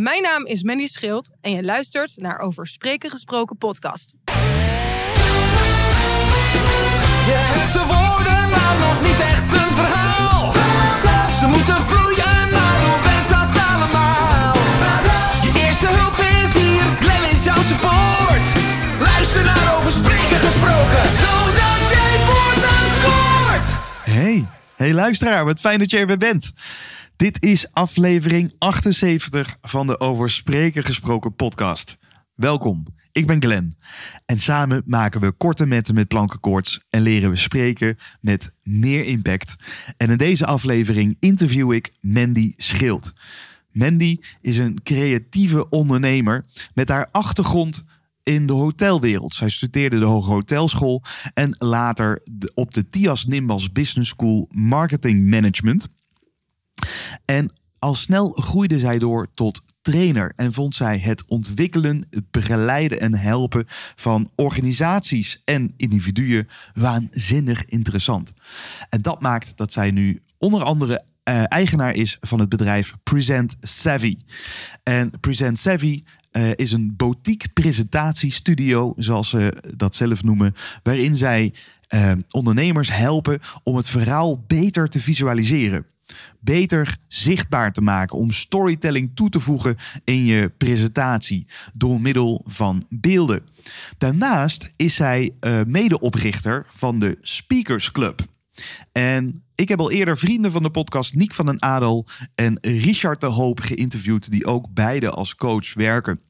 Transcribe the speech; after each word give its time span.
Mijn 0.00 0.22
naam 0.22 0.46
is 0.46 0.62
Mandy 0.62 0.86
Schild 0.86 1.30
en 1.40 1.50
je 1.50 1.62
luistert 1.62 2.12
naar 2.16 2.38
Over 2.38 2.66
Spreken 2.66 3.10
Gesproken 3.10 3.56
podcast. 3.56 4.14
Je 7.28 7.36
hebt 7.36 7.72
de 7.72 7.84
woorden, 7.94 8.42
maar 8.54 8.76
nog 8.86 9.02
niet 9.06 9.20
echt 9.20 9.42
een 9.42 9.74
verhaal. 9.80 10.52
Ze 11.40 11.46
moeten 11.46 11.82
vloeien, 11.82 12.50
maar 12.56 12.78
hoe 12.84 13.02
werkt 13.08 13.30
dat 13.30 13.62
allemaal? 13.70 14.54
Je 15.46 15.52
eerste 15.66 15.86
hulp 15.86 16.18
is 16.42 16.52
hier, 16.62 16.84
Glenn 17.00 17.24
is 17.32 17.44
jouw 17.44 17.62
support. 17.70 18.44
Luister 19.08 19.44
naar 19.44 19.76
Over 19.76 19.92
Spreken 19.92 20.40
Gesproken, 20.46 21.04
zodat 21.22 21.82
jij 21.94 22.14
voortaan 22.28 22.86
scoort. 22.96 23.66
Hey, 24.16 24.46
hey 24.76 24.92
luisteraar, 24.92 25.44
wat 25.44 25.60
fijn 25.60 25.78
dat 25.78 25.90
je 25.90 25.98
er 25.98 26.06
weer 26.06 26.24
bent. 26.28 26.52
Dit 27.16 27.44
is 27.44 27.72
aflevering 27.72 28.54
78 28.58 29.56
van 29.62 29.86
de 29.86 30.00
Over 30.00 30.30
Spreken 30.30 30.84
Gesproken 30.84 31.34
podcast. 31.34 31.98
Welkom, 32.34 32.86
ik 33.12 33.26
ben 33.26 33.42
Glenn. 33.42 33.76
En 34.26 34.38
samen 34.38 34.82
maken 34.86 35.20
we 35.20 35.32
korte 35.32 35.66
metten 35.66 35.94
met 35.94 36.08
plankenkoorts 36.08 36.84
en 36.90 37.02
leren 37.02 37.30
we 37.30 37.36
spreken 37.36 37.96
met 38.20 38.54
meer 38.62 39.04
impact. 39.04 39.56
En 39.96 40.10
in 40.10 40.16
deze 40.16 40.46
aflevering 40.46 41.16
interview 41.18 41.72
ik 41.72 41.92
Mandy 42.00 42.52
Schild. 42.56 43.12
Mandy 43.72 44.18
is 44.40 44.58
een 44.58 44.82
creatieve 44.82 45.68
ondernemer 45.68 46.44
met 46.74 46.88
haar 46.88 47.08
achtergrond 47.10 47.84
in 48.22 48.46
de 48.46 48.52
hotelwereld. 48.52 49.34
Zij 49.34 49.48
studeerde 49.48 49.98
de 49.98 50.04
Hoge 50.04 50.30
Hotelschool 50.30 51.02
en 51.34 51.56
later 51.58 52.22
op 52.54 52.74
de 52.74 52.88
TIAS 52.88 53.26
Nimbas 53.26 53.72
Business 53.72 54.10
School 54.10 54.48
Marketing 54.50 55.30
Management. 55.30 55.88
En 57.24 57.52
al 57.78 57.94
snel 57.94 58.30
groeide 58.30 58.78
zij 58.78 58.98
door 58.98 59.28
tot 59.34 59.62
trainer 59.82 60.32
en 60.36 60.52
vond 60.52 60.74
zij 60.74 60.98
het 60.98 61.24
ontwikkelen, 61.26 62.06
het 62.10 62.30
begeleiden 62.30 63.00
en 63.00 63.14
helpen 63.14 63.64
van 63.94 64.30
organisaties 64.34 65.42
en 65.44 65.74
individuen 65.76 66.48
waanzinnig 66.74 67.64
interessant. 67.64 68.32
En 68.88 69.02
dat 69.02 69.20
maakt 69.20 69.56
dat 69.56 69.72
zij 69.72 69.90
nu 69.90 70.22
onder 70.38 70.62
andere 70.62 71.04
eh, 71.22 71.42
eigenaar 71.48 71.94
is 71.94 72.16
van 72.20 72.40
het 72.40 72.48
bedrijf 72.48 72.94
Present 73.02 73.56
Savvy. 73.60 74.16
En 74.82 75.20
Present 75.20 75.58
Savvy 75.58 76.02
eh, 76.30 76.50
is 76.54 76.72
een 76.72 76.96
boutique 76.96 77.48
presentatiestudio, 77.48 78.92
zoals 78.96 79.28
ze 79.28 79.52
dat 79.76 79.94
zelf 79.94 80.22
noemen, 80.22 80.54
waarin 80.82 81.16
zij 81.16 81.54
eh, 81.88 82.12
ondernemers 82.30 82.92
helpen 82.92 83.40
om 83.62 83.76
het 83.76 83.88
verhaal 83.88 84.44
beter 84.46 84.88
te 84.88 85.00
visualiseren. 85.00 85.86
Beter 86.40 86.96
zichtbaar 87.08 87.72
te 87.72 87.80
maken, 87.80 88.18
om 88.18 88.30
storytelling 88.30 89.10
toe 89.14 89.28
te 89.28 89.40
voegen 89.40 89.76
in 90.04 90.24
je 90.24 90.52
presentatie 90.58 91.46
door 91.72 92.00
middel 92.00 92.44
van 92.46 92.86
beelden. 92.88 93.42
Daarnaast 93.98 94.70
is 94.76 94.94
zij 94.94 95.30
eh, 95.40 95.60
medeoprichter 95.66 96.66
van 96.68 96.98
de 96.98 97.18
Speakers 97.20 97.92
Club. 97.92 98.20
En 98.92 99.44
ik 99.54 99.68
heb 99.68 99.80
al 99.80 99.90
eerder 99.90 100.18
vrienden 100.18 100.52
van 100.52 100.62
de 100.62 100.70
podcast 100.70 101.14
Niek 101.14 101.34
van 101.34 101.46
den 101.46 101.62
Adel 101.62 102.06
en 102.34 102.58
Richard 102.60 103.20
de 103.20 103.26
Hoop 103.26 103.60
geïnterviewd, 103.60 104.30
die 104.30 104.46
ook 104.46 104.66
beide 104.70 105.10
als 105.10 105.34
coach 105.34 105.74
werken 105.74 106.20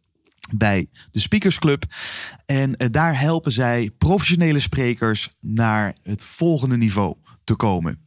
bij 0.56 0.88
de 1.10 1.18
Speakers 1.20 1.58
Club. 1.58 1.84
En 2.46 2.76
eh, 2.76 2.88
daar 2.90 3.20
helpen 3.20 3.52
zij 3.52 3.90
professionele 3.98 4.58
sprekers 4.58 5.28
naar 5.40 5.96
het 6.02 6.24
volgende 6.24 6.76
niveau 6.76 7.16
te 7.44 7.56
komen. 7.56 8.04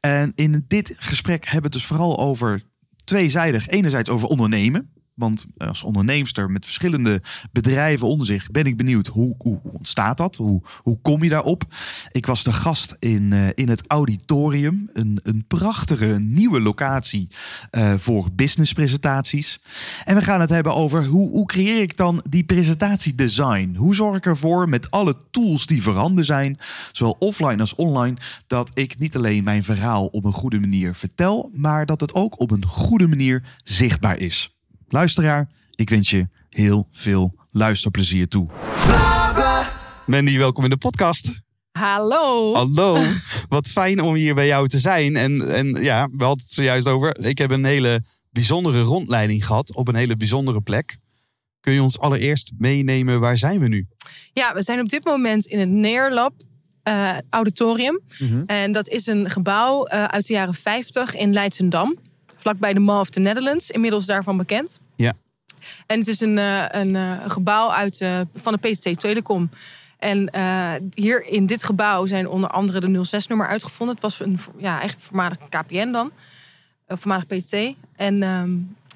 En 0.00 0.32
in 0.34 0.64
dit 0.68 0.94
gesprek 0.96 1.44
hebben 1.44 1.58
we 1.58 1.64
het 1.66 1.72
dus 1.72 1.86
vooral 1.86 2.18
over 2.18 2.62
tweezijdig. 3.04 3.68
Enerzijds 3.68 4.08
over 4.08 4.28
ondernemen. 4.28 4.90
Want 5.16 5.46
als 5.56 5.82
onderneemster 5.82 6.50
met 6.50 6.64
verschillende 6.64 7.22
bedrijven 7.52 8.06
onder 8.06 8.26
zich 8.26 8.50
ben 8.50 8.64
ik 8.64 8.76
benieuwd 8.76 9.06
hoe, 9.06 9.34
hoe 9.38 9.60
ontstaat 9.62 10.16
dat? 10.16 10.36
Hoe, 10.36 10.62
hoe 10.82 10.98
kom 11.02 11.22
je 11.22 11.28
daarop? 11.28 11.64
Ik 12.10 12.26
was 12.26 12.44
de 12.44 12.52
gast 12.52 12.96
in, 12.98 13.32
eh, 13.32 13.48
in 13.54 13.68
het 13.68 13.82
auditorium, 13.86 14.90
een, 14.92 15.20
een 15.22 15.44
prachtige 15.46 16.18
nieuwe 16.20 16.60
locatie 16.60 17.28
eh, 17.70 17.94
voor 17.94 18.28
businesspresentaties. 18.32 19.60
En 20.04 20.14
we 20.14 20.22
gaan 20.22 20.40
het 20.40 20.50
hebben 20.50 20.74
over 20.74 21.04
hoe, 21.04 21.30
hoe 21.30 21.46
creëer 21.46 21.82
ik 21.82 21.96
dan 21.96 22.24
die 22.28 22.44
presentatiedesign? 22.44 23.74
Hoe 23.76 23.94
zorg 23.94 24.16
ik 24.16 24.26
ervoor 24.26 24.68
met 24.68 24.90
alle 24.90 25.16
tools 25.30 25.66
die 25.66 25.82
voorhanden 25.82 26.24
zijn, 26.24 26.58
zowel 26.92 27.16
offline 27.18 27.60
als 27.60 27.74
online, 27.74 28.16
dat 28.46 28.70
ik 28.74 28.98
niet 28.98 29.16
alleen 29.16 29.44
mijn 29.44 29.62
verhaal 29.62 30.06
op 30.06 30.24
een 30.24 30.32
goede 30.32 30.60
manier 30.60 30.94
vertel, 30.94 31.50
maar 31.54 31.86
dat 31.86 32.00
het 32.00 32.14
ook 32.14 32.40
op 32.40 32.50
een 32.50 32.66
goede 32.66 33.08
manier 33.08 33.42
zichtbaar 33.64 34.18
is. 34.18 34.55
Luisteraar, 34.88 35.48
ik 35.74 35.90
wens 35.90 36.10
je 36.10 36.28
heel 36.50 36.88
veel 36.92 37.34
luisterplezier 37.50 38.28
toe. 38.28 38.48
Mandy, 40.06 40.38
welkom 40.38 40.64
in 40.64 40.70
de 40.70 40.76
podcast. 40.76 41.30
Hallo. 41.72 42.54
Hallo, 42.54 43.04
wat 43.48 43.68
fijn 43.68 44.00
om 44.00 44.14
hier 44.14 44.34
bij 44.34 44.46
jou 44.46 44.68
te 44.68 44.78
zijn. 44.78 45.16
En, 45.16 45.54
en 45.54 45.68
ja, 45.68 46.08
we 46.16 46.24
hadden 46.24 46.44
het 46.44 46.52
zojuist 46.52 46.88
over. 46.88 47.18
Ik 47.18 47.38
heb 47.38 47.50
een 47.50 47.64
hele 47.64 48.02
bijzondere 48.30 48.80
rondleiding 48.80 49.46
gehad 49.46 49.74
op 49.74 49.88
een 49.88 49.94
hele 49.94 50.16
bijzondere 50.16 50.60
plek. 50.60 50.98
Kun 51.60 51.72
je 51.72 51.82
ons 51.82 51.98
allereerst 51.98 52.52
meenemen, 52.58 53.20
waar 53.20 53.36
zijn 53.36 53.60
we 53.60 53.68
nu? 53.68 53.86
Ja, 54.32 54.54
we 54.54 54.62
zijn 54.62 54.80
op 54.80 54.88
dit 54.88 55.04
moment 55.04 55.46
in 55.46 55.58
het 55.58 55.68
Neerlab 55.68 56.34
eh, 56.82 57.16
Auditorium. 57.30 58.00
En 58.46 58.72
dat 58.72 58.88
is 58.88 59.06
een 59.06 59.30
gebouw 59.30 59.84
eh, 59.84 60.04
uit 60.04 60.26
de 60.26 60.32
jaren 60.32 60.54
50 60.54 61.14
in 61.14 61.32
Leidsendam. 61.32 61.96
Vlakbij 62.46 62.72
de 62.72 62.80
Mall 62.80 63.00
of 63.00 63.10
the 63.10 63.20
Netherlands. 63.20 63.70
Inmiddels 63.70 64.06
daarvan 64.06 64.36
bekend. 64.36 64.80
Ja. 64.96 65.12
En 65.86 65.98
het 65.98 66.08
is 66.08 66.20
een, 66.20 66.38
eh, 66.38 66.64
een 66.68 66.96
eh, 66.96 67.12
gebouw 67.26 67.70
uit, 67.70 68.00
eh, 68.00 68.20
van 68.34 68.52
de 68.52 68.68
PTT 68.68 69.00
Telecom. 69.00 69.50
En 69.98 70.30
hier 70.94 71.26
in 71.26 71.46
dit 71.46 71.64
gebouw 71.64 72.06
zijn 72.06 72.28
onder 72.28 72.50
andere 72.50 72.80
de 72.80 73.04
06-nummer 73.04 73.46
uitgevonden. 73.46 73.94
Het 73.94 74.04
was 74.04 74.20
een, 74.20 74.38
ja, 74.56 74.70
eigenlijk 74.70 75.00
voormalig 75.00 75.38
KPN 75.48 75.90
dan. 75.90 76.10
Een 76.86 76.98
voormalig 76.98 77.26
PTT. 77.26 77.54
En 77.96 78.22
ehm, 78.22 78.50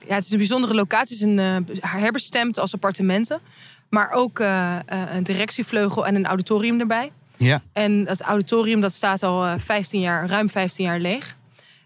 ja, 0.08 0.14
het 0.14 0.24
is 0.24 0.30
een 0.30 0.38
bijzondere 0.38 0.74
locatie. 0.74 1.16
Het 1.18 1.26
is 1.26 1.36
een, 1.36 1.66
herbestemd 1.80 2.58
als 2.58 2.74
appartementen. 2.74 3.40
Maar 3.88 4.10
ook 4.10 4.38
een 4.86 5.22
directievleugel 5.22 6.06
en 6.06 6.14
een 6.14 6.26
auditorium 6.26 6.80
erbij. 6.80 7.10
Ja. 7.36 7.62
En 7.72 8.06
het 8.06 8.20
auditorium 8.20 8.80
dat 8.80 8.94
staat 8.94 9.22
al 9.22 9.44
eh, 9.44 9.52
15 9.58 10.00
jaar, 10.00 10.28
ruim 10.28 10.50
15 10.50 10.84
jaar 10.84 11.00
leeg. 11.00 11.36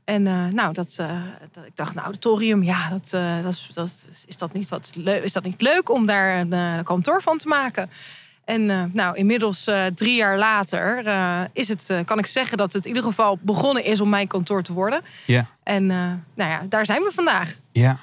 En 0.04 0.26
eh, 0.26 0.46
nou, 0.46 0.72
dat, 0.72 0.96
eh, 1.00 1.22
dat, 1.52 1.64
ik 1.64 1.76
dacht, 1.76 1.96
een 1.96 2.02
auditorium, 2.02 2.62
ja, 2.62 2.88
dat, 2.88 3.12
eh, 3.12 3.42
dat, 3.42 3.52
is, 3.52 3.68
dat, 3.72 4.06
is, 4.26 4.36
dat 4.36 4.52
niet 4.52 4.68
wat 4.68 4.90
leu- 4.94 5.22
is 5.22 5.32
dat 5.32 5.44
niet 5.44 5.60
leuk 5.60 5.90
om 5.90 6.06
daar 6.06 6.40
een 6.40 6.52
eh, 6.52 6.84
kantoor 6.84 7.22
van 7.22 7.38
te 7.38 7.48
maken? 7.48 7.90
En 8.44 8.90
nou, 8.92 9.16
inmiddels 9.16 9.70
drie 9.94 10.16
jaar 10.16 10.38
later 10.38 11.04
is 11.52 11.68
het, 11.68 11.92
kan 12.04 12.18
ik 12.18 12.26
zeggen 12.26 12.56
dat 12.58 12.72
het 12.72 12.84
in 12.84 12.88
ieder 12.88 13.08
geval 13.08 13.38
begonnen 13.42 13.84
is 13.84 14.00
om 14.00 14.08
mijn 14.08 14.26
kantoor 14.26 14.62
te 14.62 14.72
worden. 14.72 15.02
Ja. 15.26 15.46
En 15.62 15.86
nou 15.86 16.50
ja, 16.50 16.62
daar 16.68 16.86
zijn 16.86 17.02
we 17.02 17.10
vandaag. 17.14 17.58
Ja. 17.72 17.98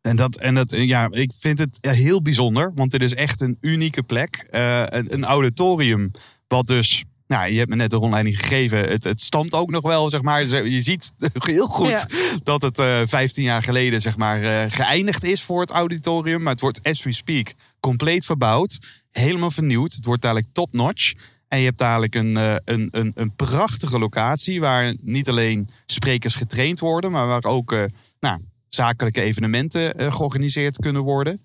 En 0.00 0.16
dat, 0.16 0.36
en 0.36 0.54
dat, 0.54 0.70
ja, 0.70 1.08
ik 1.10 1.32
vind 1.38 1.58
het 1.58 1.78
heel 1.80 2.22
bijzonder, 2.22 2.72
want 2.74 2.90
dit 2.90 3.02
is 3.02 3.14
echt 3.14 3.40
een 3.40 3.58
unieke 3.60 4.02
plek. 4.02 4.46
Een, 4.50 5.12
een 5.12 5.24
auditorium, 5.24 6.10
wat 6.48 6.66
dus, 6.66 7.04
nou, 7.26 7.50
je 7.52 7.58
hebt 7.58 7.70
me 7.70 7.76
net 7.76 7.90
de 7.90 7.96
rondleiding 7.96 8.38
gegeven. 8.40 8.88
Het, 8.88 9.04
het 9.04 9.20
stamt 9.20 9.54
ook 9.54 9.70
nog 9.70 9.82
wel, 9.82 10.10
zeg 10.10 10.22
maar. 10.22 10.46
Je 10.66 10.80
ziet 10.82 11.12
heel 11.32 11.66
goed 11.66 11.88
Ja. 11.88 12.06
dat 12.42 12.62
het 12.62 12.78
eh 12.78 13.00
15 13.06 13.42
jaar 13.42 13.62
geleden, 13.62 14.00
zeg 14.00 14.16
maar, 14.16 14.42
eh, 14.42 14.70
geëindigd 14.72 15.24
is 15.24 15.42
voor 15.42 15.60
het 15.60 15.70
auditorium. 15.70 16.42
Maar 16.42 16.52
het 16.52 16.60
wordt, 16.60 16.80
as 16.82 17.02
we 17.02 17.12
speak, 17.12 17.54
compleet 17.80 18.24
verbouwd. 18.24 18.78
Helemaal 19.10 19.50
vernieuwd. 19.50 19.92
Het 19.92 20.04
wordt 20.04 20.22
dadelijk 20.22 20.46
top-notch. 20.52 21.12
En 21.48 21.58
je 21.58 21.64
hebt 21.64 21.78
dadelijk 21.78 22.14
een, 22.14 22.36
eh, 22.36 22.54
een, 22.64 22.88
een, 22.90 23.12
een 23.14 23.34
prachtige 23.34 23.98
locatie 23.98 24.60
waar 24.60 24.94
niet 25.00 25.28
alleen 25.28 25.68
sprekers 25.86 26.34
getraind 26.34 26.80
worden, 26.80 27.10
maar 27.10 27.26
waar 27.26 27.44
ook 27.44 27.76
nou, 28.20 28.40
zakelijke 28.68 29.22
evenementen 29.22 30.12
georganiseerd 30.12 30.76
kunnen 30.76 31.02
worden. 31.02 31.40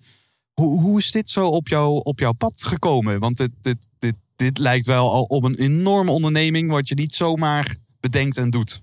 Hoe, 0.52 0.80
hoe 0.80 0.98
is 0.98 1.10
dit 1.10 1.30
zo 1.30 1.46
op, 1.46 1.68
jou, 1.68 2.00
op 2.02 2.18
jouw 2.18 2.32
pad 2.32 2.64
gekomen? 2.64 3.18
Want 3.20 3.36
dit, 3.36 3.50
dit, 3.60 3.76
dit, 3.98 4.14
dit 4.42 4.58
lijkt 4.58 4.86
wel 4.86 5.12
al 5.12 5.22
op 5.22 5.44
een 5.44 5.54
enorme 5.54 6.10
onderneming 6.10 6.70
wat 6.70 6.88
je 6.88 6.94
niet 6.94 7.14
zomaar 7.14 7.76
bedenkt 8.00 8.36
en 8.36 8.50
doet. 8.50 8.82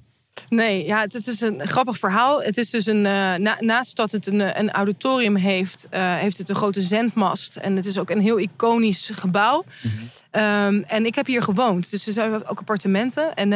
Nee, 0.49 0.85
ja, 0.85 1.01
het 1.01 1.13
is 1.13 1.23
dus 1.23 1.41
een 1.41 1.67
grappig 1.67 1.97
verhaal. 1.97 2.41
Het 2.41 2.57
is 2.57 2.69
dus 2.69 2.85
een, 2.85 3.05
eh, 3.05 3.33
na- 3.35 3.57
naast 3.59 3.95
dat 3.95 4.11
het 4.11 4.27
een, 4.27 4.41
eh, 4.41 4.61
een 4.61 4.71
auditorium 4.71 5.35
heeft, 5.35 5.87
eh, 5.89 6.15
heeft 6.15 6.37
het 6.37 6.49
een 6.49 6.55
grote 6.55 6.81
zendmast. 6.81 7.55
En 7.55 7.75
het 7.75 7.85
is 7.85 7.97
ook 7.97 8.09
een 8.09 8.21
heel 8.21 8.39
iconisch 8.39 9.11
gebouw. 9.13 9.63
Ehm, 10.31 10.81
en 10.87 11.05
ik 11.05 11.15
heb 11.15 11.25
hier 11.25 11.43
gewoond. 11.43 11.91
Dus 11.91 12.07
er 12.07 12.13
zijn 12.13 12.33
ook 12.33 12.59
appartementen. 12.59 13.33
En 13.33 13.49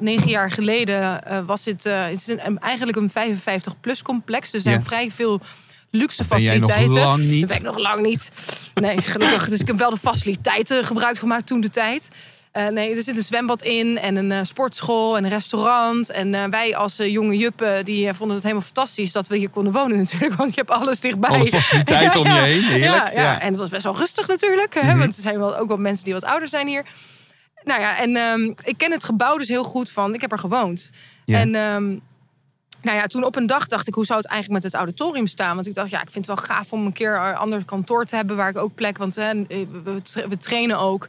negen 0.00 0.28
jaar 0.28 0.50
geleden 0.50 1.20
was 1.46 1.62
dit, 1.62 1.86
eh, 1.86 2.04
het 2.04 2.16
is 2.16 2.26
een, 2.26 2.58
eigenlijk 2.58 2.98
een 2.98 3.10
55-plus 3.10 4.02
complex. 4.02 4.50
Dus 4.50 4.64
er 4.64 4.70
zijn 4.70 4.84
vrij 4.84 5.10
veel 5.10 5.40
luxe 5.96 6.24
Ben 6.28 6.40
jij 6.42 6.58
nog 6.58 6.70
faciliteiten. 6.70 7.08
lang 7.08 7.22
niet? 7.24 7.40
Dat 7.40 7.48
ben 7.48 7.56
ik 7.56 7.62
nog 7.74 7.78
lang 7.78 8.02
niet. 8.02 8.30
Nee, 8.74 9.00
gelukkig. 9.02 9.48
Dus 9.48 9.60
ik 9.60 9.66
heb 9.66 9.78
wel 9.78 9.90
de 9.90 9.96
faciliteiten 9.96 10.84
gebruik 10.84 11.18
gemaakt 11.18 11.46
toen 11.46 11.60
de 11.60 11.70
tijd. 11.70 12.08
Eh, 12.52 12.68
nee, 12.68 12.96
er 12.96 13.02
zit 13.02 13.16
een 13.16 13.22
zwembad 13.22 13.62
in 13.62 13.98
en 13.98 14.16
een 14.16 14.32
eh, 14.32 14.38
sportschool 14.42 15.16
en 15.16 15.24
een 15.24 15.30
restaurant. 15.30 16.10
En 16.10 16.34
eh, 16.34 16.44
wij 16.50 16.76
als 16.76 16.96
jonge 16.96 17.36
juppen, 17.36 17.84
die 17.84 18.14
vonden 18.14 18.34
het 18.36 18.44
helemaal 18.44 18.64
fantastisch 18.64 19.12
dat 19.12 19.26
we 19.28 19.36
hier 19.36 19.48
konden 19.48 19.72
wonen 19.72 19.96
natuurlijk. 20.02 20.34
Want 20.34 20.54
je 20.54 20.60
hebt 20.66 20.70
alles 20.80 21.00
dichtbij. 21.00 21.30
Alle 21.30 21.46
faciliteiten 21.46 22.20
om 22.20 22.26
je 22.26 22.32
heen, 22.52 22.62
heerlijk. 22.62 22.82
Ja, 23.04 23.10
ja. 23.10 23.22
Ja. 23.22 23.40
en 23.40 23.48
het 23.48 23.58
was 23.58 23.68
best 23.68 23.84
wel 23.84 23.96
rustig 23.96 24.26
natuurlijk. 24.28 24.74
Hè, 24.74 24.80
Mhm. 24.82 24.98
Want 24.98 25.16
er 25.16 25.22
zijn 25.22 25.38
wel, 25.38 25.56
ook 25.56 25.68
wel 25.68 25.76
mensen 25.76 26.04
die 26.04 26.12
wat 26.14 26.24
ouder 26.24 26.48
zijn 26.48 26.66
hier. 26.66 26.84
Nou 27.64 27.80
ja, 27.80 27.98
en 27.98 28.16
ehm, 28.16 28.42
ik 28.64 28.74
ken 28.78 28.92
het 28.92 29.04
gebouw 29.04 29.36
dus 29.36 29.48
heel 29.48 29.64
goed 29.64 29.90
van. 29.90 30.14
Ik 30.14 30.20
heb 30.20 30.32
er 30.32 30.38
gewoond. 30.38 30.90
Ja. 31.24 31.38
En 31.38 31.54
ehm, 31.54 31.96
nou 32.82 32.96
ja, 32.96 33.06
toen 33.06 33.24
op 33.24 33.36
een 33.36 33.46
dag 33.46 33.66
dacht 33.66 33.88
ik, 33.88 33.94
hoe 33.94 34.04
zou 34.04 34.18
het 34.20 34.28
eigenlijk 34.28 34.62
met 34.62 34.72
het 34.72 34.80
auditorium 34.80 35.26
staan? 35.26 35.54
Want 35.54 35.66
ik 35.66 35.74
dacht, 35.74 35.90
ja, 35.90 36.00
ik 36.02 36.10
vind 36.10 36.26
het 36.26 36.36
wel 36.38 36.46
gaaf 36.46 36.72
om 36.72 36.86
een 36.86 36.92
keer 36.92 37.16
een 37.16 37.34
ander 37.36 37.64
kantoor 37.64 38.04
te 38.04 38.16
hebben 38.16 38.36
waar 38.36 38.48
ik 38.48 38.58
ook 38.58 38.74
plek. 38.74 38.98
Want 38.98 39.14
hè, 39.14 39.34
we, 39.46 39.66
we- 39.82 40.28
we 40.28 40.36
trainen 40.36 40.78
ook. 40.78 41.08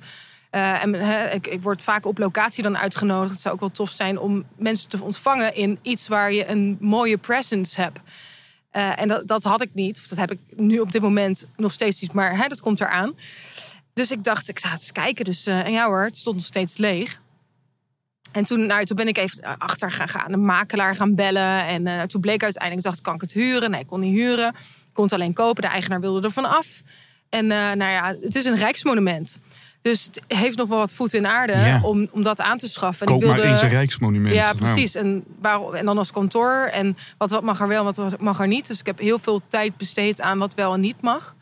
Eh, 0.49 0.83
en 0.83 0.93
hè, 0.93 1.29
ik, 1.29 1.47
ik 1.47 1.61
word 1.61 1.81
vaak 1.81 2.05
op 2.05 2.17
locatie 2.17 2.63
dan 2.63 2.77
uitgenodigd. 2.77 3.31
Het 3.31 3.41
zou 3.41 3.53
ook 3.53 3.59
wel 3.59 3.69
tof 3.71 3.89
zijn 3.89 4.19
om 4.19 4.45
mensen 4.57 4.89
te 4.89 5.03
ontvangen 5.03 5.55
in 5.55 5.79
iets 5.81 6.07
waar 6.07 6.31
je 6.31 6.47
een 6.49 6.77
mooie 6.79 7.17
presence 7.17 7.81
hebt. 7.81 7.99
Eh, 8.71 8.99
en 9.01 9.07
dat, 9.07 9.27
dat 9.27 9.43
had 9.43 9.61
ik 9.61 9.69
niet. 9.73 9.97
Of 9.97 10.07
dat 10.07 10.17
heb 10.17 10.31
ik 10.31 10.39
nu 10.55 10.79
op 10.79 10.91
dit 10.91 11.01
moment 11.01 11.47
nog 11.55 11.71
steeds 11.71 12.01
niet. 12.01 12.13
Maar 12.13 12.37
hè, 12.37 12.47
dat 12.47 12.61
komt 12.61 12.81
eraan. 12.81 13.13
Dus 13.93 14.11
ik 14.11 14.23
dacht, 14.23 14.49
ik 14.49 14.59
ga 14.59 14.71
eens 14.71 14.91
kijken. 14.91 15.25
Dus, 15.25 15.45
eh, 15.45 15.65
en 15.65 15.71
ja 15.71 15.85
hoor, 15.85 16.03
het 16.03 16.17
stond 16.17 16.35
nog 16.35 16.45
steeds 16.45 16.77
leeg. 16.77 17.21
En 18.31 18.43
toen, 18.43 18.65
nou, 18.65 18.85
toen 18.85 18.95
ben 18.95 19.07
ik 19.07 19.17
even 19.17 19.57
achter 19.57 19.91
gaan 19.91 20.07
gaan, 20.07 20.33
een 20.33 20.45
makelaar 20.45 20.95
gaan 20.95 21.15
bellen. 21.15 21.65
En 21.65 21.87
eh, 21.87 22.01
toen 22.01 22.21
bleek 22.21 22.43
uiteindelijk, 22.43 22.85
ik 22.85 22.91
dacht, 22.91 23.01
kan 23.03 23.15
ik 23.15 23.21
het 23.21 23.31
huren? 23.33 23.71
Nee, 23.71 23.79
ik 23.79 23.87
kon 23.87 23.99
niet 23.99 24.15
huren. 24.15 24.47
Ik 24.47 24.93
kon 24.93 25.03
het 25.03 25.13
alleen 25.13 25.33
kopen. 25.33 25.61
De 25.63 25.69
eigenaar 25.69 25.99
wilde 25.99 26.27
er 26.27 26.31
van 26.33 26.45
af. 26.45 26.81
En 27.29 27.51
eh, 27.51 27.57
nou 27.57 27.91
ja, 27.91 28.15
het 28.21 28.35
is 28.35 28.45
een 28.45 28.55
rijksmonument. 28.55 29.39
Dus 29.81 30.03
het 30.05 30.21
heeft 30.27 30.57
nog 30.57 30.67
wel 30.67 30.77
wat 30.77 30.93
voet 30.93 31.13
in 31.13 31.27
aarde 31.27 31.53
Ja. 31.53 31.79
om, 31.83 32.07
om 32.11 32.23
dat 32.23 32.41
aan 32.41 32.57
te 32.57 32.69
schaffen. 32.69 33.07
En 33.07 33.13
Koop 33.13 33.21
ik 33.21 33.27
wilde, 33.27 33.41
maar 33.41 33.51
eens 33.51 33.61
een 33.61 33.69
rijksmonument. 33.69 34.35
ja, 34.35 34.41
Nou, 34.41 34.57
precies. 34.57 34.95
En, 34.95 35.23
waarom, 35.41 35.73
en 35.73 35.85
dan 35.85 35.97
als 35.97 36.11
kantoor. 36.11 36.69
En 36.71 36.97
wat, 37.17 37.29
wat 37.31 37.43
mag 37.43 37.59
er 37.61 37.67
wel, 37.67 37.83
wat 37.83 38.19
mag 38.19 38.39
er 38.39 38.47
niet. 38.47 38.67
Dus 38.67 38.79
ik 38.79 38.85
heb 38.85 38.99
heel 38.99 39.19
veel 39.19 39.41
tijd 39.47 39.77
besteed 39.77 40.21
aan 40.21 40.37
wat 40.37 40.53
wel 40.53 40.73
en 40.73 40.79
niet 40.79 41.01
mag. 41.01 41.35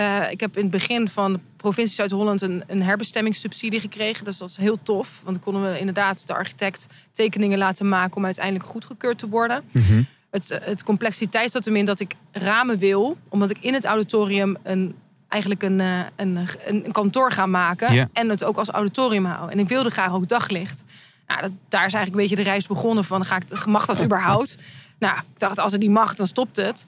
Eh, 0.00 0.30
ik 0.30 0.40
heb 0.40 0.56
in 0.56 0.62
het 0.62 0.70
begin 0.70 1.08
van 1.08 1.32
de 1.32 1.40
provincie 1.56 1.94
Zuid-Holland 1.94 2.42
een, 2.42 2.62
een 2.66 2.82
herbestemmingssubsidie 2.82 3.80
gekregen. 3.80 4.24
Dus 4.24 4.38
dat 4.38 4.48
is 4.48 4.56
heel 4.56 4.78
tof. 4.82 5.20
Want 5.24 5.34
dan 5.36 5.44
konden 5.44 5.72
we 5.72 5.78
inderdaad 5.78 6.26
de 6.26 6.34
architect 6.34 6.86
tekeningen 7.12 7.58
laten 7.58 7.88
maken 7.88 8.16
om 8.16 8.24
uiteindelijk 8.24 8.64
goedgekeurd 8.64 9.18
te 9.18 9.28
worden. 9.28 9.64
mhm. 9.72 10.02
Het, 10.30 10.50
eh, 10.50 10.58
het 10.62 10.82
complexiteit 10.82 11.50
zat 11.50 11.64
hem 11.64 11.76
in 11.76 11.84
dat 11.84 12.00
ik 12.00 12.14
ramen 12.32 12.78
wil, 12.78 13.16
omdat 13.28 13.50
ik 13.50 13.58
in 13.60 13.74
het 13.74 13.84
auditorium 13.84 14.56
een, 14.62 14.94
eigenlijk 15.28 15.62
een, 15.62 15.80
eh, 15.80 16.00
een, 16.16 16.38
een, 16.66 16.92
kantoor 16.92 17.32
ga 17.32 17.46
maken. 17.46 18.10
En 18.12 18.28
het 18.28 18.44
ook 18.44 18.56
als 18.56 18.68
auditorium 18.68 19.24
hou. 19.24 19.50
En 19.50 19.58
ik 19.58 19.68
wilde 19.68 19.90
graag 19.90 20.12
ook 20.12 20.28
daglicht. 20.28 20.84
Nou, 21.26 21.40
dat, 21.40 21.50
daar 21.68 21.86
is 21.86 21.94
eigenlijk 21.94 22.14
een 22.14 22.28
beetje 22.28 22.44
de 22.44 22.50
reis 22.50 22.66
begonnen 22.66 23.04
van, 23.04 23.24
ga 23.24 23.36
ik, 23.36 23.66
mag 23.66 23.86
dat 23.86 24.02
überhaupt? 24.06 24.56
Nou, 24.98 25.18
ik 25.18 25.38
dacht, 25.38 25.58
als 25.58 25.72
het 25.72 25.80
niet 25.80 25.90
mag, 25.90 26.14
dan 26.14 26.26
stopt 26.26 26.56
het. 26.56 26.86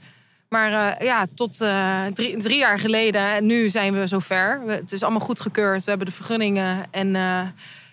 Maar 0.52 0.96
eh, 0.96 1.06
ja, 1.06 1.26
tot 1.34 1.60
eh, 1.60 2.04
drie, 2.14 2.36
drie 2.36 2.58
jaar 2.58 2.78
geleden, 2.78 3.32
en 3.34 3.46
nu 3.46 3.68
zijn 3.70 3.92
we 3.92 4.06
zover. 4.06 4.62
We, 4.66 4.72
het 4.72 4.92
is 4.92 5.02
allemaal 5.02 5.20
goedgekeurd, 5.20 5.84
we 5.84 5.88
hebben 5.90 6.08
de 6.08 6.14
vergunningen. 6.14 6.84
En 6.90 7.06
eh, 7.16 7.22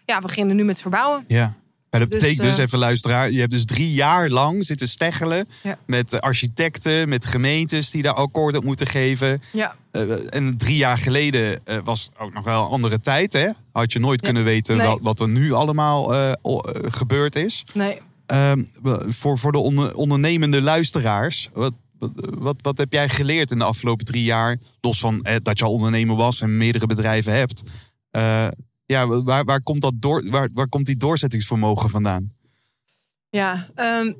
ja, 0.05 0.15
we 0.15 0.21
beginnen 0.21 0.55
nu 0.55 0.63
met 0.63 0.81
verbouwen. 0.81 1.23
Ja. 1.27 1.53
Maar 1.89 1.99
dat 1.99 2.11
Dus, 2.11 2.21
betekent 2.21 2.47
dus, 2.47 2.57
even 2.57 2.79
luisteraar, 2.79 3.31
je 3.31 3.39
hebt 3.39 3.51
dus 3.51 3.65
drie 3.65 3.91
jaar 3.93 4.29
lang 4.29 4.65
zitten 4.65 4.87
steggelen 4.87 5.47
Ja. 5.63 5.77
met 5.85 6.21
architecten, 6.21 7.09
met 7.09 7.25
gemeentes 7.25 7.89
die 7.91 8.01
daar 8.01 8.13
akkoord 8.13 8.55
op 8.57 8.63
moeten 8.63 8.87
geven. 8.87 9.41
Ja, 9.51 9.75
en 10.29 10.57
drie 10.57 10.75
jaar 10.77 10.97
geleden 10.97 11.59
was 11.83 12.09
ook 12.17 12.33
nog 12.33 12.43
wel 12.43 12.61
een 12.63 12.69
andere 12.69 12.99
tijd, 12.99 13.33
hè? 13.33 13.49
Had 13.71 13.93
je 13.93 13.99
nooit 13.99 14.19
Ja. 14.19 14.25
kunnen 14.25 14.43
weten 14.43 14.77
Nee. 14.77 14.87
wat, 14.87 14.99
wat 15.01 15.19
er 15.19 15.27
nu 15.29 15.51
allemaal 15.51 16.03
gebeurd 16.81 17.35
is. 17.35 17.63
nee. 17.73 18.01
Ehm, 18.25 18.63
voor, 19.07 19.37
voor 19.37 19.51
de 19.51 19.57
onder- 19.57 19.95
ondernemende 19.95 20.61
luisteraars, 20.61 21.49
wat, 21.53 21.73
wat, 22.39 22.61
wat, 22.61 22.77
heb 22.77 22.93
jij 22.93 23.09
geleerd 23.09 23.51
in 23.51 23.57
de 23.57 23.63
afgelopen 23.63 24.05
drie 24.05 24.23
jaar? 24.23 24.57
Los 24.81 24.99
van 24.99 25.21
eh, 25.21 25.35
dat 25.41 25.59
je 25.59 25.65
al 25.65 25.73
ondernemer 25.73 26.15
was 26.15 26.41
en 26.41 26.57
meerdere 26.57 26.85
bedrijven 26.85 27.33
hebt. 27.33 27.63
Eh, 28.09 28.47
ja, 28.85 29.07
waar, 29.07 29.43
waar, 29.43 29.61
komt 29.61 29.81
dat 29.81 29.93
door, 29.95 30.29
waar, 30.29 30.49
waar 30.53 30.69
komt 30.69 30.85
die 30.85 30.97
doorzettingsvermogen 30.97 31.89
vandaan? 31.89 32.27
Ja, 33.29 33.67
ehm, 33.75 34.13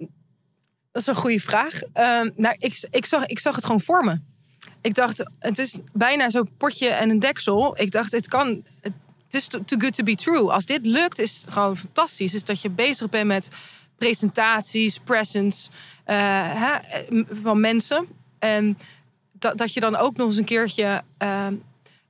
dat 0.91 1.01
is 1.01 1.07
een 1.07 1.15
goede 1.15 1.39
vraag. 1.39 1.81
Ehm, 1.93 2.29
nou, 2.35 2.55
ik, 2.57 2.87
ik, 2.89 3.05
zag, 3.05 3.25
ik 3.25 3.39
zag 3.39 3.55
het 3.55 3.65
gewoon 3.65 3.81
voor 3.81 4.03
me. 4.03 4.19
Ik 4.81 4.93
dacht, 4.93 5.23
het 5.39 5.59
is 5.59 5.77
bijna 5.93 6.29
zo'n 6.29 6.49
potje 6.57 6.87
en 6.87 7.09
een 7.09 7.19
deksel. 7.19 7.81
Ik 7.81 7.91
dacht, 7.91 8.11
het 8.11 8.27
kan. 8.27 8.63
Het 8.81 9.33
is 9.33 9.47
too 9.47 9.79
good 9.79 9.95
to 9.95 10.03
be 10.03 10.15
true. 10.15 10.51
Als 10.51 10.65
dit 10.65 10.85
lukt, 10.85 11.19
is 11.19 11.41
het 11.41 11.53
gewoon 11.53 11.77
fantastisch. 11.77 12.33
Is 12.33 12.43
dat 12.43 12.61
je 12.61 12.69
bezig 12.69 13.09
bent 13.09 13.27
met 13.27 13.49
presentaties, 13.97 14.99
presence 14.99 15.69
eh, 16.09 16.75
van 17.31 17.59
mensen. 17.59 18.07
En 18.39 18.77
dat, 19.31 19.57
dat 19.57 19.73
je 19.73 19.79
dan 19.79 19.95
ook 19.95 20.17
nog 20.17 20.27
eens 20.27 20.37
een 20.37 20.43
keertje 20.43 21.01
ehm, 21.17 21.53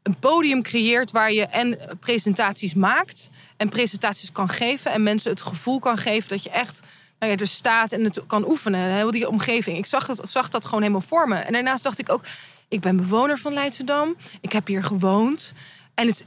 een 0.03 0.19
podium 0.19 0.61
creëert 0.61 1.11
waar 1.11 1.31
je 1.31 1.45
en 1.45 1.79
presentaties 1.99 2.73
maakt 2.73 3.29
en 3.57 3.69
presentaties 3.69 4.31
kan 4.31 4.49
geven 4.49 4.91
en 4.91 5.03
mensen 5.03 5.31
het 5.31 5.41
gevoel 5.41 5.79
kan 5.79 5.97
geven 5.97 6.29
dat 6.29 6.43
je 6.43 6.49
echt 6.49 6.81
nou 7.19 7.31
ja, 7.31 7.37
er 7.37 7.47
staat 7.47 7.91
en 7.91 8.03
het 8.03 8.25
kan 8.27 8.49
oefenen. 8.49 8.93
Heel 8.93 9.11
die 9.11 9.29
omgeving. 9.29 9.77
Ik 9.77 9.85
zag, 9.85 10.07
het, 10.07 10.21
zag 10.23 10.49
dat 10.49 10.65
gewoon 10.65 10.81
helemaal 10.81 11.01
voor 11.01 11.27
me. 11.27 11.35
En 11.35 11.53
daarnaast 11.53 11.83
dacht 11.83 11.99
ik 11.99 12.11
ook, 12.11 12.23
ik 12.67 12.81
ben 12.81 12.97
bewoner 12.97 13.37
van 13.37 13.53
Leidschendam. 13.53 14.15
Ik 14.41 14.51
heb 14.51 14.67
hier 14.67 14.83
gewoond. 14.83 15.53
En 15.93 16.07
het, 16.07 16.25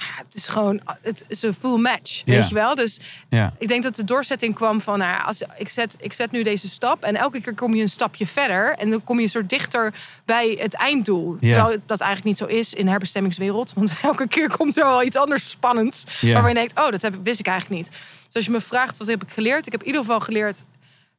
nou 0.00 0.24
het 0.24 0.34
is 0.34 0.46
gewoon, 0.46 0.80
het 1.02 1.24
is 1.28 1.42
een 1.42 1.54
full 1.54 1.78
match, 1.78 2.22
weet 2.24 2.48
je 2.48 2.54
wel. 2.54 2.74
Dus 2.74 3.00
ik 3.58 3.68
denk 3.68 3.82
dat 3.82 3.96
de 3.96 4.04
doorzetting 4.04 4.54
kwam 4.54 4.80
van, 4.80 4.98
nou 4.98 5.24
als, 5.24 5.42
ik, 5.56 5.68
zet, 5.68 5.96
ik 6.00 6.12
zet 6.12 6.30
nu 6.30 6.42
deze 6.42 6.68
stap 6.68 7.02
en 7.02 7.16
elke 7.16 7.40
keer 7.40 7.54
kom 7.54 7.74
je 7.74 7.82
een 7.82 7.88
stapje 7.88 8.26
verder 8.26 8.76
en 8.78 8.90
dan 8.90 9.04
kom 9.04 9.16
je 9.16 9.22
een 9.22 9.28
soort 9.28 9.48
dichter 9.48 9.94
bij 10.24 10.58
het 10.60 10.74
einddoel. 10.74 11.36
Terwijl 11.40 11.76
dat 11.86 12.00
eigenlijk 12.00 12.24
niet 12.24 12.38
zo 12.50 12.56
is 12.56 12.74
in 12.74 12.84
de 12.84 12.90
herbestemmingswereld, 12.90 13.72
want 13.72 13.94
elke 14.02 14.28
keer 14.28 14.56
komt 14.56 14.76
er 14.76 14.84
wel 14.84 15.02
iets 15.02 15.16
anders 15.16 15.50
spannends 15.50 16.04
waarvan 16.20 16.48
je 16.48 16.54
denkt, 16.54 16.78
oh, 16.78 16.90
dat 16.90 17.02
heb, 17.02 17.14
wist 17.22 17.40
ik 17.40 17.46
eigenlijk 17.46 17.80
niet. 17.80 17.90
Dus 18.26 18.34
als 18.34 18.44
je 18.44 18.50
me 18.50 18.60
vraagt, 18.60 18.96
wat 18.96 19.06
heb 19.06 19.22
ik 19.22 19.30
geleerd? 19.30 19.66
Ik 19.66 19.72
heb 19.72 19.80
in 19.80 19.86
ieder 19.86 20.00
geval 20.00 20.20
geleerd 20.20 20.64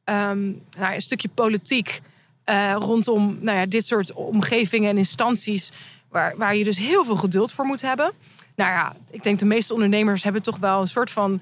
ehm, 0.04 0.44
nou, 0.78 0.94
een 0.94 1.00
stukje 1.00 1.28
politiek 1.28 2.00
eh, 2.44 2.76
rondom 2.78 3.38
nou 3.40 3.58
ja, 3.58 3.66
dit 3.66 3.86
soort 3.86 4.12
omgevingen 4.12 4.90
en 4.90 4.98
instanties 4.98 5.72
waar, 6.08 6.36
waar 6.36 6.56
je 6.56 6.64
dus 6.64 6.78
heel 6.78 7.04
veel 7.04 7.16
geduld 7.16 7.52
voor 7.52 7.64
moet 7.64 7.80
hebben. 7.80 8.12
Nou 8.58 8.70
ja, 8.70 8.96
ik 9.10 9.22
denk 9.22 9.38
de 9.38 9.44
meeste 9.44 9.72
ondernemers 9.74 10.22
hebben 10.22 10.42
toch 10.42 10.56
wel 10.56 10.80
een 10.80 10.88
soort 10.88 11.10
van 11.10 11.40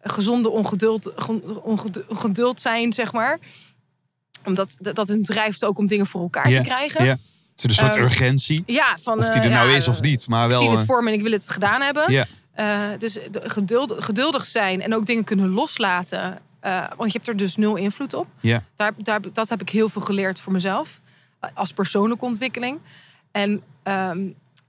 gezonde 0.00 0.48
ongeduld, 0.50 1.10
ge- 1.16 1.60
ongeduld, 2.08 2.60
zijn, 2.60 2.92
zeg 2.92 3.12
maar. 3.12 3.38
Omdat 4.44 4.74
dat 4.78 4.94
dat 4.96 5.08
hun 5.08 5.22
drijft 5.24 5.64
ook 5.64 5.78
om 5.78 5.86
dingen 5.86 6.06
voor 6.06 6.20
elkaar 6.22 6.44
te 6.44 6.60
krijgen. 6.64 7.06
Het 7.06 7.18
is 7.56 7.64
een 7.64 7.70
soort 7.70 7.94
Ehm, 7.94 8.04
urgentie. 8.04 8.62
Ja, 8.66 8.96
van, 9.00 9.18
Of 9.18 9.28
die 9.28 9.40
er 9.40 9.46
eh, 9.46 9.52
nou 9.54 9.70
ja, 9.70 9.76
is 9.76 9.88
of 9.88 10.00
niet. 10.00 10.28
Maar 10.28 10.44
Ik 10.44 10.50
wel. 10.50 10.60
zie 10.60 10.70
het 10.70 10.78
eh, 10.80 10.86
voor 10.86 11.02
me 11.02 11.08
en 11.10 11.14
ik 11.16 11.22
wil 11.22 11.32
het 11.32 11.48
gedaan 11.50 11.80
hebben. 11.80 12.12
ja. 12.12 12.26
Eh, 12.52 12.98
dus 12.98 13.18
geduld, 13.32 13.94
geduldig 13.98 14.46
zijn 14.46 14.82
en 14.82 14.94
ook 14.94 15.06
dingen 15.06 15.24
kunnen 15.24 15.48
loslaten. 15.48 16.38
Want 16.96 17.12
je 17.12 17.18
hebt 17.18 17.28
er 17.28 17.36
dus 17.36 17.56
nul 17.56 17.76
invloed 17.76 18.14
op. 18.14 18.26
Ja. 18.40 18.62
Daar, 18.76 18.92
daar, 18.98 19.20
dat 19.32 19.48
heb 19.48 19.60
ik 19.60 19.68
heel 19.68 19.88
veel 19.88 20.02
geleerd 20.02 20.40
voor 20.40 20.52
mezelf. 20.52 21.00
Als 21.54 21.72
persoonlijke 21.72 22.24
ontwikkeling. 22.24 22.78
En 23.32 23.62
ehm, 23.82 24.18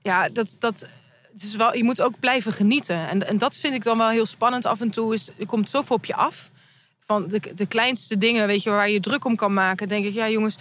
ja, 0.02 0.30
dat, 0.30 0.56
dat, 0.60 0.88
het 1.36 1.44
is 1.44 1.56
wel, 1.56 1.76
je 1.76 1.84
moet 1.84 2.02
ook 2.02 2.20
blijven 2.20 2.54
genieten. 2.54 3.08
En, 3.08 3.28
en 3.28 3.38
dat 3.38 3.58
vind 3.58 3.74
ik 3.74 3.84
dan 3.84 3.98
wel 3.98 4.10
heel 4.10 4.26
spannend 4.26 4.66
af 4.66 4.82
en 4.82 4.90
toe. 4.90 5.14
Is, 5.14 5.30
er 5.40 5.46
komt 5.46 5.70
zoveel 5.70 5.96
op 5.96 6.06
je 6.06 6.16
af. 6.16 6.52
Van 7.00 7.28
de, 7.28 7.42
de 7.56 7.66
kleinste 7.66 8.18
dingen, 8.18 8.48
weet 8.48 8.64
je, 8.64 8.70
waar 8.70 8.90
je 8.90 9.00
druk 9.00 9.26
om 9.26 9.36
kan 9.36 9.54
maken. 9.54 9.88
denk 9.88 10.06
ik, 10.06 10.14
ja 10.14 10.30
jongens, 10.30 10.56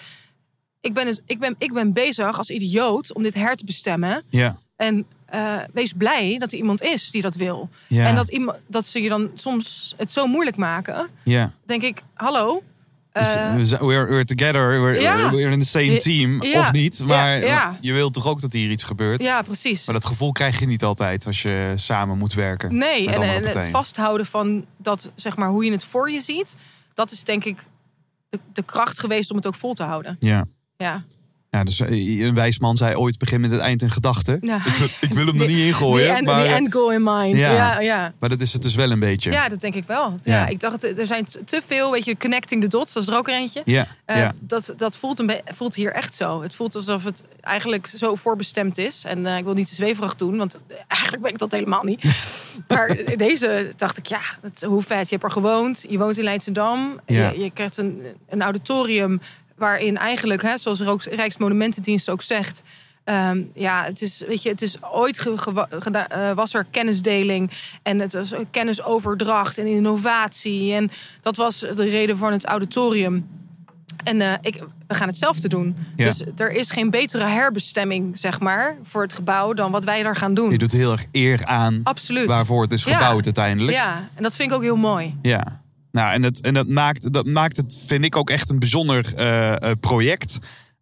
ik 0.80 0.92
ben, 0.92 1.18
ik, 1.26 1.38
ben, 1.38 1.54
ik 1.58 1.72
ben 1.72 1.92
bezig 1.92 2.38
als 2.38 2.50
idioot 2.50 3.12
om 3.12 3.22
dit 3.22 3.34
her 3.34 3.56
te 3.56 3.64
bestemmen. 3.64 4.22
Ja. 4.30 4.58
En 4.76 5.06
eh, 5.26 5.56
wees 5.72 5.92
blij 5.92 6.38
dat 6.38 6.52
er 6.52 6.58
iemand 6.58 6.82
is 6.82 7.10
die 7.10 7.22
dat 7.22 7.34
wil. 7.34 7.68
Ja. 7.88 8.06
En 8.06 8.14
dat, 8.14 8.28
iemand, 8.28 8.58
dat 8.66 8.86
ze 8.86 9.02
je 9.02 9.08
dan 9.08 9.30
soms 9.34 9.94
het 9.96 10.12
zo 10.12 10.26
moeilijk 10.26 10.56
maken. 10.56 11.08
ja. 11.24 11.52
Denk 11.66 11.82
ik, 11.82 12.02
hallo. 12.14 12.62
Dus 13.14 13.72
eh, 13.72 13.78
we're, 13.80 14.06
we're 14.06 14.24
together, 14.24 14.80
we're, 14.80 15.00
Ja. 15.00 15.30
we're 15.30 15.50
in 15.50 15.60
the 15.60 15.66
same 15.66 15.96
team. 15.96 16.42
ja, 16.42 16.60
Of 16.60 16.72
niet, 16.72 17.00
maar 17.00 17.38
ja, 17.44 17.78
je 17.80 17.92
wilt 17.92 18.12
toch 18.14 18.26
ook 18.26 18.40
dat 18.40 18.52
hier 18.52 18.70
iets 18.70 18.84
gebeurt. 18.84 19.22
ja, 19.22 19.42
precies. 19.42 19.84
Maar 19.86 19.94
dat 19.94 20.04
gevoel 20.04 20.32
krijg 20.32 20.58
je 20.60 20.66
niet 20.66 20.84
altijd 20.84 21.26
als 21.26 21.42
je 21.42 21.72
samen 21.76 22.18
moet 22.18 22.32
werken. 22.32 22.76
Nee, 22.76 23.10
en, 23.10 23.22
en 23.22 23.46
het 23.46 23.66
vasthouden 23.66 24.26
van 24.26 24.64
dat, 24.76 25.10
zeg 25.14 25.36
maar, 25.36 25.48
hoe 25.48 25.64
je 25.64 25.70
het 25.70 25.84
voor 25.84 26.10
je 26.10 26.20
ziet. 26.20 26.56
Dat 26.94 27.10
is 27.10 27.24
denk 27.24 27.44
ik 27.44 27.58
de, 28.28 28.38
de 28.52 28.62
kracht 28.62 28.98
geweest 29.00 29.30
om 29.30 29.36
het 29.36 29.46
ook 29.46 29.54
vol 29.54 29.74
te 29.74 29.82
houden. 29.82 30.16
Ja. 30.18 30.44
Ja, 30.76 31.04
Ja, 31.54 31.64
dus 31.64 31.80
eh, 31.80 32.20
een 32.20 32.34
wijs 32.34 32.58
man 32.58 32.76
zei 32.76 32.94
ooit 32.96 33.18
begin 33.18 33.40
met 33.40 33.50
het 33.50 33.60
eind 33.60 33.82
in 33.82 33.90
gedachten. 33.90 34.38
Ja. 34.40 34.56
Ik, 34.56 34.72
wil- 34.74 34.88
ik 35.00 35.14
wil 35.14 35.26
hem 35.26 35.40
er 35.40 35.46
niet 35.54 35.58
in 35.58 35.74
gooien, 35.74 36.06
Die 36.06 36.16
end, 36.16 36.26
maar, 36.26 36.42
die 36.42 36.50
eh, 36.50 36.56
end 36.56 36.72
goal 36.72 36.92
in 36.92 37.02
mind. 37.02 37.38
Ja. 37.38 37.52
Ja, 37.52 37.80
ja. 37.80 38.12
maar 38.18 38.28
dat 38.28 38.40
is 38.40 38.52
het 38.52 38.62
dus 38.62 38.74
wel 38.74 38.90
een 38.90 38.98
beetje. 38.98 39.30
Ja, 39.30 39.48
dat 39.48 39.60
denk 39.60 39.74
ik 39.74 39.84
wel. 39.84 40.14
Ja. 40.22 40.46
Ik 40.46 40.60
dacht, 40.60 40.98
er 40.98 41.06
zijn 41.06 41.26
te 41.44 41.60
veel, 41.66 41.90
weet 41.90 42.04
je, 42.04 42.16
connecting 42.16 42.62
the 42.62 42.68
dots, 42.68 42.92
dat 42.92 43.02
is 43.02 43.08
er 43.08 43.16
ook 43.16 43.28
er 43.28 43.34
eentje. 43.34 43.62
ja, 43.64 43.86
Eh, 44.04 44.28
dat, 44.40 44.74
dat 44.76 44.98
voelt, 44.98 45.18
een 45.18 45.30
voelt 45.44 45.74
hier 45.74 45.92
echt 45.92 46.14
zo. 46.14 46.42
Het 46.42 46.54
voelt 46.54 46.74
alsof 46.74 47.04
het 47.04 47.22
eigenlijk 47.40 47.86
zo 47.86 48.14
voorbestemd 48.14 48.78
is. 48.78 49.04
En 49.04 49.26
eh, 49.26 49.36
ik 49.38 49.44
wil 49.44 49.54
niet 49.54 49.68
te 49.68 49.74
zweverig 49.74 50.14
doen, 50.14 50.36
want 50.36 50.58
eigenlijk 50.88 51.22
ben 51.22 51.32
ik 51.32 51.38
dat 51.38 51.52
helemaal 51.52 51.84
niet. 51.84 52.04
maar 52.68 52.96
deze 53.16 53.72
dacht 53.76 53.98
ik, 53.98 54.06
ja, 54.06 54.20
het, 54.42 54.62
hoe 54.62 54.82
vet. 54.82 55.08
Je 55.08 55.14
hebt 55.14 55.22
er 55.24 55.30
gewoond, 55.30 55.84
je 55.88 55.98
woont 55.98 56.18
in 56.18 56.24
Leidschendam. 56.24 57.00
Ja. 57.06 57.30
Je, 57.30 57.40
je 57.40 57.50
krijgt 57.50 57.76
een, 57.78 58.02
een 58.28 58.42
auditorium 58.42 59.20
waarin 59.56 59.96
eigenlijk, 59.96 60.42
hè, 60.42 60.58
zoals 60.58 61.06
Rijksmonumentendienst 61.06 62.08
ook 62.10 62.22
zegt... 62.22 62.62
ehm, 63.04 63.42
ja, 63.54 63.84
het 63.84 64.02
is, 64.02 64.22
weet 64.28 64.42
je, 64.42 64.48
het 64.48 64.62
is 64.62 64.82
ooit 64.82 65.18
ge- 65.18 66.06
eh, 66.08 66.30
was 66.32 66.54
er 66.54 66.66
kennisdeling 66.70 67.50
en 67.82 68.00
het 68.00 68.12
was 68.12 68.32
kennisoverdracht 68.50 69.58
en 69.58 69.66
innovatie. 69.66 70.72
En 70.74 70.90
dat 71.20 71.36
was 71.36 71.58
de 71.58 71.84
reden 71.88 72.16
van 72.16 72.32
het 72.32 72.44
auditorium. 72.44 73.26
En 74.04 74.20
eh, 74.20 74.32
ik, 74.40 74.62
we 74.86 74.94
gaan 74.94 75.08
hetzelfde 75.08 75.48
doen. 75.48 75.76
Ja. 75.96 76.04
Dus 76.04 76.22
er 76.36 76.52
is 76.52 76.70
geen 76.70 76.90
betere 76.90 77.24
herbestemming, 77.24 78.18
zeg 78.18 78.40
maar, 78.40 78.76
voor 78.82 79.02
het 79.02 79.12
gebouw 79.12 79.52
dan 79.52 79.70
wat 79.70 79.84
wij 79.84 80.02
daar 80.02 80.16
gaan 80.16 80.34
doen. 80.34 80.50
Je 80.50 80.58
doet 80.58 80.72
heel 80.72 80.92
erg 80.92 81.04
eer 81.12 81.44
aan 81.44 81.80
Absoluut. 81.82 82.28
waarvoor 82.28 82.62
het 82.62 82.72
is 82.72 82.84
Ja. 82.84 82.92
gebouwd 82.96 83.24
uiteindelijk. 83.24 83.76
Ja, 83.76 84.08
en 84.14 84.22
dat 84.22 84.36
vind 84.36 84.50
ik 84.50 84.56
ook 84.56 84.62
heel 84.62 84.76
mooi. 84.76 85.16
Ja. 85.22 85.62
Nou, 85.94 86.12
en, 86.12 86.22
dat, 86.22 86.38
en 86.40 86.54
dat, 86.54 86.68
maakt, 86.68 87.12
dat 87.12 87.26
maakt 87.26 87.56
het, 87.56 87.78
vind 87.86 88.04
ik, 88.04 88.16
ook 88.16 88.30
echt 88.30 88.50
een 88.50 88.58
bijzonder 88.58 89.14
eh, 89.16 89.52
eh, 89.52 89.76
project. 89.80 90.38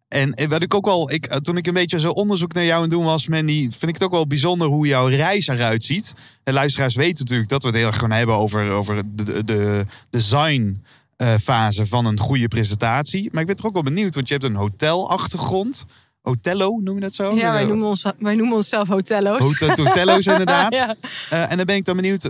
En, 0.07 0.33
en 0.33 0.49
wat 0.49 0.61
ik 0.61 0.73
ook 0.73 0.85
wel, 0.85 1.11
ik, 1.11 1.25
eh, 1.25 1.37
toen 1.37 1.57
ik 1.57 1.67
een 1.67 1.73
beetje 1.73 1.99
zo 1.99 2.11
onderzoek 2.11 2.53
naar 2.53 2.63
jou 2.63 2.75
aan 2.75 2.81
het 2.81 2.91
doen 2.91 3.03
was, 3.03 3.27
Mandy, 3.27 3.61
vind 3.61 3.83
ik 3.83 3.93
het 3.93 4.03
ook 4.03 4.11
wel 4.11 4.27
bijzonder 4.27 4.67
hoe 4.67 4.87
jouw 4.87 5.07
reis 5.07 5.47
eruit 5.47 5.83
ziet. 5.83 6.15
En 6.43 6.53
luisteraars 6.53 6.95
weten 6.95 7.19
natuurlijk 7.19 7.49
dat 7.49 7.61
we 7.61 7.67
het 7.67 7.77
heel 7.77 7.87
erg 7.87 7.97
gaan 7.97 8.11
hebben 8.11 8.35
over, 8.35 8.71
over 8.71 9.15
de, 9.15 9.23
de, 9.23 9.43
de 9.43 9.85
design 10.09 10.83
eh, 11.15 11.33
fase 11.41 11.87
van 11.87 12.05
een 12.05 12.19
goede 12.19 12.47
presentatie. 12.47 13.29
Maar 13.31 13.41
ik 13.41 13.47
ben 13.47 13.55
toch 13.55 13.65
ook 13.65 13.73
wel 13.73 13.83
benieuwd, 13.83 14.15
want 14.15 14.27
je 14.27 14.33
hebt 14.33 14.45
een 14.45 14.55
hotelachtergrond. 14.55 15.85
Hotello, 16.21 16.79
noem 16.79 16.95
je 16.95 17.01
dat 17.01 17.13
zo? 17.13 17.35
Ja, 17.35 17.51
wij 17.51 17.65
noemen, 17.65 17.87
ons, 17.87 18.05
wij 18.19 18.35
noemen 18.35 18.55
onszelf 18.55 18.87
hotello's. 18.87 19.39
Hotel, 19.39 19.85
hotello's 19.85 20.25
inderdaad. 20.25 20.75
ja. 20.81 20.95
En 21.29 21.57
dan 21.57 21.65
ben 21.65 21.75
ik 21.75 21.85
dan 21.85 21.95
benieuwd, 21.95 22.29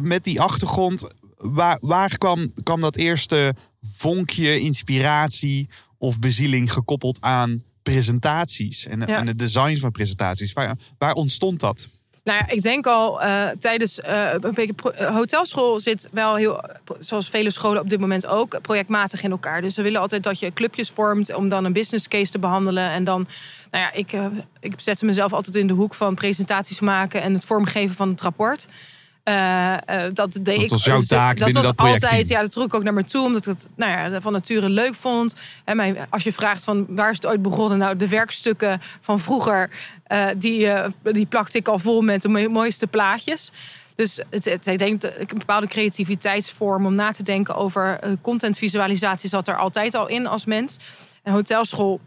met 0.00 0.24
die 0.24 0.40
achtergrond, 0.40 1.06
waar, 1.42 1.78
waar 1.80 2.18
kwam, 2.18 2.52
kwam 2.62 2.80
dat 2.80 2.96
eerste 2.96 3.54
vonkje 3.96 4.60
inspiratie 4.60 5.68
of 5.98 6.18
bezieling 6.18 6.72
gekoppeld 6.72 7.20
aan 7.20 7.62
presentaties 7.82 8.86
en, 8.86 9.00
Ja. 9.00 9.16
en 9.18 9.26
het 9.26 9.38
design 9.38 9.76
van 9.76 9.90
presentaties? 9.90 10.52
Waar, 10.52 10.76
waar 10.98 11.12
ontstond 11.12 11.60
dat? 11.60 11.88
Nou 12.24 12.38
ja, 12.38 12.48
ik 12.54 12.62
denk 12.62 12.86
al 12.86 13.22
eh, 13.22 13.48
tijdens 13.58 14.00
eh, 14.00 14.32
een 14.40 14.54
beetje 14.54 14.74
eh, 14.94 15.14
hotelschool 15.14 15.80
zit 15.80 16.08
wel 16.12 16.34
heel, 16.34 16.64
zoals 16.98 17.28
vele 17.28 17.50
scholen 17.50 17.80
op 17.82 17.88
dit 17.88 18.00
moment 18.00 18.26
ook, 18.26 18.60
projectmatig 18.60 19.22
in 19.22 19.30
elkaar. 19.30 19.62
Dus 19.62 19.74
ze 19.74 19.82
willen 19.82 20.00
altijd 20.00 20.22
dat 20.22 20.38
je 20.38 20.52
clubjes 20.52 20.90
vormt 20.90 21.34
om 21.34 21.48
dan 21.48 21.64
een 21.64 21.72
business 21.72 22.08
case 22.08 22.32
te 22.32 22.38
behandelen. 22.38 22.90
En 22.90 23.04
dan, 23.04 23.26
nou 23.70 23.84
ja, 23.84 23.92
ik, 23.92 24.12
eh, 24.12 24.26
ik 24.60 24.72
zette 24.76 25.04
mezelf 25.04 25.32
altijd 25.32 25.56
in 25.56 25.66
de 25.66 25.72
hoek 25.72 25.94
van 25.94 26.14
presentaties 26.14 26.80
maken 26.80 27.22
en 27.22 27.34
het 27.34 27.44
vormgeven 27.44 27.96
van 27.96 28.08
het 28.08 28.20
rapport. 28.20 28.66
Eh, 29.22 29.72
eh, 30.04 30.14
dat 30.14 30.38
deed 30.42 30.60
ik. 30.60 30.70
was 30.70 30.84
jouw 30.84 30.96
dus 30.96 31.06
taak 31.06 31.38
dat 31.38 31.50
was 31.50 31.62
dat 31.62 31.76
altijd, 31.76 32.28
ja, 32.28 32.40
dat 32.40 32.50
trok 32.50 32.66
ik 32.66 32.74
ook 32.74 32.82
naar 32.82 32.94
me 32.94 33.04
toe, 33.04 33.24
omdat 33.24 33.46
ik 33.46 33.52
het 33.52 33.68
nou 33.76 33.90
ja, 33.90 34.20
van 34.20 34.32
nature 34.32 34.68
leuk 34.68 34.94
vond. 34.94 35.34
En 35.64 35.76
mijn, 35.76 35.96
als 36.10 36.22
je 36.22 36.32
vraagt 36.32 36.64
van 36.64 36.86
waar 36.88 37.10
is 37.10 37.16
het 37.16 37.26
ooit 37.26 37.42
begonnen? 37.42 37.78
Nou, 37.78 37.96
de 37.96 38.08
werkstukken 38.08 38.80
van 39.00 39.20
vroeger, 39.20 39.70
eh, 40.04 40.26
die, 40.36 40.68
die 41.02 41.26
plakte 41.26 41.58
ik 41.58 41.68
al 41.68 41.78
vol 41.78 42.00
met 42.00 42.22
de 42.22 42.28
mo- 42.28 42.48
mooiste 42.48 42.86
plaatjes. 42.86 43.52
Dus 43.94 44.20
het, 44.30 44.44
het, 44.44 44.66
ik 44.66 44.78
denk 44.78 45.00
dat 45.00 45.12
een 45.18 45.38
bepaalde 45.38 45.66
creativiteitsvorm 45.66 46.86
om 46.86 46.94
na 46.94 47.12
te 47.12 47.22
denken 47.22 47.54
over 47.54 47.98
contentvisualisatie 48.20 49.28
zat 49.28 49.48
er 49.48 49.56
altijd 49.56 49.94
al 49.94 50.08
in 50.08 50.26
als 50.26 50.44
mens. 50.44 50.76
En 51.22 51.32
hotelschool 51.32 52.00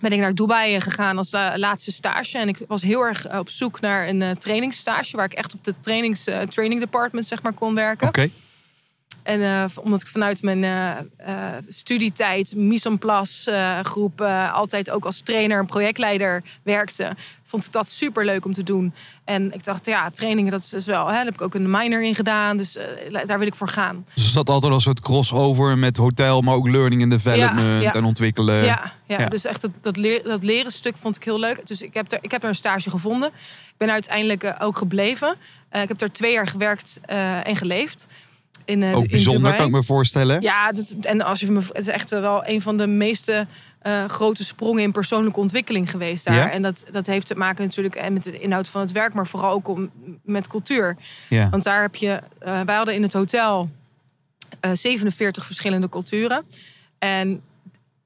ben 0.00 0.10
ik 0.12 0.18
naar 0.18 0.34
Dubai 0.34 0.80
gegaan 0.80 1.18
als 1.18 1.30
la- 1.30 1.58
laatste 1.58 1.92
stage. 1.92 2.38
En 2.38 2.48
ik 2.48 2.58
was 2.68 2.82
heel 2.82 3.00
erg 3.02 3.26
eh, 3.26 3.38
op 3.38 3.48
zoek 3.48 3.80
naar 3.80 4.08
een 4.08 4.22
eh, 4.22 4.30
trainingsstage... 4.30 5.16
waar 5.16 5.24
ik 5.24 5.32
echt 5.32 5.54
op 5.54 5.64
de 5.64 5.74
trainings, 5.80 6.26
eh, 6.26 6.40
training 6.40 6.80
department 6.80 7.26
zeg 7.26 7.42
maar, 7.42 7.52
kon 7.52 7.74
werken. 7.74 8.08
Oké. 8.08 8.28
En 9.22 9.42
eh, 9.42 9.64
omdat 9.82 10.00
ik 10.00 10.06
vanuit 10.06 10.42
mijn 10.42 10.64
eh, 10.64 10.90
eh, 11.16 11.64
studietijd, 11.68 12.54
mise 12.56 12.88
en 12.88 12.98
place 12.98 13.80
groep, 13.82 14.20
altijd 14.52 14.90
ook 14.90 15.04
als 15.04 15.20
trainer 15.20 15.58
en 15.58 15.66
projectleider 15.66 16.42
werkte, 16.62 17.16
vond 17.44 17.64
ik 17.64 17.72
dat 17.72 17.88
super 17.88 18.24
leuk 18.24 18.44
om 18.44 18.52
te 18.52 18.62
doen. 18.62 18.94
En 19.24 19.54
ik 19.54 19.64
dacht, 19.64 19.86
ja, 19.86 20.10
trainingen, 20.10 20.50
dat 20.50 20.60
is 20.60 20.68
dus 20.68 20.86
wel. 20.86 21.06
Hè, 21.06 21.12
daar 21.12 21.24
heb 21.24 21.34
ik 21.34 21.40
ook 21.40 21.54
een 21.54 21.70
minor 21.70 22.02
in 22.02 22.14
gedaan, 22.14 22.56
dus 22.56 22.78
daar 23.26 23.38
wil 23.38 23.46
ik 23.46 23.54
voor 23.54 23.68
gaan. 23.68 24.06
Dus 24.14 24.24
er 24.24 24.30
zat 24.30 24.48
altijd 24.48 24.70
al 24.70 24.76
een 24.76 24.82
soort 24.82 25.00
crossover 25.00 25.78
met 25.78 25.96
hotel, 25.96 26.40
maar 26.40 26.54
ook 26.54 26.68
learning 26.68 27.02
and 27.02 27.10
development 27.10 27.82
Ja, 27.82 27.90
ja. 27.90 27.92
en 27.92 28.04
ontwikkelen. 28.04 28.64
ja, 28.64 28.92
ja, 29.06 29.20
ja. 29.20 29.28
dus 29.28 29.44
echt 29.44 29.60
dat, 29.60 29.78
dat, 29.80 29.96
leer, 29.96 30.22
dat 30.24 30.42
leren 30.42 30.72
stuk 30.72 30.96
vond 30.96 31.16
ik 31.16 31.24
heel 31.24 31.38
leuk. 31.38 31.66
Dus 31.66 31.82
ik 31.82 31.94
heb 31.94 32.12
er, 32.12 32.18
ik 32.20 32.30
heb 32.30 32.42
er 32.42 32.48
een 32.48 32.54
stage 32.54 32.90
gevonden. 32.90 33.28
Ik 33.28 33.74
ben 33.76 33.90
uiteindelijk 33.90 34.54
ook 34.58 34.76
gebleven. 34.76 35.36
Ik 35.70 35.88
heb 35.88 36.00
er 36.00 36.12
twee 36.12 36.32
jaar 36.32 36.46
gewerkt 36.46 37.00
en 37.44 37.56
geleefd. 37.56 38.06
In, 38.68 38.82
eh, 38.82 38.96
Ook 38.96 39.08
bijzonder, 39.08 39.54
kan 39.56 39.66
ik 39.66 39.72
me 39.72 39.82
voorstellen. 39.82 40.40
Ja, 40.40 40.72
dat, 40.72 40.96
en 41.00 41.20
als 41.20 41.40
je 41.40 41.50
me, 41.50 41.60
het 41.60 41.78
is 41.78 41.86
echt 41.86 42.10
wel 42.10 42.46
een 42.46 42.62
van 42.62 42.76
de 42.76 42.86
meeste 42.86 43.46
eh, 43.78 44.04
grote 44.04 44.44
sprongen 44.44 44.82
in 44.82 44.92
persoonlijke 44.92 45.40
ontwikkeling 45.40 45.90
geweest 45.90 46.24
daar. 46.24 46.34
Ja? 46.34 46.50
En 46.50 46.62
dat, 46.62 46.84
dat 46.90 47.06
heeft 47.06 47.26
te 47.26 47.34
maken 47.34 47.64
natuurlijk 47.64 47.94
en 47.94 48.12
met 48.12 48.22
de 48.22 48.38
inhoud 48.38 48.68
van 48.68 48.80
het 48.80 48.92
werk, 48.92 49.14
maar 49.14 49.26
vooral 49.26 49.50
ook 49.50 49.68
om, 49.68 49.90
met 50.22 50.46
cultuur. 50.46 50.96
Ja. 51.28 51.48
Want 51.48 51.64
daar 51.64 51.82
heb 51.82 51.94
je, 51.94 52.20
eh, 52.38 52.60
wij 52.60 52.76
hadden 52.76 52.94
in 52.94 53.02
het 53.02 53.12
hotel 53.12 53.70
eh 54.60 54.70
47 54.74 55.44
verschillende 55.44 55.88
culturen. 55.88 56.44
En 56.98 57.42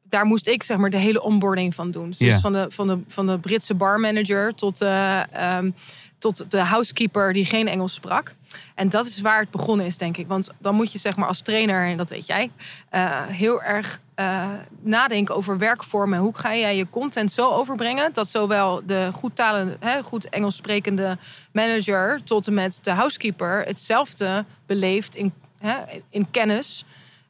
daar 0.08 0.24
moest 0.24 0.46
ik 0.46 0.62
zeg 0.62 0.76
maar 0.76 0.90
de 0.90 0.96
hele 0.96 1.22
onboarding 1.22 1.74
van 1.74 1.90
doen. 1.90 2.14
Dus 2.18 2.40
van, 2.40 2.52
de, 2.52 2.66
van, 2.68 2.86
de, 2.86 2.98
van 3.08 3.26
de 3.26 3.38
Britse 3.38 3.74
barmanager 3.74 4.54
tot, 4.54 4.80
eh, 4.80 5.34
ehm, 5.34 5.70
tot 6.18 6.50
de 6.50 6.58
housekeeper 6.58 7.32
die 7.32 7.44
geen 7.44 7.68
Engels 7.68 7.94
sprak. 7.94 8.34
En 8.74 8.88
dat 8.88 9.06
is 9.06 9.20
waar 9.20 9.40
het 9.40 9.50
begonnen 9.50 9.86
is, 9.86 9.96
denk 9.96 10.16
ik. 10.16 10.26
Want 10.26 10.50
dan 10.58 10.74
moet 10.74 10.92
je 10.92 10.98
zeg 10.98 11.16
maar 11.16 11.28
als 11.28 11.40
trainer, 11.40 11.86
en 11.86 11.96
dat 11.96 12.10
weet 12.10 12.26
jij, 12.26 12.50
eh, 12.88 13.26
heel 13.26 13.62
erg 13.62 14.00
eh, 14.14 14.48
nadenken 14.80 15.34
over 15.34 15.58
werkvormen. 15.58 16.18
Hoe 16.18 16.36
ga 16.36 16.54
jij 16.54 16.76
je 16.76 16.90
content 16.90 17.32
zo 17.32 17.50
overbrengen 17.50 18.12
dat 18.12 18.28
zowel 18.28 18.82
de 18.86 19.08
goed, 19.12 19.36
talen, 19.36 19.76
hè, 19.80 20.02
goed 20.02 20.28
Engels 20.28 20.56
sprekende 20.56 21.18
manager 21.52 22.20
tot 22.24 22.46
en 22.46 22.54
met 22.54 22.78
de 22.82 22.90
housekeeper 22.90 23.62
hetzelfde 23.64 24.44
beleeft 24.66 25.14
in, 25.16 25.32
hè, 25.58 25.76
in 26.10 26.30
kennis 26.30 26.84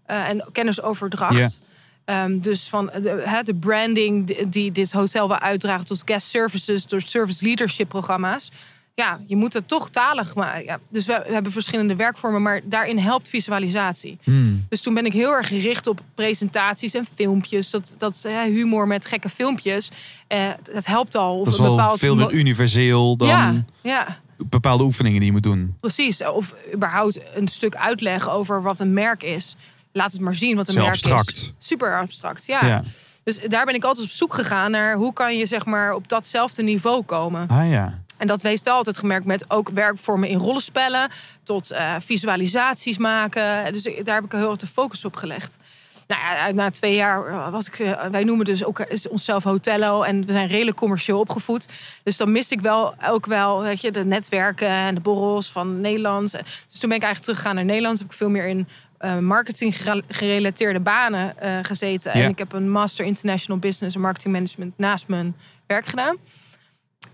eh, 0.07 0.29
en 0.29 0.49
kennisoverdracht. 0.53 1.63
Ehm, 2.05 2.39
dus 2.39 2.69
van 2.69 2.87
de, 2.87 3.41
de 3.45 3.55
branding 3.55 4.27
die, 4.27 4.49
die 4.49 4.73
dit 4.73 4.93
hotel 4.93 5.29
wil 5.29 5.39
uitdragen 5.39 5.87
tot 5.87 6.03
guest 6.05 6.27
services, 6.27 6.87
door 6.87 7.01
service 7.01 7.45
leadership 7.45 7.89
programma's. 7.89 8.51
Ja, 8.95 9.21
je 9.27 9.37
moet 9.37 9.53
het 9.53 9.69
toch 9.69 9.91
talig 9.91 10.35
maken. 10.35 10.65
Ja, 10.65 10.79
dus 10.91 11.07
we, 11.07 11.23
we 11.27 11.33
hebben 11.33 11.53
verschillende 11.53 11.97
werkvormen, 11.97 12.43
maar 12.43 12.61
daarin 12.65 12.99
helpt 12.99 13.29
visualisatie. 13.29 14.19
Hmm. 14.23 14.67
Dus 14.69 14.81
toen 14.83 14.95
ben 14.95 15.07
ik 15.07 15.13
heel 15.13 15.31
erg 15.33 15.49
gericht 15.49 15.87
op 15.87 16.01
presentaties 16.15 16.95
en 16.95 17.07
filmpjes. 17.15 17.71
Dat, 17.71 17.95
dat 17.99 18.23
humor 18.45 18.87
met 18.87 19.07
gekke 19.07 19.29
filmpjes. 19.29 19.91
Eh, 20.27 20.49
dat 20.73 20.87
helpt 20.87 21.15
al. 21.17 21.39
Of 21.39 21.45
Dat 21.45 21.53
is 21.53 21.59
een 21.59 21.65
wel 21.67 21.77
bepaald 21.77 21.99
veel 21.99 22.17
meer 22.17 22.33
universeel 22.33 23.17
dan 23.17 23.29
Ja, 23.29 23.65
ja, 23.83 24.21
bepaalde 24.37 24.85
oefeningen 24.85 25.19
die 25.19 25.27
je 25.27 25.33
moet 25.33 25.43
doen. 25.43 25.77
precies. 25.81 26.25
Of 26.25 26.55
überhaupt 26.75 27.21
een 27.35 27.49
stuk 27.49 27.75
uitleg 27.77 28.31
over 28.31 28.63
wat 28.63 28.81
een 28.81 28.93
merk 28.93 29.23
is. 29.23 29.57
Laat 29.93 30.13
het 30.13 30.21
maar 30.21 30.35
zien 30.35 30.57
wat 30.57 30.69
een 30.69 30.75
merk 30.75 30.87
abstract. 30.89 31.37
is. 31.37 31.53
Super 31.59 31.99
abstract, 32.01 32.47
ja. 32.47 32.67
Ja. 32.67 32.83
Dus 33.25 33.41
daar 33.49 33.65
ben 33.65 33.75
ik 33.75 33.85
altijd 33.85 34.05
op 34.07 34.13
zoek 34.13 34.35
gegaan 34.35 34.71
naar 34.71 34.95
hoe 34.97 35.13
kan 35.13 35.37
je 35.37 35.47
zeg 35.47 35.65
maar 35.65 35.95
op 35.95 36.09
datzelfde 36.09 36.63
niveau 36.63 37.03
komen. 37.03 37.49
Ah 37.49 37.71
ja. 37.71 38.01
En 38.23 38.29
dat 38.29 38.43
heeft 38.43 38.63
wel 38.63 38.75
altijd 38.75 38.99
gemerkt 38.99 39.27
met 39.27 39.45
ook 39.51 39.69
werkvormen 39.69 40.29
in 40.29 40.39
rollenspellen 40.39 41.11
tot 41.43 41.71
eh, 41.71 41.95
visualisaties 41.99 42.99
maken. 42.99 43.73
Dus 43.73 43.83
daar 43.83 44.15
heb 44.15 44.25
ik 44.25 44.33
heel 44.33 44.51
erg 44.51 44.59
de 44.59 44.67
focus 44.67 45.05
op 45.05 45.17
gelegd. 45.17 45.59
Nou 46.07 46.21
ja, 46.21 46.53
na 46.53 46.71
twee 46.71 46.95
jaar 46.95 47.51
was 47.51 47.67
ik, 47.67 47.79
eh, 47.79 48.07
wij 48.07 48.25
noemen 48.25 48.45
dus 48.45 48.65
ook 48.65 48.79
eh, 48.79 49.11
onszelf 49.11 49.43
Hotello 49.43 50.03
en 50.03 50.27
we 50.27 50.33
zijn 50.33 50.47
redelijk 50.47 50.77
commercieel 50.77 51.19
opgevoed. 51.19 51.69
Dus 52.03 52.17
dan 52.17 52.33
miste 52.33 52.55
ik 52.55 52.61
wel 52.61 52.95
ook 53.07 53.27
wel, 53.27 53.63
weet 53.63 53.81
je, 53.81 53.91
de 53.91 54.05
netwerken 54.05 54.69
en 54.69 54.95
de 54.95 55.01
borrels 55.01 55.53
van 55.53 55.81
Nederlands. 55.81 56.33
Dus 56.33 56.79
toen 56.79 56.89
ben 56.89 56.99
ik 56.99 57.05
eigenlijk 57.05 57.23
teruggegaan 57.23 57.55
naar 57.55 57.65
Nederland. 57.65 57.99
Heb 57.99 58.11
ik 58.11 58.17
veel 58.17 58.31
meer 58.31 58.47
in 58.47 58.69
eh, 59.03 59.19
marketing 59.19 59.77
gerelateerde 60.09 60.81
banen 60.81 61.39
eh, 61.39 61.59
gezeten. 61.63 62.19
Ja. 62.19 62.25
En 62.25 62.31
ik 62.31 62.39
heb 62.39 62.53
een 62.53 62.71
Master 62.71 63.05
International 63.05 63.61
Business 63.61 63.95
en 63.95 64.01
Marketing 64.01 64.35
Management 64.35 64.79
naast 64.79 65.09
mijn 65.09 65.37
werk 65.67 65.87
gedaan. 65.87 66.17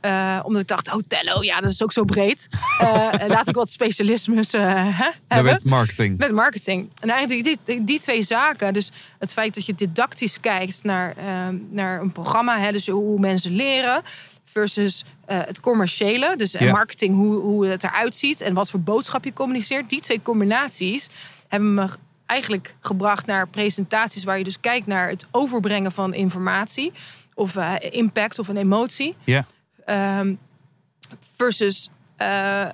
Eh, 0.00 0.40
omdat 0.42 0.62
ik 0.62 0.68
dacht, 0.68 0.88
hotello, 0.88 1.42
ja, 1.42 1.60
dat 1.60 1.70
is 1.70 1.82
ook 1.82 1.92
zo 1.92 2.04
breed. 2.04 2.48
Eh, 2.80 3.08
laat 3.26 3.48
ik 3.48 3.54
wat 3.54 3.70
specialismes 3.70 4.52
hè, 4.52 4.84
Dat 4.84 5.14
hebben. 5.28 5.44
werd 5.52 5.64
marketing. 5.64 6.18
Met 6.18 6.32
marketing. 6.32 6.88
En 7.00 7.08
eigenlijk 7.10 7.44
die, 7.44 7.58
die, 7.64 7.84
die 7.84 7.98
twee 8.00 8.22
zaken, 8.22 8.72
dus 8.72 8.90
het 9.18 9.32
feit 9.32 9.54
dat 9.54 9.66
je 9.66 9.74
didactisch 9.74 10.40
kijkt 10.40 10.84
naar, 10.84 11.16
ehm, 11.16 11.56
naar 11.70 12.00
een 12.00 12.12
programma, 12.12 12.58
hè, 12.58 12.72
dus 12.72 12.86
hoe 12.88 13.18
mensen 13.20 13.52
leren, 13.56 14.02
versus 14.44 15.04
het 15.26 15.60
commerciële, 15.60 16.34
dus 16.36 16.52
Ja. 16.52 16.70
marketing, 16.72 17.14
hoe, 17.14 17.40
hoe 17.40 17.66
het 17.66 17.84
eruit 17.84 18.16
ziet 18.16 18.40
en 18.40 18.54
wat 18.54 18.70
voor 18.70 18.80
boodschap 18.80 19.24
je 19.24 19.32
communiceert. 19.32 19.88
Die 19.90 20.00
twee 20.00 20.22
combinaties 20.22 21.08
hebben 21.48 21.74
me 21.74 21.88
eigenlijk 22.26 22.74
gebracht 22.80 23.26
naar 23.26 23.48
presentaties 23.48 24.24
waar 24.24 24.38
je 24.38 24.44
dus 24.44 24.60
kijkt 24.60 24.86
naar 24.86 25.08
het 25.08 25.26
overbrengen 25.30 25.92
van 25.92 26.14
informatie 26.14 26.92
of 27.34 27.56
impact 27.90 28.38
of 28.38 28.48
een 28.48 28.56
emotie. 28.56 29.14
Ja. 29.24 29.46
Ehm, 29.88 30.34
versus 31.36 31.90
eh, 32.16 32.62
eh, 32.64 32.70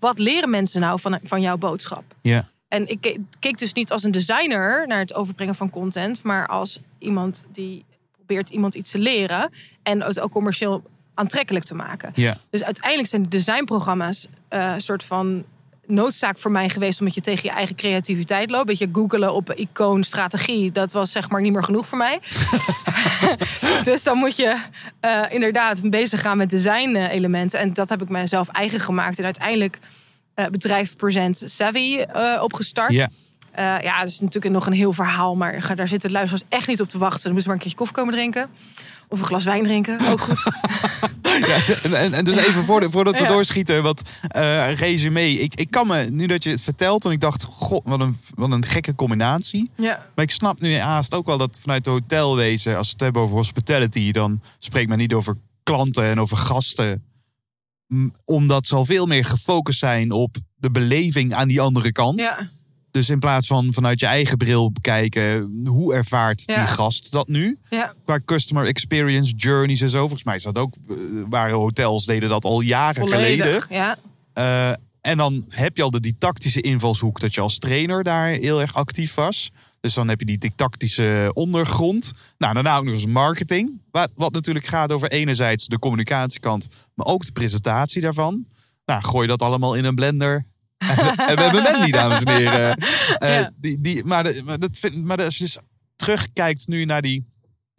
wat 0.00 0.18
leren 0.18 0.50
mensen 0.50 0.80
nou 0.80 1.00
van, 1.00 1.18
van 1.22 1.40
jouw 1.40 1.56
boodschap? 1.56 2.04
Ja. 2.22 2.48
En 2.68 2.88
ik 2.88 3.00
ke- 3.00 3.20
keek 3.38 3.58
dus 3.58 3.72
niet 3.72 3.92
als 3.92 4.02
een 4.02 4.10
designer 4.10 4.86
naar 4.86 4.98
het 4.98 5.14
overbrengen 5.14 5.54
van 5.54 5.70
content, 5.70 6.22
maar 6.22 6.46
als 6.46 6.80
iemand 6.98 7.42
die 7.52 7.84
probeert 8.12 8.50
iemand 8.50 8.74
iets 8.74 8.90
te 8.90 8.98
leren 8.98 9.50
en 9.82 10.02
het 10.02 10.20
ook 10.20 10.30
commercieel 10.30 10.82
aantrekkelijk 11.14 11.64
te 11.64 11.74
maken. 11.74 12.10
Ja. 12.14 12.36
Dus 12.50 12.64
uiteindelijk 12.64 13.08
zijn 13.08 13.22
de 13.22 13.28
designprogramma's 13.28 14.26
eh, 14.48 14.72
een 14.72 14.80
soort 14.80 15.04
van 15.04 15.44
noodzaak 15.86 16.38
voor 16.38 16.50
mij 16.50 16.68
geweest 16.68 17.00
omdat 17.00 17.14
je 17.14 17.20
tegen 17.20 17.42
je 17.42 17.50
eigen 17.50 17.76
creativiteit 17.76 18.50
loopt. 18.50 18.66
Beetje 18.66 18.88
googelen 18.92 19.34
op 19.34 19.52
icoon 19.52 20.04
strategie, 20.04 20.72
dat 20.72 20.92
was 20.92 21.12
zeg 21.12 21.28
maar 21.28 21.40
niet 21.40 21.52
meer 21.52 21.64
genoeg 21.64 21.86
voor 21.86 21.98
mij. 21.98 22.20
dus 23.82 24.02
dan 24.02 24.18
moet 24.18 24.36
je 24.36 24.60
eh, 25.00 25.22
inderdaad 25.28 25.90
bezig 25.90 26.20
gaan 26.20 26.36
met 26.36 26.50
design 26.50 26.94
eh, 26.94 27.12
elementen 27.12 27.60
en 27.60 27.72
dat 27.72 27.88
heb 27.88 28.02
ik 28.02 28.08
mijzelf 28.08 28.48
eigen 28.48 28.80
gemaakt 28.80 29.18
en 29.18 29.24
uiteindelijk 29.24 29.78
eh, 30.34 30.46
bedrijf 30.46 30.96
Present 30.96 31.42
Savvy 31.44 32.04
opgestart. 32.40 32.92
Ja. 32.92 33.08
Eh, 33.56 33.74
ja, 33.82 34.00
dat 34.00 34.08
is 34.08 34.20
natuurlijk 34.20 34.54
nog 34.54 34.66
een 34.66 34.72
heel 34.72 34.92
verhaal, 34.92 35.36
maar 35.36 35.74
daar 35.74 35.88
zitten 35.88 36.10
luisteraars 36.10 36.44
echt 36.48 36.66
niet 36.66 36.80
op 36.80 36.88
te 36.88 36.98
wachten. 36.98 37.22
Dan 37.22 37.32
moeten 37.32 37.42
ze 37.42 37.48
maar 37.48 37.56
een 37.56 37.62
keertje 37.62 37.78
koffie 37.78 37.96
komen 37.96 38.14
drinken. 38.14 38.50
Of 39.08 39.18
een 39.18 39.24
glas 39.26 39.44
wijn 39.44 39.62
drinken, 39.62 40.00
ook 40.10 40.20
goed. 40.20 40.44
Ja, 41.46 41.60
en, 41.94 42.12
en, 42.12 42.24
dus 42.24 42.36
even 42.36 42.64
voor 42.64 42.80
de, 42.80 42.90
voordat 42.90 43.14
we 43.14 43.20
Ja. 43.22 43.26
doorschieten, 43.28 43.82
wat 43.82 44.02
eh 44.28 44.72
resume. 44.74 45.30
Ik, 45.30 45.54
ik 45.54 45.70
kan 45.70 45.86
me, 45.86 46.04
nu 46.10 46.26
dat 46.26 46.42
je 46.42 46.50
het 46.50 46.60
vertelt, 46.60 47.04
en 47.04 47.10
ik 47.10 47.20
dacht, 47.20 47.42
god, 47.44 47.80
wat 47.84 48.00
een, 48.00 48.18
wat 48.34 48.50
een 48.50 48.64
gekke 48.64 48.94
combinatie. 48.94 49.70
ja, 49.76 50.06
Maar 50.14 50.24
ik 50.24 50.30
snap 50.30 50.60
nu 50.60 50.74
haast 50.76 51.14
ook 51.14 51.26
wel 51.26 51.38
dat 51.38 51.58
vanuit 51.60 51.84
de 51.84 51.90
hotelwezen, 51.90 52.76
als 52.76 52.86
we 52.86 52.92
het 52.92 53.00
hebben 53.02 53.22
over 53.22 53.36
hospitality, 53.36 54.10
dan 54.12 54.40
spreekt 54.58 54.88
men 54.88 54.98
niet 54.98 55.12
over 55.14 55.36
klanten 55.62 56.04
en 56.04 56.20
over 56.20 56.36
gasten. 56.36 57.02
Omdat 58.24 58.66
ze 58.66 58.74
al 58.74 58.84
veel 58.84 59.06
meer 59.06 59.24
gefocust 59.24 59.78
zijn 59.78 60.10
op 60.12 60.36
de 60.56 60.70
beleving 60.70 61.34
aan 61.34 61.48
die 61.48 61.60
andere 61.60 61.92
kant. 61.92 62.20
ja, 62.20 62.48
Dus 62.96 63.10
in 63.10 63.18
plaats 63.18 63.46
van 63.46 63.72
vanuit 63.72 64.00
je 64.00 64.06
eigen 64.06 64.36
bril 64.36 64.72
bekijken, 64.72 65.50
hoe 65.66 65.94
ervaart 65.94 66.42
Ja. 66.46 66.56
die 66.64 66.74
gast 66.74 67.12
dat 67.12 67.28
nu? 67.28 67.58
ja, 67.70 67.94
Qua 68.04 68.20
customer 68.24 68.66
experience 68.66 69.32
journeys 69.34 69.80
en 69.80 69.90
zo. 69.90 69.98
Volgens 69.98 70.24
mij 70.24 70.34
is 70.34 70.42
dat 70.42 70.58
ook, 70.58 70.74
eh, 70.88 70.96
waren 71.28 71.56
hotels 71.56 72.04
deden 72.04 72.28
dat 72.28 72.44
al 72.44 72.60
jaren 72.60 73.08
geleden. 73.08 73.44
volledig. 73.44 73.68
Ja, 73.70 73.96
Eh, 74.32 74.70
en 75.00 75.16
dan 75.16 75.44
heb 75.48 75.76
je 75.76 75.82
al 75.82 75.90
de 75.90 76.00
didactische 76.00 76.60
invalshoek 76.60 77.20
dat 77.20 77.34
je 77.34 77.40
als 77.40 77.58
trainer 77.58 78.02
daar 78.02 78.28
heel 78.28 78.60
erg 78.60 78.74
actief 78.74 79.14
was. 79.14 79.50
Dus 79.80 79.94
dan 79.94 80.08
heb 80.08 80.20
je 80.20 80.26
die 80.26 80.38
didactische 80.38 81.30
ondergrond. 81.32 82.12
Nou, 82.38 82.54
daarna 82.54 82.76
ook 82.76 82.84
nog 82.84 82.92
eens 82.94 83.06
marketing. 83.06 83.80
Wat, 83.90 84.10
wat 84.14 84.32
natuurlijk 84.32 84.66
gaat 84.66 84.92
over 84.92 85.10
enerzijds 85.10 85.66
de 85.66 85.78
communicatiekant, 85.78 86.66
maar 86.94 87.06
ook 87.06 87.24
de 87.26 87.32
presentatie 87.32 88.00
daarvan. 88.00 88.46
Nou, 88.84 89.02
gooi 89.04 89.26
dat 89.26 89.42
allemaal 89.42 89.74
in 89.74 89.84
een 89.84 89.94
blender. 89.94 90.46
En 90.78 90.96
we, 90.96 91.02
en 91.02 91.36
we 91.36 91.42
hebben 91.42 91.62
Mandy, 91.62 91.90
dames 91.90 92.22
en 92.22 92.36
heren. 92.36 92.82
Ja. 93.18 93.52
die, 93.56 93.80
die, 93.80 94.04
maar, 94.04 94.24
de, 94.24 94.42
maar, 94.44 94.58
dat 94.58 94.78
vind, 94.78 95.04
maar 95.04 95.24
als 95.24 95.38
je 95.38 95.44
dus 95.44 95.58
terugkijkt 95.96 96.66
nu 96.66 96.84
naar 96.84 97.02
die 97.02 97.26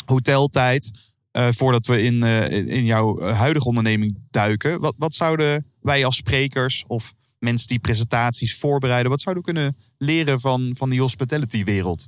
hoteltijd. 0.05 0.91
eh, 1.31 1.47
voordat 1.51 1.85
we 1.85 2.01
in, 2.01 2.23
eh, 2.23 2.51
in 2.51 2.85
jouw 2.85 3.21
huidige 3.21 3.67
onderneming 3.67 4.17
duiken. 4.29 4.79
Wat, 4.79 4.95
wat 4.97 5.13
zouden 5.15 5.65
wij 5.81 6.05
als 6.05 6.15
sprekers 6.15 6.83
of 6.87 7.13
mensen 7.39 7.67
die 7.67 7.79
presentaties 7.79 8.57
voorbereiden. 8.57 9.11
Wat 9.11 9.21
zouden 9.21 9.43
we 9.45 9.51
kunnen 9.51 9.77
leren 9.97 10.39
van, 10.39 10.73
van 10.77 10.89
die 10.89 11.01
hospitality 11.01 11.63
wereld? 11.63 12.07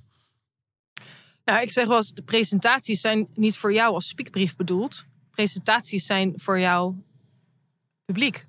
nou, 1.49 1.61
ik 1.61 1.71
zeg 1.71 1.87
wel 1.87 1.97
eens, 1.97 2.13
de 2.13 2.21
presentaties 2.21 3.01
zijn 3.01 3.27
niet 3.33 3.57
voor 3.57 3.73
jou 3.73 3.93
als 3.93 4.07
speakbrief 4.07 4.55
bedoeld. 4.55 5.05
Presentaties 5.31 6.05
zijn 6.05 6.33
voor 6.35 6.59
jouw 6.59 7.03
publiek. 8.05 8.47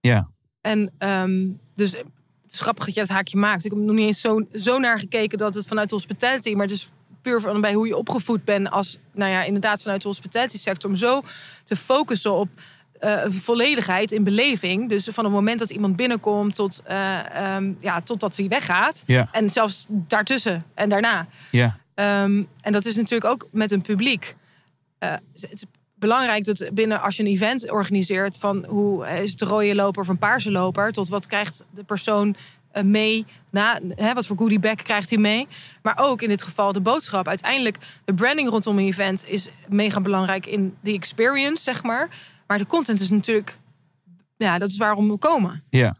Ja. 0.00 0.30
En 0.60 0.92
ehm, 0.98 1.50
dus 1.74 1.92
het 1.92 2.52
is 2.52 2.60
grappig 2.60 2.84
dat 2.84 2.94
je 2.94 3.00
het 3.00 3.10
haakje 3.10 3.36
maakt. 3.36 3.64
Ik 3.64 3.70
heb 3.70 3.80
er 3.80 3.86
nog 3.86 3.96
niet 3.96 4.06
eens 4.06 4.20
zo, 4.20 4.46
zo 4.54 4.78
naar 4.78 4.98
gekeken 4.98 5.38
dat 5.38 5.54
het 5.54 5.66
vanuit 5.66 5.88
de 5.88 5.94
hospitality, 5.94 6.52
maar 6.52 6.66
het 6.66 6.74
is 6.74 6.90
puur 7.22 7.40
van 7.40 7.60
bij 7.60 7.72
hoe 7.72 7.86
je 7.86 7.96
opgevoed 7.96 8.44
bent 8.44 8.70
als, 8.70 8.98
nou 9.12 9.30
ja, 9.30 9.42
inderdaad 9.42 9.82
vanuit 9.82 10.02
de 10.02 10.08
hospitality 10.08 10.58
sector, 10.58 10.90
om 10.90 10.96
zo 10.96 11.22
te 11.64 11.76
focussen 11.76 12.32
op 12.32 12.48
eh, 13.00 13.24
volledigheid 13.28 14.12
in 14.12 14.24
beleving. 14.24 14.88
Dus 14.88 15.08
van 15.12 15.24
het 15.24 15.32
moment 15.32 15.58
dat 15.58 15.70
iemand 15.70 15.96
binnenkomt 15.96 16.54
tot, 16.54 16.82
eh, 16.84 17.34
ehm, 17.36 17.72
ja, 17.78 18.00
totdat 18.00 18.36
hij 18.36 18.48
weggaat. 18.48 19.02
En 19.32 19.50
zelfs 19.50 19.86
daartussen 19.88 20.64
en 20.74 20.88
daarna. 20.88 21.26
Ja. 21.50 21.76
Ehm, 21.94 22.42
en 22.60 22.72
dat 22.72 22.84
is 22.84 22.96
natuurlijk 22.96 23.30
ook 23.30 23.46
met 23.52 23.72
een 23.72 23.80
publiek. 23.80 24.36
Eh, 24.98 25.14
het 25.40 25.66
belangrijk 26.02 26.44
dat 26.44 26.70
binnen 26.72 27.00
als 27.00 27.16
je 27.16 27.22
een 27.22 27.28
event 27.28 27.70
organiseert 27.70 28.38
van 28.38 28.64
hoe 28.68 29.06
is 29.06 29.30
het 29.30 29.40
rode 29.40 29.74
loper 29.74 30.02
of 30.02 30.08
een 30.08 30.18
paarse 30.18 30.50
loper, 30.50 30.92
tot 30.92 31.08
wat 31.08 31.26
krijgt 31.26 31.66
de 31.70 31.84
persoon 31.84 32.36
eh, 32.70 32.82
mee, 32.82 33.26
na, 33.50 33.80
hè, 33.88 34.12
wat 34.12 34.26
voor 34.26 34.36
goodie 34.36 34.58
bag 34.58 34.74
krijgt 34.74 35.10
hij 35.10 35.18
mee. 35.18 35.46
Maar 35.82 35.98
ook 35.98 36.22
in 36.22 36.28
dit 36.28 36.42
geval 36.42 36.72
de 36.72 36.80
boodschap. 36.80 37.28
Uiteindelijk 37.28 37.76
de 38.04 38.14
branding 38.14 38.48
rondom 38.48 38.78
een 38.78 38.86
event 38.86 39.28
is 39.28 39.48
mega 39.68 40.00
belangrijk 40.00 40.46
in 40.46 40.76
de 40.80 40.92
experience, 40.92 41.62
zeg 41.62 41.82
maar. 41.82 42.08
Maar 42.46 42.58
de 42.58 42.66
content 42.66 43.00
is 43.00 43.10
natuurlijk, 43.10 43.58
ja, 44.36 44.58
dat 44.58 44.70
is 44.70 44.76
waarom 44.76 45.08
we 45.08 45.16
komen. 45.16 45.64
Ja. 45.70 45.96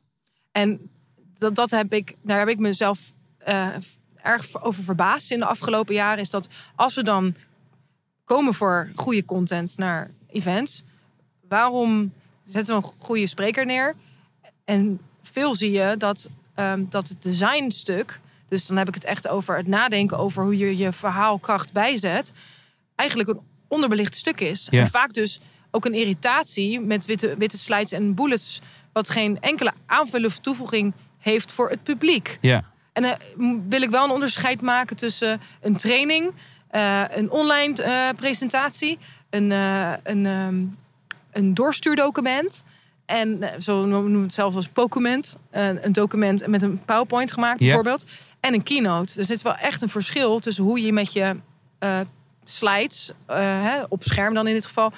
En 0.53 0.91
dat, 1.39 1.55
dat 1.55 1.71
heb 1.71 1.95
ik, 1.95 2.17
daar 2.23 2.39
heb 2.39 2.49
ik 2.49 2.59
mezelf 2.59 3.13
eh, 3.39 3.69
erg 4.23 4.63
over 4.63 4.83
verbaasd 4.83 5.31
in 5.31 5.39
de 5.39 5.47
afgelopen 5.47 5.95
jaren. 5.95 6.23
Is 6.23 6.31
dat 6.31 6.49
als 6.75 6.95
we 6.95 7.03
dan 7.03 7.35
komen 8.35 8.55
voor 8.55 8.89
goede 8.95 9.25
content 9.25 9.77
naar 9.79 10.11
events, 10.31 10.83
waarom 11.49 12.13
zetten 12.45 12.77
we 12.77 12.83
een 12.87 12.93
goede 12.99 13.27
spreker 13.27 13.67
neer? 13.67 13.95
En 14.65 15.01
veel 15.23 15.55
zie 15.55 15.71
je 15.71 15.95
dat, 15.99 16.31
ehm, 16.55 16.85
dat 16.89 17.09
het 17.09 17.23
designstuk, 17.23 18.21
dus 18.49 18.67
dan 18.67 18.77
heb 18.77 18.89
ik 18.89 18.95
het 18.95 19.05
echt 19.05 19.29
over 19.29 19.57
het 19.57 19.67
nadenken 19.67 20.19
over 20.19 20.43
hoe 20.43 20.57
je 20.57 20.77
je 20.77 20.93
verhaalkracht 20.93 21.73
bijzet, 21.73 22.33
eigenlijk 22.97 23.29
een 23.29 23.41
onderbelicht 23.69 24.17
stuk 24.17 24.41
is. 24.41 24.67
Ja. 24.71 24.81
En 24.81 24.91
vaak 24.91 25.13
dus 25.13 25.41
ook 25.71 25.85
een 25.85 25.95
irritatie 25.95 26.81
met 26.81 27.05
witte, 27.05 27.35
witte 27.39 27.59
slides 27.59 27.93
en 27.93 28.15
bullets, 28.15 28.61
wat 28.93 29.11
geen 29.11 29.41
enkele 29.41 29.73
aanvulling 29.87 30.31
of 30.33 30.39
toevoeging 30.39 30.93
heeft 31.19 31.53
voor 31.53 31.71
het 31.71 31.83
publiek. 31.83 32.39
Ja. 32.41 32.65
En 32.93 33.19
m- 33.37 33.69
wil 33.69 33.83
ik 33.83 33.91
wel 33.91 34.05
een 34.05 34.11
onderscheid 34.11 34.61
maken 34.61 34.97
tussen 34.97 35.41
een 35.61 35.77
training, 35.77 36.33
eh, 36.73 37.03
een 37.09 37.31
online 37.31 37.83
eh, 37.83 38.09
presentatie, 38.17 38.99
een, 39.31 39.53
eh, 39.53 39.93
een, 40.03 40.27
ehm, 40.27 40.65
een 41.33 41.55
doorstuurdocument. 41.55 42.65
En 43.07 43.41
zo 43.59 43.87
noemen 43.87 44.17
we 44.17 44.23
het 44.23 44.35
zelfs 44.35 44.57
als 44.57 44.69
document. 44.73 45.37
een 45.51 45.93
document 45.93 46.47
met 46.47 46.63
een 46.63 46.81
PowerPoint 46.85 47.33
gemaakt, 47.33 47.59
bijvoorbeeld. 47.59 48.05
En 48.41 48.55
een 48.55 48.63
keynote. 48.63 49.19
Er 49.19 49.25
zit 49.25 49.43
wel 49.43 49.57
echt 49.57 49.83
een 49.83 49.89
verschil 49.89 50.39
tussen 50.39 50.65
hoe 50.65 50.83
je 50.83 50.93
met 50.93 51.13
je 51.13 51.37
slides, 52.45 53.13
hè, 53.27 53.83
op 53.89 54.05
scherm 54.05 54.35
dan 54.35 54.47
in 54.47 54.55
dit 54.55 54.67
geval, 54.67 54.93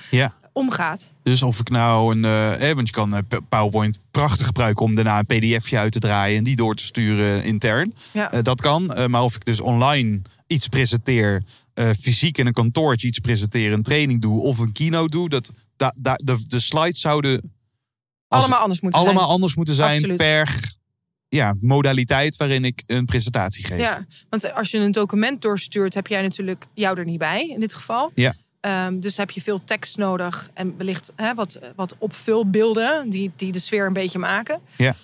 omgaat. 0.55 1.11
Dus 1.23 1.43
of 1.43 1.59
ik 1.59 1.69
nou 1.69 2.15
een. 2.17 2.25
eh, 2.25 2.71
eh, 2.71 2.75
want 2.77 2.89
je 2.89 2.95
kan 2.95 3.27
PowerPoint 3.49 3.99
prachtig 4.11 4.47
gebruiken 4.47 4.85
om 4.85 4.95
daarna 4.95 5.19
een 5.19 5.27
PDFje 5.27 5.79
uit 5.79 5.93
te 5.93 5.99
draaien 5.99 6.39
en 6.39 6.45
die 6.45 6.57
door 6.57 6.75
te 6.75 6.83
sturen 6.83 7.45
intern. 7.45 7.95
Ja. 8.13 8.43
Dat 8.43 8.61
kan. 8.61 9.11
Maar 9.11 9.23
of 9.23 9.35
ik 9.35 9.45
dus 9.45 9.61
online 9.61 10.23
iets 10.47 10.69
presenteer, 10.69 11.43
eh, 11.75 11.91
fysiek 12.01 12.39
in 12.39 12.47
een 12.47 12.53
kantoortje 12.53 13.07
iets 13.07 13.19
presenteer, 13.19 13.73
een 13.73 13.83
training 13.83 14.21
doe 14.21 14.41
of 14.41 14.59
een 14.59 14.73
keynote 14.73 15.11
doe, 15.11 15.29
dat, 15.29 15.51
da, 15.77 15.95
da- 15.97 16.19
de, 16.25 16.39
de 16.47 16.61
slides 16.61 17.01
zouden 17.01 17.53
allemaal 18.29 18.59
anders 18.59 18.81
moeten 18.81 19.01
allemaal 19.01 19.19
zijn. 19.23 19.33
anders 19.33 19.55
moeten 19.55 19.75
zijn 19.75 19.95
Absoluut. 19.95 20.17
per 20.17 20.73
ja, 21.29 21.55
modaliteit 21.61 22.37
waarin 22.37 22.65
ik 22.65 22.83
een 22.87 23.05
presentatie 23.05 23.67
geef. 23.67 23.79
Ja, 23.81 24.07
want 24.29 24.53
als 24.53 24.71
je 24.71 24.79
een 24.79 24.93
document 24.93 25.43
doorstuurt, 25.43 25.95
heb 25.95 26.07
jij 26.07 26.23
natuurlijk 26.23 26.65
jou 26.75 26.99
er 26.99 27.05
niet 27.05 27.19
bij 27.19 27.49
in 27.49 27.61
dit 27.61 27.75
geval. 27.75 28.11
Ja. 28.15 28.35
Ehm, 28.61 29.01
dus 29.01 29.17
heb 29.17 29.31
je 29.31 29.41
veel 29.43 29.65
tekst 29.65 29.97
nodig 29.97 30.51
en 30.55 30.77
wellicht 30.77 31.13
hè, 31.17 31.35
wat, 31.35 31.59
wat 31.77 31.95
opvulbeelden 31.99 33.11
die, 33.11 33.33
die 33.37 33.53
de 33.53 33.59
sfeer 33.59 33.87
een 33.87 33.93
beetje 33.93 34.19
maken. 34.19 34.61
Ja. 34.77 34.95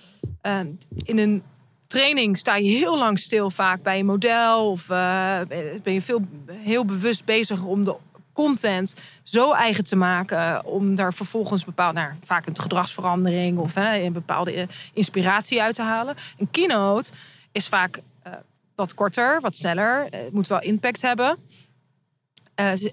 Ehm, 0.41 0.67
in 1.03 1.17
een 1.17 1.43
training 1.91 2.37
sta 2.37 2.55
je 2.55 2.69
heel 2.69 2.97
lang 2.97 3.19
stil 3.19 3.49
vaak 3.49 3.81
bij 3.81 3.99
een 3.99 4.05
model 4.05 4.71
of 4.71 4.89
eh, 4.89 5.39
ben 5.83 5.93
je 5.93 6.01
veel, 6.01 6.21
heel 6.51 6.85
bewust 6.85 7.25
bezig 7.25 7.63
om 7.63 7.85
de 7.85 7.95
content 8.33 8.95
zo 9.23 9.51
eigen 9.51 9.83
te 9.83 9.95
maken 9.95 10.65
om 10.65 10.95
daar 10.95 11.13
vervolgens 11.13 11.65
bepaald, 11.65 11.93
nou, 11.93 12.13
vaak 12.23 12.45
een 12.45 12.59
gedragsverandering 12.59 13.57
of 13.57 13.73
hè, 13.73 13.99
een 13.99 14.13
bepaalde 14.13 14.53
eh, 14.53 14.67
inspiratie 14.93 15.61
uit 15.61 15.75
te 15.75 15.81
halen. 15.81 16.15
Een 16.37 16.51
keynote 16.51 17.11
is 17.51 17.67
vaak 17.67 18.01
eh, 18.23 18.33
wat 18.75 18.93
korter, 18.93 19.41
wat 19.41 19.55
sneller. 19.55 20.07
Het 20.09 20.33
moet 20.33 20.47
wel 20.47 20.61
impact 20.61 21.01
hebben. 21.01 21.37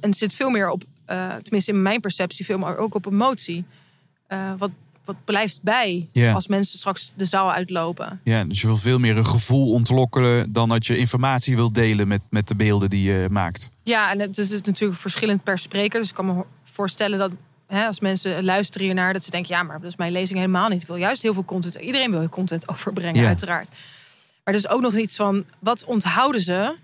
En 0.00 0.14
zit 0.14 0.34
veel 0.34 0.50
meer 0.50 0.70
op, 0.70 0.82
tenminste 1.42 1.70
in 1.70 1.82
mijn 1.82 2.00
perceptie, 2.00 2.44
veel 2.44 2.58
meer 2.58 2.76
ook 2.76 2.94
op 2.94 3.06
emotie. 3.06 3.64
Wat, 4.58 4.70
wat 5.08 5.24
blijft 5.24 5.62
bij 5.62 6.08
als 6.34 6.46
mensen 6.46 6.78
straks 6.78 7.12
de 7.16 7.24
zaal 7.24 7.52
uitlopen. 7.52 8.20
Ja, 8.24 8.44
dus 8.44 8.60
je 8.60 8.66
wil 8.66 8.76
veel 8.76 8.98
meer 8.98 9.16
een 9.16 9.26
gevoel 9.26 9.72
ontlokkelen 9.72 10.52
dan 10.52 10.68
dat 10.68 10.86
je 10.86 10.96
informatie 10.96 11.56
wilt 11.56 11.74
delen 11.74 12.08
met, 12.08 12.22
met 12.30 12.48
de 12.48 12.54
beelden 12.54 12.90
die 12.90 13.02
je 13.02 13.26
maakt. 13.30 13.70
Ja, 13.82 14.10
en 14.12 14.20
het 14.20 14.38
is 14.38 14.50
natuurlijk 14.50 15.00
verschillend 15.00 15.42
per 15.42 15.58
spreker. 15.58 16.00
Dus 16.00 16.08
ik 16.08 16.14
kan 16.14 16.26
me 16.26 16.44
voorstellen 16.64 17.18
dat 17.18 17.30
hè, 17.66 17.86
als 17.86 18.00
mensen 18.00 18.44
luisteren 18.44 18.86
hiernaar, 18.86 19.12
dat 19.12 19.24
ze 19.24 19.30
denken: 19.30 19.54
ja, 19.54 19.62
maar 19.62 19.80
dat 19.80 19.90
is 19.90 19.96
mijn 19.96 20.12
lezing 20.12 20.38
helemaal 20.38 20.68
niet. 20.68 20.80
Ik 20.80 20.86
wil 20.86 20.96
juist 20.96 21.22
heel 21.22 21.34
veel 21.34 21.44
content. 21.44 21.74
Iedereen 21.74 22.10
wil 22.10 22.28
content 22.28 22.68
overbrengen, 22.72 23.26
uiteraard. 23.26 23.68
Maar 24.44 24.54
er 24.54 24.60
is 24.60 24.68
ook 24.68 24.80
nog 24.80 24.96
iets 24.96 25.16
van: 25.16 25.44
wat 25.58 25.84
onthouden 25.84 26.40
ze 26.40 26.76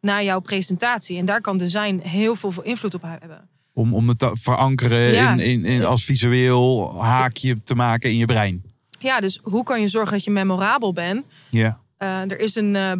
na 0.00 0.22
jouw 0.22 0.40
presentatie? 0.40 1.18
En 1.18 1.24
daar 1.24 1.40
kan 1.40 1.58
design 1.58 2.00
heel 2.04 2.36
veel 2.36 2.52
invloed 2.62 2.94
op 2.94 3.02
hebben. 3.02 3.48
Om, 3.76 3.94
om 3.94 4.08
het 4.08 4.18
te 4.18 4.30
verankeren 4.32 5.12
Ja. 5.12 5.32
in, 5.32 5.40
in, 5.40 5.64
in, 5.64 5.84
als 5.84 6.04
visueel 6.04 6.94
haakje 7.02 7.62
te 7.62 7.74
maken 7.74 8.10
in 8.10 8.16
je 8.16 8.26
brein. 8.26 8.62
Ja, 8.98 9.20
dus 9.20 9.38
hoe 9.42 9.64
kan 9.64 9.80
je 9.80 9.88
zorgen 9.88 10.12
dat 10.12 10.24
je 10.24 10.30
memorabel 10.30 10.92
bent? 10.92 11.24
Ja. 11.50 11.80
Eh, 11.96 12.20
er 12.30 12.40
is 12.40 12.54
een, 12.54 12.76
eh, 12.76 12.92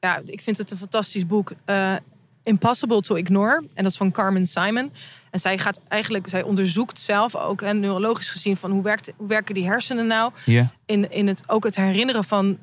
ja, 0.00 0.20
ik 0.24 0.40
vind 0.40 0.58
het 0.58 0.70
een 0.70 0.76
fantastisch 0.78 1.26
boek, 1.26 1.52
eh, 1.64 1.94
Impossible 2.42 3.00
to 3.00 3.14
Ignore. 3.14 3.56
En 3.74 3.82
dat 3.82 3.92
is 3.92 3.96
van 3.98 4.10
Carmen 4.10 4.46
Simon. 4.46 4.92
En 5.30 5.40
zij 5.40 5.58
gaat 5.58 5.80
eigenlijk, 5.88 6.28
zij 6.28 6.42
onderzoekt 6.42 7.00
zelf 7.00 7.36
ook, 7.36 7.62
en 7.62 7.80
neurologisch 7.80 8.30
gezien, 8.30 8.56
van 8.56 8.70
hoe, 8.70 8.82
werkt, 8.82 9.10
hoe 9.16 9.28
werken 9.28 9.54
die 9.54 9.66
hersenen 9.66 10.06
nou 10.06 10.32
Ja. 10.44 10.70
in, 10.86 11.10
in 11.10 11.26
het, 11.26 11.42
ook 11.46 11.64
het 11.64 11.76
herinneren 11.76 12.24
van 12.24 12.58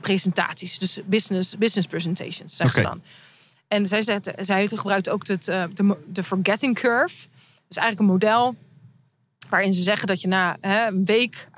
presentaties. 0.00 0.78
Dus 0.78 1.00
business, 1.06 1.56
business 1.58 1.86
presentations, 1.88 2.56
zegt 2.56 2.74
ze 2.74 2.82
dan. 2.82 3.02
En 3.74 3.86
zij, 3.86 4.02
zegt, 4.02 4.30
zij 4.40 4.68
gebruikt 4.68 5.08
ook 5.08 5.26
het, 5.26 5.48
eh, 5.48 5.64
de, 5.74 5.96
de 6.06 6.24
forgetting 6.24 6.74
curve. 6.74 7.26
Dus 7.68 7.76
eigenlijk 7.76 8.00
een 8.00 8.14
model 8.14 8.56
waarin 9.48 9.74
ze 9.74 9.82
zeggen 9.82 10.06
dat 10.06 10.20
je 10.20 10.28
na 10.28 10.56
hè, 10.60 10.86
een 10.86 11.04
week 11.04 11.48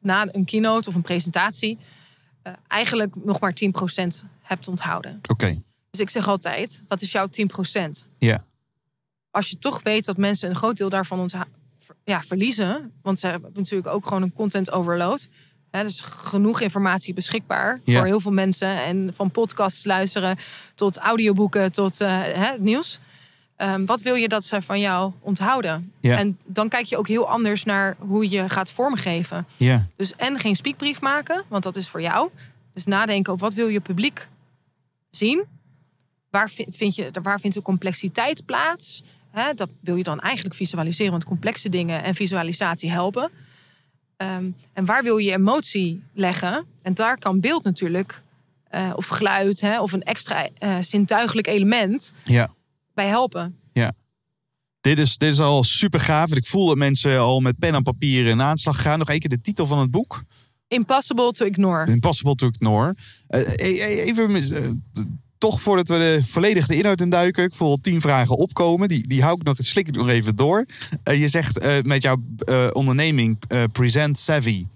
na 0.00 0.26
een 0.32 0.44
keynote 0.44 0.88
of 0.88 0.94
een 0.94 1.02
presentatie 1.02 1.78
eh, 2.42 2.52
eigenlijk 2.68 3.24
nog 3.24 3.40
maar 3.40 3.52
10% 3.52 4.24
hebt 4.42 4.68
onthouden. 4.68 5.20
Oké. 5.30 5.62
Dus 5.90 6.00
ik 6.00 6.10
zeg 6.10 6.28
altijd, 6.28 6.84
wat 6.88 7.00
is 7.00 7.12
jouw 7.12 7.26
10%? 7.26 8.06
Ja. 8.18 8.44
Als 9.30 9.50
je 9.50 9.58
toch 9.58 9.82
weet 9.82 10.04
dat 10.04 10.16
mensen 10.16 10.50
een 10.50 10.56
groot 10.56 10.76
deel 10.76 10.88
daarvan 10.88 11.30
ja, 12.04 12.22
verliezen, 12.22 12.92
want 13.02 13.20
ze 13.20 13.26
hebben 13.26 13.50
natuurlijk 13.54 13.88
ook 13.94 14.06
gewoon 14.06 14.22
een 14.22 14.32
content 14.32 14.70
overload. 14.70 15.28
Hè, 15.70 15.82
dus 15.82 16.00
genoeg 16.00 16.60
informatie 16.60 17.14
beschikbaar 17.14 17.80
Ja. 17.84 17.96
voor 17.98 18.06
heel 18.06 18.20
veel 18.20 18.32
mensen. 18.32 18.68
En 18.82 19.10
van 19.14 19.30
podcasts 19.30 19.84
luisteren 19.84 20.36
tot 20.74 20.96
audioboeken 20.98 21.72
tot 21.72 22.00
eh, 22.00 22.08
hè, 22.22 22.50
het 22.50 22.60
nieuws. 22.60 22.98
Ehm, 23.56 23.84
wat 23.84 24.02
wil 24.02 24.14
je 24.14 24.28
dat 24.28 24.44
ze 24.44 24.62
van 24.62 24.80
jou 24.80 25.12
onthouden? 25.20 25.92
Ja. 26.00 26.18
En 26.18 26.38
dan 26.44 26.68
kijk 26.68 26.84
je 26.86 26.96
ook 26.96 27.08
heel 27.08 27.28
anders 27.28 27.64
naar 27.64 27.96
hoe 27.98 28.30
je 28.30 28.48
gaat 28.48 28.70
vormgeven. 28.70 29.46
Ja. 29.56 29.86
Dus 29.96 30.16
en 30.16 30.38
geen 30.38 30.56
speakbrief 30.56 31.00
maken, 31.00 31.44
want 31.48 31.62
dat 31.62 31.76
is 31.76 31.88
voor 31.88 32.00
jou. 32.02 32.30
Dus 32.74 32.84
nadenken 32.84 33.32
over 33.32 33.44
wat 33.44 33.54
wil 33.54 33.68
je 33.68 33.80
publiek 33.80 34.28
zien? 35.10 35.44
Waar 36.30 36.50
vi- 36.50 36.66
vind 36.68 36.94
je, 36.94 37.10
waar 37.22 37.40
vindt 37.40 37.56
de 37.56 37.62
complexiteit 37.62 38.44
plaats? 38.46 39.02
Dat 39.54 39.68
wil 39.80 39.96
je 39.96 40.02
dan 40.02 40.20
eigenlijk 40.20 40.54
visualiseren, 40.54 41.10
want 41.12 41.24
complexe 41.24 41.68
dingen 41.68 42.02
en 42.02 42.14
visualisatie 42.14 42.90
helpen. 42.90 43.30
Ehm, 44.20 44.50
en 44.72 44.84
waar 44.84 45.02
wil 45.02 45.18
je 45.18 45.32
emotie 45.32 46.02
leggen? 46.12 46.66
En 46.82 46.94
daar 46.94 47.18
kan 47.18 47.40
beeld 47.40 47.64
natuurlijk, 47.64 48.22
eh, 48.64 48.90
of 48.94 49.06
geluid, 49.06 49.60
hè, 49.60 49.80
of 49.80 49.92
een 49.92 50.02
extra 50.02 50.48
eh, 50.58 50.76
zintuigelijk 50.80 51.46
element 51.46 52.14
Ja. 52.24 52.54
bij 52.94 53.06
helpen. 53.06 53.54
Dit 54.80 54.98
is, 54.98 55.18
dit 55.18 55.32
is 55.32 55.40
al 55.40 55.64
super 55.64 56.00
gaaf. 56.00 56.34
Ik 56.34 56.46
voel 56.46 56.66
dat 56.66 56.76
mensen 56.76 57.18
al 57.18 57.40
met 57.40 57.58
pen 57.58 57.74
en 57.74 57.82
papier 57.82 58.26
in 58.26 58.42
aanslag 58.42 58.82
gaan. 58.82 58.98
Nog 58.98 59.08
één 59.08 59.18
keer 59.18 59.28
de 59.28 59.40
titel 59.40 59.66
van 59.66 59.78
het 59.78 59.90
boek. 59.90 60.22
Impossible 60.68 61.32
to 61.32 61.46
ignore. 61.46 61.90
Impossible 61.90 62.34
to 62.34 62.46
ignore. 62.46 62.96
Eh, 63.26 63.40
eh, 63.40 63.82
eh, 63.82 64.06
even, 64.06 64.82
toch 65.40 65.60
voordat 65.60 65.88
we 65.88 65.98
de, 65.98 66.20
volledig 66.24 66.66
de 66.66 66.76
inhoud 66.76 67.00
induiken. 67.00 67.44
Ik 67.44 67.54
voel 67.54 67.80
tien 67.80 68.00
vragen 68.00 68.36
opkomen. 68.36 68.88
Die, 68.88 69.06
die 69.06 69.22
hou 69.22 69.36
ik 69.40 69.42
nog, 69.42 69.56
slik 69.58 69.88
ik 69.88 69.94
nog 69.94 70.08
even 70.08 70.36
door. 70.36 70.66
Eh, 71.02 71.20
je 71.20 71.28
zegt 71.28 71.58
eh, 71.58 71.80
met 71.82 72.02
jouw 72.02 72.16
eh, 72.38 72.68
onderneming 72.72 73.38
eh, 73.48 73.62
Present 73.72 74.18
Savvy. 74.18 74.66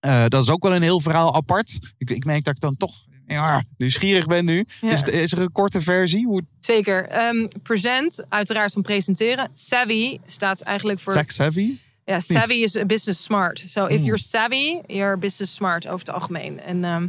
Eh, 0.00 0.24
dat 0.28 0.42
is 0.42 0.50
ook 0.50 0.62
wel 0.62 0.74
een 0.74 0.82
heel 0.82 1.00
verhaal 1.00 1.34
apart. 1.34 1.78
Ik, 1.98 2.10
ik 2.10 2.24
merk 2.24 2.44
dat 2.44 2.54
ik 2.54 2.60
dan 2.60 2.76
toch 2.76 2.94
ja, 3.26 3.64
nieuwsgierig 3.76 4.26
ben 4.26 4.44
nu. 4.44 4.64
Ja. 4.80 4.90
Is, 4.90 5.02
is 5.02 5.32
er 5.32 5.40
een 5.40 5.52
korte 5.52 5.80
versie? 5.80 6.26
Hoe 6.26 6.42
Zeker. 6.60 7.08
Ehm, 7.08 7.46
present, 7.62 8.24
uiteraard 8.28 8.72
van 8.72 8.82
presenteren. 8.82 9.48
Savvy 9.52 10.18
staat 10.26 10.60
eigenlijk 10.60 11.00
voor... 11.00 11.12
tech 11.12 11.32
savvy? 11.32 11.74
Ja, 12.04 12.20
savvy 12.20 12.54
is 12.54 12.72
business 12.86 13.22
smart. 13.22 13.62
So 13.66 13.86
if 13.86 14.00
you're 14.00 14.18
savvy, 14.18 14.80
you're 14.86 15.16
business 15.18 15.54
smart 15.54 15.86
over 15.86 15.98
het 15.98 16.10
algemeen. 16.14 16.60
En 16.60 16.84
ehm, 16.84 17.06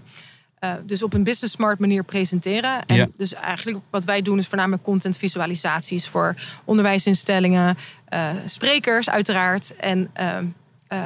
eh, 0.67 0.73
dus 0.85 1.03
op 1.03 1.13
een 1.13 1.23
business 1.23 1.53
smart 1.53 1.79
manier 1.79 2.03
presenteren. 2.03 2.85
En 2.85 2.95
Ja. 2.95 3.07
dus 3.17 3.33
eigenlijk 3.33 3.79
wat 3.89 4.03
wij 4.03 4.21
doen 4.21 4.37
is 4.37 4.47
voornamelijk 4.47 4.83
content 4.83 5.17
visualisaties 5.17 6.07
voor 6.07 6.35
onderwijsinstellingen, 6.65 7.77
eh, 8.05 8.29
sprekers 8.45 9.09
uiteraard 9.09 9.75
en 9.75 10.09
ehm, 10.13 10.45
eh, 10.87 10.97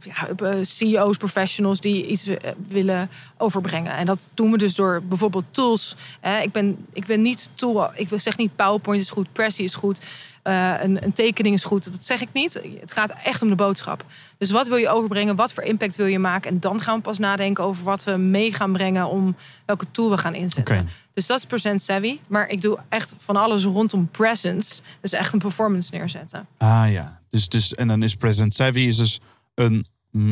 ja, 0.00 0.62
CEO's, 0.62 1.16
professionals 1.16 1.80
die 1.80 2.06
iets 2.06 2.30
willen 2.68 3.10
overbrengen. 3.36 3.92
En 3.92 4.06
dat 4.06 4.28
doen 4.34 4.50
we 4.50 4.58
dus 4.58 4.74
door 4.74 5.02
bijvoorbeeld 5.02 5.44
tools. 5.50 5.96
Hè. 6.20 6.40
ik, 6.40 6.52
ben, 6.52 6.86
ik 6.92 7.06
ben 7.06 7.22
niet 7.22 7.50
tool, 7.54 7.90
ik 7.94 8.08
wil 8.08 8.18
zeg 8.18 8.36
niet 8.36 8.56
PowerPoint 8.56 9.02
is 9.02 9.10
goed, 9.10 9.32
Prezi 9.32 9.64
is 9.64 9.74
goed, 9.74 10.00
eh, 10.48 10.74
een, 10.82 11.04
een 11.04 11.12
tekening 11.12 11.54
is 11.54 11.64
goed. 11.64 11.84
Dat 11.84 12.06
zeg 12.06 12.20
ik 12.20 12.28
niet. 12.32 12.60
Het 12.80 12.92
gaat 12.92 13.14
echt 13.24 13.42
om 13.42 13.48
de 13.48 13.54
boodschap. 13.54 14.04
Dus 14.38 14.50
wat 14.50 14.68
wil 14.68 14.76
je 14.76 14.88
overbrengen? 14.88 15.36
Wat 15.36 15.52
voor 15.52 15.62
impact 15.62 15.96
wil 15.96 16.06
je 16.06 16.18
maken? 16.18 16.50
En 16.50 16.60
dan 16.60 16.80
gaan 16.80 16.96
we 16.96 17.02
pas 17.02 17.18
nadenken 17.18 17.64
over 17.64 17.84
wat 17.84 18.04
we 18.04 18.16
mee 18.16 18.52
gaan 18.52 18.72
brengen 18.72 19.08
om 19.08 19.36
welke 19.66 19.86
tool 19.90 20.10
we 20.10 20.18
gaan 20.18 20.34
inzetten. 20.34 20.88
Dus 21.14 21.26
dat 21.26 21.38
is 21.38 21.44
present 21.44 21.82
savvy. 21.82 22.18
Maar 22.26 22.48
ik 22.48 22.62
doe 22.62 22.78
echt 22.88 23.14
van 23.18 23.36
alles 23.36 23.64
rondom 23.64 24.08
presence. 24.10 24.80
Dus 25.00 25.12
echt 25.12 25.32
een 25.32 25.38
performance 25.38 25.90
neerzetten. 25.92 26.46
Ah 26.58 26.84
ja, 26.90 27.20
dus, 27.30 27.48
dus 27.48 27.74
en 27.74 27.88
dan 27.88 28.02
is 28.02 28.14
Present 28.14 28.54
Savvy 28.54 28.80
is 28.80 28.96
dus 28.96 29.20
een 29.54 29.86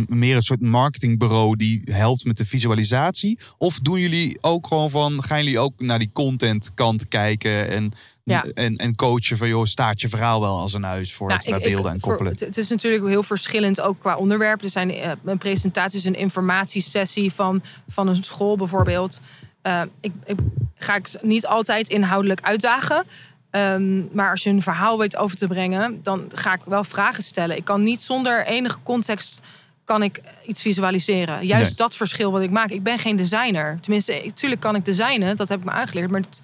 meer 0.08 0.36
een 0.36 0.42
soort 0.42 0.60
marketingbureau 0.60 1.56
die 1.56 1.82
helpt 1.84 2.24
met 2.24 2.36
de 2.36 2.44
visualisatie. 2.44 3.38
Of 3.58 3.78
doen 3.78 4.00
jullie 4.00 4.38
ook 4.40 4.66
gewoon 4.66 4.90
van, 4.90 5.22
gaan 5.22 5.44
jullie 5.44 5.58
ook 5.58 5.80
naar 5.80 5.98
die 5.98 6.12
content 6.12 6.74
kant 6.74 7.08
kijken 7.08 7.68
en, 7.68 7.92
Ja. 8.30 8.44
en, 8.54 8.76
en 8.76 8.94
coachen 8.94 9.36
van 9.36 9.48
joh, 9.48 9.64
staat 9.64 10.00
je 10.00 10.08
verhaal 10.08 10.40
wel 10.40 10.56
als 10.58 10.74
een 10.74 10.82
huis 10.82 11.14
voor 11.14 11.30
het 11.30 11.46
Nou, 11.46 11.56
ik- 11.56 11.62
beelden 11.64 11.92
en 11.92 12.00
koppelen? 12.00 12.32
het, 12.32 12.40
het 12.40 12.56
is 12.56 12.68
natuurlijk 12.68 13.06
heel 13.06 13.22
verschillend 13.22 13.80
ook 13.80 13.98
qua 14.00 14.16
onderwerp. 14.16 14.62
Er 14.62 14.70
zijn 14.70 14.90
eh, 14.94 15.10
een 15.24 15.38
presentatie, 15.38 15.98
is 15.98 16.04
een 16.04 16.14
informatiesessie 16.14 17.32
van, 17.32 17.62
van 17.88 18.08
een 18.08 18.24
school 18.24 18.56
bijvoorbeeld. 18.56 19.20
Eh, 19.62 19.82
ik, 20.00 20.12
ik 20.24 20.38
ga 20.74 20.94
ik 20.94 21.08
niet 21.22 21.46
altijd 21.46 21.88
inhoudelijk 21.88 22.40
uitdagen. 22.40 23.04
Ehm, 23.50 24.14
maar 24.14 24.30
als 24.30 24.42
je 24.42 24.50
een 24.50 24.62
verhaal 24.62 24.98
weet 24.98 25.16
over 25.16 25.36
te 25.36 25.46
brengen, 25.46 26.00
dan 26.02 26.24
ga 26.34 26.52
ik 26.54 26.60
wel 26.64 26.84
vragen 26.84 27.22
stellen. 27.22 27.56
Ik 27.56 27.64
kan 27.64 27.82
niet 27.82 28.02
zonder 28.02 28.46
enige 28.46 28.78
context 28.82 29.40
kan 29.84 30.02
ik 30.02 30.20
iets 30.46 30.62
visualiseren. 30.62 31.46
Juist 31.46 31.66
Nee. 31.66 31.74
dat 31.76 31.96
verschil 31.96 32.30
wat 32.32 32.42
ik 32.42 32.50
maak. 32.50 32.70
Ik 32.70 32.82
ben 32.82 32.98
geen 32.98 33.16
designer. 33.16 33.78
Tenminste, 33.80 34.22
natuurlijk 34.24 34.60
kan 34.60 34.74
ik 34.74 34.84
designen. 34.84 35.36
Dat 35.36 35.48
heb 35.48 35.58
ik 35.58 35.64
me 35.64 35.70
aangeleerd. 35.70 36.10
Maar 36.10 36.20
het 36.20 36.40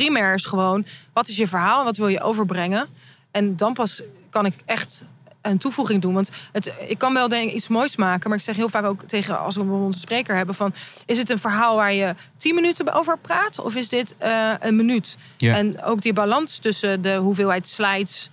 primair 0.00 0.34
is 0.34 0.44
gewoon, 0.44 0.86
wat 1.12 1.28
is 1.28 1.36
je 1.36 1.46
verhaal? 1.46 1.84
Wat 1.84 1.96
wil 1.96 2.08
je 2.08 2.20
overbrengen? 2.20 2.88
En 3.30 3.56
dan 3.56 3.72
pas 3.72 4.02
kan 4.30 4.46
ik 4.46 4.54
echt 4.64 5.04
een 5.42 5.58
toevoeging 5.58 6.02
doen. 6.02 6.14
Want 6.14 6.30
het, 6.52 6.72
ik 6.88 6.98
kan 6.98 7.14
wel 7.14 7.28
denk, 7.28 7.48
ik, 7.48 7.54
iets 7.54 7.68
moois 7.68 7.96
maken. 7.96 8.28
Maar 8.28 8.38
ik 8.38 8.44
zeg 8.44 8.56
heel 8.56 8.68
vaak 8.68 8.84
ook 8.84 9.02
tegen, 9.02 9.38
als 9.38 9.56
we 9.56 9.62
onze 9.62 9.98
spreker 9.98 10.36
hebben... 10.36 10.54
van, 10.54 10.74
is 11.06 11.18
het 11.18 11.30
een 11.30 11.38
verhaal 11.38 11.76
waar 11.76 11.92
je 11.92 12.14
tien 12.36 12.54
minuten 12.54 12.92
over 12.92 13.18
praat? 13.18 13.58
Of 13.58 13.74
is 13.74 13.88
dit 13.88 14.14
eh, 14.18 14.52
een 14.60 14.76
minuut? 14.76 15.16
En 15.38 15.82
ook 15.82 16.02
die 16.02 16.12
balans 16.12 16.58
tussen 16.58 17.02
de 17.02 17.16
hoeveelheid 17.16 17.68
slides... 17.68 18.30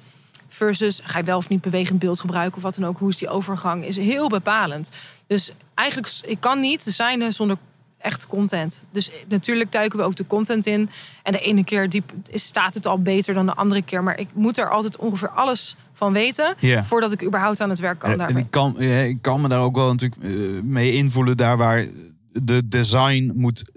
versus 0.47 0.99
ga 1.03 1.17
je 1.17 1.23
wel 1.23 1.37
of 1.37 1.49
niet 1.49 1.61
bewegend 1.61 1.99
beeld 1.99 2.19
gebruiken... 2.19 2.57
of 2.57 2.63
wat 2.63 2.75
dan 2.75 2.89
ook, 2.89 2.99
hoe 2.99 3.09
is 3.09 3.17
die 3.17 3.29
overgang, 3.29 3.85
is 3.85 3.97
heel 3.97 4.29
bepalend. 4.29 4.89
Dus 5.27 5.51
eigenlijk, 5.73 6.13
ik 6.23 6.39
kan 6.39 6.59
niet 6.59 6.83
designen 6.83 7.33
zonder 7.33 7.57
echt 8.07 8.27
content. 8.27 8.85
Dus 8.91 9.11
natuurlijk 9.27 9.71
duiken 9.71 9.99
we 9.99 10.05
ook 10.05 10.15
de 10.15 10.27
content 10.27 10.65
in. 10.65 10.89
En 11.23 11.31
de 11.31 11.39
ene 11.39 11.63
keer 11.63 11.89
diep, 11.89 12.11
staat 12.33 12.73
het 12.73 12.85
al 12.85 13.01
beter 13.01 13.33
dan 13.33 13.45
de 13.45 13.53
andere 13.53 13.81
keer. 13.81 14.03
Maar 14.03 14.19
ik 14.19 14.27
moet 14.33 14.57
er 14.57 14.69
altijd 14.69 14.97
ongeveer 14.97 15.29
alles 15.29 15.75
van 15.93 16.13
weten... 16.13 16.55
Ja. 16.59 16.83
voordat 16.83 17.11
ik 17.11 17.23
überhaupt 17.23 17.61
aan 17.61 17.69
het 17.69 17.79
werk 17.79 17.99
kan 17.99 18.09
En, 18.09 18.19
en 18.19 18.25
daarmee. 18.25 18.43
ik, 18.43 18.51
kan, 18.51 18.75
ja, 18.77 18.99
ik 18.99 19.21
kan 19.21 19.41
me 19.41 19.47
daar 19.47 19.59
ook 19.59 19.75
wel 19.75 19.91
natuurlijk 19.91 20.23
eh, 20.23 20.31
mee 20.63 20.93
invoelen 20.93 21.37
daar 21.37 21.57
waar 21.57 21.87
de 22.31 22.67
design 22.67 23.31
moet... 23.35 23.71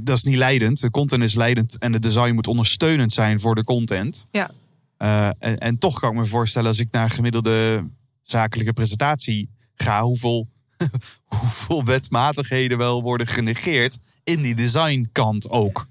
Dat 0.00 0.16
is 0.16 0.22
niet 0.22 0.36
leidend. 0.36 0.80
De 0.80 0.90
content 0.90 1.22
is 1.22 1.34
leidend 1.34 1.78
en 1.78 1.92
de 1.92 1.98
design 1.98 2.34
moet 2.34 2.46
ondersteunend 2.46 3.12
zijn 3.12 3.40
voor 3.40 3.54
de 3.54 3.64
content. 3.64 4.26
Ja. 4.30 4.50
Eh, 4.96 5.26
en, 5.38 5.58
en 5.58 5.78
toch 5.78 6.00
kan 6.00 6.10
ik 6.10 6.16
me 6.16 6.26
voorstellen, 6.26 6.68
als 6.68 6.78
ik 6.78 6.88
naar 6.90 7.10
gemiddelde 7.10 7.84
zakelijke 8.22 8.72
presentatie 8.72 9.50
ga, 9.74 10.02
hoeveel, 10.02 10.48
hoeveel 11.40 11.84
wetmatigheden 11.84 12.78
wel 12.78 13.02
worden 13.02 13.26
genegeerd 13.26 13.98
in 14.24 14.42
die 14.42 14.54
designkant 14.54 15.50
ook. 15.50 15.86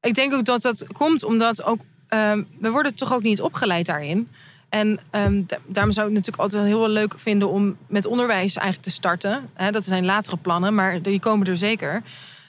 Ik 0.00 0.14
denk 0.14 0.32
ook 0.32 0.44
dat 0.44 0.62
dat 0.62 0.86
komt 0.92 1.24
omdat 1.24 1.62
ook 1.62 1.80
ehm, 2.08 2.42
we 2.58 2.70
worden 2.70 2.94
toch 2.94 3.12
ook 3.12 3.22
niet 3.22 3.40
opgeleid 3.40 3.86
daarin. 3.86 4.28
En 4.68 5.00
da- 5.46 5.58
daarom 5.66 5.92
zou 5.92 6.08
ik 6.08 6.14
het 6.16 6.26
natuurlijk 6.26 6.38
altijd 6.38 6.62
wel 6.62 6.64
heel 6.64 6.88
leuk 6.88 7.18
vinden 7.18 7.48
om 7.50 7.76
met 7.86 8.06
onderwijs 8.06 8.56
eigenlijk 8.56 8.86
te 8.86 8.90
starten. 8.90 9.50
Dat 9.70 9.84
zijn 9.84 10.04
latere 10.04 10.36
plannen, 10.36 10.74
maar 10.74 11.02
die 11.02 11.20
komen 11.20 11.46
er 11.46 11.56
zeker. 11.56 12.02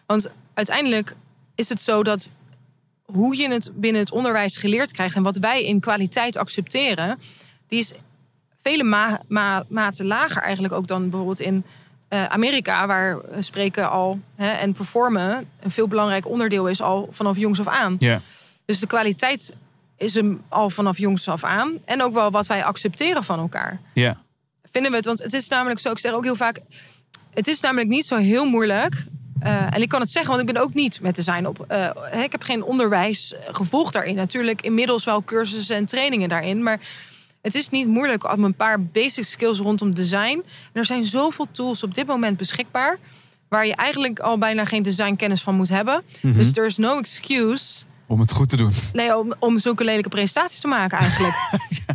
Want 0.05 0.29
uiteindelijk 0.53 1.15
is 1.55 1.69
het 1.69 1.81
zo 1.81 2.03
dat 2.03 2.29
hoe 3.05 3.35
je 3.37 3.49
het 3.49 3.71
binnen 3.75 4.01
het 4.01 4.11
onderwijs 4.11 4.57
geleerd 4.57 4.91
krijgt 4.91 5.15
en 5.15 5.23
wat 5.23 5.37
wij 5.37 5.65
in 5.65 5.79
kwaliteit 5.79 6.37
accepteren, 6.37 7.19
die 7.67 7.79
is 7.79 7.91
vele 8.61 8.83
ma- 8.83 9.21
ma- 9.27 9.63
maten 9.67 10.05
lager 10.05 10.41
eigenlijk 10.41 10.73
ook 10.73 10.87
dan 10.87 11.01
bijvoorbeeld 11.09 11.39
in 11.39 11.63
eh, 12.07 12.25
Amerika, 12.25 12.87
waar 12.87 13.17
spreken 13.39 13.89
al 13.89 14.19
hè, 14.35 14.51
en 14.51 14.73
performen 14.73 15.49
een 15.59 15.71
veel 15.71 15.87
belangrijk 15.87 16.27
onderdeel 16.27 16.67
is 16.67 16.81
al 16.81 17.07
vanaf 17.11 17.37
jongs 17.37 17.59
af 17.59 17.67
aan. 17.67 17.95
Ja. 17.99 18.21
Dus 18.65 18.79
de 18.79 18.87
kwaliteit 18.87 19.55
is 19.97 20.13
hem 20.15 20.41
al 20.49 20.69
vanaf 20.69 20.97
jongs 20.97 21.27
af 21.27 21.43
aan. 21.43 21.71
En 21.85 22.01
ook 22.03 22.13
wel 22.13 22.31
wat 22.31 22.47
wij 22.47 22.63
accepteren 22.63 23.23
van 23.23 23.39
elkaar. 23.39 23.79
Ja. 23.93 24.17
Vinden 24.71 24.91
we 24.91 24.97
het? 24.97 25.05
Want 25.05 25.23
het 25.23 25.33
is 25.33 25.47
namelijk 25.47 25.79
zo, 25.79 25.91
ik 25.91 25.99
zeg 25.99 26.11
ook 26.13 26.23
heel 26.23 26.35
vaak... 26.35 26.59
Het 27.33 27.47
is 27.47 27.59
namelijk 27.59 27.89
niet 27.89 28.05
zo 28.05 28.17
heel 28.17 28.45
moeilijk. 28.45 29.05
eh, 29.39 29.73
en 29.75 29.81
ik 29.81 29.89
kan 29.89 30.01
het 30.01 30.11
zeggen, 30.11 30.31
want 30.35 30.47
ik 30.47 30.53
ben 30.53 30.63
ook 30.63 30.73
niet 30.73 31.01
met 31.01 31.15
design 31.15 31.45
op. 31.45 31.65
eh, 31.67 31.89
ik 32.23 32.31
heb 32.31 32.43
geen 32.43 32.63
onderwijs 32.63 33.33
gevolgd 33.51 33.93
daarin. 33.93 34.15
Natuurlijk 34.15 34.61
inmiddels 34.61 35.05
wel 35.05 35.23
cursussen 35.23 35.75
en 35.75 35.85
trainingen 35.85 36.29
daarin. 36.29 36.63
Maar 36.63 36.79
het 37.41 37.55
is 37.55 37.69
niet 37.69 37.87
moeilijk 37.87 38.33
om 38.33 38.43
een 38.43 38.53
paar 38.55 38.81
basic 38.83 39.23
skills 39.25 39.59
rondom 39.59 39.93
design. 39.93 40.43
En 40.43 40.43
er 40.73 40.85
zijn 40.85 41.05
zoveel 41.05 41.47
tools 41.51 41.83
op 41.83 41.93
dit 41.93 42.05
moment 42.07 42.37
beschikbaar. 42.37 42.97
Waar 43.49 43.65
je 43.65 43.75
eigenlijk 43.75 44.19
al 44.19 44.37
bijna 44.37 44.65
geen 44.65 44.83
designkennis 44.83 45.41
van 45.41 45.55
moet 45.55 45.69
hebben. 45.69 46.03
Dus 46.21 46.51
er 46.53 46.65
is 46.65 46.77
no 46.77 46.97
excuse 46.99 47.83
Om 48.07 48.19
het 48.19 48.31
goed 48.31 48.49
te 48.49 48.57
doen. 48.57 48.71
Nee, 48.93 49.17
om, 49.17 49.33
om 49.39 49.59
zulke 49.59 49.83
lelijke 49.83 50.09
presentaties 50.09 50.59
te 50.59 50.67
maken 50.67 50.97
eigenlijk. 50.97 51.33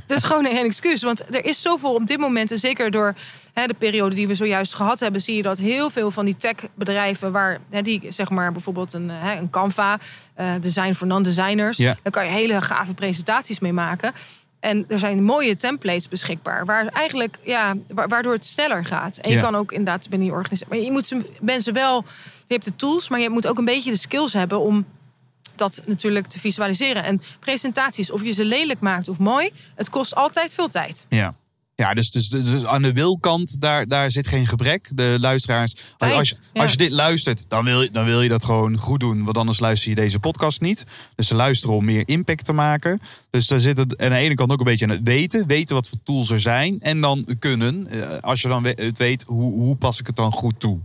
Dat 0.07 0.19
is 0.19 0.25
gewoon 0.25 0.47
geen 0.47 0.65
excuus. 0.65 1.03
Want 1.03 1.35
er 1.35 1.45
is 1.45 1.63
zoveel 1.63 1.95
op 1.95 2.07
dit 2.07 2.19
moment, 2.19 2.51
en 2.51 2.59
zeker 2.59 2.91
door 2.91 3.15
hè, 3.53 3.67
de 3.67 3.75
periode 3.75 4.15
die 4.15 4.27
we 4.27 4.35
zojuist 4.35 4.75
gehad 4.75 5.01
hebben, 5.01 5.21
zie 5.21 5.37
je 5.37 5.43
dat 5.43 5.59
heel 5.59 5.91
veel 5.91 6.11
van 6.11 6.25
die 6.25 6.37
techbedrijven, 6.37 7.33
waar 7.33 7.59
hè, 7.71 7.83
die 7.83 8.03
zeg 8.09 8.31
maar 8.31 8.53
bijvoorbeeld 8.53 8.93
een, 8.93 9.11
hè, 9.11 9.37
een 9.39 9.51
Canva, 9.51 9.99
eh, 10.35 10.47
design 10.61 10.93
voor 10.93 11.07
non-designers, 11.07 11.77
Ja. 11.77 11.97
daar 12.03 12.13
kan 12.13 12.25
je 12.25 12.31
hele 12.31 12.61
gave 12.63 12.95
presentaties 12.95 13.59
mee 13.59 13.73
maken. 13.73 14.13
En 14.67 14.85
er 14.89 14.99
zijn 14.99 15.23
mooie 15.25 15.55
templates 15.57 16.09
beschikbaar, 16.09 16.65
waar 16.65 16.87
eigenlijk, 16.87 17.37
ja, 17.45 17.75
wa- 17.89 18.07
waardoor 18.07 18.33
het 18.33 18.47
sneller 18.47 18.85
gaat. 18.85 19.17
En 19.17 19.31
je 19.31 19.37
Ja. 19.37 19.43
kan 19.43 19.55
ook 19.55 19.73
inderdaad 19.73 20.09
binnen 20.09 20.29
je 20.29 20.35
organisatie. 20.35 20.75
Maar 20.75 20.85
je 20.85 20.91
moet 20.93 21.07
ze, 21.07 21.17
mensen 21.41 21.73
wel, 21.73 22.05
je 22.47 22.55
hebt 22.55 22.65
de 22.65 22.77
tools, 22.77 23.09
maar 23.09 23.21
je 23.21 23.31
moet 23.31 23.47
ook 23.47 23.59
een 23.59 23.65
beetje 23.65 23.91
de 23.91 23.97
skills 23.97 24.33
hebben 24.33 24.61
om 24.61 24.85
dat 25.55 25.83
natuurlijk 25.87 26.27
te 26.27 26.39
visualiseren. 26.39 27.05
En 27.05 27.21
presentaties, 27.41 28.11
of 28.11 28.23
je 28.23 28.31
ze 28.31 28.45
lelijk 28.45 28.81
maakt 28.81 29.09
of 29.09 29.19
mooi, 29.19 29.51
het 29.75 29.91
kost 29.91 30.15
altijd 30.15 30.55
veel 30.55 30.69
tijd. 30.69 31.07
Ja. 31.09 31.35
Ja, 31.77 31.95
dus, 31.95 32.11
dus, 32.11 32.29
dus 32.29 32.47
dus 32.47 32.65
aan 32.65 32.83
de 32.83 32.93
wilkant, 32.93 33.61
daar, 33.61 33.87
daar 33.87 34.11
zit 34.11 34.27
geen 34.27 34.47
gebrek. 34.47 34.91
De 34.95 35.17
luisteraars, 35.21 35.75
Tijd, 35.97 36.13
als, 36.13 36.29
je, 36.29 36.37
ja. 36.53 36.63
als 36.63 36.71
je 36.71 36.77
dit 36.77 36.91
luistert, 36.91 37.45
dan 37.49 37.65
wil, 37.65 37.83
je, 37.83 37.91
dan 37.91 38.05
wil 38.05 38.23
je 38.23 38.29
dat 38.29 38.45
gewoon 38.45 38.79
goed 38.79 39.01
doen. 39.01 39.25
Want 39.25 39.37
anders 39.37 39.59
luister 39.59 39.89
je 39.91 39.95
deze 39.95 40.19
podcast 40.19 40.61
niet. 40.61 40.85
Dus 41.15 41.27
ze 41.27 41.35
luisteren 41.35 41.77
om 41.77 41.85
meer 41.85 42.09
impact 42.09 42.45
te 42.45 42.53
maken. 42.53 43.01
Dus 43.31 43.47
daar 43.47 43.61
zit 43.61 43.77
het 43.77 43.99
aan 43.99 44.11
de 44.11 44.17
ene 44.17 44.35
kant 44.35 44.53
ook 44.53 44.59
een 44.59 44.65
beetje 44.65 44.85
aan 44.85 44.91
het 44.91 45.01
weten. 45.09 45.47
Weten 45.47 45.75
wat 45.75 45.89
voor 45.89 45.99
tools 46.05 46.31
er 46.31 46.41
zijn. 46.41 46.81
En 46.81 47.01
dan 47.01 47.27
kunnen, 47.39 47.87
eh, 47.87 48.19
als 48.19 48.41
je 48.41 48.49
dan 48.49 48.65
het 48.65 48.99
weet, 48.99 49.23
hoe, 49.23 49.53
hoe 49.53 49.77
pas 49.77 50.01
ik 50.01 50.07
het 50.07 50.17
dan 50.17 50.33
goed 50.33 50.61
toe? 50.61 50.79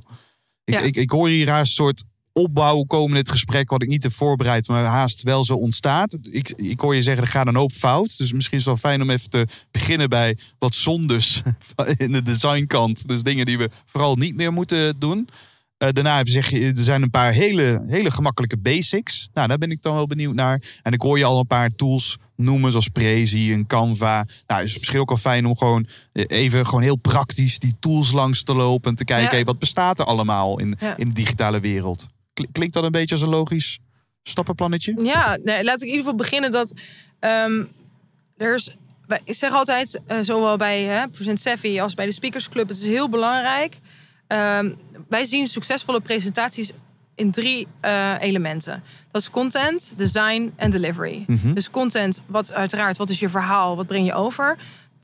Ik, 0.63 0.73
Ja. 0.73 0.79
ik, 0.79 0.95
ik 0.95 1.09
hoor 1.09 1.27
hier 1.27 1.49
een 1.49 1.65
soort 1.65 2.03
opbouw 2.33 2.83
komen 2.83 3.09
in 3.09 3.15
dit 3.23 3.29
gesprek, 3.29 3.69
wat 3.69 3.81
ik 3.83 3.89
niet 3.89 4.03
heb 4.03 4.13
voorbereid, 4.13 4.67
maar 4.67 4.83
haast 4.83 5.23
wel 5.23 5.45
zo 5.45 5.55
ontstaat. 5.55 6.17
Ik, 6.31 6.49
ik 6.49 6.79
hoor 6.79 6.95
je 6.95 7.01
zeggen, 7.01 7.23
er 7.23 7.29
gaat 7.29 7.47
een 7.47 7.55
hoop 7.55 7.71
fout. 7.71 8.17
Dus 8.17 8.31
misschien 8.33 8.57
is 8.57 8.65
het 8.65 8.73
wel 8.81 8.91
fijn 8.91 9.01
om 9.01 9.09
even 9.09 9.29
te 9.29 9.47
beginnen 9.71 10.09
bij 10.09 10.37
wat 10.59 10.75
zondes 10.75 11.41
in 11.97 12.11
de 12.11 12.21
designkant. 12.21 13.07
Dus 13.07 13.23
dingen 13.23 13.45
die 13.45 13.57
we 13.57 13.69
vooral 13.85 14.15
niet 14.15 14.35
meer 14.35 14.53
moeten 14.53 14.99
doen. 14.99 15.29
Eh, 15.77 15.89
daarna 15.91 16.17
heb 16.17 16.25
je- 16.25 16.31
zeg 16.31 16.49
je, 16.49 16.59
er 16.65 16.83
zijn 16.83 17.01
een 17.01 17.09
paar 17.09 17.31
hele, 17.31 17.83
hele 17.87 18.11
gemakkelijke 18.11 18.57
basics. 18.57 19.29
Nou, 19.33 19.47
daar 19.47 19.57
ben 19.57 19.71
ik 19.71 19.81
dan 19.81 19.95
wel 19.95 20.07
benieuwd 20.07 20.33
naar. 20.35 20.61
En 20.81 20.93
ik 20.93 21.01
hoor 21.01 21.17
je 21.17 21.23
al 21.25 21.39
een 21.39 21.47
paar 21.47 21.69
tools 21.69 22.17
noemen, 22.35 22.71
zoals 22.71 22.87
Prezi 22.87 23.53
en 23.53 23.67
Canva. 23.67 24.25
Nou, 24.47 24.59
het 24.61 24.69
is 24.69 24.77
misschien 24.77 24.99
ook 24.99 25.09
wel 25.09 25.17
fijn 25.17 25.45
om 25.45 25.57
gewoon 25.57 25.87
eh, 26.13 26.25
even 26.27 26.65
gewoon 26.65 26.81
heel 26.81 26.95
praktisch 26.95 27.59
die 27.59 27.75
tools 27.79 28.11
langs 28.11 28.43
te 28.43 28.53
lopen 28.53 28.89
en 28.89 28.95
te 28.97 29.03
kijken, 29.05 29.25
Ja. 29.25 29.31
hey, 29.31 29.43
wat 29.45 29.59
bestaat 29.59 29.99
er 29.99 30.05
allemaal 30.05 30.59
in, 30.59 30.75
Ja. 30.79 30.97
in 30.97 31.07
de 31.07 31.13
digitale 31.13 31.59
wereld. 31.59 32.07
Kl- 32.41 32.51
Klinkt 32.51 32.73
dat 32.73 32.83
een 32.83 32.91
beetje 32.91 33.15
als 33.15 33.23
een 33.23 33.29
logisch 33.29 33.79
stappenplannetje? 34.23 34.95
Ja, 35.03 35.37
nee, 35.43 35.63
laat 35.63 35.75
ik 35.75 35.81
in 35.81 35.87
ieder 35.87 36.01
geval 36.03 36.15
beginnen 36.15 36.51
dat 36.51 36.73
ehm, 37.19 37.63
er 38.37 38.53
is. 38.53 38.75
Ik 39.23 39.35
zeg 39.35 39.51
altijd, 39.51 40.01
eh, 40.07 40.17
zowel 40.21 40.57
bij 40.57 40.81
hè, 40.81 41.07
Present 41.07 41.79
als 41.79 41.93
bij 41.93 42.05
de 42.05 42.11
Speakers 42.11 42.49
Club, 42.49 42.67
het 42.67 42.77
is 42.77 42.85
heel 42.85 43.09
belangrijk. 43.09 43.79
Ehm, 44.27 44.71
wij 45.09 45.23
zien 45.23 45.47
succesvolle 45.47 45.99
presentaties 45.99 46.71
in 47.15 47.31
drie 47.31 47.67
eh, 47.79 48.15
elementen. 48.19 48.83
Dat 49.11 49.21
is 49.21 49.29
content, 49.29 49.93
design 49.97 50.53
en 50.55 50.71
delivery. 50.71 51.23
Mhm. 51.27 51.53
Dus 51.53 51.69
content, 51.69 52.21
wat 52.25 52.53
uiteraard, 52.53 52.97
wat 52.97 53.09
is 53.09 53.19
je 53.19 53.29
verhaal, 53.29 53.75
wat 53.75 53.87
breng 53.87 54.05
je 54.05 54.13
over? 54.13 54.57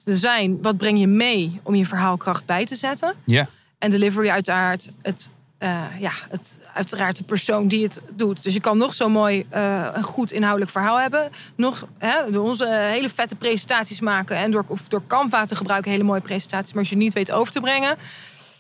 Design, 0.04 0.58
wat 0.62 0.78
breng 0.78 1.00
je 1.00 1.08
mee 1.08 1.60
om 1.63 1.76
je 1.76 1.86
verhaalkracht 1.86 2.45
bij 2.45 2.65
te 2.65 2.76
zetten? 2.76 3.13
Ja, 3.26 3.50
En 3.78 3.89
delivery 3.91 4.30
uiteraard 4.30 4.89
het, 5.02 5.30
eh, 5.58 5.84
ja, 6.00 6.12
het, 6.30 6.60
uiteraard 6.74 7.17
de 7.17 7.24
persoon 7.24 7.67
die 7.67 7.84
het 7.84 8.02
doet. 8.10 8.43
Dus 8.43 8.54
je 8.54 8.60
kan 8.60 8.78
nog 8.78 8.93
zo 8.93 9.10
mooi 9.10 9.46
eh, 9.50 9.88
een 9.93 10.04
goed 10.04 10.32
inhoudelijk 10.32 10.72
verhaal 10.72 11.00
hebben. 11.00 11.30
Nog 11.56 11.88
hè, 11.98 12.32
door 12.32 12.43
onze 12.43 12.67
hele 12.67 13.10
vette 13.10 13.36
presentaties 13.36 14.00
maken. 14.00 14.36
En 14.36 14.52
door, 14.52 14.65
of 14.67 14.88
door 14.88 15.02
Canva 15.08 15.46
te 15.46 15.56
gebruiken 15.56 15.91
hele 15.91 16.04
mooie 16.04 16.22
presentaties. 16.22 16.72
Maar 16.72 16.82
als 16.82 16.89
je 16.89 16.98
niet 16.98 17.13
weet 17.13 17.32
over 17.32 17.54
te 17.54 17.60
brengen. 17.60 17.98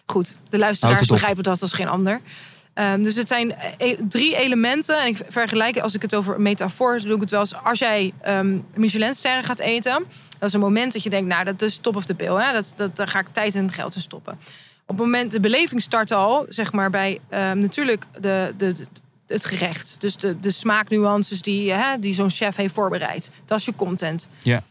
Goed, 0.05 0.37
de 0.49 0.57
luisteraars 0.57 1.07
begrijpen 1.07 1.43
dat 1.43 1.61
als 1.61 1.73
geen 1.73 1.87
ander. 1.87 2.21
Ehm, 2.73 3.03
dus 3.03 3.15
het 3.15 3.27
zijn 3.27 3.55
e- 3.77 3.97
drie 4.09 4.35
elementen. 4.35 5.01
En 5.01 5.07
ik 5.07 5.17
vergelijk, 5.29 5.79
als 5.79 5.95
ik 5.95 6.01
het 6.01 6.15
over 6.15 6.41
metafoor 6.41 6.99
doe 6.99 7.15
ik 7.15 7.21
het 7.21 7.31
wel 7.31 7.39
eens. 7.39 7.63
Als 7.63 7.79
jij 7.79 8.13
ehm 8.21 8.57
Michelinsterren 8.75 9.43
gaat 9.43 9.59
eten. 9.59 10.05
Dat 10.39 10.49
is 10.49 10.53
een 10.53 10.59
moment 10.59 10.93
dat 10.93 11.03
je 11.03 11.09
denkt, 11.09 11.27
nou, 11.29 11.43
dat 11.43 11.61
is 11.61 11.77
top 11.77 11.95
of 11.95 12.05
the 12.05 12.13
bill. 12.13 12.35
Hè? 12.35 12.53
Dat, 12.53 12.73
dat, 12.75 12.95
daar 12.95 13.07
ga 13.07 13.19
ik 13.19 13.27
tijd 13.31 13.55
en 13.55 13.71
geld 13.71 13.95
in 13.95 14.01
stoppen. 14.01 14.39
Op 14.89 14.97
het 14.97 15.05
moment, 15.05 15.31
de 15.31 15.39
beleving 15.39 15.81
start 15.81 16.11
al, 16.11 16.45
zeg 16.49 16.71
maar, 16.71 16.89
bij 16.89 17.19
ehm, 17.29 17.59
natuurlijk 17.59 18.03
de, 18.21 18.53
de, 18.57 18.75
het 19.27 19.45
gerecht. 19.45 19.95
Dus 20.01 20.17
de, 20.17 20.39
de 20.39 20.51
smaaknuances 20.51 21.41
die, 21.41 21.71
hè, 21.71 21.99
die 21.99 22.13
zo'n 22.13 22.29
chef 22.29 22.55
heeft 22.55 22.73
voorbereid. 22.73 23.31
Dat 23.45 23.59
is 23.59 23.65
je 23.65 23.75
content. 23.75 24.27
ja, 24.43 24.63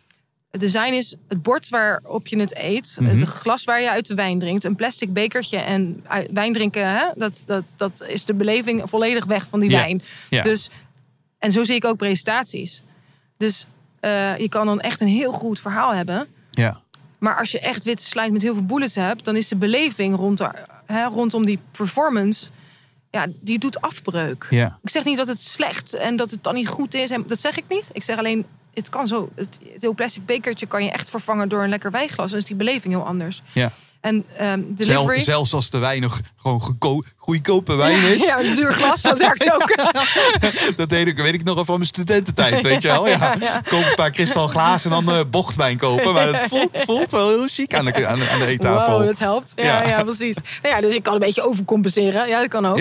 Het 0.50 0.60
design 0.60 0.92
is 0.92 1.14
het 1.28 1.42
bord 1.42 1.68
waarop 1.68 2.26
je 2.26 2.38
het 2.38 2.58
eet. 2.58 2.96
Mhm. 3.00 3.10
Het 3.18 3.28
glas 3.28 3.64
waar 3.64 3.80
je 3.80 3.90
uit 3.90 4.06
de 4.06 4.14
wijn 4.14 4.38
drinkt. 4.38 4.64
Een 4.64 4.76
plastic 4.76 5.12
bekertje 5.12 5.58
en 5.58 6.04
wijn 6.30 6.52
drinken. 6.52 6.88
Hè? 6.88 7.06
Dat, 7.14 7.42
dat, 7.46 7.72
dat 7.76 8.04
is 8.08 8.24
de 8.24 8.34
beleving 8.34 8.82
volledig 8.84 9.24
weg 9.24 9.46
van 9.46 9.60
die 9.60 9.70
Ja. 9.70 9.78
wijn. 9.78 10.02
ja. 10.30 10.42
Dus, 10.42 10.70
en 11.38 11.52
zo 11.52 11.64
zie 11.64 11.74
ik 11.74 11.84
ook 11.84 11.96
presentaties. 11.96 12.82
Dus 13.36 13.66
eh, 14.00 14.38
je 14.38 14.48
kan 14.48 14.66
dan 14.66 14.80
echt 14.80 15.00
een 15.00 15.08
heel 15.08 15.32
goed 15.32 15.60
verhaal 15.60 15.94
hebben. 15.94 16.26
ja. 16.50 16.84
Maar 17.18 17.38
als 17.38 17.50
je 17.50 17.60
echt 17.60 17.84
witte 17.84 18.04
slide 18.04 18.30
met 18.30 18.42
heel 18.42 18.54
veel 18.54 18.64
bullets 18.64 18.94
hebt, 18.94 19.24
dan 19.24 19.36
is 19.36 19.48
de 19.48 19.56
beleving 19.56 20.16
rond 20.16 20.40
hè, 20.86 21.04
rondom 21.04 21.44
die 21.44 21.58
performance, 21.70 22.46
ja, 23.10 23.26
die 23.40 23.58
doet 23.58 23.80
afbreuk. 23.80 24.46
ja. 24.50 24.78
Ik 24.82 24.90
zeg 24.90 25.04
niet 25.04 25.16
dat 25.16 25.26
het 25.28 25.40
slecht 25.40 25.94
en 25.94 26.16
dat 26.16 26.30
het 26.30 26.42
dan 26.42 26.54
niet 26.54 26.68
goed 26.68 26.94
is. 26.94 27.10
En 27.10 27.24
dat 27.26 27.40
zeg 27.40 27.56
ik 27.58 27.64
niet. 27.68 27.90
Ik 27.92 28.02
zeg 28.02 28.18
alleen, 28.18 28.46
het 28.74 28.88
kan 28.88 29.06
zo. 29.06 29.30
Het, 29.34 29.58
plastic 29.94 30.26
bekertje 30.26 30.66
kan 30.66 30.84
je 30.84 30.90
echt 30.90 31.10
vervangen 31.10 31.48
door 31.48 31.62
een 31.62 31.68
lekker 31.68 31.90
wijnglas. 31.90 32.30
Dan 32.30 32.40
is 32.40 32.46
die 32.46 32.56
beleving 32.56 32.94
heel 32.94 33.04
anders. 33.06 33.42
Ja. 33.52 33.72
En 34.00 34.24
ehm 34.36 34.62
delivery. 34.68 35.18
zelfs 35.18 35.52
als 35.52 35.70
de 35.70 35.78
wijn 35.78 36.00
nog 36.00 36.20
gewoon 36.36 36.62
geko- 36.62 37.02
goedkope 37.26 37.74
wijn 37.74 38.02
is. 38.02 38.20
Ja, 38.26 38.40
een 38.40 38.54
duur 38.54 38.72
glas, 38.72 39.02
dat 39.02 39.18
werkt 39.18 39.52
ook. 39.54 39.74
Dat 40.76 40.88
deed 40.88 41.06
ik, 41.06 41.16
weet 41.16 41.34
ik 41.34 41.44
nog 41.44 41.64
van 41.64 41.74
mijn 41.74 41.86
studententijd, 41.86 42.62
weet 42.62 42.82
je 42.82 42.88
wel. 42.88 43.08
Ja. 43.16 43.60
Koop 43.68 43.82
een 43.84 43.94
paar 43.94 44.10
kristalglaas 44.10 44.84
en 44.84 44.90
dan 44.90 45.10
eh, 45.10 45.20
bochtwijn 45.30 45.76
kopen. 45.76 46.12
Maar 46.12 46.26
het 46.26 46.46
voelt, 46.48 46.78
voelt 46.86 47.10
wel 47.10 47.28
heel 47.28 47.46
chic 47.46 47.74
aan 47.74 47.84
de, 47.84 48.06
aan 48.06 48.18
de, 48.18 48.28
aan 48.30 48.38
de 48.38 48.46
eettafel. 48.46 48.98
Wow, 48.98 49.06
dat 49.06 49.18
helpt. 49.18 49.52
Ja, 49.56 49.88
Ja. 49.88 50.02
precies. 50.04 50.36
Nou 50.62 50.74
ja, 50.74 50.80
dus 50.80 50.94
ik 50.94 51.02
kan 51.02 51.12
een 51.12 51.18
beetje 51.18 51.42
overcompenseren. 51.42 52.28
Ja, 52.28 52.40
dat 52.40 52.48
kan 52.48 52.66
ook. 52.66 52.80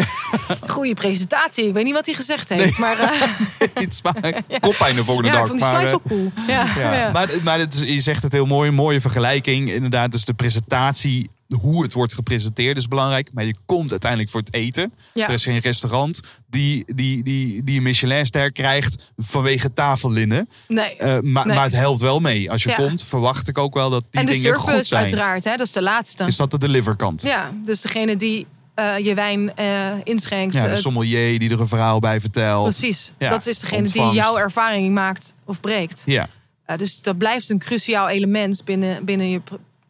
Goede 0.68 0.94
presentatie. 0.94 1.68
Ik 1.68 1.74
weet 1.74 1.84
niet 1.84 1.94
wat 1.94 2.06
hij 2.06 2.16
gezegd 2.16 2.50
heeft. 2.50 2.78
Maar 2.78 3.00
eh, 3.00 3.68
Iets 3.84 4.02
maar 4.02 4.44
koppijn 4.60 4.96
de 4.96 5.04
volgende 5.04 5.30
ja, 5.30 5.34
ik 5.36 5.40
dag. 5.40 5.48
vond 5.48 5.60
die 5.62 5.70
maar, 5.72 5.82
eh, 5.84 5.90
wel 5.90 6.02
cool. 6.08 6.32
Ja. 6.48 7.10
Maar, 7.14 7.30
maar 7.44 7.60
het 7.60 7.74
is, 7.74 7.82
je 7.82 8.00
zegt 8.02 8.24
het 8.24 8.32
heel 8.32 8.46
mooi, 8.46 8.70
een 8.70 8.76
mooie 8.76 9.02
vergelijking. 9.02 9.72
Inderdaad, 9.72 10.12
dus 10.12 10.26
de 10.26 10.34
presentatie 10.34 11.30
hoe 11.60 11.84
het 11.84 11.94
wordt 11.94 12.14
gepresenteerd 12.14 12.78
is 12.78 12.88
belangrijk. 12.88 13.30
Maar 13.34 13.46
je 13.46 13.56
komt 13.66 13.92
uiteindelijk 13.92 14.32
voor 14.32 14.40
het 14.40 14.54
eten. 14.54 14.94
Ja. 15.14 15.28
Er 15.28 15.34
is 15.34 15.44
geen 15.44 15.60
restaurant 15.60 16.20
die, 16.50 16.84
die, 16.96 17.24
die, 17.24 17.64
die 17.64 17.78
een 17.78 17.84
Michelinster 17.84 18.52
krijgt 18.52 19.12
vanwege 19.18 19.74
tafellinnen. 19.74 20.50
Nee. 20.68 20.96
Eh, 20.96 21.20
maar, 21.20 21.46
Nee. 21.46 21.56
maar 21.56 21.64
het 21.66 21.74
helpt 21.76 22.00
wel 22.00 22.20
mee. 22.20 22.52
Als 22.52 22.64
je 22.64 22.70
Ja. 22.70 22.76
komt, 22.76 23.04
verwacht 23.04 23.48
ik 23.48 23.58
ook 23.58 23.74
wel 23.74 23.90
dat 23.90 24.04
die 24.12 24.20
en 24.22 24.26
de 24.28 24.32
dingen 24.32 24.56
goed 24.56 24.68
service 24.70 24.86
zijn. 24.88 25.02
uiteraard, 25.02 25.44
hè, 25.44 25.56
dat 25.56 25.66
is 25.66 25.72
de 25.72 25.82
laatste. 25.82 26.24
Is 26.26 26.36
dat 26.38 26.52
de 26.52 26.58
deliverkant? 26.58 27.22
Ja, 27.22 27.52
dus 27.66 27.82
degene 27.82 28.16
die 28.16 28.48
eh, 28.76 28.98
je 28.98 29.14
wijn 29.14 29.56
eh, 29.56 29.92
inschenkt. 30.04 30.54
Ja, 30.54 30.68
de 30.68 30.76
sommelier 30.76 31.40
die 31.40 31.50
er 31.50 31.60
een 31.60 31.68
verhaal 31.68 32.00
bij 32.00 32.20
vertelt. 32.20 32.64
precies. 32.64 33.12
Ja, 33.18 33.30
dat 33.30 33.48
is 33.48 33.60
degene 33.60 33.82
ontvangst. 33.82 34.14
die 34.14 34.22
jouw 34.22 34.38
ervaring 34.38 34.94
maakt 34.94 35.34
of 35.46 35.60
breekt. 35.60 36.04
Ja, 36.06 36.30
dus 36.78 37.02
dat 37.02 37.18
blijft 37.18 37.50
een 37.50 37.60
cruciaal 37.60 38.10
element 38.10 38.64
binnen, 38.64 39.06
binnen 39.06 39.30
je 39.30 39.42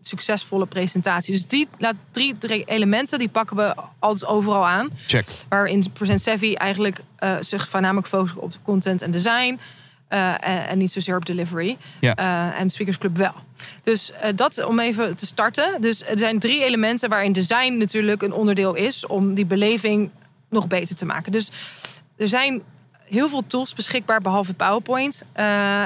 succesvolle 0.08 0.65
presentatie. 0.65 1.34
Dus 1.34 1.48
die 1.48 1.68
laat 1.78 1.96
drie, 2.12 2.38
drie 2.38 2.63
elementen 2.65 3.20
die 3.20 3.30
pakken 3.30 3.56
we 3.56 3.76
altijd 4.00 4.26
overal 4.26 4.68
aan. 4.68 4.89
check. 5.08 5.26
Waarin 5.50 5.91
Present 5.94 6.22
Savvy 6.22 6.54
eigenlijk 6.54 7.00
eh, 7.15 7.36
zich 7.39 7.70
voornamelijk 7.70 8.08
focust 8.08 8.36
op 8.36 8.54
content 8.63 9.02
en 9.02 9.12
design. 9.12 9.60
eh, 10.08 10.30
en, 10.30 10.68
en 10.68 10.78
niet 10.78 10.91
zozeer 10.91 11.15
op 11.15 11.26
delivery. 11.26 11.78
Ja. 12.00 12.15
Eh, 12.15 12.60
en 12.60 12.70
Speakers 12.70 12.98
Club 12.98 13.18
wel. 13.18 13.34
Dus 13.84 14.12
dat 14.36 14.63
om 14.63 14.80
even 14.80 15.15
te 15.15 15.26
starten. 15.26 15.82
Dus 15.82 16.04
er 16.04 16.18
zijn 16.18 16.39
drie 16.39 16.63
elementen 16.63 17.10
waarin 17.10 17.32
design 17.32 17.78
natuurlijk 17.78 18.22
een 18.22 18.34
onderdeel 18.34 18.74
is 18.74 19.08
om 19.08 19.34
die 19.34 19.46
beleving 19.46 20.10
nog 20.50 20.68
beter 20.68 20.96
te 20.96 21.06
maken. 21.06 21.32
Dus 21.32 21.52
er 22.18 22.28
zijn 22.28 22.62
heel 23.04 23.30
veel 23.30 23.44
tools 23.48 23.74
beschikbaar 23.74 24.22
behalve 24.22 24.54
PowerPoint. 24.54 25.24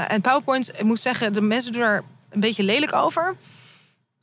En 0.08 0.22
PowerPoint, 0.22 0.72
ik 0.80 0.84
moet 0.84 1.00
zeggen, 1.00 1.34
de 1.34 1.42
mensen 1.42 1.72
doen 1.72 1.82
er 1.82 2.04
een 2.30 2.40
beetje 2.40 2.64
lelijk 2.64 2.96
over. 2.96 3.36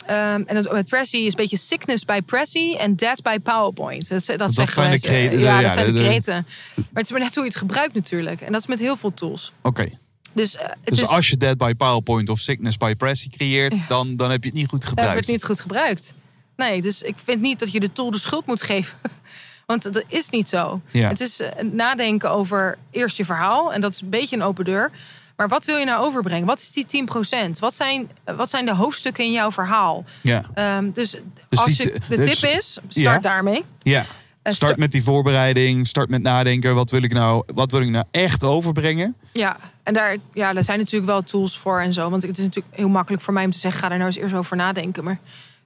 Ehm, 0.06 0.42
en 0.46 0.56
het, 0.56 0.72
met 0.72 0.86
Prezi 0.86 1.24
is 1.24 1.30
een 1.30 1.36
beetje 1.36 1.56
sickness 1.56 2.04
bij 2.04 2.22
Prezi 2.22 2.74
en 2.74 2.96
death 2.96 3.22
bij 3.22 3.38
PowerPoint. 3.38 4.08
Dat, 4.08 4.26
dat, 4.36 4.52
zeggen 4.52 4.72
zijn 4.72 4.90
de 4.90 5.00
kreten, 5.00 5.38
Ja, 5.38 5.56
ja, 5.56 5.62
dat 5.62 5.72
zijn 5.72 5.92
de, 5.94 6.00
kreten. 6.00 6.46
Maar 6.74 6.84
het 6.92 7.04
is 7.04 7.10
maar 7.10 7.20
net 7.20 7.34
hoe 7.34 7.44
je 7.44 7.48
het 7.50 7.58
gebruikt 7.58 7.94
natuurlijk. 7.94 8.40
En 8.40 8.52
dat 8.52 8.60
is 8.60 8.66
met 8.66 8.78
heel 8.80 8.96
veel 8.96 9.14
tools. 9.14 9.52
Oké. 9.62 9.88
Dus, 10.32 10.56
eh, 10.56 10.68
Dus 10.84 11.00
is, 11.00 11.06
als 11.06 11.28
je 11.28 11.36
Dead 11.36 11.56
by 11.56 11.74
PowerPoint 11.74 12.28
of 12.28 12.38
Sickness 12.38 12.76
by 12.76 12.94
Pressy 12.94 13.28
creëert, 13.28 13.74
Ja. 13.74 13.84
dan, 13.88 14.16
dan 14.16 14.30
heb 14.30 14.42
je 14.42 14.48
het 14.48 14.58
niet 14.58 14.68
goed 14.68 14.82
we 14.82 14.88
gebruikt. 14.88 15.16
het 15.16 15.26
niet 15.26 15.44
goed 15.44 15.60
gebruikt. 15.60 16.14
Nee, 16.56 16.82
dus 16.82 17.02
ik 17.02 17.14
vind 17.24 17.40
niet 17.40 17.58
dat 17.58 17.72
je 17.72 17.80
de 17.80 17.92
tool 17.92 18.10
de 18.10 18.18
schuld 18.18 18.46
moet 18.46 18.62
geven. 18.62 18.98
Want 19.66 19.82
dat 19.82 20.04
is 20.08 20.28
niet 20.28 20.48
zo. 20.48 20.80
Ja. 20.92 21.08
Het 21.08 21.20
is 21.20 21.40
eh, 21.40 21.64
nadenken 21.64 22.30
over 22.30 22.78
eerst 22.90 23.16
je 23.16 23.24
verhaal. 23.24 23.72
En 23.72 23.80
dat 23.80 23.92
is 23.92 24.00
een 24.00 24.08
beetje 24.08 24.36
een 24.36 24.42
open 24.42 24.64
deur. 24.64 24.90
Maar 25.36 25.48
wat 25.48 25.64
wil 25.64 25.76
je 25.76 25.84
nou 25.84 26.04
overbrengen? 26.04 26.46
Wat 26.46 26.58
is 26.58 26.70
die 26.72 26.86
10%? 26.86 27.58
Wat 27.58 27.74
zijn, 27.74 28.10
wat 28.36 28.50
zijn 28.50 28.64
de 28.64 28.74
hoofdstukken 28.74 29.24
in 29.24 29.32
jouw 29.32 29.50
verhaal? 29.52 30.04
Ja. 30.22 30.42
Ehm, 30.54 30.90
dus, 30.92 31.10
Dus 31.48 31.58
als 31.58 31.76
je, 31.76 31.98
de 32.08 32.16
dus- 32.16 32.38
tip 32.40 32.50
is, 32.50 32.70
start 32.70 32.94
Ja. 32.94 33.18
daarmee. 33.18 33.64
ja. 33.82 34.06
En 34.42 34.52
Start 34.52 34.70
sta- 34.72 34.80
met 34.80 34.92
die 34.92 35.02
voorbereiding, 35.02 35.86
start 35.86 36.08
met 36.08 36.22
nadenken. 36.22 36.74
Wat 36.74 36.90
wil 36.90 37.02
ik 37.02 37.12
nou, 37.12 37.42
wat 37.46 37.70
wil 37.72 37.80
ik 37.80 37.88
nou 37.88 38.04
echt 38.10 38.44
overbrengen? 38.44 39.16
Ja, 39.32 39.56
en 39.82 39.94
daar, 39.94 40.16
ja, 40.34 40.52
daar 40.52 40.64
zijn 40.64 40.78
natuurlijk 40.78 41.10
wel 41.10 41.22
tools 41.22 41.58
voor 41.58 41.80
en 41.80 41.92
zo. 41.92 42.10
Want 42.10 42.22
het 42.22 42.38
is 42.38 42.44
natuurlijk 42.44 42.74
heel 42.76 42.88
makkelijk 42.88 43.22
voor 43.22 43.32
mij 43.34 43.44
om 43.44 43.50
te 43.50 43.58
zeggen... 43.58 43.80
ga 43.80 43.88
daar 43.88 43.98
nou 43.98 44.10
eens 44.10 44.20
eerst 44.20 44.34
over 44.34 44.56
nadenken. 44.56 45.04
Maar 45.04 45.18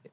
we 0.02 0.10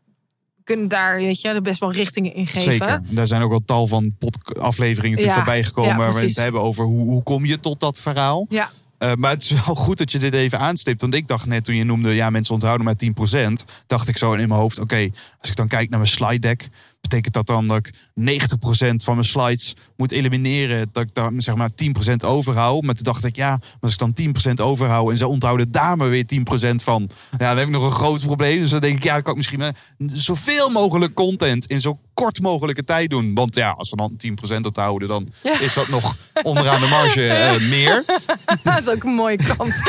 kunnen 0.63 0.88
daar 0.88 1.15
weet 1.17 1.41
je, 1.41 1.48
er 1.50 1.62
best 1.62 1.80
wel 1.80 1.91
richtingen 1.91 2.34
in 2.34 2.48
geven. 2.48 2.62
Zeker. 2.72 3.02
Daar 3.10 3.28
zijn 3.28 3.41
ook 3.41 3.50
wel 3.50 3.62
tal 3.65 3.88
van 3.88 4.15
afleveringen 4.60 5.20
Ja, 5.22 5.34
voorbij 5.34 5.63
gekomen. 5.63 5.89
ja, 5.91 5.98
waar 5.98 6.13
we 6.13 6.20
het 6.20 6.36
hebben 6.36 6.62
over 6.62 6.86
hoe, 6.86 7.00
hoe 7.06 7.24
kom 7.24 7.46
je 7.46 7.60
tot 7.60 7.80
dat 7.80 8.00
verhaal. 8.00 8.46
Ja, 8.50 8.70
Eh, 8.98 9.14
maar 9.14 9.32
het 9.32 9.44
is 9.44 9.66
wel 9.66 9.76
goed 9.86 9.98
dat 9.98 10.12
je 10.12 10.20
dit 10.20 10.34
even 10.34 10.60
aanstipt. 10.60 11.02
Want 11.02 11.14
ik 11.14 11.28
dacht 11.28 11.46
net 11.46 11.64
toen 11.64 11.76
je 11.76 11.84
noemde, 11.84 12.14
ja, 12.14 12.30
mensen 12.30 12.54
onthouden 12.54 12.86
maar 12.86 12.96
10%. 12.96 13.66
Dacht 13.88 14.08
ik 14.08 14.18
zo 14.18 14.34
in 14.34 14.48
mijn 14.48 14.60
hoofd, 14.60 14.80
oké, 14.80 15.10
als 15.40 15.50
ik 15.50 15.56
dan 15.56 15.68
kijk 15.68 15.90
naar 15.90 16.00
mijn 16.00 16.12
slide 16.12 16.40
deck. 16.40 16.70
Betekent 17.10 17.34
dat 17.34 17.48
dan 17.48 17.67
dat 17.67 17.78
ik 17.78 17.93
90% 18.20 18.96
van 19.04 19.13
mijn 19.13 19.26
slides 19.28 19.76
moet 19.98 20.12
elimineren. 20.12 20.89
Dat 20.91 21.04
ik 21.04 21.13
daar 21.13 21.32
zeg 21.38 21.56
maar 21.56 21.70
10% 22.12 22.15
overhoud. 22.26 22.84
Maar 22.84 22.96
toen 22.96 23.04
dacht 23.04 23.26
ik, 23.26 23.36
ja, 23.36 23.50
maar 23.50 23.60
als 23.82 23.91
ik 23.91 24.00
dan 24.00 24.13
10% 24.52 24.54
overhoud. 24.62 25.12
En 25.12 25.17
ze 25.17 25.28
onthouden 25.28 25.72
daar 25.72 25.98
maar 25.98 26.10
weer 26.10 26.26
10% 26.72 26.76
van. 26.84 27.10
Ja, 27.32 27.48
dan 27.50 27.58
heb 27.58 27.67
ik 27.67 27.74
nog 27.74 27.84
een 27.84 27.91
groot 27.91 28.22
probleem. 28.26 28.60
Dus 28.60 28.70
dan 28.70 28.80
denk 28.80 28.98
ik, 28.98 29.04
ja, 29.04 29.13
dan 29.13 29.22
kan 29.22 29.32
ik 29.32 29.38
misschien 29.38 29.60
maar 29.60 29.76
zoveel 29.98 30.70
mogelijk 30.70 31.13
content 31.13 31.65
in 31.65 31.82
zo 31.82 32.00
kort 32.13 32.41
mogelijke 32.41 32.84
tijd 32.84 33.10
doen. 33.10 33.34
Want 33.34 33.56
ja, 33.56 33.70
als 33.70 33.89
ze 33.89 33.96
dan 33.96 34.12
10% 34.17 34.65
onthouden, 34.65 35.08
dan 35.08 35.28
Ja. 35.43 35.60
is 35.60 35.74
dat 35.74 35.88
nog 35.88 36.15
onderaan 36.43 36.82
de 36.82 36.88
marge 36.88 37.28
eh, 37.28 37.70
meer. 37.70 38.04
dat 38.63 38.80
is 38.80 38.88
ook 38.89 39.04
een 39.04 39.13
mooie 39.13 39.38
kant. 39.38 39.76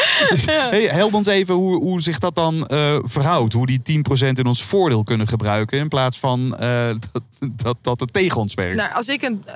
Ja. 0.47 0.69
Hey, 0.71 0.83
help 0.87 1.15
ons 1.15 1.27
even 1.27 1.55
hoe, 1.55 1.77
hoe 1.77 2.03
zich 2.03 2.19
dat 2.19 2.35
dan 2.35 2.67
eh, 2.67 2.99
verhoudt. 3.03 3.53
Hoe 3.53 3.67
die 3.67 3.81
10% 4.27 4.29
in 4.33 4.47
ons 4.47 4.63
voordeel 4.63 5.05
kunnen 5.05 5.29
gebruiken. 5.29 5.79
In 5.79 5.89
plaats 5.89 6.19
van 6.19 6.57
eh, 6.59 6.91
dat, 7.13 7.23
dat, 7.53 7.77
dat 7.83 8.01
het 8.01 8.13
tegen 8.13 8.41
ons 8.41 8.55
werkt. 8.55 8.77
Nou, 8.77 8.93
als 8.93 9.09
ik 9.09 9.23
een, 9.23 9.43
eh, 9.47 9.55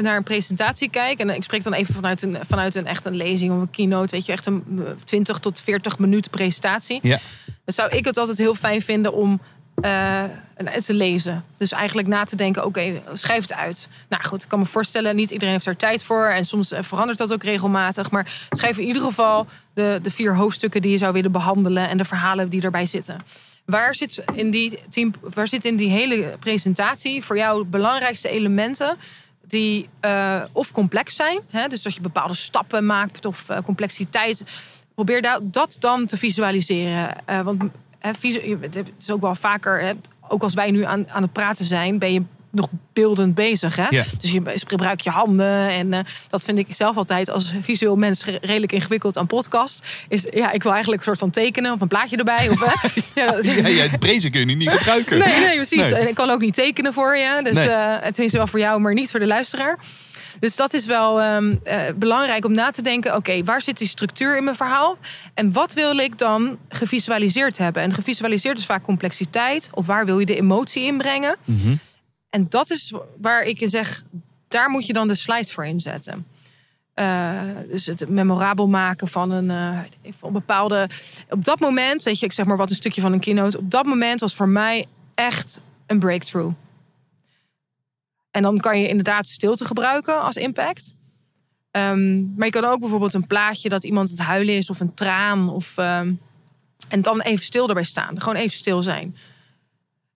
naar 0.00 0.16
een 0.16 0.22
presentatie 0.22 0.90
kijk, 0.90 1.20
en 1.20 1.30
ik 1.30 1.42
spreek 1.42 1.62
dan 1.62 1.72
even 1.72 1.94
vanuit 1.94 2.22
een, 2.22 2.36
vanuit 2.40 2.74
een 2.74 2.86
echt 2.86 3.04
een 3.04 3.16
lezing 3.16 3.52
of 3.52 3.60
een 3.60 3.70
keynote, 3.70 4.10
weet 4.10 4.26
je, 4.26 4.32
echt 4.32 4.46
een 4.46 4.64
eh, 4.86 4.92
20 5.04 5.38
tot 5.38 5.60
40 5.60 5.98
minuten 5.98 6.30
presentatie. 6.30 6.98
Ja. 7.02 7.18
Dan 7.46 7.74
zou 7.74 7.90
ik 7.90 8.04
het 8.04 8.18
altijd 8.18 8.38
heel 8.38 8.54
fijn 8.54 8.82
vinden 8.82 9.12
om 9.12 9.40
eh, 9.74 10.22
te 10.84 10.94
lezen. 10.94 11.44
Dus 11.56 11.72
eigenlijk 11.72 12.08
na 12.08 12.24
te 12.24 12.36
denken, 12.36 12.64
oké, 12.64 13.02
schrijf 13.12 13.42
het 13.42 13.52
uit. 13.52 13.88
Nou 14.08 14.24
goed, 14.24 14.42
ik 14.42 14.48
kan 14.48 14.58
me 14.58 14.66
voorstellen, 14.66 15.16
niet 15.16 15.30
iedereen 15.30 15.52
heeft 15.52 15.64
daar 15.64 15.76
tijd 15.76 16.04
voor. 16.04 16.24
En 16.26 16.44
soms 16.44 16.72
eh, 16.72 16.82
verandert 16.82 17.18
dat 17.18 17.32
ook 17.32 17.42
regelmatig. 17.42 18.10
Maar 18.10 18.46
schrijf 18.50 18.78
in 18.78 18.86
ieder 18.86 19.02
geval 19.02 19.46
de, 19.74 19.98
de 20.02 20.10
vier 20.10 20.36
hoofdstukken 20.36 20.82
die 20.82 20.90
je 20.90 20.98
zou 20.98 21.12
willen 21.12 21.32
behandelen 21.32 21.88
en 21.88 21.96
de 21.96 22.04
verhalen 22.04 22.48
die 22.48 22.62
erbij 22.62 22.86
zitten. 22.86 23.20
Waar 23.64 23.94
zit 23.94 24.24
in 24.34 24.50
die, 24.50 24.78
team, 24.88 25.12
waar 25.20 25.48
zit 25.48 25.64
in 25.64 25.76
die 25.76 25.90
hele 25.90 26.36
presentatie 26.40 27.22
voor 27.22 27.36
jou 27.36 27.62
de 27.62 27.68
belangrijkste 27.68 28.28
elementen 28.28 28.96
die 29.46 29.88
eh, 30.00 30.42
of 30.52 30.70
complex 30.70 31.16
zijn, 31.16 31.40
hè, 31.50 31.68
dus 31.68 31.82
dat 31.82 31.94
je 31.94 32.00
bepaalde 32.00 32.34
stappen 32.34 32.86
maakt 32.86 33.24
of 33.24 33.48
eh, 33.48 33.58
complexiteit, 33.64 34.44
probeer 34.94 35.22
da- 35.22 35.40
dat 35.42 35.76
dan 35.80 36.06
te 36.06 36.16
visualiseren. 36.16 37.26
Eh, 37.26 37.40
want 37.40 37.62
hè, 37.98 38.10
het 38.60 38.92
is 38.98 39.10
ook 39.10 39.20
wel 39.20 39.34
vaker, 39.34 39.80
hè, 39.80 39.92
ook 40.28 40.42
als 40.42 40.54
wij 40.54 40.70
nu 40.70 40.84
aan, 40.84 41.10
aan 41.10 41.22
het 41.22 41.32
praten 41.32 41.64
zijn, 41.64 41.98
ben 41.98 42.12
je 42.12 42.22
nog 42.54 42.68
beeldend 42.92 43.34
bezig. 43.34 43.76
Hè? 43.76 43.86
Dus 44.20 44.32
je 44.32 44.42
gebruikt 44.66 45.04
je 45.04 45.10
handen. 45.10 45.68
En 45.68 45.92
eh, 45.92 46.00
dat 46.28 46.42
vind 46.44 46.58
ik 46.58 46.66
zelf 46.70 46.96
altijd 46.96 47.30
als 47.30 47.54
visueel 47.60 47.96
mens 47.96 48.24
re- 48.24 48.38
redelijk 48.40 48.72
ingewikkeld 48.72 49.18
aan 49.18 49.26
podcast. 49.26 49.86
Is, 50.08 50.26
ja, 50.30 50.50
ik 50.52 50.62
wil 50.62 50.72
eigenlijk 50.72 51.00
een 51.02 51.06
soort 51.06 51.18
van 51.18 51.30
tekenen 51.30 51.72
of 51.72 51.80
een 51.80 51.88
plaatje 51.88 52.16
erbij. 52.16 52.48
Of, 52.48 52.60
hè? 52.64 53.00
ja, 53.24 53.30
dat- 53.32 53.46
Ja, 53.66 53.88
prezen 53.98 54.30
kun 54.30 54.48
je 54.48 54.56
niet 54.56 54.70
gebruiken. 54.70 55.18
Nee, 55.18 55.38
nee, 55.40 55.54
precies. 55.54 55.90
Nee. 55.90 55.94
En 55.94 56.08
ik 56.08 56.14
kan 56.14 56.30
ook 56.30 56.40
niet 56.40 56.54
tekenen 56.54 56.92
voor 56.92 57.16
je. 57.16 57.40
Dus 57.42 57.54
Nee. 57.54 57.68
eh 57.68 57.96
het 58.00 58.18
is 58.18 58.32
wel 58.32 58.46
voor 58.46 58.58
jou, 58.58 58.80
maar 58.80 58.94
niet 58.94 59.10
voor 59.10 59.20
de 59.20 59.26
luisteraar. 59.26 59.78
Dus 60.40 60.56
dat 60.56 60.74
is 60.74 60.86
wel 60.86 61.20
ehm, 61.20 61.54
eh, 61.64 61.76
belangrijk 61.96 62.44
om 62.44 62.52
na 62.52 62.70
te 62.70 62.82
denken. 62.82 63.14
Oké, 63.16 63.42
waar 63.44 63.62
zit 63.62 63.78
die 63.78 63.88
structuur 63.88 64.36
in 64.36 64.44
mijn 64.44 64.56
verhaal? 64.56 64.98
En 65.34 65.52
wat 65.52 65.72
wil 65.72 65.96
ik 65.98 66.18
dan 66.18 66.58
gevisualiseerd 66.68 67.58
hebben? 67.58 67.82
En 67.82 67.92
gevisualiseerd 67.94 68.58
is 68.58 68.66
vaak 68.66 68.82
complexiteit. 68.82 69.68
Of 69.72 69.86
waar 69.86 70.04
wil 70.06 70.18
je 70.18 70.26
de 70.26 70.36
emotie 70.36 70.82
inbrengen? 70.84 71.36
Mhm. 71.44 71.74
En 72.34 72.46
dat 72.48 72.70
is 72.70 72.92
waar 73.20 73.42
ik 73.42 73.60
in 73.60 73.68
zeg, 73.68 74.04
daar 74.48 74.70
moet 74.70 74.86
je 74.86 74.92
dan 74.92 75.08
de 75.08 75.14
slides 75.14 75.52
voor 75.52 75.66
inzetten. 75.66 76.26
Eh, 76.94 77.40
dus 77.68 77.86
het 77.86 78.08
memorabel 78.08 78.68
maken 78.68 79.08
van 79.08 79.30
een, 79.30 79.48
een 79.48 80.32
bepaalde. 80.32 80.88
Op 81.28 81.44
dat 81.44 81.60
moment, 81.60 82.02
weet 82.02 82.18
je, 82.18 82.26
ik 82.26 82.32
zeg 82.32 82.46
maar 82.46 82.56
wat 82.56 82.70
een 82.70 82.76
stukje 82.76 83.00
van 83.00 83.12
een 83.12 83.20
keynote. 83.20 83.58
Op 83.58 83.70
dat 83.70 83.84
moment 83.84 84.20
was 84.20 84.34
voor 84.34 84.48
mij 84.48 84.86
echt 85.14 85.62
een 85.86 85.98
breakthrough. 85.98 86.54
En 88.30 88.42
dan 88.42 88.58
kan 88.58 88.80
je 88.80 88.88
inderdaad 88.88 89.26
stilte 89.26 89.64
gebruiken 89.64 90.22
als 90.22 90.36
impact. 90.36 90.94
Ehm, 91.70 92.34
maar 92.36 92.46
je 92.46 92.52
kan 92.52 92.64
ook 92.64 92.80
bijvoorbeeld 92.80 93.14
een 93.14 93.26
plaatje 93.26 93.68
dat 93.68 93.84
iemand 93.84 94.10
het 94.10 94.18
huilen 94.18 94.56
is 94.56 94.70
of 94.70 94.80
een 94.80 94.94
traan. 94.94 95.48
Of, 95.48 95.78
ehm, 95.78 96.12
en 96.88 97.02
dan 97.02 97.20
even 97.20 97.44
stil 97.44 97.68
erbij 97.68 97.84
staan. 97.84 98.20
Gewoon 98.20 98.36
even 98.36 98.56
stil 98.56 98.82
zijn. 98.82 99.16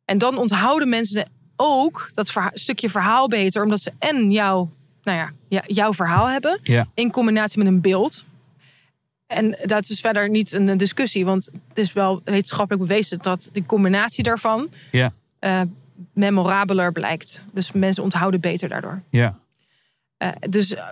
En 0.04 0.18
dan 0.18 0.38
onthouden 0.38 0.88
mensen 0.88 1.36
ook 1.60 2.10
dat 2.14 2.30
verha- 2.30 2.50
stukje 2.54 2.88
verhaal 2.90 3.28
beter. 3.28 3.62
Omdat 3.62 3.80
ze 3.80 3.92
en 3.98 4.30
jouw, 4.30 4.70
nou 5.02 5.30
ja, 5.48 5.62
jouw 5.66 5.92
verhaal 5.94 6.28
hebben. 6.28 6.60
Ja. 6.62 6.86
In 6.94 7.10
combinatie 7.10 7.58
met 7.58 7.66
een 7.66 7.80
beeld. 7.80 8.24
En 9.26 9.58
dat 9.62 9.88
is 9.88 10.00
verder 10.00 10.28
niet 10.30 10.52
een 10.52 10.76
discussie. 10.76 11.24
Want 11.24 11.44
het 11.68 11.78
is 11.78 11.92
wel 11.92 12.20
wetenschappelijk 12.24 12.86
bewezen 12.88 13.18
dat 13.18 13.48
die 13.52 13.66
combinatie 13.66 14.24
daarvan 14.24 14.68
Ja. 14.90 15.12
eh, 15.38 15.60
memorabeler 16.12 16.92
blijkt. 16.92 17.42
Dus 17.52 17.72
mensen 17.72 18.02
onthouden 18.02 18.40
beter 18.40 18.68
daardoor. 18.68 19.02
Ja. 19.10 19.38
Eh, 20.16 20.28
dus 20.50 20.74
eh, 20.74 20.88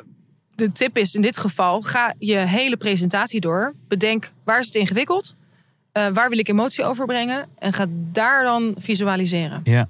de 0.55 0.73
tip 0.73 0.99
is 0.99 1.15
in 1.15 1.23
dit 1.23 1.37
geval: 1.39 1.83
ga 1.83 2.15
je 2.19 2.37
hele 2.37 2.77
presentatie 2.77 3.41
door. 3.41 3.75
Bedenk 3.89 4.31
waar 4.45 4.59
is 4.61 4.67
het 4.67 4.75
ingewikkeld? 4.75 5.35
Waar 6.13 6.29
wil 6.29 6.39
ik 6.39 6.49
emotie 6.49 6.85
overbrengen? 6.85 7.49
En 7.59 7.73
ga 7.73 7.87
daar 7.89 8.45
dan 8.45 8.75
visualiseren. 8.79 9.61
Ja. 9.65 9.89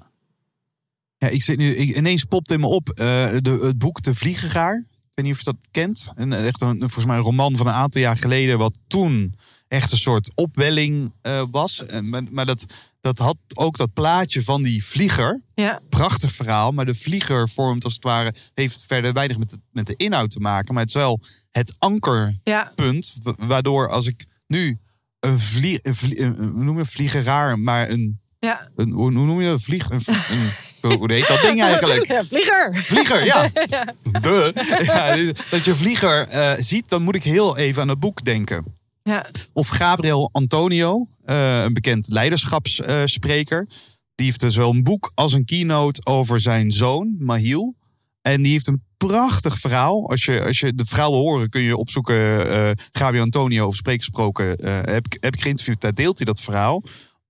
Ja, 1.17 1.27
ik 1.27 1.43
zit 1.43 1.57
nu, 1.57 1.75
ik, 1.75 1.95
ineens 1.95 2.23
popt 2.23 2.51
in 2.51 2.59
me 2.59 2.67
op 2.67 2.89
eh, 2.89 2.95
de, 3.39 3.59
het 3.61 3.77
boek 3.77 4.01
De 4.01 4.15
Vliegegaar. 4.15 4.75
Ik 4.77 5.13
weet 5.13 5.25
niet 5.25 5.33
of 5.33 5.39
je 5.39 5.45
dat 5.45 5.67
kent. 5.71 6.11
Een, 6.15 6.33
echt 6.33 6.61
een, 6.61 6.79
volgens 6.79 7.05
mij 7.05 7.17
een 7.17 7.23
roman 7.23 7.57
van 7.57 7.67
een 7.67 7.73
aantal 7.73 8.01
jaar 8.01 8.17
geleden. 8.17 8.57
Wat 8.57 8.77
toen 8.87 9.35
echt 9.67 9.91
een 9.91 9.97
soort 9.97 10.31
opwelling 10.35 11.13
eh, 11.21 11.43
was. 11.51 11.85
En, 11.85 12.09
maar, 12.09 12.23
maar 12.31 12.45
dat, 12.45 12.65
dat 13.01 13.17
had 13.19 13.37
ook 13.53 13.77
dat 13.77 13.93
plaatje 13.93 14.43
van 14.43 14.63
die 14.63 14.85
vlieger. 14.85 15.41
Ja, 15.55 15.79
Prachtig 15.89 16.31
verhaal, 16.33 16.71
maar 16.71 16.85
de 16.85 16.95
vlieger 16.95 17.49
vormt 17.49 17.83
als 17.83 17.93
het 17.93 18.03
ware, 18.03 18.33
heeft 18.53 18.83
verder 18.87 19.13
weinig 19.13 19.37
met 19.37 19.49
de, 19.49 19.59
met 19.71 19.85
de 19.87 19.95
inhoud 19.95 20.31
te 20.31 20.39
maken. 20.39 20.73
Maar 20.73 20.83
het 20.83 20.95
is 20.95 21.01
wel 21.01 21.21
het 21.51 21.75
ankerpunt, 21.77 23.15
ja, 23.23 23.35
waardoor 23.37 23.89
als 23.89 24.07
ik 24.07 24.25
nu 24.47 24.79
een 25.19 25.39
vlieg, 25.39 25.79
een 25.81 25.95
vlie- 25.95 26.21
een- 26.21 26.63
noem 26.65 26.77
je 26.77 26.85
vliegeraar, 26.85 27.59
maar 27.59 27.89
een, 27.89 28.19
ja. 28.39 28.69
een 28.75 28.91
hoe 28.91 29.11
noem 29.11 29.41
je 29.41 29.45
dat? 29.47 29.53
Een 29.57 29.63
vlieg, 29.63 29.89
een, 29.89 30.01
een, 30.07 30.49
hoe 30.81 31.11
heet 31.13 31.27
dat 31.27 31.41
ding 31.41 31.61
eigenlijk? 31.71 32.07
Ja, 32.07 32.25
vlieger. 32.25 32.75
Vlieger, 32.75 33.25
ja. 33.25 33.49
De. 34.21 34.53
Ja, 34.85 35.15
dus 35.15 35.31
dat 35.49 35.65
je 35.65 35.75
vlieger 35.75 36.27
eh, 36.27 36.51
ziet, 36.59 36.89
dan 36.89 37.01
moet 37.03 37.15
ik 37.15 37.23
heel 37.23 37.57
even 37.57 37.81
aan 37.81 37.87
het 37.89 37.99
boek 37.99 38.23
denken. 38.25 38.65
Ja, 39.03 39.25
Of 39.53 39.67
Gabriel 39.67 40.29
Antonio, 40.31 41.07
eh, 41.25 41.61
een 41.63 41.73
bekend 41.73 42.07
leiderschapsspreker. 42.07 43.67
die 44.15 44.25
heeft 44.25 44.39
dus 44.39 44.55
wel 44.55 44.69
een 44.69 44.83
boek 44.83 45.11
als 45.15 45.33
een 45.33 45.45
keynote 45.45 46.01
over 46.05 46.39
zijn 46.39 46.71
zoon, 46.71 47.15
Mahiel. 47.19 47.75
En 48.21 48.41
die 48.41 48.51
heeft 48.51 48.67
een 48.67 48.83
prachtig 48.97 49.59
verhaal. 49.59 50.09
Als 50.09 50.25
je, 50.25 50.43
als 50.43 50.59
je 50.59 50.75
de 50.75 50.85
verhalen 50.85 51.19
horen, 51.19 51.49
kun 51.49 51.61
je 51.61 51.77
opzoeken. 51.77 52.49
eh 52.51 52.71
Gabriel 52.91 53.23
Antonio, 53.23 53.65
over 53.65 53.77
spreekgesproken, 53.77 54.55
eh, 54.57 54.79
heb, 54.93 55.05
ik, 55.05 55.17
heb 55.19 55.33
ik 55.35 55.41
geïnterviewd. 55.41 55.81
Daar 55.81 55.93
deelt 55.93 56.17
hij 56.17 56.25
dat 56.25 56.41
verhaal. 56.41 56.83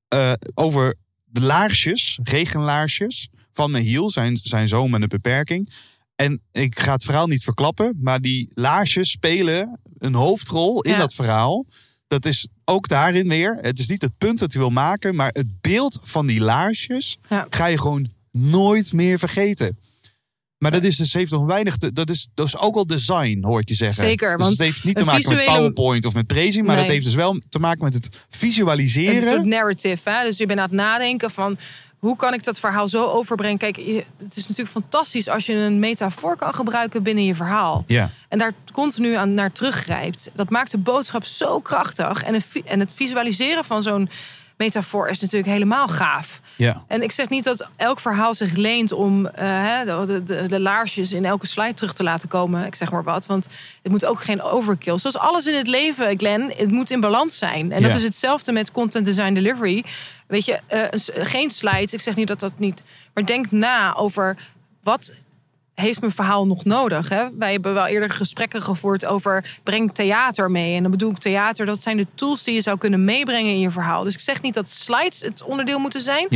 eh, 0.07 0.31
over 0.53 0.95
de 1.25 1.41
laarsjes, 1.41 2.19
regenlaarsjes 2.23 3.29
van 3.57 3.71
Mahiel, 3.71 4.09
zijn, 4.11 4.39
zijn 4.43 4.67
zoon 4.67 4.89
met 4.89 5.01
een 5.01 5.07
beperking. 5.07 5.69
En 6.15 6.41
ik 6.51 6.79
ga 6.79 6.91
het 6.91 7.03
verhaal 7.03 7.27
niet 7.27 7.43
verklappen, 7.43 7.97
maar 8.01 8.21
die 8.21 8.51
laarsjes 8.53 9.09
spelen 9.09 9.79
een 9.97 10.13
hoofdrol 10.13 10.81
in 10.81 10.91
Ja. 10.91 10.97
dat 10.97 11.13
verhaal. 11.13 11.65
Dat 12.07 12.25
is 12.25 12.47
ook 12.65 12.87
daarin 12.87 13.27
weer. 13.27 13.57
Het 13.61 13.79
is 13.79 13.87
niet 13.87 14.01
het 14.01 14.17
punt 14.17 14.39
dat 14.39 14.51
hij 14.53 14.61
wil 14.61 14.69
maken, 14.71 15.15
maar 15.15 15.29
het 15.33 15.61
beeld 15.61 15.99
van 16.03 16.27
die 16.27 16.39
laarsjes 16.39 17.17
Ja. 17.29 17.47
ga 17.49 17.65
je 17.65 17.79
gewoon 17.79 18.09
nooit 18.31 18.93
meer 18.93 19.19
vergeten. 19.19 19.77
Maar 20.57 20.71
dat 20.71 20.83
is 20.83 20.97
dus 20.97 21.13
heeft 21.13 21.31
nog 21.31 21.45
weinig. 21.45 21.77
Te, 21.77 21.93
dat, 21.93 22.09
is, 22.09 22.27
dat 22.33 22.45
is 22.47 22.57
ook 22.57 22.73
wel 22.73 22.87
design, 22.87 23.43
hoor 23.43 23.59
ik 23.59 23.69
je 23.69 23.75
zeggen. 23.75 24.03
Zeker, 24.03 24.29
Dus 24.29 24.37
want 24.45 24.49
het 24.51 24.59
heeft 24.61 24.83
niet 24.83 24.95
te 24.97 25.03
maken 25.05 25.35
met 25.35 25.45
PowerPoint 25.45 26.05
of 26.05 26.13
met 26.13 26.27
prezing, 26.27 26.65
maar 26.65 26.75
dat 26.75 26.85
Nee. 26.85 26.93
heeft 26.93 27.05
dus 27.05 27.15
wel 27.15 27.39
te 27.49 27.59
maken 27.59 27.83
met 27.83 27.93
het 27.93 28.03
Het 28.05 28.13
is 28.29 28.37
visualiseren. 28.39 29.39
een 29.39 29.47
narrative. 29.47 30.09
Hè? 30.09 30.23
Dus 30.23 30.37
je 30.37 30.45
bent 30.45 30.59
aan 30.59 30.65
het 30.65 30.75
nadenken 30.75 31.31
van 31.31 31.57
hoe 31.99 32.15
kan 32.15 32.33
ik 32.33 32.43
dat 32.43 32.59
verhaal 32.59 32.87
zo 32.87 33.05
overbrengen. 33.05 33.57
Kijk, 33.57 33.75
het 34.17 34.35
is 34.35 34.47
natuurlijk 34.47 34.69
fantastisch 34.69 35.29
als 35.29 35.45
je 35.45 35.53
een 35.53 35.79
metafoor 35.79 36.35
kan 36.35 36.53
gebruiken 36.53 37.03
binnen 37.03 37.25
je 37.25 37.35
verhaal. 37.35 37.83
Ja, 37.87 38.09
En 38.29 38.37
daar 38.37 38.53
continu 38.73 39.13
aan 39.13 39.33
naar 39.33 39.51
teruggrijpt. 39.51 40.31
Dat 40.33 40.49
maakt 40.49 40.71
de 40.71 40.77
boodschap 40.77 41.25
zo 41.25 41.59
krachtig. 41.59 42.23
En 42.65 42.79
het 42.79 42.93
visualiseren 42.93 43.65
van 43.65 43.83
zo'n 43.83 44.09
metafoor 44.57 45.09
is 45.09 45.19
natuurlijk 45.19 45.51
helemaal 45.51 45.87
gaaf. 45.87 46.41
ja. 46.55 46.83
En 46.87 47.01
ik 47.01 47.11
zeg 47.11 47.29
niet 47.29 47.43
dat 47.43 47.69
elk 47.75 47.99
verhaal 47.99 48.33
zich 48.33 48.55
leent 48.55 48.91
om 48.91 49.25
eh, 49.27 49.79
de, 49.85 50.21
de, 50.23 50.45
de 50.45 50.59
laarsjes 50.59 51.13
in 51.13 51.25
elke 51.25 51.47
slide 51.47 51.73
terug 51.73 51.93
te 51.93 52.03
laten 52.03 52.29
komen. 52.29 52.65
Ik 52.65 52.75
zeg 52.75 52.91
maar 52.91 53.03
wat. 53.03 53.25
Want 53.25 53.47
het 53.83 53.91
moet 53.91 54.05
ook 54.05 54.21
geen 54.21 54.41
overkill. 54.41 54.97
Zoals 54.97 55.17
alles 55.17 55.45
in 55.47 55.53
het 55.55 55.67
leven, 55.67 56.17
Glenn, 56.19 56.51
het 56.55 56.71
moet 56.71 56.91
in 56.91 56.99
balans 56.99 57.37
zijn. 57.37 57.71
En 57.71 57.81
Ja. 57.81 57.87
dat 57.87 57.97
is 57.97 58.03
hetzelfde 58.03 58.51
met 58.51 58.71
content 58.71 59.05
design 59.05 59.33
delivery. 59.33 59.83
Weet 60.27 60.45
je, 60.45 60.59
eh, 60.67 61.25
geen 61.25 61.49
slides. 61.49 61.93
Ik 61.93 62.01
zeg 62.01 62.15
niet 62.15 62.27
dat 62.27 62.39
dat 62.39 62.53
niet. 62.57 62.83
Maar 63.13 63.25
denk 63.25 63.51
na 63.51 63.95
over 63.95 64.37
wat 64.83 65.13
heeft 65.81 65.99
mijn 65.99 66.11
verhaal 66.11 66.47
nog 66.47 66.65
nodig? 66.65 67.09
Hè? 67.09 67.25
Wij 67.37 67.51
hebben 67.51 67.73
wel 67.73 67.85
eerder 67.85 68.09
gesprekken 68.09 68.61
gevoerd 68.61 69.05
over 69.05 69.59
breng 69.63 69.93
theater 69.93 70.51
mee. 70.51 70.75
En 70.75 70.81
dan 70.81 70.91
bedoel 70.91 71.09
ik 71.09 71.17
theater, 71.17 71.65
dat 71.65 71.83
zijn 71.83 71.97
de 71.97 72.07
tools 72.15 72.43
die 72.43 72.53
je 72.53 72.61
zou 72.61 72.77
kunnen 72.77 73.05
meebrengen 73.05 73.51
in 73.51 73.59
je 73.59 73.69
verhaal. 73.69 74.03
Dus 74.03 74.13
ik 74.13 74.19
zeg 74.19 74.41
niet 74.41 74.53
dat 74.53 74.69
slides 74.69 75.21
het 75.21 75.43
onderdeel 75.43 75.79
moeten 75.79 76.01
zijn. 76.01 76.27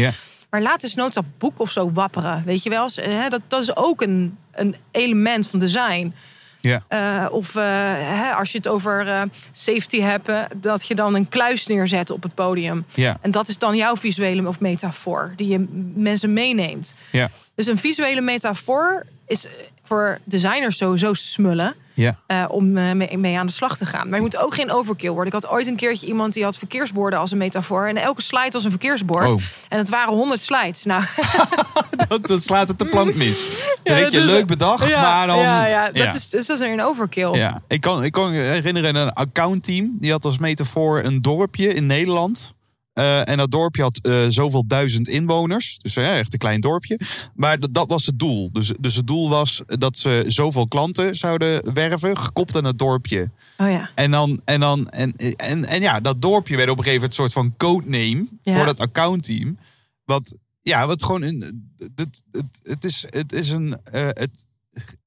Maar 0.49 0.61
laat 0.61 0.83
eens 0.83 0.95
nooit 0.95 1.13
dat 1.13 1.37
boek 1.37 1.59
of 1.59 1.71
zo 1.71 1.91
wapperen. 1.91 2.43
Weet 2.45 2.63
je 2.63 2.69
wel? 2.69 2.89
Dat, 3.29 3.41
dat 3.47 3.61
is 3.61 3.75
ook 3.75 4.01
een, 4.01 4.37
een 4.51 4.75
element 4.91 5.47
van 5.47 5.59
design. 5.59 6.13
ja. 6.59 6.83
Eh, 6.87 7.25
of 7.31 7.55
eh, 7.55 7.63
hè, 7.97 8.31
als 8.31 8.51
je 8.51 8.57
het 8.57 8.67
over 8.67 9.07
eh, 9.07 9.21
safety 9.51 10.01
hebt, 10.01 10.31
dat 10.57 10.87
je 10.87 10.95
dan 10.95 11.15
een 11.15 11.29
kluis 11.29 11.67
neerzet 11.67 12.09
op 12.09 12.23
het 12.23 12.35
podium. 12.35 12.85
Ja. 12.93 13.17
En 13.21 13.31
dat 13.31 13.47
is 13.47 13.57
dan 13.57 13.75
jouw 13.75 13.95
visuele 13.95 14.47
of 14.47 14.59
metafoor, 14.59 15.33
die 15.35 15.47
je 15.47 15.65
mensen 15.95 16.33
meeneemt. 16.33 16.95
Ja. 17.11 17.29
Dus 17.55 17.67
een 17.67 17.77
visuele 17.77 18.21
metafoor 18.21 19.05
is 19.31 19.45
eh, 19.45 19.51
voor 19.83 20.19
designers 20.23 20.77
sowieso 20.77 21.13
smullen. 21.13 21.75
Ja. 21.93 22.19
eh, 22.27 22.45
om 22.47 22.77
eh, 22.77 22.91
mee, 22.93 23.17
mee 23.17 23.37
aan 23.37 23.45
de 23.45 23.51
slag 23.51 23.77
te 23.77 23.85
gaan. 23.85 24.07
Maar 24.07 24.15
je 24.15 24.23
moet 24.23 24.37
ook 24.37 24.53
geen 24.53 24.71
overkill 24.71 25.09
worden. 25.09 25.33
Ik 25.33 25.41
had 25.41 25.51
ooit 25.51 25.67
een 25.67 25.75
keertje 25.75 26.07
iemand 26.07 26.33
die 26.33 26.43
had 26.43 26.57
verkeersborden 26.57 27.19
als 27.19 27.31
een 27.31 27.37
metafoor. 27.37 27.87
En 27.87 27.97
elke 27.97 28.21
slide 28.21 28.51
was 28.51 28.63
een 28.63 28.69
verkeersbord. 28.71 29.33
Oh. 29.33 29.41
En 29.69 29.77
het 29.77 29.89
waren 29.89 30.13
honderd 30.13 30.41
slides. 30.41 30.83
Nou, 30.83 31.03
Dat, 32.07 32.27
dat 32.27 32.41
slaat 32.43 32.67
het 32.67 32.79
de 32.79 32.85
plank 32.85 33.15
mis. 33.15 33.49
Dan 33.83 33.95
denk 33.95 34.03
dat 34.03 34.13
je, 34.13 34.19
is- 34.19 34.25
leuk 34.25 34.47
bedacht, 34.47 34.87
ja, 34.89 35.01
maar 35.01 35.27
dan... 35.27 35.37
Ja, 35.39 35.65
ja, 35.65 35.85
dat, 35.85 35.95
ja. 35.95 36.13
Is, 36.13 36.29
dus 36.29 36.45
dat 36.45 36.59
is 36.59 36.67
een 36.69 36.81
overkill. 36.83 37.31
Ja, 37.35 37.61
ik 37.67 37.81
kan, 37.81 38.03
ik 38.03 38.11
kan 38.11 38.31
me 38.31 38.37
herinneren 38.37 38.95
een 38.95 39.13
accountteam. 39.13 39.97
Die 39.99 40.11
had 40.11 40.25
als 40.25 40.37
metafoor 40.37 41.03
een 41.03 41.21
dorpje 41.21 41.73
in 41.73 41.85
Nederland. 41.85 42.53
Eh, 42.93 43.29
en 43.29 43.37
dat 43.37 43.51
dorpje 43.51 43.81
had 43.81 43.97
eh, 43.97 44.25
zoveel 44.27 44.67
duizend 44.67 45.07
inwoners. 45.07 45.77
Dus 45.81 45.95
eh, 45.95 46.19
echt 46.19 46.33
een 46.33 46.39
klein 46.39 46.61
dorpje. 46.61 46.99
Maar 47.35 47.71
dat, 47.71 47.87
was 47.87 48.05
het 48.05 48.19
doel. 48.19 48.51
Dus, 48.51 48.71
dus 48.79 48.95
het 48.95 49.07
doel 49.07 49.29
was 49.29 49.61
dat 49.65 49.97
ze 49.97 50.23
zoveel 50.27 50.67
klanten 50.67 51.15
zouden 51.15 51.73
werven. 51.73 52.17
Gekoppeld 52.17 52.57
aan 52.57 52.65
het 52.65 52.77
dorpje. 52.77 53.29
Oh 53.57 53.69
ja. 53.69 53.89
En 53.95 54.11
dan, 54.11 54.41
en 54.45 54.59
dan, 54.59 54.89
en, 54.89 55.15
en, 55.35 55.65
en 55.65 55.81
ja, 55.81 55.99
dat 55.99 56.21
dorpje 56.21 56.55
werd 56.55 56.69
op 56.69 56.77
een 56.77 56.83
gegeven 56.83 57.09
moment 57.09 57.19
een 57.19 57.29
soort 57.29 57.45
van 57.45 57.57
codename 57.57 58.27
Ja. 58.41 58.55
voor 58.55 58.65
dat 58.65 58.79
accountteam. 58.79 59.57
Wat, 60.05 60.37
ja, 60.61 60.87
wat 60.87 61.03
gewoon 61.03 61.21
een, 61.21 61.71
het, 61.95 62.23
het, 62.31 62.59
het 62.63 62.83
is, 62.85 63.05
het 63.09 63.33
is 63.33 63.49
een, 63.49 63.77
het, 63.91 64.45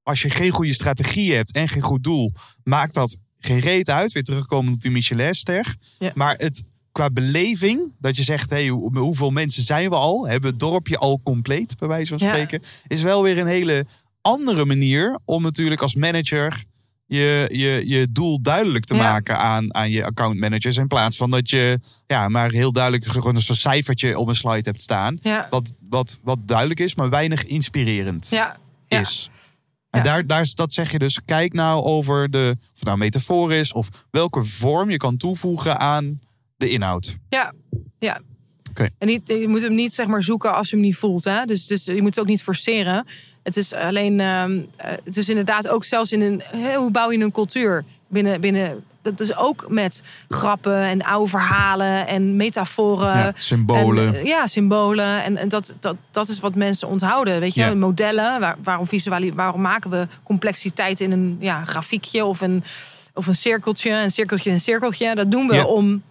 als 0.03 0.23
je 0.23 0.31
geen 0.31 0.51
goede 0.51 0.73
strategie 0.73 1.35
hebt 1.35 1.53
en 1.53 1.69
geen 1.69 1.83
goed 1.83 2.05
doel, 2.05 2.33
maakt 2.63 2.95
dat 2.95 3.17
geen 3.39 3.59
reet 3.59 3.91
uit. 3.91 4.13
Weer 4.13 4.25
terugkomen 4.25 4.73
op 4.73 4.81
die 4.81 4.91
Michelinster. 4.91 5.77
Ja. 5.99 6.13
Maar 6.15 6.35
het, 6.37 6.65
qua 6.95 7.11
beleving, 7.11 7.95
dat 7.99 8.17
je 8.17 8.23
zegt, 8.23 8.51
hey, 8.51 8.69
hoe- 8.69 8.99
hoeveel 8.99 9.31
mensen 9.31 9.63
zijn 9.63 9.89
we 9.91 9.97
al? 9.97 10.23
Hebben 10.23 10.43
we 10.43 10.49
het 10.49 10.59
dorpje 10.59 10.99
al 10.99 11.21
compleet, 11.25 11.79
bij 11.79 11.89
wijze 11.89 12.19
van 12.19 12.27
Ja. 12.29 12.33
spreken? 12.35 12.63
Is 12.87 13.03
wel 13.03 13.23
weer 13.23 13.39
een 13.39 13.47
hele 13.47 13.87
andere 14.21 14.65
manier 14.65 15.19
om 15.25 15.43
natuurlijk 15.43 15.81
als 15.83 15.95
manager 15.95 16.65
je, 17.07 17.49
je, 17.53 17.83
je 17.89 18.09
doel 18.13 18.43
duidelijk 18.43 18.85
te 18.85 18.95
Ja. 18.95 19.03
maken 19.03 19.39
aan, 19.39 19.75
aan 19.75 19.91
je 19.91 20.05
accountmanagers. 20.05 20.77
In 20.77 20.87
plaats 20.87 21.17
van 21.17 21.31
dat 21.31 21.51
je 21.51 21.79
ja, 22.07 22.29
maar 22.29 22.51
heel 22.51 22.73
duidelijk 22.73 23.05
gewoon 23.05 23.35
een 23.35 23.41
soort 23.41 23.59
cijfertje 23.59 24.19
op 24.19 24.29
een 24.29 24.35
slide 24.35 24.71
hebt 24.71 24.83
staan. 24.83 25.19
Ja. 25.23 25.47
Wat, 25.51 25.73
wat, 25.89 26.19
wat 26.23 26.39
duidelijk 26.43 26.81
is, 26.81 26.95
maar 26.95 27.11
weinig 27.11 27.45
inspirerend 27.45 28.29
Ja. 28.29 28.57
Ja. 28.89 29.01
is. 29.01 29.31
En 29.91 30.03
daar, 30.03 30.27
daar, 30.27 30.51
dat 30.55 30.73
zeg 30.73 30.93
je 30.93 30.99
dus, 30.99 31.21
kijk 31.25 31.53
nou 31.53 31.83
over 31.85 32.31
de, 32.31 32.55
of 32.59 32.75
het 32.75 32.85
nou 32.85 32.99
metafoor 32.99 33.53
is 33.53 33.73
of 33.73 33.89
welke 34.11 34.45
vorm 34.45 34.91
je 34.91 34.97
kan 34.97 35.17
toevoegen 35.17 35.79
aan 35.81 36.21
de 36.57 36.69
inhoud. 36.69 37.17
Ja, 37.29 37.53
ja. 37.99 38.21
Oké. 38.71 38.89
En 38.99 39.07
niet, 39.07 39.29
je 39.29 39.49
moet 39.49 39.63
hem 39.63 39.75
niet 39.75 39.95
zeg 39.95 40.07
maar 40.07 40.23
zoeken 40.23 40.55
als 40.55 40.71
je 40.71 40.77
hem 40.77 40.85
niet 40.85 40.97
voelt. 40.97 41.25
Hè? 41.25 41.45
Dus, 41.45 41.67
dus 41.67 41.85
je 41.85 42.01
moet 42.03 42.05
het 42.15 42.21
ook 42.21 42.27
niet 42.27 42.43
forceren. 42.43 43.05
Het 43.43 43.57
is 43.57 43.73
alleen, 43.73 44.21
ehm, 44.21 44.61
eh, 44.77 44.91
het 45.05 45.17
is 45.17 45.29
inderdaad 45.29 45.69
ook 45.69 45.85
zelfs 45.85 46.13
in 46.13 46.21
een, 46.21 46.43
hè, 46.47 46.75
hoe 46.77 46.91
bouw 46.91 47.11
je 47.11 47.19
een 47.19 47.33
cultuur 47.33 47.85
binnen, 48.09 48.41
binnen. 48.41 48.85
Dat 49.03 49.21
is 49.21 49.37
ook 49.37 49.67
met 49.69 50.03
grappen 50.29 50.77
en 50.77 51.03
oude 51.03 51.31
verhalen 51.31 52.07
en 52.07 52.37
metaforen. 52.37 53.17
Ja, 53.17 53.33
symbolen. 53.35 54.17
En, 54.19 54.25
ja, 54.27 54.47
symbolen. 54.47 55.23
En, 55.25 55.37
en 55.37 55.49
dat, 55.49 55.75
dat, 55.81 55.97
dat 56.11 56.29
is 56.29 56.41
wat 56.41 56.55
mensen 56.55 56.89
onthouden. 56.89 57.41
Weet 57.41 57.55
je, 57.55 57.61
Ja. 57.61 57.75
modellen. 57.75 58.41
Waar, 58.41 58.57
waarom, 58.63 58.87
waarom 59.35 59.61
maken 59.61 59.91
we 59.91 60.07
complexiteit 60.23 61.01
in 61.01 61.11
een 61.13 61.37
ja, 61.41 61.65
grafiekje 61.65 62.25
of 62.25 62.41
een, 62.41 62.65
of 63.15 63.27
een 63.27 63.35
cirkeltje, 63.35 63.91
een 63.91 64.11
cirkeltje, 64.11 64.51
een 64.51 64.61
cirkeltje? 64.61 65.15
Dat 65.15 65.31
doen 65.31 65.47
we 65.47 65.55
Ja. 65.55 65.65
om 65.65 66.03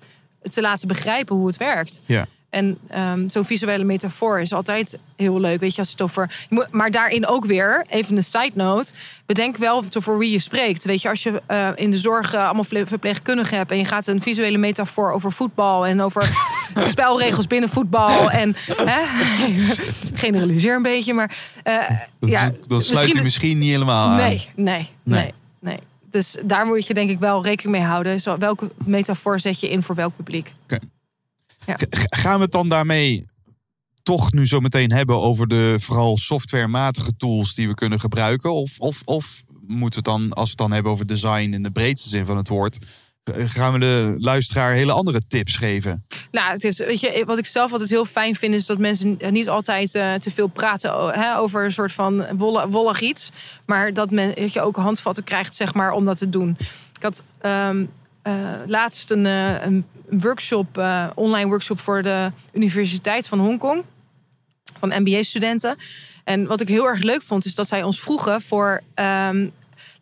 te 0.43 0.61
laten 0.61 0.87
begrijpen 0.87 1.35
hoe 1.35 1.47
het 1.47 1.57
werkt. 1.57 2.01
ja. 2.05 2.25
En 2.49 2.77
ehm, 2.87 3.29
zo'n 3.29 3.45
visuele 3.45 3.83
metafoor 3.83 4.39
is 4.39 4.53
altijd 4.53 4.99
heel 5.15 5.39
leuk. 5.39 5.59
Weet 5.59 5.73
je, 5.75 5.81
als 5.81 5.91
het 5.91 6.01
over. 6.01 6.45
je 6.49 6.55
moet- 6.55 6.71
Maar 6.71 6.91
daarin 6.91 7.27
ook 7.27 7.45
weer, 7.45 7.85
even 7.89 8.17
een 8.17 8.23
side 8.23 8.51
note. 8.53 8.91
Bedenk 9.25 9.57
wel 9.57 9.83
voor 9.89 10.17
wie 10.17 10.31
je 10.31 10.39
spreekt. 10.39 10.83
Weet 10.85 11.01
je, 11.01 11.09
als 11.09 11.23
je 11.23 11.41
eh, 11.47 11.69
in 11.75 11.91
de 11.91 11.97
zorg 11.97 12.33
eh, 12.33 12.45
allemaal 12.45 12.85
verpleegkundigen 12.85 13.57
hebt. 13.57 13.71
en 13.71 13.77
je 13.77 13.85
gaat 13.85 14.07
een 14.07 14.21
visuele 14.21 14.57
metafoor 14.57 15.11
over 15.11 15.31
voetbal. 15.31 15.85
en 15.85 16.01
over 16.01 16.23
spelregels 16.93 17.47
binnen 17.47 17.69
voetbal. 17.69 18.31
en. 18.31 18.55
Hè, 18.85 19.01
generaliseer 20.13 20.75
een 20.75 20.81
beetje, 20.81 21.13
maar. 21.13 21.37
eh, 21.63 21.75
Dan, 22.19 22.29
ja, 22.29 22.51
dan 22.67 22.81
sluit 22.81 22.87
misschien- 22.89 23.13
hij 23.15 23.23
misschien 23.23 23.57
niet 23.59 23.69
helemaal 23.71 24.09
aan. 24.09 24.15
Nee, 24.15 24.47
nee, 24.55 24.89
nee, 25.03 25.33
nee. 25.59 25.79
Dus 26.13 26.37
daar 26.45 26.65
moet 26.65 26.87
je 26.87 26.93
denk 26.93 27.09
ik 27.09 27.19
wel 27.19 27.43
rekening 27.43 27.77
mee 27.77 27.87
houden. 27.87 28.19
Zo, 28.19 28.37
welke 28.37 28.71
metafoor 28.85 29.39
zet 29.39 29.59
je 29.59 29.69
in 29.69 29.83
voor 29.83 29.95
welk 29.95 30.15
publiek? 30.15 30.53
G- 31.65 32.17
Gaan 32.19 32.35
we 32.37 32.43
het 32.43 32.51
dan 32.51 32.69
daarmee 32.69 33.25
toch 34.03 34.31
nu 34.31 34.47
zo 34.47 34.59
meteen 34.59 34.91
hebben 34.91 35.21
over 35.21 35.47
de 35.47 35.75
vooral 35.79 36.17
softwarematige 36.17 37.15
tools 37.17 37.53
die 37.55 37.67
we 37.67 37.73
kunnen 37.73 37.99
gebruiken? 37.99 38.53
Of, 38.53 38.79
of, 38.79 39.01
of 39.05 39.41
moeten 39.67 40.03
we 40.03 40.09
het 40.11 40.19
dan, 40.19 40.33
als 40.33 40.43
we 40.43 40.49
het 40.49 40.57
dan 40.57 40.71
hebben 40.71 40.91
over 40.91 41.07
design 41.07 41.53
in 41.53 41.63
de 41.63 41.71
breedste 41.71 42.09
zin 42.09 42.25
van 42.25 42.37
het 42.37 42.47
woord, 42.47 42.77
gaan 43.33 43.73
we 43.73 43.79
de 43.79 44.15
luisteraar 44.17 44.73
hele 44.73 44.91
andere 44.91 45.21
tips 45.27 45.57
geven. 45.57 46.05
Nou, 46.31 46.51
het 46.51 46.63
is, 46.63 46.77
weet 46.77 46.99
je, 46.99 47.23
wat 47.25 47.37
ik 47.37 47.47
zelf 47.47 47.71
altijd 47.71 47.89
heel 47.89 48.05
fijn 48.05 48.35
vind, 48.35 48.53
is 48.53 48.65
dat 48.65 48.77
mensen 48.77 49.19
niet 49.29 49.49
altijd 49.49 49.95
eh, 49.95 50.13
te 50.13 50.31
veel 50.31 50.47
praten 50.47 51.09
hè, 51.19 51.37
over 51.37 51.63
een 51.63 51.71
soort 51.71 51.91
van 51.91 52.37
wollig 52.69 53.01
iets. 53.01 53.31
Maar 53.65 53.93
dat, 53.93 54.11
men, 54.11 54.33
dat 54.35 54.53
je 54.53 54.61
ook 54.61 54.75
handvatten 54.75 55.23
krijgt, 55.23 55.55
zeg 55.55 55.73
maar, 55.73 55.91
om 55.91 56.05
dat 56.05 56.17
te 56.17 56.29
doen. 56.29 56.57
Ik 56.93 57.01
had 57.01 57.23
ehm, 57.41 57.85
eh, 58.23 58.33
laatst 58.65 59.11
een, 59.11 59.25
eh, 59.25 59.65
een 59.65 59.85
workshop, 60.09 60.77
eh, 60.77 61.09
online 61.15 61.47
workshop 61.47 61.79
voor 61.79 62.03
de 62.03 62.31
Universiteit 62.53 63.27
van 63.27 63.39
Hongkong. 63.39 63.83
Van 64.79 65.01
MBA-studenten. 65.01 65.77
En 66.23 66.47
wat 66.47 66.61
ik 66.61 66.67
heel 66.67 66.87
erg 66.87 67.01
leuk 67.01 67.21
vond, 67.21 67.45
is 67.45 67.55
dat 67.55 67.67
zij 67.67 67.83
ons 67.83 67.99
vroegen 68.01 68.41
voor. 68.41 68.81
ehm, 68.93 69.47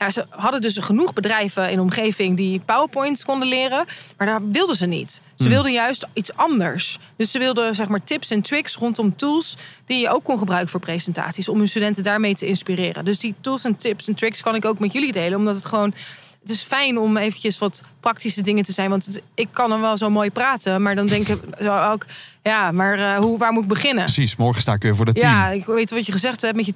nou, 0.02 0.14
ze 0.14 0.26
hadden 0.30 0.62
dus 0.62 0.78
genoeg 0.78 1.14
bedrijven 1.14 1.70
in 1.70 1.76
de 1.76 1.82
omgeving 1.82 2.38
die 2.38 2.60
PowerPoint 2.60 3.26
konden 3.26 3.47
leren, 3.47 3.86
maar 4.18 4.28
daar 4.28 4.49
wilden 4.49 4.76
ze 4.76 4.86
niet. 4.86 5.22
Ze 5.36 5.49
wilden 5.49 5.72
juist 5.72 6.08
iets 6.14 6.36
anders. 6.36 6.99
Dus 7.16 7.32
ze 7.32 7.39
wilden 7.39 7.76
zeg 7.76 7.88
maar 7.88 8.04
tips 8.04 8.32
en 8.32 8.41
tricks 8.41 8.76
rondom 8.76 9.16
tools 9.16 9.58
die 9.86 9.99
je 9.99 10.10
ook 10.10 10.24
kon 10.24 10.38
gebruiken 10.38 10.70
voor 10.70 10.80
presentaties, 10.80 11.49
om 11.49 11.58
hun 11.58 11.68
studenten 11.68 12.04
daarmee 12.04 12.36
te 12.36 12.45
inspireren. 12.45 13.06
Dus 13.06 13.20
die 13.20 13.36
tools 13.41 13.64
en 13.64 13.78
tips 13.78 14.08
en 14.08 14.16
tricks 14.16 14.41
kan 14.41 14.56
ik 14.56 14.66
ook 14.66 14.80
met 14.80 14.93
jullie 14.93 15.12
delen, 15.12 15.38
omdat 15.38 15.56
het 15.56 15.66
gewoon 15.66 15.93
het 16.42 16.50
is 16.52 16.62
fijn 16.64 16.98
om 16.98 17.18
eventjes 17.18 17.58
wat 17.58 17.82
praktische 18.00 18.42
dingen 18.42 18.64
te 18.64 18.72
zijn. 18.72 18.89
Want 18.89 19.06
het- 19.06 19.22
ik 19.36 19.48
kan 19.52 19.70
dan 19.70 19.82
wel 19.82 19.98
zo 19.98 20.10
mooi 20.10 20.32
praten. 20.32 20.82
Maar 20.82 20.96
dan 20.96 21.06
denk 21.06 21.28
ik 21.28 21.39
zo 21.62 21.78
ook... 21.78 22.06
Ja, 22.44 22.72
maar 22.72 23.00
eh, 23.00 23.16
hoe, 23.18 23.38
waar 23.38 23.52
moet 23.52 23.64
ik 23.64 23.70
beginnen? 23.70 24.04
Precies, 24.04 24.36
morgen 24.36 24.62
sta 24.62 24.74
ik 24.74 24.82
weer 24.82 24.96
voor 24.96 25.06
het 25.06 25.16
team. 25.20 25.32
Ja, 25.34 25.48
ik 25.48 25.66
weet 25.66 25.92
wat 25.92 26.06
je 26.06 26.12
gezegd 26.12 26.42
hebt 26.42 26.56
met 26.56 26.66
je 26.66 26.74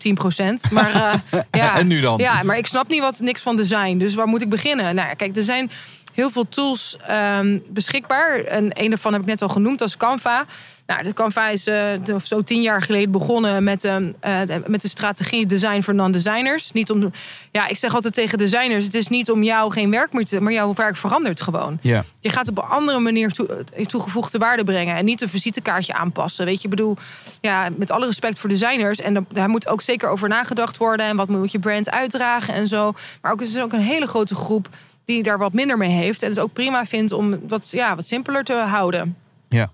10%. 0.67 0.71
Maar, 0.71 0.93
eh, 0.93 1.39
ja. 1.61 1.77
En 1.77 1.87
nu 1.87 1.99
dan? 2.01 2.17
Ja, 2.17 2.43
maar 2.43 2.57
ik 2.57 2.67
snap 2.67 2.87
niet 2.87 2.99
wat 3.01 3.19
niks 3.19 3.41
van 3.41 3.55
design. 3.55 3.97
Dus 3.97 4.15
waar 4.15 4.27
moet 4.27 4.41
ik 4.41 4.49
beginnen? 4.49 4.95
Nou 4.95 5.07
ja, 5.07 5.13
kijk, 5.13 5.37
er 5.37 5.43
zijn 5.43 5.71
heel 6.15 6.29
veel 6.29 6.47
tools 6.49 6.97
ehm, 7.07 7.59
beschikbaar. 7.69 8.39
En 8.39 8.69
een 8.73 8.89
daarvan 8.89 9.11
heb 9.13 9.21
ik 9.21 9.27
net 9.27 9.41
al 9.41 9.49
genoemd, 9.49 9.79
dat 9.79 9.87
is 9.87 9.97
Canva. 9.97 10.45
Nou, 10.87 11.03
de 11.03 11.13
Canva 11.13 11.49
is 11.49 11.67
eh, 11.67 11.77
zo 12.23 12.41
tien 12.43 12.61
jaar 12.61 12.81
geleden 12.81 13.11
begonnen 13.11 13.63
met, 13.63 13.83
ehm, 13.83 14.11
eh, 14.19 14.39
de- 14.47 14.63
met 14.67 14.81
de 14.81 14.87
strategie 14.87 15.45
design 15.45 15.81
voor 15.81 15.95
non-designers. 15.95 16.71
Niet 16.71 16.91
om, 16.91 17.11
ja, 17.51 17.67
ik 17.67 17.77
zeg 17.77 17.95
altijd 17.95 18.13
tegen 18.13 18.37
designers: 18.37 18.85
het 18.85 18.93
is 18.95 19.07
niet 19.07 19.31
om 19.31 19.43
jou 19.43 19.71
geen 19.71 19.91
werk 19.91 20.13
meer 20.13 20.25
te, 20.25 20.41
maar 20.41 20.53
jouw 20.53 20.73
werk 20.73 20.95
verandert 20.97 21.41
gewoon. 21.41 21.77
Ja. 21.81 22.03
Je 22.19 22.29
gaat 22.29 22.47
op 22.49 22.57
een 22.57 22.63
andere 22.63 22.99
manier 22.99 23.31
toe, 23.31 23.47
eh, 23.75 23.85
toegevoegde 23.85 24.37
waarde 24.37 24.63
brengen. 24.63 24.95
En 24.95 25.05
niet 25.05 25.21
een 25.21 25.29
visitekaartje 25.29 25.93
aanpassen. 25.93 26.45
Weet 26.45 26.57
je, 26.57 26.63
ik 26.63 26.69
bedoel, 26.69 26.97
ja, 27.41 27.67
met 27.77 27.91
alle 27.91 28.05
respect 28.05 28.39
voor 28.39 28.49
designers. 28.49 28.99
En 29.01 29.13
daar- 29.13 29.23
daar 29.31 29.49
moet 29.49 29.67
ook 29.67 29.81
zeker 29.81 30.09
over 30.09 30.29
nagedacht 30.29 30.77
worden. 30.77 31.05
En 31.05 31.15
wat 31.15 31.27
moet 31.27 31.51
je 31.51 31.59
brand 31.59 31.91
uitdragen 31.91 32.53
en 32.53 32.67
zo. 32.67 32.93
Maar 33.21 33.31
ook, 33.31 33.39
er 33.41 33.47
is 33.47 33.59
ook 33.59 33.73
een 33.73 33.79
hele 33.79 34.07
grote 34.07 34.35
groep 34.35 34.67
die 35.05 35.23
daar 35.23 35.37
wat 35.37 35.53
minder 35.53 35.77
mee 35.77 35.89
heeft. 35.89 36.21
En 36.21 36.29
het 36.29 36.39
ook 36.39 36.53
prima 36.53 36.85
vindt 36.85 37.11
om 37.11 37.47
wat, 37.47 37.69
ja, 37.69 37.95
wat 37.95 38.07
simpeler 38.07 38.43
te 38.43 38.53
houden. 38.53 39.15
Ja. 39.49 39.71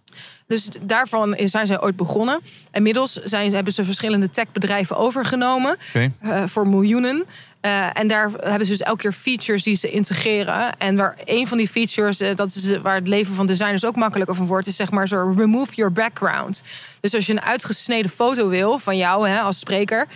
Dus 0.48 0.70
daarvan 0.82 1.36
zijn 1.38 1.68
zij 1.68 1.82
ooit 1.82 1.96
begonnen. 1.96 2.42
Inmiddels 2.72 3.14
zijn, 3.14 3.54
hebben 3.54 3.74
ze 3.74 3.84
verschillende 3.84 4.30
techbedrijven 4.30 4.98
overgenomen 4.98 5.78
eh, 5.94 6.44
voor 6.46 6.68
miljoenen. 6.68 7.26
Eh, 7.62 7.98
en 7.98 8.08
daar 8.08 8.32
hebben 8.32 8.66
ze 8.66 8.72
dus 8.72 8.82
elke 8.82 9.02
keer 9.02 9.12
features 9.12 9.64
die 9.64 9.76
ze 9.76 9.92
integreren. 9.92 10.78
En 10.78 10.96
waar 10.96 11.18
een 11.26 11.48
van 11.48 11.58
die 11.58 11.68
features, 11.68 12.20
eh, 12.20 12.36
dat 12.36 12.56
is 12.56 12.78
waar 12.78 12.96
het 12.96 13.08
leven 13.08 13.36
van 13.36 13.46
designers 13.46 13.86
ook 13.86 13.96
makkelijker 13.96 14.36
van 14.36 14.46
wordt, 14.46 14.68
is 14.68 14.76
zeg 14.76 14.92
maar 14.92 15.08
zo 15.08 15.34
remove 15.38 15.76
your 15.76 15.92
background. 15.92 16.64
Dus 17.00 17.16
als 17.16 17.26
je 17.26 17.32
een 17.32 17.42
uitgesneden 17.42 18.12
foto 18.12 18.48
wil 18.48 18.80
van 18.80 18.98
jou 18.98 19.30
hè, 19.30 19.40
als 19.40 19.60
spreker, 19.60 20.08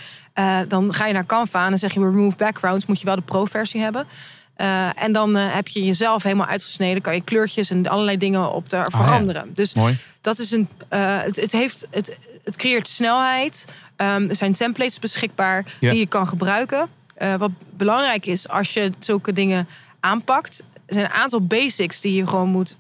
dan 0.67 0.93
ga 0.93 1.05
je 1.07 1.13
naar 1.13 1.25
Canva 1.25 1.63
en 1.63 1.69
dan 1.69 1.77
zeg 1.77 1.93
je 1.93 1.99
remove 1.99 2.35
backgrounds, 2.37 2.85
moet 2.85 2.99
je 2.99 3.05
wel 3.05 3.15
de 3.15 3.21
pro-versie 3.21 3.81
hebben. 3.81 4.07
Eh, 4.55 5.03
en 5.03 5.11
dan 5.11 5.37
eh, 5.37 5.53
heb 5.53 5.67
je 5.67 5.83
jezelf 5.85 6.23
helemaal 6.23 6.45
uitgesneden, 6.47 7.01
kan 7.01 7.15
je 7.15 7.21
kleurtjes 7.21 7.69
en 7.69 7.87
allerlei 7.87 8.17
dingen 8.17 8.51
op 8.53 8.69
daar 8.69 8.85
Ah, 8.85 8.99
ja. 8.99 9.05
veranderen. 9.05 9.51
Dus 9.53 9.73
Mooi. 9.73 9.97
dat 10.21 10.39
is 10.39 10.51
een, 10.51 10.67
eh, 10.87 11.21
het, 11.21 11.35
het, 11.35 11.51
heeft, 11.51 11.87
het, 11.91 12.17
het 12.43 12.55
creëert 12.55 12.87
snelheid. 12.87 13.65
Ehm, 13.95 14.29
er 14.29 14.35
zijn 14.35 14.53
templates 14.53 14.99
beschikbaar 14.99 15.65
Ja. 15.79 15.89
die 15.89 15.99
je 15.99 16.07
kan 16.07 16.27
gebruiken. 16.27 16.89
Wat 17.37 17.51
belangrijk 17.69 18.25
is 18.25 18.49
als 18.49 18.73
je 18.73 18.91
zulke 18.99 19.33
dingen 19.33 19.67
aanpakt, 19.99 20.63
er 20.85 20.93
zijn 20.93 21.05
een 21.05 21.11
aantal 21.11 21.41
basics 21.41 22.01
die 22.01 22.13
je 22.15 22.27
gewoon 22.27 22.49
moet 22.49 22.75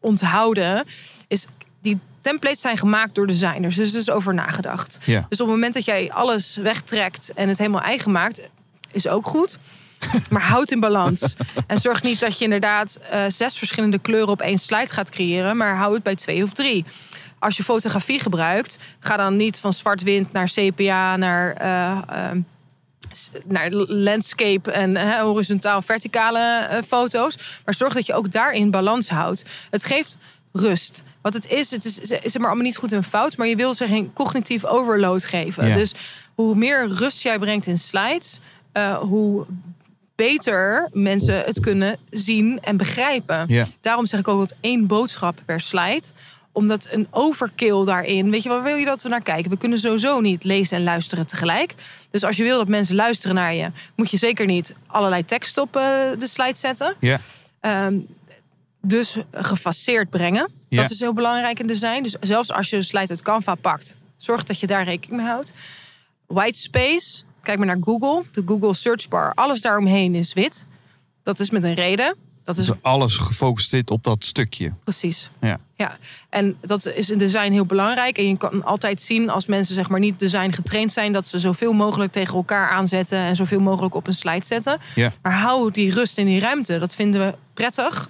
onthouden. 0.00 0.84
Is 1.28 1.46
die 1.82 1.98
templates 2.20 2.60
zijn 2.60 2.76
gemaakt 2.78 3.14
door 3.14 3.26
designers, 3.26 3.76
dus 3.76 3.92
er 3.92 3.98
is 3.98 4.10
over 4.10 4.34
nagedacht. 4.34 4.98
Ja. 5.04 5.26
Dus 5.28 5.40
op 5.40 5.46
het 5.46 5.54
moment 5.54 5.74
dat 5.74 5.84
jij 5.84 6.12
alles 6.12 6.56
wegtrekt 6.56 7.32
en 7.34 7.48
het 7.48 7.58
helemaal 7.58 7.82
eigen 7.82 8.12
maakt, 8.12 8.48
is 8.92 9.08
ook 9.08 9.26
goed. 9.26 9.58
Maar 10.30 10.42
houd 10.42 10.70
in 10.70 10.80
balans. 10.80 11.36
En 11.66 11.78
zorg 11.78 12.02
niet 12.02 12.20
dat 12.20 12.38
je 12.38 12.44
inderdaad 12.44 13.00
eh, 13.10 13.24
zes 13.28 13.58
verschillende 13.58 13.98
kleuren 13.98 14.28
op 14.28 14.40
één 14.40 14.58
slide 14.58 14.92
gaat 14.92 15.10
creëren, 15.10 15.56
maar 15.56 15.76
hou 15.76 15.94
het 15.94 16.02
bij 16.02 16.14
twee 16.14 16.42
of 16.42 16.52
drie. 16.52 16.84
Als 17.38 17.56
je 17.56 17.62
fotografie 17.62 18.20
gebruikt, 18.20 18.78
ga 19.00 19.16
dan 19.16 19.36
niet 19.36 19.60
van 19.60 19.72
zwart-wit 19.72 20.32
naar 20.32 20.48
sepia, 20.48 21.16
naar, 21.16 21.52
eh, 21.52 22.02
ehm, 22.08 22.40
naar 23.44 23.70
landscape 23.86 24.70
en 24.70 24.96
eh, 24.96 25.20
horizontaal 25.20 25.82
verticale 25.82 26.40
eh, 26.40 26.82
foto's. 26.82 27.38
Maar 27.64 27.74
zorg 27.74 27.94
dat 27.94 28.06
je 28.06 28.14
ook 28.14 28.32
daarin 28.32 28.70
balans 28.70 29.08
houdt. 29.08 29.44
Het 29.70 29.84
geeft 29.84 30.18
rust. 30.52 31.02
Wat 31.20 31.34
het 31.34 31.50
is, 31.50 31.70
het 31.70 31.84
is, 31.84 31.98
is 31.98 32.36
maar 32.36 32.46
allemaal 32.46 32.64
niet 32.64 32.76
goed 32.76 32.92
en 32.92 33.04
fout, 33.04 33.36
maar 33.36 33.46
je 33.46 33.56
wil 33.56 33.74
ze 33.74 33.86
geen 33.86 34.12
cognitief 34.12 34.64
overload 34.64 35.24
geven. 35.24 35.68
Ja. 35.68 35.74
Dus 35.74 35.94
hoe 36.34 36.54
meer 36.54 36.88
rust 36.88 37.22
jij 37.22 37.38
brengt 37.38 37.66
in 37.66 37.78
slides, 37.78 38.40
eh, 38.72 38.98
hoe 38.98 39.46
beter 40.16 40.88
mensen 40.92 41.42
het 41.44 41.60
kunnen 41.60 41.98
zien 42.10 42.60
en 42.60 42.76
begrijpen. 42.76 43.66
Daarom 43.80 44.06
zeg 44.06 44.20
ik 44.20 44.28
ook 44.28 44.38
dat 44.38 44.54
één 44.60 44.86
boodschap 44.86 45.40
per 45.44 45.60
slide 45.60 46.04
omdat 46.56 46.88
een 46.90 47.06
overkill 47.10 47.84
daarin, 47.84 48.30
weet 48.30 48.42
je, 48.42 48.48
waar 48.48 48.62
wil 48.62 48.76
je 48.76 48.84
dat 48.84 49.02
we 49.02 49.08
naar 49.08 49.22
kijken? 49.22 49.50
We 49.50 49.56
kunnen 49.56 49.78
sowieso 49.78 50.20
niet 50.20 50.44
lezen 50.44 50.76
en 50.76 50.82
luisteren 50.82 51.26
tegelijk. 51.26 51.74
Dus 52.10 52.24
als 52.24 52.36
je 52.36 52.42
wil 52.42 52.58
dat 52.58 52.68
mensen 52.68 52.94
luisteren 52.94 53.36
naar 53.36 53.54
je, 53.54 53.70
moet 53.96 54.10
je 54.10 54.16
zeker 54.16 54.46
niet 54.46 54.74
allerlei 54.86 55.24
tekst 55.24 55.58
op 55.58 55.76
eh, 55.76 55.82
de 56.18 56.26
slide 56.26 56.56
zetten. 56.56 56.94
Ja. 57.00 57.20
Ehm, 57.60 57.98
dus 58.82 59.16
gefaseerd 59.32 60.10
brengen. 60.10 60.50
Dat 60.68 60.90
is 60.90 61.00
heel 61.00 61.12
belangrijk 61.12 61.58
in 61.58 61.66
design. 61.66 62.02
Dus 62.02 62.16
zelfs 62.20 62.52
als 62.52 62.70
je 62.70 62.76
een 62.76 62.84
slide 62.84 63.08
uit 63.08 63.22
Canva 63.22 63.54
pakt, 63.54 63.96
zorg 64.16 64.44
dat 64.44 64.60
je 64.60 64.66
daar 64.66 64.84
rekening 64.84 65.20
mee 65.20 65.30
houdt. 65.30 65.52
White 66.26 66.58
space, 66.58 67.22
kijk 67.46 67.58
maar 67.58 67.66
naar 67.66 67.78
Google. 67.84 68.24
De 68.32 68.42
Google 68.46 68.74
search 68.74 69.08
bar, 69.08 69.32
alles 69.34 69.60
daaromheen 69.60 70.14
is 70.14 70.32
wit. 70.32 70.66
Dat 71.22 71.40
is 71.40 71.50
met 71.50 71.62
een 71.64 71.74
reden. 71.74 72.16
Dat 72.44 72.58
is 72.58 72.66
Dus 72.66 72.76
alles 72.82 73.16
gefocust 73.16 73.70
zit 73.70 73.90
op 73.90 74.04
dat 74.04 74.24
stukje. 74.24 74.72
precies. 74.84 75.30
Ja. 75.40 75.58
Ja, 75.74 75.96
en 76.28 76.56
dat 76.60 76.86
is 76.86 77.10
in 77.10 77.18
design 77.18 77.52
heel 77.52 77.66
belangrijk. 77.66 78.18
En 78.18 78.28
je 78.28 78.36
kan 78.36 78.64
altijd 78.64 79.00
zien 79.00 79.30
als 79.30 79.46
mensen 79.46 79.74
zeg 79.74 79.88
maar 79.88 80.00
niet 80.00 80.18
design 80.18 80.50
getraind 80.52 80.92
zijn, 80.92 81.12
dat 81.12 81.26
ze 81.26 81.38
zoveel 81.38 81.72
mogelijk 81.72 82.12
tegen 82.12 82.34
elkaar 82.34 82.68
aanzetten 82.70 83.18
en 83.18 83.36
zoveel 83.36 83.60
mogelijk 83.60 83.94
op 83.94 84.06
een 84.06 84.14
slide 84.14 84.44
zetten. 84.44 84.78
Ja. 84.94 85.12
Maar 85.22 85.32
hou 85.32 85.70
die 85.70 85.92
rust 85.92 86.18
in 86.18 86.26
die 86.26 86.40
ruimte. 86.40 86.78
Dat 86.78 86.94
vinden 86.94 87.20
we 87.26 87.34
prettig. 87.54 88.08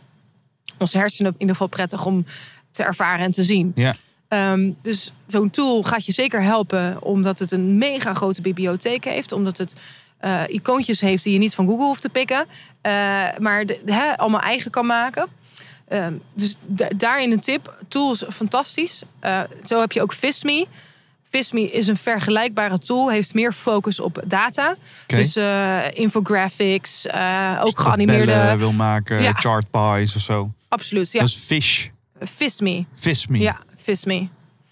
Onze 0.79 0.99
hersenen 0.99 1.33
in 1.33 1.39
ieder 1.41 1.55
geval 1.55 1.69
prettig 1.71 2.05
om 2.07 2.25
te 2.71 2.83
ervaren 2.83 3.25
en 3.25 3.31
te 3.33 3.45
zien. 3.45 3.73
Ja. 3.75 3.97
Ehm, 4.29 4.71
dus 4.83 5.13
zo'n 5.27 5.51
tool 5.51 5.83
gaat 5.83 6.07
je 6.07 6.13
zeker 6.13 6.43
helpen, 6.43 7.03
omdat 7.03 7.39
het 7.39 7.53
een 7.53 7.79
mega 7.79 8.15
grote 8.15 8.41
bibliotheek 8.41 9.05
heeft, 9.05 9.33
omdat 9.33 9.59
het 9.59 9.75
eh, 10.19 10.43
icoontjes 10.49 11.01
heeft 11.01 11.25
die 11.25 11.33
je 11.33 11.39
niet 11.39 11.55
van 11.55 11.67
Google 11.67 11.85
hoeft 11.85 12.01
te 12.03 12.09
pikken, 12.09 12.47
eh, 12.81 12.93
maar 13.39 13.67
de, 13.67 14.15
allemaal 14.17 14.41
eigen 14.41 14.71
kan 14.71 14.87
maken. 14.87 15.27
Ehm, 15.89 16.13
dus 16.35 16.57
da- 16.67 16.89
daarin 16.97 17.33
een 17.33 17.41
tip. 17.41 17.77
Tool 17.89 18.13
is 18.13 18.25
fantastisch. 18.33 19.03
Eh, 19.21 19.41
zo 19.65 19.81
heb 19.81 19.93
je 19.93 20.03
ook 20.03 20.13
Visme. 20.13 20.67
Visme 21.31 21.71
is 21.71 21.87
een 21.87 21.97
vergelijkbare 21.97 22.79
tool, 22.79 23.11
heeft 23.11 23.35
meer 23.35 23.53
focus 23.53 24.01
op 24.01 24.23
data. 24.27 24.77
Oké. 25.03 25.17
Dus 25.17 25.37
infographics, 25.93 27.07
ook 27.61 27.79
geanimeerde. 27.79 28.57
wil 28.57 28.73
maken, 28.73 29.23
Ja. 29.23 29.33
chart 29.33 29.71
pies 29.71 30.17
of 30.17 30.23
zo. 30.23 30.51
Absoluut, 30.69 31.13
ja. 31.13 31.21
Dat 31.21 31.29
is 31.29 31.35
fish. 31.37 31.89
Visme. 32.21 32.85
Visme. 32.95 33.39
Ja, 33.39 33.57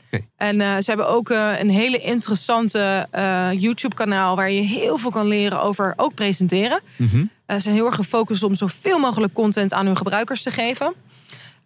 Oké. 0.07 0.25
En 0.37 0.61
eh, 0.61 0.77
ze 0.77 0.85
hebben 0.85 1.09
ook 1.09 1.31
eh, 1.31 1.51
een 1.59 1.71
hele 1.71 1.99
interessante 1.99 3.07
eh, 3.11 3.49
YouTube-kanaal 3.53 4.37
waar 4.37 4.51
je 4.51 4.61
heel 4.61 4.99
veel 4.99 5.11
kan 5.11 5.27
leren 5.27 5.63
over 5.63 5.95
ook 5.97 6.15
presenteren. 6.15 6.81
Mhm. 6.97 7.25
Ze 7.47 7.61
zijn 7.61 7.75
heel 7.75 7.87
erg 7.87 7.95
gefocust 7.95 8.43
om 8.43 8.55
zoveel 8.55 8.99
mogelijk 8.99 9.33
content 9.33 9.73
aan 9.73 9.87
hun 9.87 9.97
gebruikers 9.97 10.43
te 10.43 10.51
geven. 10.51 10.95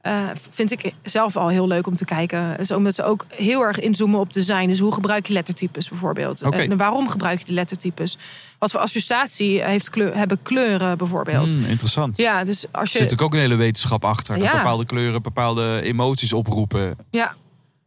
Eh, 0.01 0.28
vind 0.51 0.70
ik 0.70 0.94
zelf 1.03 1.36
al 1.36 1.49
heel 1.49 1.66
leuk 1.66 1.86
om 1.86 1.96
te 1.96 2.05
kijken. 2.05 2.57
Dus 2.57 2.70
omdat 2.70 2.94
ze 2.94 3.03
ook 3.05 3.24
heel 3.28 3.62
erg 3.62 3.78
inzoomen 3.80 4.20
op 4.20 4.32
design. 4.32 4.66
Dus 4.66 4.78
hoe 4.78 4.94
gebruik 4.94 5.26
je 5.26 5.32
lettertypes 5.32 5.88
bijvoorbeeld? 5.88 6.42
En 6.42 6.76
waarom 6.76 7.09
gebruik 7.09 7.38
je 7.38 7.44
die 7.44 7.55
lettertypes? 7.55 8.18
Wat 8.59 8.70
voor 8.70 8.80
associatie 8.80 9.62
heeft 9.64 9.90
kleur, 9.90 10.16
hebben 10.16 10.38
kleuren 10.42 10.99
bijvoorbeeld? 10.99 11.53
Hmm, 11.53 11.64
interessant. 11.64 12.16
Ja, 12.16 12.44
dus 12.44 12.64
als 12.64 12.72
Er 12.72 12.80
je. 12.80 12.86
zit 12.86 12.92
natuurlijk 13.01 13.22
ook 13.22 13.32
een 13.34 13.40
hele 13.40 13.57
wetenschap 13.57 14.05
achter. 14.05 14.34
Dat 14.38 14.44
Ja. 14.44 14.57
bepaalde 14.57 14.84
kleuren 14.86 15.22
bepaalde 15.22 15.80
emoties 15.82 16.32
oproepen. 16.32 16.96
Ja, 17.11 17.34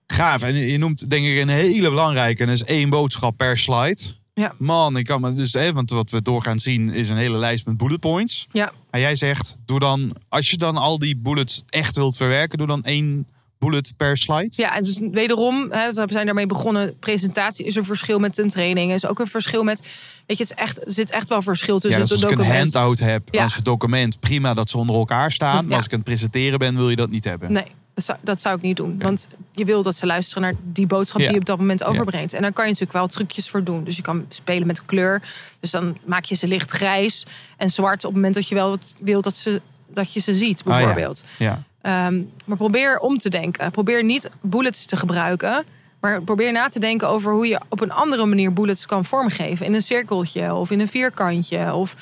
Gaaf. 0.07 0.41
En 0.41 0.55
je 0.55 0.77
noemt 0.77 1.09
denk 1.09 1.25
ik 1.25 1.37
een 1.41 1.47
hele 1.49 1.89
belangrijke. 1.89 2.41
En 2.41 2.47
dat 2.47 2.55
is 2.55 2.63
één 2.63 2.89
boodschap 2.89 3.37
per 3.37 3.57
slide. 3.57 4.01
Ja. 4.33 4.53
Man, 4.57 4.97
ik 4.97 5.05
kan 5.05 5.21
me 5.21 5.33
dus, 5.33 5.53
hè, 5.53 5.73
want 5.73 5.89
wat 5.89 6.09
we 6.09 6.21
doorgaan 6.21 6.59
zien 6.59 6.89
is 6.93 7.09
een 7.09 7.17
hele 7.17 7.37
lijst 7.37 7.65
met 7.65 7.77
bullet 7.77 7.99
points. 7.99 8.47
ja, 8.51 8.71
En 8.91 8.99
jij 8.99 9.15
zegt, 9.15 9.55
doe 9.65 9.79
dan, 9.79 10.15
als 10.29 10.49
je 10.49 10.57
dan 10.57 10.77
al 10.77 10.99
die 10.99 11.17
bullets 11.17 11.63
echt 11.69 11.95
wilt 11.95 12.17
verwerken, 12.17 12.57
doe 12.57 12.67
dan 12.67 12.83
één 12.83 13.27
bullet 13.59 13.93
per 13.97 14.17
slide. 14.17 14.51
Ja, 14.55 14.75
en 14.75 14.83
dus 14.83 14.99
wederom, 15.11 15.71
hè, 15.71 15.91
we 15.93 16.05
zijn 16.07 16.25
daarmee 16.25 16.45
begonnen. 16.45 16.99
Presentatie 16.99 17.65
is 17.65 17.75
een 17.75 17.85
verschil 17.85 18.19
met 18.19 18.37
een 18.37 18.49
training. 18.49 18.91
Is 18.91 19.05
ook 19.05 19.19
een 19.19 19.27
verschil 19.27 19.63
met. 19.63 19.79
Weet 20.25 20.37
je, 20.37 20.43
het 20.43 20.51
is 20.51 20.53
echt, 20.53 20.85
er 20.85 20.91
zit 20.91 21.11
echt 21.11 21.29
wel 21.29 21.41
verschil 21.41 21.73
Ja, 21.75 21.79
tussen 21.81 22.01
dus 22.01 22.11
als 22.11 22.21
het 22.21 22.31
ik 22.31 22.37
een 22.37 22.43
document. 22.43 22.73
handout 22.73 22.99
heb 22.99 23.27
Ja. 23.31 23.43
als 23.43 23.55
het 23.55 23.65
document, 23.65 24.19
prima 24.19 24.53
dat 24.53 24.69
ze 24.69 24.77
onder 24.77 24.95
elkaar 24.95 25.31
staan. 25.31 25.51
Dus, 25.53 25.61
Maar 25.61 25.69
ja. 25.71 25.75
als 25.77 25.85
ik 25.85 25.91
aan 25.91 25.97
het 25.99 26.07
presenteren 26.07 26.59
ben, 26.59 26.75
wil 26.75 26.89
je 26.89 26.95
dat 26.95 27.09
niet 27.09 27.23
hebben. 27.23 27.53
Nee, 27.53 27.65
dat 28.05 28.15
zou, 28.15 28.17
dat 28.21 28.41
zou 28.41 28.55
ik 28.55 28.61
niet 28.61 28.77
doen. 28.77 28.99
Want 28.99 29.27
je 29.51 29.65
wil 29.65 29.83
dat 29.83 29.95
ze 29.95 30.05
luisteren 30.05 30.43
naar 30.43 30.53
die 30.63 30.87
boodschap 30.87 31.21
die 31.21 31.31
je 31.31 31.39
op 31.39 31.45
dat 31.45 31.57
moment 31.57 31.83
overbrengt. 31.83 32.33
En 32.33 32.41
daar 32.41 32.53
kan 32.53 32.63
je 32.63 32.71
natuurlijk 32.71 32.97
wel 32.97 33.07
trucjes 33.07 33.49
voor 33.49 33.63
doen. 33.63 33.83
Dus 33.83 33.95
je 33.95 34.01
kan 34.01 34.25
spelen 34.29 34.67
met 34.67 34.85
kleur. 34.85 35.21
Dus 35.59 35.71
dan 35.71 35.97
maak 36.05 36.25
je 36.25 36.35
ze 36.35 36.47
licht 36.47 36.71
grijs 36.71 37.25
en 37.57 37.69
zwart 37.69 37.97
op 37.97 38.03
het 38.03 38.13
moment 38.13 38.33
dat 38.33 38.47
je 38.47 38.55
wel 38.55 38.69
wat 38.69 38.93
wil 38.99 39.21
dat, 39.21 39.35
ze, 39.35 39.61
dat 39.87 40.13
je 40.13 40.19
ze 40.19 40.33
ziet, 40.33 40.59
Ah, 40.59 40.65
ja. 40.65 40.77
bijvoorbeeld. 40.77 41.23
Ja. 41.37 41.63
Ehm, 41.81 42.21
maar 42.45 42.57
probeer 42.57 42.99
om 42.99 43.17
te 43.17 43.29
denken. 43.29 43.71
Probeer 43.71 44.03
niet 44.03 44.29
bullets 44.41 44.85
te 44.85 44.97
gebruiken. 44.97 45.65
Maar 45.99 46.21
probeer 46.21 46.51
na 46.51 46.67
te 46.67 46.79
denken 46.79 47.07
over 47.09 47.31
hoe 47.33 47.47
je 47.47 47.59
op 47.69 47.81
een 47.81 47.91
andere 47.91 48.25
manier 48.25 48.53
bullets 48.53 48.85
kan 48.85 49.05
vormgeven. 49.05 49.65
In 49.65 49.73
een 49.73 49.81
cirkeltje 49.81 50.53
of 50.53 50.71
in 50.71 50.79
een 50.79 50.87
vierkantje. 50.87 51.73
Of, 51.73 51.95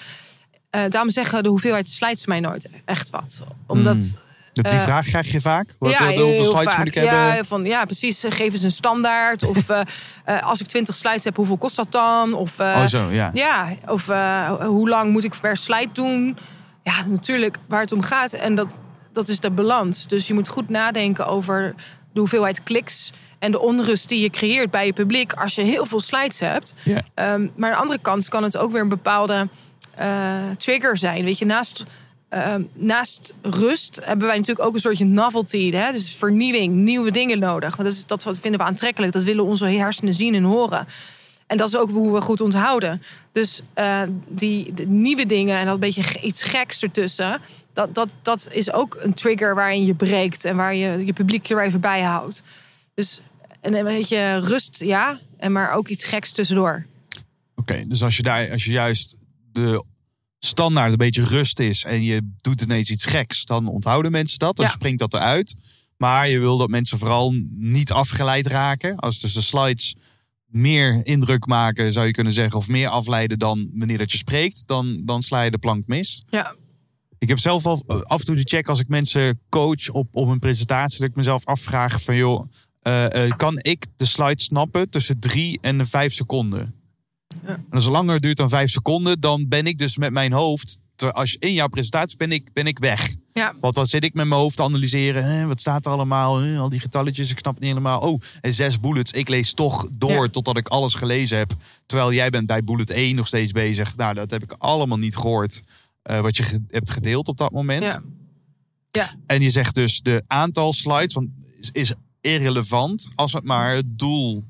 eh, 0.69 0.81
daarom 0.89 1.09
zeggen 1.09 1.43
de 1.43 1.49
hoeveelheid 1.49 1.89
slides 1.89 2.25
mij 2.25 2.39
nooit 2.39 2.69
echt 2.85 3.09
wat. 3.09 3.39
Omdat... 3.67 4.15
Dat- 4.53 4.65
Die 4.69 4.73
Eh, 4.79 4.83
vraag 4.83 5.05
krijg 5.05 5.31
je 5.31 5.41
vaak. 5.41 5.75
Ja, 5.79 6.05
hoeveel 6.05 6.43
slides 6.43 6.63
vaak. 6.63 6.77
moet 6.77 6.87
ik 6.87 6.93
hebben? 6.93 7.19
Ja, 7.19 7.43
van, 7.43 7.63
ja, 7.65 7.85
precies. 7.85 8.23
Geef 8.29 8.53
eens 8.53 8.63
een 8.63 8.71
standaard. 8.71 9.43
of 9.43 9.69
eh, 9.69 9.79
eh, 10.25 10.43
als 10.43 10.59
ik 10.61 10.67
20 10.67 10.95
slides 10.95 11.23
heb, 11.23 11.35
hoeveel 11.35 11.57
kost 11.57 11.75
dat 11.75 11.91
dan? 11.91 12.33
Of, 12.33 12.59
oh 12.59 12.85
zo, 12.85 13.09
ja. 13.09 13.29
ja, 13.33 13.69
of 13.87 14.05
hoe 14.65 14.89
lang 14.89 15.11
moet 15.11 15.23
ik 15.23 15.33
per 15.41 15.57
slide 15.57 15.89
doen? 15.93 16.37
Ja, 16.83 16.93
natuurlijk 17.07 17.57
waar 17.67 17.81
het 17.81 17.91
om 17.91 18.01
gaat. 18.01 18.33
En 18.33 18.55
dat, 18.55 18.75
dat 19.13 19.27
is 19.27 19.39
de 19.39 19.51
balans. 19.51 20.07
Dus 20.07 20.27
je 20.27 20.33
moet 20.33 20.47
goed 20.47 20.69
nadenken 20.69 21.27
over 21.27 21.75
de 22.13 22.19
hoeveelheid 22.19 22.63
kliks 22.63 23.11
en 23.39 23.51
de 23.51 23.59
onrust 23.59 24.09
die 24.09 24.19
je 24.21 24.29
creëert 24.29 24.71
bij 24.71 24.85
je 24.85 24.93
publiek 24.93 25.33
als 25.33 25.55
je 25.55 25.61
heel 25.61 25.85
veel 25.85 25.99
slides 25.99 26.39
hebt. 26.39 26.73
Ehm, 27.13 27.47
maar 27.55 27.69
aan 27.69 27.75
de 27.75 27.81
andere 27.81 27.99
kant 28.01 28.29
kan 28.29 28.43
het 28.43 28.57
ook 28.57 28.71
weer 28.71 28.81
een 28.81 28.89
bepaalde 28.89 29.47
trigger 30.57 30.97
zijn. 30.97 31.23
Weet 31.23 31.37
je, 31.37 31.45
naast, 31.45 31.83
ehm, 32.29 32.63
naast 32.73 33.33
rust 33.41 33.99
hebben 34.03 34.27
wij 34.27 34.37
natuurlijk 34.37 34.67
ook 34.67 34.73
een 34.73 34.79
soortje 34.79 35.05
novelty. 35.05 35.71
Hè? 35.71 35.91
Dus 35.91 36.15
vernieuwing, 36.15 36.73
nieuwe 36.73 37.11
dingen 37.11 37.39
nodig. 37.39 37.75
Dat, 37.75 37.85
is, 37.85 38.05
dat 38.05 38.23
vinden 38.23 38.59
we 38.59 38.65
aantrekkelijk. 38.65 39.13
Dat 39.13 39.23
willen 39.23 39.45
onze 39.45 39.65
hersenen 39.65 40.13
zien 40.13 40.35
en 40.35 40.43
horen. 40.43 40.87
En 41.47 41.57
dat 41.57 41.67
is 41.67 41.77
ook 41.77 41.89
hoe 41.89 42.13
we 42.13 42.21
goed 42.21 42.41
onthouden. 42.41 43.01
Dus 43.31 43.61
eh, 43.73 44.01
die 44.27 44.73
de 44.73 44.85
nieuwe 44.85 45.25
dingen 45.25 45.57
en 45.57 45.65
dat 45.65 45.79
beetje 45.79 46.21
iets 46.21 46.43
geks 46.43 46.83
ertussen. 46.83 47.41
Dat, 47.73 47.95
dat, 47.95 48.13
dat 48.21 48.47
is 48.51 48.71
ook 48.71 48.97
een 48.99 49.13
trigger 49.13 49.55
waarin 49.55 49.85
je 49.85 49.93
breekt 49.93 50.45
en 50.45 50.55
waar 50.55 50.75
je 50.75 51.05
je 51.05 51.13
publiek 51.13 51.49
er 51.49 51.63
even 51.63 51.79
bij 51.79 52.01
houdt. 52.01 52.41
Dus 52.93 53.21
en 53.61 53.73
een 53.73 53.83
beetje 53.83 54.39
rust, 54.39 54.83
ja, 54.83 55.19
en 55.37 55.51
maar 55.51 55.73
ook 55.73 55.87
iets 55.87 56.03
geks 56.03 56.31
tussendoor. 56.31 56.85
Oké, 57.55 57.87
dus 57.87 58.03
als 58.03 58.17
je 58.17 58.23
daar, 58.23 58.51
als 58.51 58.65
je 58.65 58.71
juist 58.71 59.15
de 59.51 59.83
standaard 60.39 60.91
een 60.91 60.97
beetje 60.97 61.23
rust 61.23 61.59
is 61.59 61.83
en 61.83 62.03
je 62.03 62.31
doet 62.37 62.61
ineens 62.61 62.89
iets 62.89 63.05
geks, 63.05 63.45
dan 63.45 63.67
onthouden 63.67 64.11
mensen 64.11 64.39
dat. 64.39 64.55
Dan 64.55 64.65
Ja. 64.65 64.71
springt 64.71 64.99
dat 64.99 65.13
eruit. 65.13 65.55
Maar 65.97 66.29
je 66.29 66.39
wil 66.39 66.57
dat 66.57 66.69
mensen 66.69 66.97
vooral 66.99 67.33
niet 67.55 67.91
afgeleid 67.91 68.47
raken. 68.47 68.95
Als 68.95 69.19
dus 69.19 69.33
de 69.33 69.41
slides 69.41 69.95
meer 70.45 71.05
indruk 71.05 71.45
maken, 71.45 71.91
zou 71.93 72.05
je 72.05 72.11
kunnen 72.11 72.33
zeggen, 72.33 72.57
of 72.59 72.67
meer 72.67 72.87
afleiden 72.89 73.39
dan 73.39 73.69
wanneer 73.73 73.97
dat 73.97 74.11
je 74.11 74.17
spreekt, 74.17 74.63
dan, 74.67 75.01
dan 75.05 75.23
sla 75.23 75.41
je 75.41 75.51
de 75.51 75.57
plank 75.57 75.87
mis. 75.87 76.23
Ja, 76.29 76.55
Ik 77.19 77.27
heb 77.27 77.39
zelf 77.39 77.65
al 77.65 77.83
eh, 77.87 78.01
af 78.01 78.19
en 78.19 78.25
toe 78.25 78.35
de 78.35 78.41
check 78.43 78.67
als 78.67 78.79
ik 78.79 78.87
mensen 78.87 79.39
coach 79.49 79.89
op, 79.89 80.07
op 80.15 80.27
een 80.27 80.39
presentatie, 80.39 80.99
dat 80.99 81.09
ik 81.09 81.15
mezelf 81.15 81.45
afvraag 81.45 82.01
van 82.03 82.15
joh, 82.15 82.45
eh, 82.81 83.25
eh, 83.25 83.35
kan 83.37 83.57
ik 83.61 83.85
de 83.95 84.05
slide 84.05 84.41
snappen 84.41 84.89
tussen 84.89 85.19
drie 85.19 85.59
en 85.61 85.87
vijf 85.87 86.13
seconden? 86.13 86.73
En 87.45 87.65
als 87.69 87.83
het 87.83 87.93
langer 87.93 88.19
duurt 88.19 88.37
dan 88.37 88.49
vijf 88.49 88.69
seconden, 88.71 89.19
dan 89.19 89.47
ben 89.47 89.65
ik 89.67 89.77
dus 89.77 89.97
met 89.97 90.11
mijn 90.11 90.31
hoofd, 90.31 90.77
ter- 90.95 91.11
als 91.11 91.35
in 91.35 91.53
jouw 91.53 91.67
presentatie 91.67 92.17
ben 92.17 92.31
ik, 92.31 92.53
ben 92.53 92.67
ik 92.67 92.79
weg. 92.79 93.15
ja, 93.33 93.53
Want 93.61 93.75
dan 93.75 93.87
zit 93.87 94.03
ik 94.03 94.13
met 94.13 94.27
mijn 94.27 94.39
hoofd 94.41 94.55
te 94.55 94.63
analyseren. 94.63 95.23
Hè, 95.25 95.45
wat 95.47 95.59
staat 95.59 95.85
er 95.85 95.91
allemaal? 95.91 96.37
Hè, 96.37 96.57
al 96.57 96.69
die 96.69 96.79
getalletjes, 96.79 97.31
ik 97.31 97.39
snap 97.39 97.53
het 97.53 97.63
niet 97.63 97.71
helemaal. 97.71 97.99
Oh, 97.99 98.21
en 98.41 98.53
zes 98.53 98.79
bullets. 98.79 99.11
Ik 99.11 99.29
lees 99.29 99.53
toch 99.53 99.87
door 99.91 100.23
Ja. 100.25 100.29
totdat 100.29 100.57
ik 100.57 100.67
alles 100.67 100.93
gelezen 100.93 101.37
heb. 101.37 101.55
Terwijl 101.85 102.13
jij 102.13 102.29
bent 102.29 102.47
bij 102.47 102.63
bullet 102.63 102.89
1 102.89 103.15
nog 103.15 103.27
steeds 103.27 103.51
bezig. 103.51 103.95
Nou, 103.95 104.13
dat 104.13 104.31
heb 104.31 104.43
ik 104.43 104.55
allemaal 104.57 104.97
niet 104.97 105.15
gehoord. 105.15 105.61
eh, 106.01 106.19
wat 106.21 106.37
je 106.37 106.43
ge- 106.43 106.63
hebt 106.67 106.91
gedeeld 106.91 107.27
op 107.27 107.37
dat 107.37 107.51
moment. 107.51 107.99
ja. 108.91 109.09
En 109.25 109.41
je 109.41 109.49
zegt 109.49 109.75
dus 109.75 110.01
de 110.01 110.23
aantal 110.27 110.73
slides 110.73 111.13
want 111.13 111.27
is, 111.59 111.69
is 111.71 111.93
irrelevant 112.21 113.07
als 113.15 113.33
het 113.33 113.43
maar 113.43 113.75
het 113.75 113.99
doel 113.99 114.43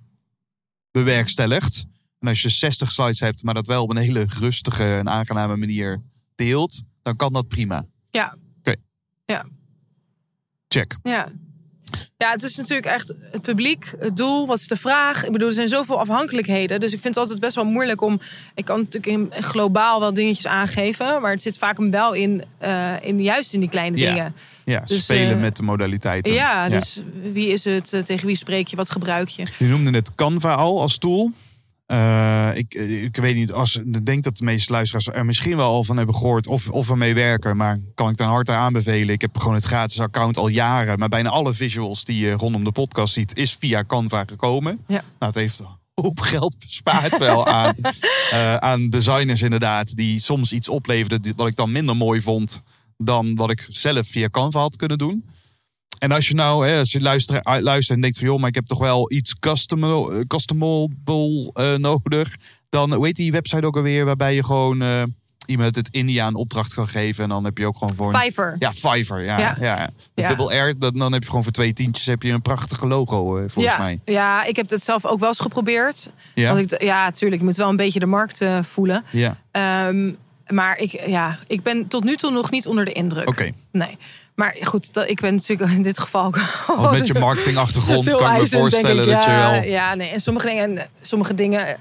bewerkstelligt. 0.92 1.86
En 2.20 2.28
als 2.28 2.42
je 2.42 2.50
60 2.50 2.92
slides 2.92 3.20
hebt, 3.20 3.44
maar 3.44 3.54
dat 3.54 3.68
wel 3.68 3.84
op 3.84 3.90
een 3.90 3.98
hele 3.98 4.26
rustige 4.40 4.84
en 4.96 5.10
aangename 5.10 5.56
manier 5.56 6.02
deelt, 6.36 6.84
dan 7.02 7.16
kan 7.16 7.34
dat 7.34 7.48
prima. 7.48 7.86
Ja. 8.12 8.36
Oké. 8.60 8.76
Ja. 9.26 9.46
Check. 10.68 10.98
Ja. 11.04 11.28
Ja, 12.18 12.32
het 12.32 12.44
is 12.44 12.56
natuurlijk 12.56 12.88
echt 12.88 13.14
het 13.32 13.42
publiek, 13.42 13.94
het 14.00 14.18
doel, 14.18 14.48
wat 14.48 14.60
is 14.60 14.68
de 14.68 14.76
vraag? 14.76 15.26
Ik 15.26 15.32
bedoel, 15.32 15.48
er 15.48 15.54
zijn 15.54 15.68
zoveel 15.68 16.00
afhankelijkheden. 16.00 16.80
Dus 16.80 16.94
ik 16.94 17.00
vind 17.00 17.14
het 17.16 17.24
altijd 17.24 17.40
best 17.40 17.56
wel 17.56 17.66
moeilijk 17.66 18.02
om. 18.02 18.20
Ik 18.56 18.66
kan 18.66 18.78
natuurlijk 18.80 19.06
in, 19.36 19.44
globaal 19.44 20.00
wel 20.00 20.14
dingetjes 20.14 20.48
aangeven, 20.48 21.22
maar 21.22 21.32
het 21.32 21.42
zit 21.42 21.58
vaak 21.58 21.78
hem 21.78 21.92
wel 21.92 22.14
in, 22.14 22.44
eh, 22.58 22.94
in 23.02 23.22
juist 23.24 23.54
in 23.54 23.60
die 23.60 23.70
kleine 23.70 23.98
Ja. 23.98 24.14
dingen. 24.14 24.36
Ja, 24.66 24.80
Dus, 24.80 25.04
spelen 25.04 25.36
eh, 25.36 25.42
met 25.42 25.56
de 25.56 25.64
modaliteiten. 25.64 26.34
Ja, 26.34 26.70
dus 26.70 27.02
wie 27.34 27.48
is 27.48 27.64
het? 27.66 27.94
eh, 27.94 28.02
Tegen 28.02 28.28
wie 28.28 28.36
spreek 28.36 28.68
je? 28.68 28.76
Wat 28.76 28.92
gebruik 28.92 29.28
je? 29.30 29.46
Je 29.60 29.66
noemde 29.66 29.92
het 29.92 30.16
Canva 30.16 30.54
al 30.54 30.82
als 30.82 30.98
tool. 30.98 31.32
Eh, 31.90 32.50
ik, 32.54 32.74
ik 33.04 33.16
weet 33.16 33.36
niet, 33.36 33.52
als, 33.52 33.76
ik 33.76 34.06
denk 34.06 34.24
dat 34.24 34.38
de 34.38 34.44
meeste 34.44 34.72
luisteraars 34.72 35.08
er 35.08 35.26
misschien 35.26 35.58
wel 35.58 35.72
al 35.72 35.84
van 35.84 35.98
hebben 35.98 36.16
gehoord 36.16 36.48
of, 36.48 36.70
of 36.70 36.90
ermee 36.90 37.14
werken. 37.14 37.58
Maar 37.58 37.80
kan 37.96 38.10
ik 38.10 38.16
ten 38.16 38.28
harte 38.28 38.52
aanbevelen. 38.52 39.14
Ik 39.14 39.22
heb 39.22 39.38
gewoon 39.38 39.54
het 39.54 39.64
gratis 39.64 40.00
account 40.00 40.38
al 40.38 40.48
jaren. 40.48 41.00
Maar 41.00 41.10
bijna 41.10 41.30
alle 41.30 41.54
visuals 41.54 42.04
die 42.04 42.20
je 42.20 42.32
rondom 42.32 42.64
de 42.64 42.72
podcast 42.72 43.14
ziet, 43.14 43.38
is 43.38 43.54
via 43.54 43.84
Canva 43.84 44.24
gekomen. 44.26 44.80
Ja. 44.88 45.04
Nou, 45.20 45.32
het 45.32 45.36
heeft 45.36 45.62
hoop 45.94 46.20
geld 46.20 46.56
bespaard 46.60 47.18
wel 47.18 47.48
aan, 47.48 47.76
eh, 48.32 48.56
aan 48.56 48.90
designers 48.90 49.42
inderdaad. 49.42 49.96
Die 49.96 50.20
soms 50.20 50.54
iets 50.54 50.70
opleverden 50.70 51.34
wat 51.36 51.48
ik 51.48 51.56
dan 51.56 51.72
minder 51.72 51.96
mooi 51.96 52.22
vond 52.22 52.62
dan 52.98 53.36
wat 53.36 53.50
ik 53.50 53.68
zelf 53.70 54.08
via 54.08 54.30
Canva 54.30 54.60
had 54.60 54.76
kunnen 54.76 54.98
doen. 54.98 55.26
En 56.00 56.12
als 56.12 56.28
je 56.28 56.34
nou, 56.36 56.68
hè, 56.68 56.80
als 56.80 56.92
je 56.92 57.02
luistert, 57.02 57.46
luistert 57.62 57.96
en 57.96 58.02
denkt 58.02 58.18
van 58.18 58.28
joh, 58.28 58.40
maar 58.40 58.50
ik 58.50 58.56
heb 58.56 58.66
toch 58.66 58.80
wel 58.80 59.12
iets 59.12 59.40
custom- 59.40 60.28
customable 60.28 61.50
eh, 61.54 61.76
nodig. 61.76 62.36
Dan 62.70 63.04
heet 63.04 63.16
die 63.16 63.32
website 63.32 63.66
ook 63.66 63.76
alweer 63.76 64.06
waarbij 64.06 64.36
je 64.36 64.44
gewoon 64.44 64.82
eh, 64.82 65.04
iemand 65.46 65.76
het 65.76 65.88
India 65.92 66.28
een 66.28 66.36
opdracht 66.36 66.74
kan 66.74 66.88
geven. 66.88 67.24
En 67.24 67.30
dan 67.30 67.44
heb 67.44 67.58
je 67.58 67.66
ook 67.66 67.78
gewoon 67.78 67.96
voor 67.96 68.14
een- 68.14 68.20
Fiverr. 68.22 68.56
ja, 68.60 68.74
Fiverr. 68.74 69.24
Ja, 69.24 69.40
Ja. 69.40 69.58
ja. 69.60 69.90
ja. 70.16 70.28
Double 70.36 70.58
R, 70.58 70.80
dan, 70.80 70.94
dan 70.98 71.12
heb 71.14 71.22
je 71.22 71.28
gewoon 71.28 71.44
voor 71.44 71.52
twee 71.52 71.74
tientjes 71.74 72.06
heb 72.06 72.24
je 72.24 72.32
een 72.32 72.42
prachtige 72.42 72.88
logo, 72.88 73.38
eh, 73.38 73.44
volgens 73.48 73.76
ja, 73.76 73.80
mij. 73.82 74.00
ja, 74.06 74.44
ik 74.46 74.56
heb 74.56 74.70
het 74.70 74.84
zelf 74.84 75.06
ook 75.06 75.20
wel 75.20 75.28
eens 75.30 75.40
geprobeerd. 75.40 76.10
Ja, 76.36 76.54
Want 76.54 76.72
ik, 76.74 76.82
ja, 76.82 77.12
tuurlijk, 77.12 77.42
je 77.42 77.48
moet 77.48 77.56
wel 77.58 77.70
een 77.70 77.76
beetje 77.76 78.00
de 78.00 78.06
markt 78.06 78.42
eh, 78.42 78.64
voelen. 78.64 79.04
ja. 79.12 79.38
Ehm, 79.52 80.12
maar 80.48 80.78
ik, 80.78 81.08
ja, 81.08 81.38
ik 81.48 81.64
ben 81.64 81.88
tot 81.88 82.04
nu 82.04 82.16
toe 82.16 82.32
nog 82.32 82.52
niet 82.52 82.68
onder 82.68 82.86
de 82.86 82.92
indruk. 82.92 83.28
oké. 83.28 83.52
Nee. 83.72 83.98
Maar 84.40 84.56
goed, 84.62 84.94
dat, 84.94 85.10
ik 85.10 85.20
ben 85.20 85.36
natuurlijk 85.36 85.72
in 85.72 85.82
dit 85.82 86.00
geval. 86.00 86.34
Want 86.68 86.92
met 87.00 87.08
je 87.08 87.14
marketingachtergrond 87.14 88.16
kan 88.16 88.36
ik 88.36 88.40
me 88.42 88.48
voorstellen 88.48 89.04
ik. 89.04 89.14
dat 89.14 89.24
je 89.24 89.30
wel... 89.30 89.64
Ja, 89.64 89.96
nee. 89.96 90.10
En 90.10 90.20
sommige 90.20 90.48
dingen. 90.48 90.78
en 90.78 90.90
Sommige 91.02 91.36
dingen 91.36 91.78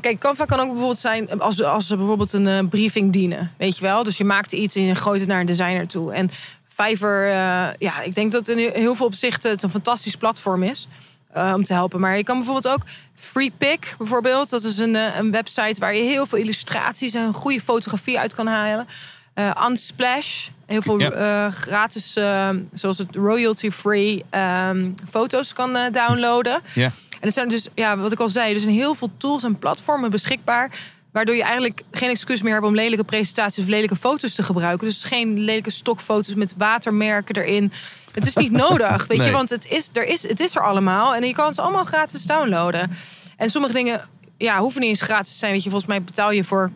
kijk, 0.00 0.18
Canva 0.18 0.44
kan 0.44 0.60
ook 0.60 0.66
bijvoorbeeld 0.66 0.98
zijn 0.98 1.40
als, 1.40 1.62
als 1.62 1.86
ze 1.86 1.96
bijvoorbeeld 1.96 2.32
een 2.32 2.48
eh, 2.48 2.58
briefing 2.70 3.12
dienen. 3.12 3.52
Weet 3.56 3.76
je 3.76 3.82
wel? 3.82 4.02
Dus 4.02 4.16
je 4.16 4.24
maakt 4.24 4.52
iets 4.52 4.74
en 4.74 4.82
je 4.82 4.94
gooit 4.94 5.20
het 5.20 5.28
naar 5.28 5.40
een 5.40 5.46
designer 5.46 5.86
toe. 5.86 6.12
En 6.12 6.30
Fiverr, 6.68 7.28
eh, 7.28 7.68
ja, 7.78 8.02
ik 8.02 8.14
denk 8.14 8.32
dat 8.32 8.48
in 8.48 8.58
heel 8.58 8.94
veel 8.94 9.06
opzichten 9.06 9.50
het 9.50 9.62
een 9.62 9.70
fantastisch 9.70 10.16
platform 10.16 10.62
is. 10.62 10.88
eh, 11.32 11.52
om 11.54 11.64
te 11.64 11.72
helpen. 11.72 12.00
Maar 12.00 12.16
je 12.16 12.24
kan 12.24 12.36
bijvoorbeeld 12.36 12.74
ook 12.74 12.82
FreePic 13.14 13.94
bijvoorbeeld. 13.98 14.50
Dat 14.50 14.62
is 14.62 14.78
een, 14.78 14.94
een 14.94 15.30
website 15.30 15.80
waar 15.80 15.94
je 15.94 16.02
heel 16.02 16.26
veel 16.26 16.38
illustraties 16.38 17.14
en 17.14 17.34
goede 17.34 17.60
fotografie 17.60 18.18
uit 18.18 18.34
kan 18.34 18.46
halen. 18.46 18.86
Eh, 19.34 19.50
Unsplash, 19.68 20.48
heel 20.66 20.82
veel 20.82 20.98
Ja. 20.98 21.10
eh, 21.10 21.52
gratis, 21.52 22.16
eh, 22.16 22.48
zoals 22.72 22.98
het 22.98 23.16
royalty-free 23.16 24.24
ehm, 24.30 24.90
foto's 25.10 25.52
kan 25.52 25.76
eh, 25.76 25.92
downloaden. 25.92 26.60
Ja. 26.74 26.84
En 27.20 27.26
er 27.26 27.32
zijn 27.32 27.48
dus, 27.48 27.68
ja, 27.74 27.96
wat 27.96 28.12
ik 28.12 28.20
al 28.20 28.28
zei, 28.28 28.54
er 28.54 28.60
zijn 28.60 28.74
heel 28.74 28.94
veel 28.94 29.10
tools 29.16 29.42
en 29.42 29.58
platformen 29.58 30.10
beschikbaar. 30.10 30.70
Waardoor 31.12 31.34
je 31.34 31.42
eigenlijk 31.42 31.82
geen 31.90 32.08
excuus 32.10 32.42
meer 32.42 32.52
hebt 32.52 32.66
om 32.66 32.74
lelijke 32.74 33.04
presentaties 33.04 33.62
of 33.64 33.68
lelijke 33.70 33.96
foto's 33.96 34.34
te 34.34 34.42
gebruiken. 34.42 34.86
Dus 34.88 35.02
geen 35.04 35.38
lelijke 35.40 35.70
stokfoto's 35.70 36.34
met 36.34 36.54
watermerken 36.56 37.36
erin. 37.36 37.72
Het 38.12 38.26
is 38.26 38.36
niet 38.36 38.52
nodig, 38.52 39.06
weet 39.06 39.18
Nee. 39.18 39.26
je, 39.26 39.32
want 39.32 39.50
het 39.50 39.66
is, 39.70 39.90
er 39.92 40.06
is, 40.06 40.28
het 40.28 40.40
is 40.40 40.56
er 40.56 40.62
allemaal. 40.62 41.14
En 41.14 41.22
je 41.26 41.32
kan 41.32 41.46
het 41.48 41.58
allemaal 41.58 41.84
gratis 41.84 42.22
downloaden. 42.22 42.90
En 43.36 43.50
sommige 43.50 43.72
dingen 43.74 44.08
ja, 44.38 44.58
hoeven 44.58 44.80
niet 44.80 44.90
eens 44.90 45.00
gratis 45.00 45.32
te 45.32 45.38
zijn. 45.38 45.52
Weet 45.52 45.62
je, 45.62 45.70
volgens 45.70 45.90
mij 45.90 46.02
betaal 46.02 46.30
je 46.30 46.44
voor 46.44 46.70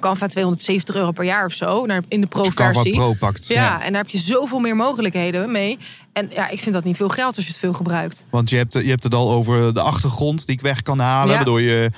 Canva 0.00 0.26
270 0.26 0.94
euro 0.94 1.10
per 1.12 1.24
jaar 1.24 1.44
of 1.44 1.52
zo. 1.52 1.84
In 1.84 2.20
de 2.20 2.28
Canva 2.28 2.50
pro-versie. 2.50 2.94
Pro 2.94 3.12
pakt. 3.18 3.48
Ja, 3.48 3.82
en 3.82 3.92
daar 3.92 4.02
heb 4.02 4.10
je 4.10 4.18
zoveel 4.18 4.58
meer 4.58 4.76
mogelijkheden 4.76 5.50
mee. 5.50 5.78
En 6.12 6.30
ja, 6.34 6.48
ik 6.48 6.60
vind 6.60 6.74
dat 6.74 6.84
niet 6.84 6.96
veel 6.96 7.08
geld 7.08 7.36
als 7.36 7.44
je 7.44 7.50
het 7.50 7.60
veel 7.60 7.72
gebruikt. 7.72 8.26
Want 8.30 8.50
je 8.50 8.56
hebt, 8.56 8.72
je 8.72 8.88
hebt 8.88 9.02
het 9.02 9.14
al 9.14 9.30
over 9.30 9.74
de 9.74 9.80
achtergrond 9.80 10.46
die 10.46 10.54
ik 10.54 10.60
weg 10.60 10.82
kan 10.82 10.98
halen. 10.98 11.30
Ja. 11.30 11.34
Waardoor 11.34 11.60
je 11.60 11.90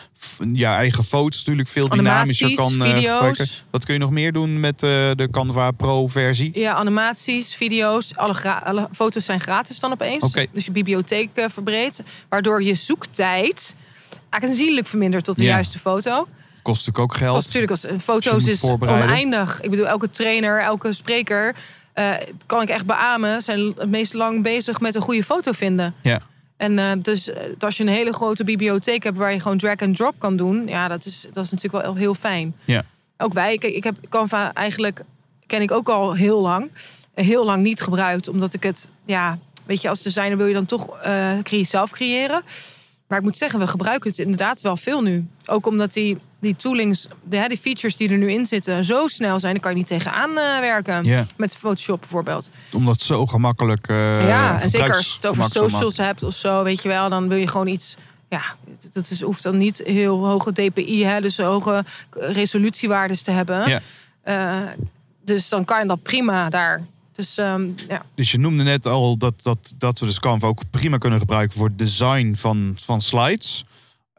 je 0.53 0.65
eigen 0.67 1.05
foto's 1.05 1.39
natuurlijk 1.39 1.69
veel 1.69 1.89
dynamischer 1.89 2.55
kan 2.55 2.83
eh, 2.83 2.95
video's. 2.95 3.13
gebruiken. 3.13 3.47
Wat 3.71 3.85
kun 3.85 3.95
je 3.95 4.01
nog 4.01 4.11
meer 4.11 4.33
doen 4.33 4.61
met 4.61 4.83
eh, 4.83 4.89
de 4.91 5.29
Canva 5.31 5.71
Pro 5.71 6.07
versie? 6.09 6.51
Ja, 6.55 6.73
animaties, 6.75 7.55
video's, 7.55 8.15
alle, 8.15 8.89
foto's 8.93 9.25
zijn 9.25 9.41
gratis 9.41 9.79
dan 9.79 9.93
opeens. 9.93 10.33
Dus 10.53 10.65
je 10.65 10.71
bibliotheek 10.71 11.31
eh, 11.35 11.45
verbreedt. 11.49 12.03
Waardoor 12.29 12.63
je 12.63 12.75
zoektijd 12.75 13.77
aanzienlijk 14.29 14.87
vermindert 14.87 15.25
tot 15.25 15.37
de 15.37 15.43
Ja. 15.43 15.49
juiste 15.49 15.79
foto. 15.79 16.27
Kost 16.63 16.87
natuurlijk 16.87 17.13
ook 17.13 17.19
geld. 17.19 17.45
Natuurlijk 17.45 17.73
als 17.73 17.81
je 17.81 18.01
foto's 18.01 18.47
is 18.47 18.65
oneindig. 18.65 19.61
Ik 19.61 19.71
bedoel, 19.71 19.87
elke 19.87 20.11
trainer, 20.11 20.63
elke 20.63 20.93
spreker, 20.93 21.55
eh, 21.93 22.13
kan 22.47 22.63
ik 22.63 22.69
echt 22.69 22.87
beamen, 22.87 23.43
zijn 23.43 23.73
het 23.77 23.89
meest 23.89 24.15
lang 24.15 24.43
bezig 24.43 24.81
met 24.81 24.95
een 24.95 25.03
goede 25.03 25.25
foto 25.25 25.53
vinden. 25.53 25.95
Ja. 26.03 26.21
En 26.57 26.79
eh, 26.79 26.93
dus 26.99 27.31
eh, 27.31 27.43
als 27.59 27.77
je 27.77 27.83
een 27.83 27.89
hele 27.89 28.13
grote 28.13 28.45
bibliotheek 28.45 29.03
hebt 29.03 29.17
waar 29.17 29.33
je 29.33 29.41
gewoon 29.41 29.59
drag 29.59 29.77
and 29.77 29.97
drop 29.97 30.15
kan 30.19 30.37
doen, 30.37 30.67
ja, 30.67 30.89
dat 30.89 31.05
is, 31.05 31.27
dat 31.33 31.45
is 31.45 31.51
natuurlijk 31.51 31.85
wel 31.85 31.95
heel 31.95 32.15
fijn. 32.15 32.55
Ja. 32.65 32.83
Ook 33.17 33.33
wij, 33.33 33.59
kijk, 33.59 33.75
ik 33.75 33.85
heb 33.85 33.97
Canva 34.09 34.53
eigenlijk 34.53 35.03
ken 35.47 35.63
ik 35.63 35.71
ook 35.71 35.89
al 35.89 36.15
heel 36.15 36.41
lang, 36.41 36.71
heel 37.15 37.45
lang 37.45 37.63
niet 37.63 37.81
gebruikt, 37.81 38.29
omdat 38.29 38.55
ik 38.55 38.63
het, 38.63 38.89
ja, 39.07 39.39
weet 39.67 39.83
je, 39.83 39.89
als 39.89 40.03
designer 40.03 40.37
wil 40.37 40.47
je 40.47 40.55
dan 40.55 40.67
toch 40.67 40.99
cre- 41.43 41.65
zelf 41.65 41.91
creëren. 41.91 42.43
Maar 43.07 43.19
ik 43.19 43.25
moet 43.25 43.37
zeggen, 43.37 43.59
we 43.59 43.67
gebruiken 43.67 44.11
het 44.11 44.19
inderdaad 44.19 44.61
wel 44.61 44.77
veel 44.77 45.03
nu. 45.03 45.27
Ook 45.47 45.67
omdat 45.67 45.93
die, 45.93 46.19
die 46.41 46.57
toolings, 46.57 47.07
de, 47.23 47.45
die 47.49 47.59
features 47.59 47.97
die 47.97 48.09
er 48.09 48.19
nu 48.19 48.33
in 48.33 48.47
zitten, 48.47 48.85
zo 48.85 49.07
snel 49.07 49.41
zijn, 49.41 49.53
daar 49.53 49.63
kan 49.63 49.71
je 49.71 49.77
niet 49.77 49.87
tegenaan 49.87 50.31
eh, 50.31 50.59
werken. 50.59 51.27
Met 51.37 51.57
Photoshop 51.57 52.01
bijvoorbeeld. 52.01 52.51
Omdat 52.73 53.01
zo 53.01 53.27
gemakkelijk 53.27 53.89
eh 53.89 54.29
ja, 54.29 54.61
en 54.61 54.71
zeker 54.71 54.95
als 54.95 55.07
je 55.07 55.15
het 55.15 55.27
over 55.27 55.51
socials 55.51 55.97
hebt 55.97 56.23
of 56.23 56.35
zo, 56.35 56.63
weet 56.63 56.83
je 56.83 56.89
wel, 56.89 57.09
dan 57.09 57.29
wil 57.29 57.39
je 57.39 57.47
gewoon 57.47 57.67
iets. 57.67 57.97
Ja, 58.29 58.43
dat 58.93 59.11
is, 59.11 59.21
hoeft 59.21 59.43
dan 59.43 59.57
niet 59.57 59.83
heel 59.85 60.27
hoge 60.27 60.53
DPI, 60.53 61.05
hè, 61.05 61.21
dus 61.21 61.39
hoge 61.39 61.85
resolutiewaardes 62.11 63.23
te 63.23 63.31
hebben. 63.31 63.83
Eh, 64.23 64.59
dus 65.25 65.49
dan 65.49 65.65
kan 65.65 65.81
je 65.81 65.87
dat 65.87 66.03
prima 66.03 66.49
daar. 66.49 66.83
Dus 67.13 67.39
ehm, 67.39 67.67
ja. 67.89 68.03
Dus 68.15 68.31
je 68.31 68.39
noemde 68.39 68.63
net 68.63 68.87
al 68.87 69.17
dat, 69.17 69.43
dat, 69.43 69.75
dat 69.79 69.99
we 69.99 70.07
dus 70.07 70.21
Canva 70.21 70.47
ook 70.47 70.63
prima 70.71 70.99
kunnen 70.99 71.19
gebruiken 71.19 71.59
voor 71.59 71.67
het 71.67 71.79
design 71.79 72.35
van, 72.35 72.75
van 72.85 73.01
slides. 73.01 73.65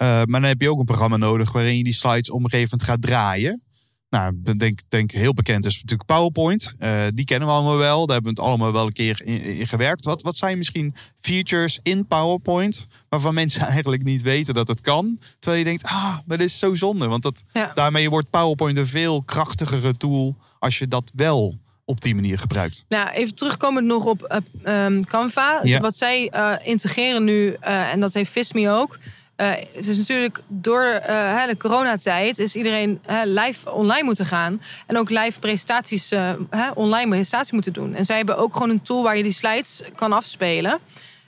Eh, 0.01 0.07
maar 0.07 0.39
dan 0.41 0.49
heb 0.49 0.61
je 0.61 0.69
ook 0.69 0.79
een 0.79 0.85
programma 0.85 1.17
nodig 1.17 1.51
waarin 1.51 1.77
je 1.77 1.83
die 1.83 1.93
slides 1.93 2.29
moment 2.29 2.83
gaat 2.83 3.01
draaien. 3.01 3.61
Nou, 4.09 4.35
ik 4.43 4.59
denk, 4.59 4.79
denk 4.87 5.11
heel 5.11 5.33
bekend 5.33 5.65
is 5.65 5.73
natuurlijk 5.73 6.05
PowerPoint. 6.05 6.73
Eh, 6.79 7.03
die 7.13 7.25
kennen 7.25 7.47
we 7.47 7.53
allemaal 7.53 7.77
wel. 7.77 8.05
Daar 8.05 8.15
hebben 8.15 8.35
we 8.35 8.41
het 8.41 8.49
allemaal 8.49 8.71
wel 8.71 8.85
een 8.85 8.93
keer 8.93 9.21
in, 9.23 9.41
in 9.41 9.67
gewerkt. 9.67 10.05
Wat, 10.05 10.21
wat 10.21 10.35
zijn 10.35 10.57
misschien 10.57 10.95
features 11.19 11.79
in 11.83 12.07
PowerPoint 12.07 12.87
waarvan 13.09 13.33
mensen 13.33 13.67
eigenlijk 13.73 14.03
niet 14.03 14.21
weten 14.21 14.53
dat 14.53 14.67
het 14.67 14.81
kan? 14.81 15.19
Terwijl 15.39 15.63
je 15.63 15.69
denkt, 15.69 15.83
ah, 15.83 16.17
maar 16.25 16.37
dit 16.37 16.47
is 16.47 16.59
zo 16.59 16.75
zonde. 16.75 17.07
Want 17.07 17.23
dat, 17.23 17.43
Ja. 17.53 17.71
daarmee 17.73 18.09
wordt 18.09 18.29
PowerPoint 18.29 18.77
een 18.77 18.87
veel 18.87 19.23
krachtigere 19.23 19.97
tool 19.97 20.35
als 20.59 20.79
je 20.79 20.87
dat 20.87 21.11
wel 21.15 21.59
op 21.85 22.01
die 22.01 22.15
manier 22.15 22.39
gebruikt. 22.39 22.85
Nou, 22.89 23.09
even 23.09 23.35
terugkomend 23.35 23.87
nog 23.87 24.05
op 24.05 24.23
eh, 24.23 24.37
ehm, 24.63 25.03
Canva. 25.03 25.59
Ja. 25.63 25.79
Wat 25.79 25.97
zij 25.97 26.31
integreren 26.63 27.23
nu, 27.23 27.53
en 27.59 27.99
dat 27.99 28.13
heeft 28.13 28.31
Visme 28.31 28.69
ook. 28.69 28.99
Eh, 29.41 29.49
het 29.73 29.87
is 29.87 29.97
natuurlijk 29.97 30.41
door 30.47 30.83
hè, 31.03 31.47
de 31.47 31.57
coronatijd 31.57 32.39
is 32.39 32.55
iedereen 32.55 33.01
live 33.23 33.71
online 33.71 34.03
moeten 34.03 34.25
gaan. 34.25 34.61
En 34.87 34.97
ook 34.97 35.09
live 35.09 35.39
presentaties, 35.39 36.11
eh, 36.11 36.31
online 36.73 37.09
presentaties 37.09 37.51
moeten 37.51 37.73
doen. 37.73 37.95
En 37.95 38.05
zij 38.05 38.17
hebben 38.17 38.37
ook 38.37 38.53
gewoon 38.53 38.69
een 38.69 38.81
tool 38.81 39.03
waar 39.03 39.17
je 39.17 39.23
die 39.23 39.31
slides 39.31 39.81
kan 39.95 40.13
afspelen. 40.13 40.79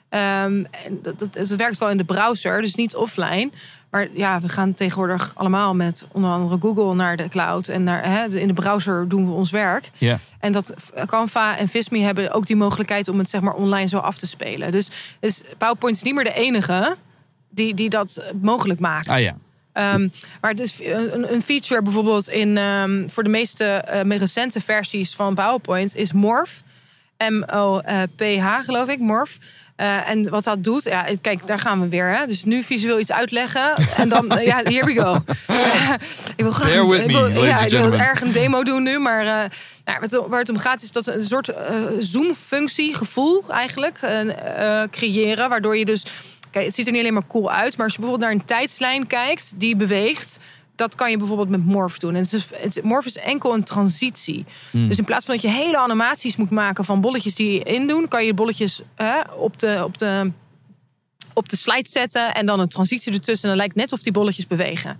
Ehm, 0.10 0.64
en 0.86 1.00
dat, 1.02 1.20
dat, 1.20 1.34
dat 1.34 1.48
werkt 1.48 1.78
wel 1.78 1.90
in 1.90 1.98
de 1.98 2.04
browser, 2.04 2.62
dus 2.62 2.76
niet 2.76 2.96
offline. 2.96 3.50
Maar 3.90 4.08
ja, 4.12 4.40
we 4.42 4.50
gaan 4.50 4.74
tegenwoordig 4.74 5.32
allemaal 5.36 5.76
met 5.76 6.06
onder 6.12 6.32
andere 6.32 6.58
Google 6.60 6.96
naar 6.96 7.18
de 7.18 7.30
cloud. 7.30 7.68
En 7.68 7.84
naar, 7.84 8.06
hè, 8.06 8.40
in 8.40 8.48
de 8.48 8.54
browser 8.54 9.08
doen 9.10 9.26
we 9.26 9.32
ons 9.32 9.52
werk. 9.52 9.92
Ja. 9.98 10.18
En 10.40 10.52
dat 10.52 10.74
Canva 11.06 11.58
en 11.58 11.68
Visme 11.68 12.00
hebben 12.00 12.32
ook 12.32 12.48
die 12.48 12.56
mogelijkheid 12.56 13.08
om 13.08 13.18
het 13.18 13.30
zeg 13.30 13.42
maar 13.42 13.54
online 13.54 13.88
zo 13.88 13.98
af 13.98 14.18
te 14.18 14.28
spelen. 14.28 14.72
Dus, 14.72 14.90
dus 15.20 15.44
PowerPoint 15.58 15.96
is 15.96 16.04
niet 16.04 16.16
meer 16.16 16.24
de 16.24 16.34
enige 16.34 16.98
die, 17.54 17.74
die 17.74 17.90
dat 17.90 18.24
mogelijk 18.42 18.80
maakt. 18.80 19.08
Ah 19.08 19.20
ja. 19.20 19.38
Ehm, 19.74 20.08
maar 20.42 20.56
dus 20.56 20.76
een, 20.82 21.34
een 21.34 21.42
feature 21.42 21.82
bijvoorbeeld 21.82 22.30
in, 22.30 22.58
ehm, 22.58 23.08
voor 23.10 23.24
de 23.24 23.30
meeste 23.30 23.66
eh, 23.66 24.04
meer 24.04 24.18
recente 24.18 24.60
versies 24.62 25.16
van 25.16 25.34
PowerPoint 25.36 25.96
is 25.96 26.12
Morph. 26.14 26.62
M-O-P-H 27.30 28.64
geloof 28.64 28.88
ik, 28.88 29.00
Morph. 29.00 29.38
Eh, 29.76 30.10
en 30.10 30.30
wat 30.30 30.44
dat 30.44 30.64
doet, 30.64 30.84
ja, 30.84 31.06
kijk, 31.22 31.48
daar 31.48 31.60
gaan 31.60 31.82
we 31.82 31.88
weer. 31.88 32.18
Hè? 32.18 32.26
Dus 32.28 32.44
nu 32.44 32.64
visueel 32.64 33.00
iets 33.00 33.12
uitleggen. 33.12 33.74
En 33.98 34.10
dan, 34.10 34.30
eh, 34.32 34.46
ja, 34.52 34.62
here 34.64 34.86
we 34.86 34.94
go. 35.02 35.16
ik 36.36 36.44
wil 36.44 36.52
graag 36.52 36.74
een- 36.74 37.04
ik 37.04 37.08
wil- 37.12 37.44
ja, 37.44 37.60
ik 37.66 37.72
wil 37.72 37.94
erg 37.94 38.22
een 38.22 38.32
demo 38.32 38.64
doen 38.64 38.84
nu. 38.84 39.00
Maar 39.00 39.22
eh, 39.22 39.50
nou, 39.86 40.28
waar 40.30 40.40
het 40.40 40.50
om 40.50 40.58
gaat 40.58 40.82
is 40.82 40.92
dat 40.92 41.08
een 41.08 41.24
soort 41.24 41.50
eh, 41.50 41.76
zoom-functie, 42.00 42.96
gevoel 42.96 43.44
eigenlijk, 43.50 43.98
eh, 44.02 44.82
eh, 44.82 44.90
creëren. 44.90 45.50
Waardoor 45.50 45.78
je 45.78 45.86
dus... 45.86 46.06
Kijk, 46.54 46.66
het 46.66 46.76
ziet 46.76 46.86
er 46.86 46.92
niet 46.92 47.02
alleen 47.02 47.14
maar 47.14 47.28
cool 47.28 47.52
uit. 47.52 47.78
Maar 47.78 47.86
als 47.86 47.96
je 47.96 48.00
bijvoorbeeld 48.00 48.30
naar 48.30 48.40
een 48.40 48.46
tijdslijn 48.46 49.08
kijkt 49.08 49.54
die 49.58 49.76
beweegt... 49.76 50.40
Dat 50.76 50.96
kan 50.96 51.12
je 51.12 51.18
bijvoorbeeld 51.18 51.50
met 51.50 51.66
Morph 51.66 51.98
doen. 51.98 52.16
En 52.16 52.22
het 52.22 52.34
is, 52.34 52.48
het, 52.56 52.84
Morph 52.84 53.06
is 53.06 53.18
enkel 53.18 53.54
een 53.54 53.64
transitie. 53.64 54.46
Dus 54.72 54.98
in 54.98 55.04
plaats 55.04 55.26
van 55.26 55.34
dat 55.34 55.44
je 55.44 55.50
hele 55.50 55.78
animaties 55.78 56.36
moet 56.36 56.50
maken 56.50 56.86
van 56.86 57.02
bolletjes 57.02 57.36
die 57.36 57.52
je 57.52 57.64
indoen, 57.64 58.08
kan 58.08 58.26
je 58.26 58.34
bolletjes 58.34 58.82
hè, 58.96 59.22
op, 59.38 59.60
de, 59.60 59.82
op, 59.84 59.98
de, 59.98 60.32
op 61.34 61.50
de 61.50 61.58
slide 61.58 61.90
zetten 61.90 62.34
en 62.34 62.46
dan 62.46 62.60
een 62.60 62.68
transitie 62.68 63.14
ertussen. 63.14 63.50
En 63.50 63.56
dan 63.56 63.58
lijkt 63.58 63.76
net 63.76 63.92
of 63.92 64.02
die 64.02 64.12
bolletjes 64.12 64.48
bewegen. 64.48 65.00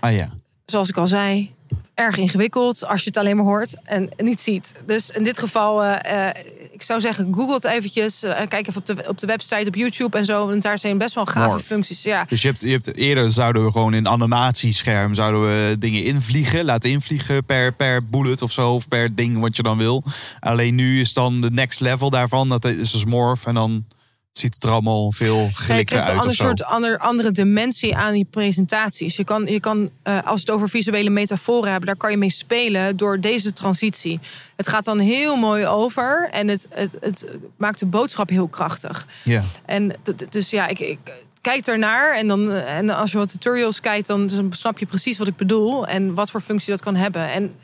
Ah 0.00 0.14
ja. 0.14 0.30
Zoals 0.66 0.88
ik 0.88 0.96
al 0.96 1.06
zei, 1.06 1.54
erg 1.94 2.16
ingewikkeld 2.16 2.86
als 2.86 3.00
je 3.00 3.06
het 3.06 3.16
alleen 3.16 3.36
maar 3.36 3.44
hoort 3.44 3.76
en 3.84 4.08
niet 4.16 4.40
ziet. 4.40 4.74
Dus 4.86 5.10
in 5.10 5.24
dit 5.24 5.38
geval, 5.38 5.82
eh, 5.82 6.28
eh, 6.28 6.36
ik 6.82 6.88
zou 6.88 7.00
zeggen, 7.00 7.34
google 7.34 7.54
het 7.54 7.64
eventjes. 7.64 8.22
eh, 8.22 8.46
kijk 8.48 8.68
even 8.68 8.80
op 8.80 8.86
de, 8.86 9.04
op 9.08 9.20
de 9.20 9.26
website, 9.26 9.68
op 9.68 9.74
YouTube 9.74 10.18
en 10.18 10.24
zo. 10.24 10.46
Want 10.46 10.62
daar 10.62 10.78
zijn 10.78 10.98
best 10.98 11.14
wel 11.14 11.24
gave 11.26 11.58
functies. 11.58 12.02
Ja. 12.02 12.24
Dus 12.28 12.42
je 12.42 12.48
hebt, 12.48 12.60
je 12.60 12.70
hebt 12.70 12.96
eerder 12.96 13.30
zouden 13.30 13.64
we 13.64 13.70
gewoon 13.70 13.94
in 13.94 14.08
animatiescherm 14.08 15.14
zouden 15.14 15.42
we 15.42 15.78
dingen 15.78 16.04
invliegen, 16.04 16.64
laten 16.64 16.90
invliegen 16.90 17.44
per, 17.44 17.72
per 17.72 18.06
bullet 18.06 18.42
of 18.42 18.52
zo, 18.52 18.74
of 18.74 18.88
per 18.88 19.14
ding 19.14 19.40
wat 19.40 19.56
je 19.56 19.62
dan 19.62 19.78
wil. 19.78 20.04
Alleen 20.40 20.74
nu 20.74 21.00
is 21.00 21.12
dan 21.12 21.40
de 21.40 21.50
next 21.50 21.80
level 21.80 22.10
daarvan, 22.10 22.48
dat 22.48 22.64
is 22.64 22.90
dus 22.90 23.04
morph 23.04 23.46
en 23.46 23.54
dan 23.54 23.84
ziet 24.32 24.54
het 24.54 24.64
er 24.64 24.70
allemaal 24.70 25.12
veel 25.12 25.36
Kijk, 25.36 25.56
gelikter 25.56 25.98
het 25.98 26.06
een 26.06 26.12
uit 26.12 26.20
ander 26.20 26.36
soort 26.36 26.64
ander, 26.64 26.98
andere 26.98 27.30
dimensie 27.30 27.96
aan 27.96 28.12
die 28.12 28.26
presentaties. 28.30 29.16
Je 29.16 29.24
kan, 29.24 29.46
je 29.46 29.60
kan 29.60 29.90
eh, 30.02 30.14
als 30.24 30.34
we 30.34 30.40
het 30.40 30.50
over 30.50 30.68
visuele 30.68 31.10
metaforen 31.10 31.70
hebben, 31.70 31.86
daar 31.86 31.96
kan 31.96 32.10
je 32.10 32.16
mee 32.16 32.30
spelen 32.30 32.96
door 32.96 33.20
deze 33.20 33.52
transitie. 33.52 34.20
Het 34.56 34.68
gaat 34.68 34.84
dan 34.84 34.98
heel 34.98 35.36
mooi 35.36 35.66
over 35.66 36.28
en 36.30 36.48
het, 36.48 36.66
het, 36.70 36.96
het 37.00 37.26
maakt 37.56 37.78
de 37.78 37.86
boodschap 37.86 38.28
heel 38.28 38.48
krachtig. 38.48 39.06
Ja. 39.24 39.42
En 39.66 39.92
dus 40.30 40.50
ja, 40.50 40.66
ik, 40.66 40.80
ik 40.80 40.98
kijk 41.40 41.66
ernaar 41.66 42.16
en, 42.16 42.28
dan, 42.28 42.52
en 42.52 42.90
als 42.90 43.12
je 43.12 43.18
wat 43.18 43.30
tutorials 43.30 43.80
kijkt, 43.80 44.06
dan, 44.06 44.50
snap 44.50 44.78
je 44.78 44.86
precies 44.86 45.18
wat 45.18 45.28
ik 45.28 45.36
bedoel 45.36 45.86
en 45.86 46.14
wat 46.14 46.30
voor 46.30 46.40
functie 46.40 46.70
dat 46.70 46.82
kan 46.82 46.94
hebben. 46.94 47.32
En 47.32 47.54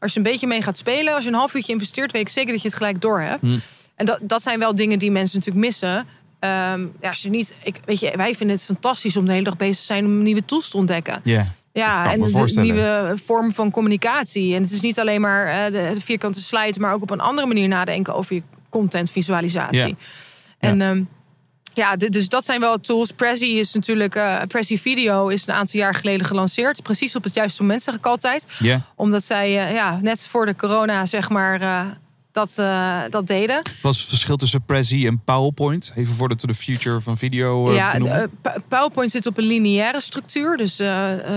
als 0.00 0.12
je 0.12 0.18
een 0.18 0.24
beetje 0.24 0.46
mee 0.46 0.62
gaat 0.62 0.78
spelen, 0.78 1.14
als 1.14 1.24
je 1.24 1.30
een 1.30 1.36
half 1.36 1.54
uurtje 1.54 1.72
investeert, 1.72 2.12
weet 2.12 2.22
ik 2.22 2.28
zeker 2.28 2.52
dat 2.52 2.62
je 2.62 2.68
het 2.68 2.76
gelijk 2.76 3.00
door 3.00 3.20
hebt. 3.20 3.44
En 3.96 4.06
dat, 4.06 4.18
dat 4.22 4.42
zijn 4.42 4.58
wel 4.58 4.74
dingen 4.74 4.98
die 4.98 5.10
mensen 5.10 5.38
natuurlijk 5.38 5.66
missen. 5.66 6.06
Ehm, 6.38 6.86
ja, 7.00 7.08
als 7.08 7.22
je 7.22 7.30
niet, 7.30 7.54
ik, 7.62 7.76
weet 7.84 8.00
je, 8.00 8.12
wij 8.16 8.34
vinden 8.34 8.56
het 8.56 8.64
fantastisch 8.64 9.16
om 9.16 9.24
de 9.24 9.32
hele 9.32 9.44
dag 9.44 9.56
bezig 9.56 9.76
te 9.76 9.82
zijn 9.82 10.04
om 10.04 10.22
nieuwe 10.22 10.44
tools 10.44 10.68
te 10.68 10.76
ontdekken. 10.76 11.20
Ja. 11.24 11.46
Ja, 11.72 12.12
en 12.12 12.20
de 12.20 12.60
nieuwe 12.60 13.14
vorm 13.24 13.52
van 13.52 13.70
communicatie. 13.70 14.54
En 14.54 14.62
het 14.62 14.72
is 14.72 14.80
niet 14.80 15.00
alleen 15.00 15.20
maar 15.20 15.46
eh, 15.46 15.72
de, 15.72 16.00
vierkante 16.00 16.42
slide, 16.42 16.80
maar 16.80 16.92
ook 16.92 17.02
op 17.02 17.10
een 17.10 17.20
andere 17.20 17.46
manier 17.46 17.68
nadenken 17.68 18.14
over 18.14 18.34
je 18.34 18.42
contentvisualisatie. 18.68 19.78
Ja. 19.78 19.94
En 20.58 20.80
ehm, 20.80 21.02
ja, 21.74 21.96
d- 21.96 22.12
dus 22.12 22.28
dat 22.28 22.44
zijn 22.44 22.60
wel 22.60 22.80
tools. 22.80 23.12
Prezi 23.12 23.58
is 23.58 23.72
natuurlijk, 23.72 24.14
eh 24.14 24.36
Prezi 24.48 24.78
Video 24.78 25.28
is 25.28 25.46
een 25.46 25.54
aantal 25.54 25.80
jaar 25.80 25.94
geleden 25.94 26.26
gelanceerd. 26.26 26.82
Precies 26.82 27.16
op 27.16 27.24
het 27.24 27.34
juiste 27.34 27.62
moment, 27.62 27.82
zeg 27.82 27.94
ik 27.94 28.06
altijd. 28.06 28.46
Omdat 28.94 29.24
zij 29.24 29.66
eh, 29.66 29.72
ja, 29.72 29.98
net 30.02 30.28
voor 30.28 30.46
de 30.46 30.56
corona, 30.56 31.06
zeg 31.06 31.28
maar, 31.28 31.60
dat, 32.36 32.58
eh, 32.58 33.00
dat 33.10 33.26
deden. 33.26 33.62
Wat 33.82 33.92
is 33.94 34.00
het 34.00 34.08
verschil 34.08 34.36
tussen 34.36 34.62
Prezi 34.62 35.06
en 35.06 35.20
PowerPoint? 35.24 35.92
Even 35.94 36.28
we 36.28 36.36
de 36.46 36.54
future 36.54 37.00
van 37.00 37.18
video 37.18 37.68
eh, 37.68 37.74
ja, 37.74 37.94
eh, 37.94 38.24
PowerPoint 38.68 39.10
zit 39.10 39.26
op 39.26 39.38
een 39.38 39.44
lineaire 39.44 40.00
structuur. 40.00 40.56
Dus 40.56 40.82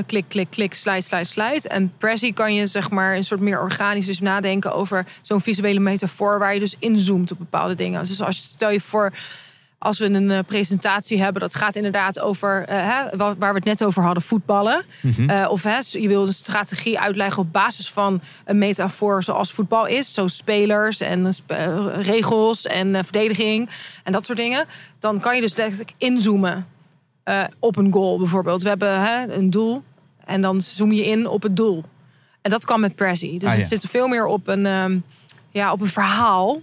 klik, 0.05 0.25
klik, 0.27 0.47
klik, 0.49 0.73
slide, 0.73 1.01
slide, 1.01 1.23
slide. 1.23 1.69
En 1.69 1.93
Prezi 1.97 2.33
kan 2.33 2.53
je 2.53 2.67
zeg 2.67 2.89
maar 2.89 3.15
een 3.15 3.23
soort 3.23 3.39
meer 3.39 3.61
organisch 3.61 4.05
dus 4.05 4.19
nadenken 4.19 4.73
over 4.73 5.05
zo'n 5.21 5.41
visuele 5.41 5.79
metafoor 5.79 6.39
waar 6.39 6.53
je 6.53 6.59
dus 6.59 6.75
inzoomt 6.79 7.31
op 7.31 7.37
bepaalde 7.37 7.75
dingen. 7.75 7.99
Dus 7.99 8.21
als 8.21 8.37
je 8.37 8.43
stel 8.43 8.71
je 8.71 8.81
voor, 8.81 9.13
als 9.79 9.99
we 9.99 10.05
een 10.05 10.31
eh, 10.31 10.39
presentatie 10.45 11.21
hebben, 11.21 11.41
dat 11.41 11.55
gaat 11.55 11.75
inderdaad 11.75 12.19
over 12.19 12.65
eh, 12.65 12.97
waar 13.17 13.37
we 13.37 13.45
het 13.45 13.63
net 13.63 13.83
over 13.83 14.03
hadden, 14.03 14.23
voetballen. 14.23 14.85
Mhm. 15.01 15.29
Eh, 15.29 15.49
of 15.49 15.63
hè, 15.63 15.77
je 15.81 16.07
wil 16.07 16.25
een 16.27 16.33
strategie 16.33 16.99
uitleggen 16.99 17.41
op 17.41 17.51
basis 17.51 17.91
van 17.91 18.21
een 18.45 18.57
metafoor 18.57 19.23
zoals 19.23 19.51
voetbal 19.51 19.85
is. 19.85 20.13
Zo 20.13 20.27
spelers 20.27 20.99
en 20.99 21.33
regels 22.01 22.65
en 22.65 23.03
verdediging 23.03 23.69
en 24.03 24.11
dat 24.11 24.25
soort 24.25 24.37
dingen. 24.37 24.65
Dan 24.99 25.19
kan 25.19 25.35
je 25.35 25.41
dus 25.41 25.53
eigenlijk 25.53 25.91
inzoomen 25.97 26.67
op 27.59 27.77
een 27.77 27.91
goal 27.91 28.17
bijvoorbeeld. 28.17 28.61
We 28.61 28.69
hebben 28.69 29.01
hè, 29.01 29.33
een 29.33 29.49
doel 29.49 29.83
en 30.25 30.41
dan 30.41 30.61
zoom 30.61 30.91
je 30.91 31.05
in 31.05 31.27
op 31.27 31.41
het 31.41 31.55
doel. 31.55 31.83
En 32.41 32.49
dat 32.49 32.65
kan 32.65 32.79
met 32.79 32.95
Prezi. 32.95 33.37
Dus 33.37 33.51
Ah, 33.51 33.57
het 33.57 33.67
zit 33.67 33.85
veel 33.89 34.07
meer 34.07 34.25
op 34.25 34.47
een, 34.47 34.65
ehm, 34.65 34.99
ja, 35.51 35.71
op 35.71 35.81
een 35.81 35.87
verhaal. 35.87 36.61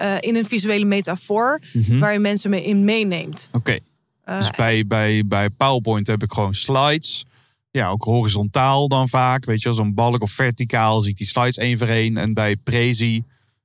Eh, 0.00 0.14
in 0.20 0.36
een 0.36 0.44
visuele 0.44 0.84
metafoor 0.84 1.60
Mhm. 1.72 1.98
waar 1.98 2.12
je 2.12 2.18
mensen 2.18 2.50
mee 2.50 2.64
in 2.64 2.84
meeneemt. 2.84 3.48
Oké. 3.52 3.78
Eh, 4.24 4.38
Dus 4.38 4.50
bij, 4.50 4.86
bij, 4.86 5.26
bij 5.26 5.50
PowerPoint 5.50 6.06
heb 6.06 6.22
ik 6.22 6.32
gewoon 6.32 6.54
slides. 6.54 7.24
Ja, 7.70 7.88
ook 7.88 8.04
horizontaal 8.04 8.88
dan 8.88 9.08
vaak. 9.08 9.44
Weet 9.44 9.62
je 9.62 9.72
zo'n 9.72 9.94
balk 9.94 10.22
of 10.22 10.30
verticaal 10.30 11.00
zie 11.00 11.10
ik 11.10 11.16
die 11.16 11.26
slides 11.26 11.56
één 11.56 11.78
voor 11.78 11.86
één. 11.86 12.16
En 12.16 12.34
bij 12.34 12.56
Prezi 12.56 13.24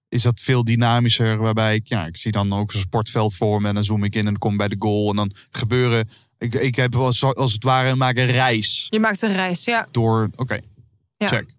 is 0.10 0.22
dat 0.22 0.40
veel 0.40 0.64
dynamischer. 0.64 1.38
Waarbij 1.38 1.76
ik, 1.76 1.88
ja, 1.88 2.06
ik 2.06 2.18
zie 2.18 2.32
dan 2.32 2.54
ook 2.54 2.72
zo'n 2.72 2.82
sportveld 2.82 3.36
voor 3.36 3.62
me. 3.62 3.68
En 3.68 3.74
dan 3.74 3.84
zoom 3.84 4.04
ik 4.04 4.14
in 4.14 4.20
en 4.20 4.26
dan 4.26 4.38
kom 4.38 4.52
ik 4.52 4.58
bij 4.58 4.68
de 4.68 4.76
goal. 4.80 5.10
En 5.10 5.16
dan 5.16 5.32
gebeuren... 5.50 6.10
Ik, 6.40 6.54
ik 6.54 6.76
heb 6.76 7.08
zo- 7.12 7.30
als 7.32 7.54
het 7.54 7.64
ware 7.64 7.96
maak 7.96 8.18
een 8.18 8.26
reis 8.32 8.88
je 8.90 9.00
maakt 9.00 9.22
een 9.22 9.34
reis, 9.34 9.64
ja. 9.64 9.88
door... 9.92 10.30
Oké, 10.36 10.58
ja. 11.18 11.28
check. 11.28 11.55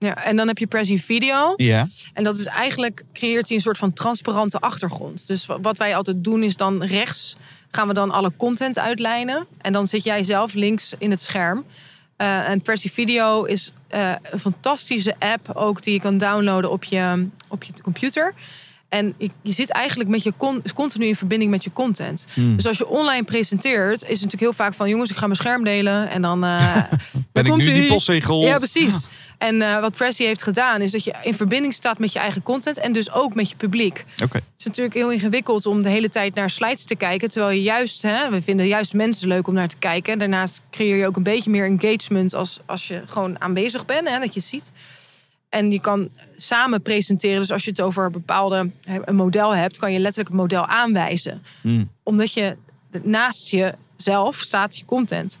Ja. 0.00 0.24
En 0.24 0.36
dan 0.36 0.48
heb 0.48 0.58
je 0.58 0.66
Prezi 0.66 0.98
Video. 0.98 1.52
Ja. 1.56 1.86
En 2.14 2.24
dat 2.24 2.36
is 2.38 2.46
eigenlijk, 2.46 3.04
creëert 3.12 3.46
hij 3.48 3.56
een 3.56 3.62
soort 3.62 3.78
van 3.78 3.92
transparante 3.92 4.58
achtergrond. 4.60 5.26
Dus 5.26 5.46
wa- 5.46 5.60
wat 5.60 5.78
wij 5.78 5.96
altijd 5.96 6.24
doen 6.24 6.42
is 6.42 6.56
dan 6.56 6.82
rechts 6.82 7.36
gaan 7.70 7.88
we 7.88 7.94
dan 7.94 8.10
alle 8.10 8.32
content 8.36 8.78
uitlijnen. 8.78 9.46
En 9.60 9.72
dan 9.72 9.88
zit 9.88 10.04
jij 10.04 10.22
zelf 10.22 10.54
links 10.54 10.94
in 10.98 11.10
het 11.10 11.20
scherm. 11.20 11.64
Eh, 12.16 12.48
en 12.48 12.60
Prezi 12.60 12.88
Video 12.90 13.44
is 13.44 13.72
eh, 13.88 14.12
een 14.22 14.40
fantastische 14.40 15.14
app 15.18 15.50
ook 15.56 15.82
die 15.82 15.92
je 15.94 16.00
kan 16.00 16.18
downloaden 16.18 16.70
op 16.70 16.84
je, 16.84 17.28
op 17.48 17.64
je 17.64 17.72
computer. 17.82 18.34
En 18.90 19.14
je, 19.18 19.30
je 19.42 19.52
zit 19.52 19.70
eigenlijk 19.70 20.10
met 20.10 20.22
je 20.22 20.32
con- 20.36 20.62
continu 20.74 21.06
in 21.06 21.16
verbinding 21.16 21.50
met 21.50 21.64
je 21.64 21.72
content. 21.72 22.26
Hmm. 22.34 22.56
Dus 22.56 22.66
als 22.66 22.78
je 22.78 22.88
online 22.88 23.24
presenteert, 23.24 24.02
is 24.02 24.08
het 24.08 24.08
natuurlijk 24.08 24.40
heel 24.40 24.52
vaak 24.52 24.74
van... 24.74 24.88
jongens, 24.88 25.10
ik 25.10 25.16
ga 25.16 25.24
mijn 25.26 25.36
scherm 25.38 25.64
delen 25.64 26.10
en 26.10 26.22
dan... 26.22 26.44
eh, 26.44 26.76
Ben 27.32 27.44
ik 27.46 27.56
nu 27.56 27.64
die 27.64 27.82
ie. 27.82 27.88
postzegel? 27.88 28.40
Ja, 28.40 28.56
precies. 28.56 29.08
En 29.38 29.62
eh, 29.62 29.80
wat 29.80 29.96
Prezi 29.96 30.24
heeft 30.24 30.42
gedaan, 30.42 30.80
is 30.80 30.90
dat 30.90 31.04
je 31.04 31.14
in 31.22 31.34
verbinding 31.34 31.74
staat 31.74 31.98
met 31.98 32.12
je 32.12 32.18
eigen 32.18 32.42
content 32.42 32.78
en 32.78 32.92
dus 32.92 33.12
ook 33.12 33.34
met 33.34 33.48
je 33.50 33.56
publiek. 33.56 34.04
Oké. 34.24 34.36
Het 34.36 34.44
is 34.58 34.64
natuurlijk 34.64 34.94
heel 34.94 35.10
ingewikkeld 35.10 35.66
om 35.66 35.82
de 35.82 35.88
hele 35.88 36.08
tijd 36.08 36.34
naar 36.34 36.50
slides 36.50 36.84
te 36.84 36.96
kijken. 36.96 37.30
Terwijl 37.30 37.56
je 37.56 37.62
juist, 37.62 38.02
hè, 38.02 38.30
we 38.30 38.42
vinden 38.42 38.66
juist 38.66 38.94
mensen 38.94 39.28
leuk 39.28 39.46
om 39.46 39.54
naar 39.54 39.68
te 39.68 39.76
kijken. 39.78 40.18
Daarnaast 40.18 40.60
creëer 40.70 40.96
je 40.96 41.06
ook 41.06 41.16
een 41.16 41.22
beetje 41.22 41.50
meer 41.50 41.64
engagement 41.64 42.34
als, 42.34 42.60
als 42.66 42.88
je 42.88 43.02
gewoon 43.06 43.40
aanwezig 43.40 43.84
bent, 43.84 44.08
hè, 44.08 44.18
dat 44.18 44.34
je 44.34 44.40
ziet. 44.40 44.72
En 45.48 45.70
je 45.70 45.80
kan 45.80 46.08
samen 46.42 46.82
presenteren. 46.82 47.40
Dus 47.40 47.50
als 47.52 47.64
je 47.64 47.70
het 47.70 47.80
over 47.80 48.04
een 48.04 48.12
bepaalde 48.12 48.70
een 49.04 49.14
model 49.16 49.54
hebt, 49.54 49.78
kan 49.78 49.92
je 49.92 49.98
letterlijk 49.98 50.28
het 50.28 50.38
model 50.38 50.66
aanwijzen. 50.66 51.42
Hmm. 51.60 51.90
Omdat 52.02 52.32
je 52.32 52.56
naast 53.02 53.48
jezelf 53.50 54.36
staat 54.36 54.78
je 54.78 54.84
content. 54.84 55.38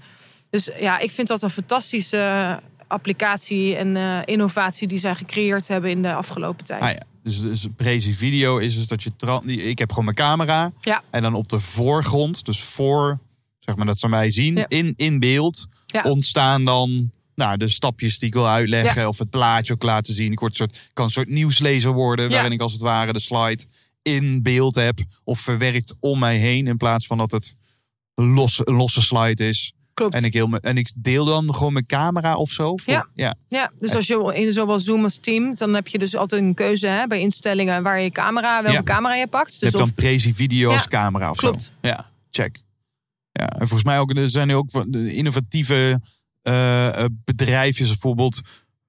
Dus 0.50 0.70
ja, 0.80 0.98
ik 0.98 1.10
vind 1.10 1.28
dat 1.28 1.42
een 1.42 1.50
fantastische 1.50 2.58
applicatie 2.86 3.76
en 3.76 3.96
eh, 3.96 4.18
innovatie 4.24 4.88
die 4.88 4.98
zij 4.98 5.14
gecreëerd 5.14 5.68
hebben 5.68 5.90
in 5.90 6.02
de 6.02 6.14
afgelopen 6.14 6.64
tijd. 6.64 6.82
Ah, 6.82 6.90
ja. 6.90 7.02
Dus, 7.22 7.40
dus 7.40 7.66
Prezi 7.76 8.14
Video 8.14 8.58
is 8.58 8.74
dus 8.74 8.86
dat 8.88 9.02
je... 9.02 9.10
Ik 9.44 9.78
heb 9.78 9.88
gewoon 9.88 10.04
mijn 10.04 10.16
camera. 10.16 10.72
Ja. 10.80 11.02
En 11.10 11.22
dan 11.22 11.34
op 11.34 11.48
de 11.48 11.60
voorgrond, 11.60 12.44
dus 12.44 12.60
voor, 12.62 13.18
zeg 13.58 13.76
maar 13.76 13.86
dat 13.86 13.98
ze 13.98 14.08
mij 14.08 14.30
zien, 14.30 14.56
Ja. 14.56 14.64
in, 14.68 14.94
in 14.96 15.18
beeld, 15.18 15.66
ontstaan 16.02 16.64
dan 16.64 17.10
nou, 17.40 17.56
de 17.56 17.68
stapjes 17.68 18.18
die 18.18 18.28
ik 18.28 18.34
wil 18.34 18.48
uitleggen. 18.48 19.08
Of 19.08 19.18
het 19.18 19.30
plaatje 19.30 19.72
ook 19.72 19.82
laten 19.82 20.14
zien. 20.14 20.32
Ik 20.32 20.40
word 20.40 20.56
soort, 20.56 20.88
kan 20.92 21.04
een 21.04 21.10
soort 21.10 21.28
nieuwslezer 21.28 21.92
worden, 21.92 22.24
Ja. 22.28 22.30
waarin 22.32 22.52
ik 22.52 22.60
als 22.60 22.72
het 22.72 22.80
ware 22.80 23.12
de 23.12 23.20
slide 23.20 23.64
in 24.02 24.42
beeld 24.42 24.74
heb. 24.74 24.98
Of 25.24 25.40
verwerkt 25.40 25.94
om 26.00 26.18
mij 26.18 26.36
heen, 26.36 26.66
in 26.66 26.76
plaats 26.76 27.06
van 27.06 27.18
dat 27.18 27.30
het 27.30 27.54
los, 28.14 28.60
een 28.66 28.74
losse 28.74 29.02
slide 29.02 29.48
is. 29.48 29.72
Klopt. 29.94 30.14
En 30.14 30.24
ik, 30.24 30.32
heel, 30.32 30.52
en 30.54 30.76
ik 30.76 30.90
deel 30.94 31.24
dan 31.24 31.54
gewoon 31.54 31.72
mijn 31.72 31.86
camera 31.86 32.34
of 32.36 32.50
zo. 32.50 32.76
Voor- 32.76 32.92
Ja. 32.92 33.06
ja. 33.14 33.34
Ja, 33.48 33.70
dus 33.78 33.94
als 33.94 34.06
je 34.06 34.30
in 34.34 34.52
zowel 34.52 34.80
Zoom 34.80 35.02
als 35.02 35.16
Team, 35.18 35.54
dan 35.54 35.74
heb 35.74 35.88
je 35.88 35.98
dus 35.98 36.16
altijd 36.16 36.42
een 36.42 36.54
keuze 36.54 36.86
hè, 36.86 37.06
bij 37.06 37.20
instellingen 37.20 37.82
waar 37.82 38.00
je 38.00 38.10
camera, 38.10 38.62
welke 38.62 38.76
Ja. 38.76 38.82
camera 38.82 39.14
je 39.14 39.26
pakt. 39.26 39.52
Je 39.54 39.60
Dus 39.60 39.68
hebt 39.70 39.74
of, 39.74 39.80
dan 39.80 39.94
Prezi 39.94 40.34
Video 40.34 40.70
als 40.72 40.82
Ja, 40.82 40.88
camera 40.88 41.30
of 41.30 41.36
klopt. 41.36 41.62
zo. 41.64 41.70
Ja, 41.88 42.10
check. 42.30 42.62
Ja, 43.32 43.46
en 43.48 43.58
volgens 43.58 43.84
mij 43.84 43.98
ook, 43.98 44.16
er 44.16 44.28
zijn 44.30 44.48
er 44.50 44.56
ook 44.56 44.70
innovatieve 44.94 46.00
eh, 46.42 46.98
eh, 46.98 47.04
bedrijfjes, 47.24 47.88
bijvoorbeeld. 47.88 48.40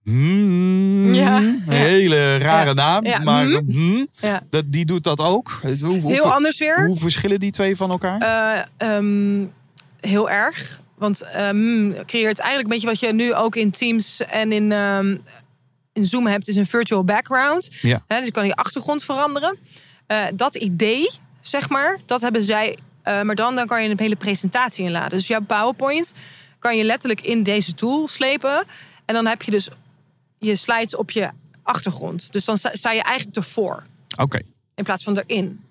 Hmm, 0.04 1.14
Ja, 1.14 1.42
hele 1.68 2.38
rare 2.38 2.68
Ja, 2.68 2.74
naam, 2.74 3.06
ja, 3.06 3.20
maar 3.20 3.46
hmm. 3.46 3.72
hmm, 3.72 4.08
ja. 4.22 4.44
dat, 4.50 4.64
die 4.68 4.86
doet 4.86 5.04
dat 5.04 5.20
ook. 5.20 5.60
Hoe, 5.80 6.00
hoe, 6.00 6.12
Heel 6.12 6.34
anders 6.34 6.60
weer. 6.60 6.86
hoe 6.86 6.98
verschillen 6.98 7.40
die 7.40 7.52
twee 7.52 7.76
van 7.76 7.92
elkaar? 7.92 8.22
Eh, 8.22 8.96
ehm, 8.96 9.46
heel 10.00 10.30
erg. 10.30 10.82
Want 10.98 11.22
ehm, 11.22 11.92
creëert 12.06 12.40
eigenlijk 12.40 12.64
een 12.64 12.70
beetje 12.70 12.88
wat 12.88 13.00
je 13.00 13.14
nu 13.14 13.34
ook 13.34 13.56
in 13.56 13.72
Teams 13.72 14.22
en 14.22 14.52
in, 14.52 14.72
ehm, 14.72 15.18
in 15.94 16.06
Zoom 16.06 16.28
hebt, 16.28 16.48
is 16.48 16.56
een 16.56 16.66
virtual 16.66 17.04
background. 17.04 17.70
Ja. 17.82 18.04
Dus 18.08 18.26
je 18.26 18.32
kan 18.32 18.46
je 18.46 18.56
achtergrond 18.56 19.04
veranderen. 19.04 19.58
Dat 20.36 20.56
idee, 20.56 21.10
zeg 21.42 21.70
maar, 21.70 22.00
dat 22.06 22.22
hebben 22.22 22.44
zij. 22.44 22.78
maar 23.04 23.36
dan, 23.36 23.56
dan 23.56 23.68
kan 23.68 23.84
je 23.84 23.90
een 23.90 24.00
hele 24.00 24.16
presentatie 24.16 24.86
inladen. 24.86 25.10
Dus 25.10 25.28
jouw 25.28 25.42
PowerPoint 25.42 26.14
kan 26.62 26.78
je 26.78 26.84
letterlijk 26.84 27.22
in 27.22 27.44
deze 27.44 27.74
tool 27.74 28.08
slepen. 28.08 28.66
En 29.06 29.14
dan 29.14 29.26
heb 29.26 29.42
je 29.42 29.52
dus 29.52 29.70
je 30.38 30.56
slides 30.56 30.96
op 30.96 31.12
je 31.12 31.30
achtergrond. 31.64 32.32
Dus 32.32 32.46
dan 32.46 32.58
sta, 32.58 32.92
je 32.92 33.04
eigenlijk 33.04 33.36
ervoor 33.36 33.84
Oké, 34.18 34.40
in 34.76 34.84
plaats 34.84 35.04
van 35.04 35.18
erin. 35.18 35.62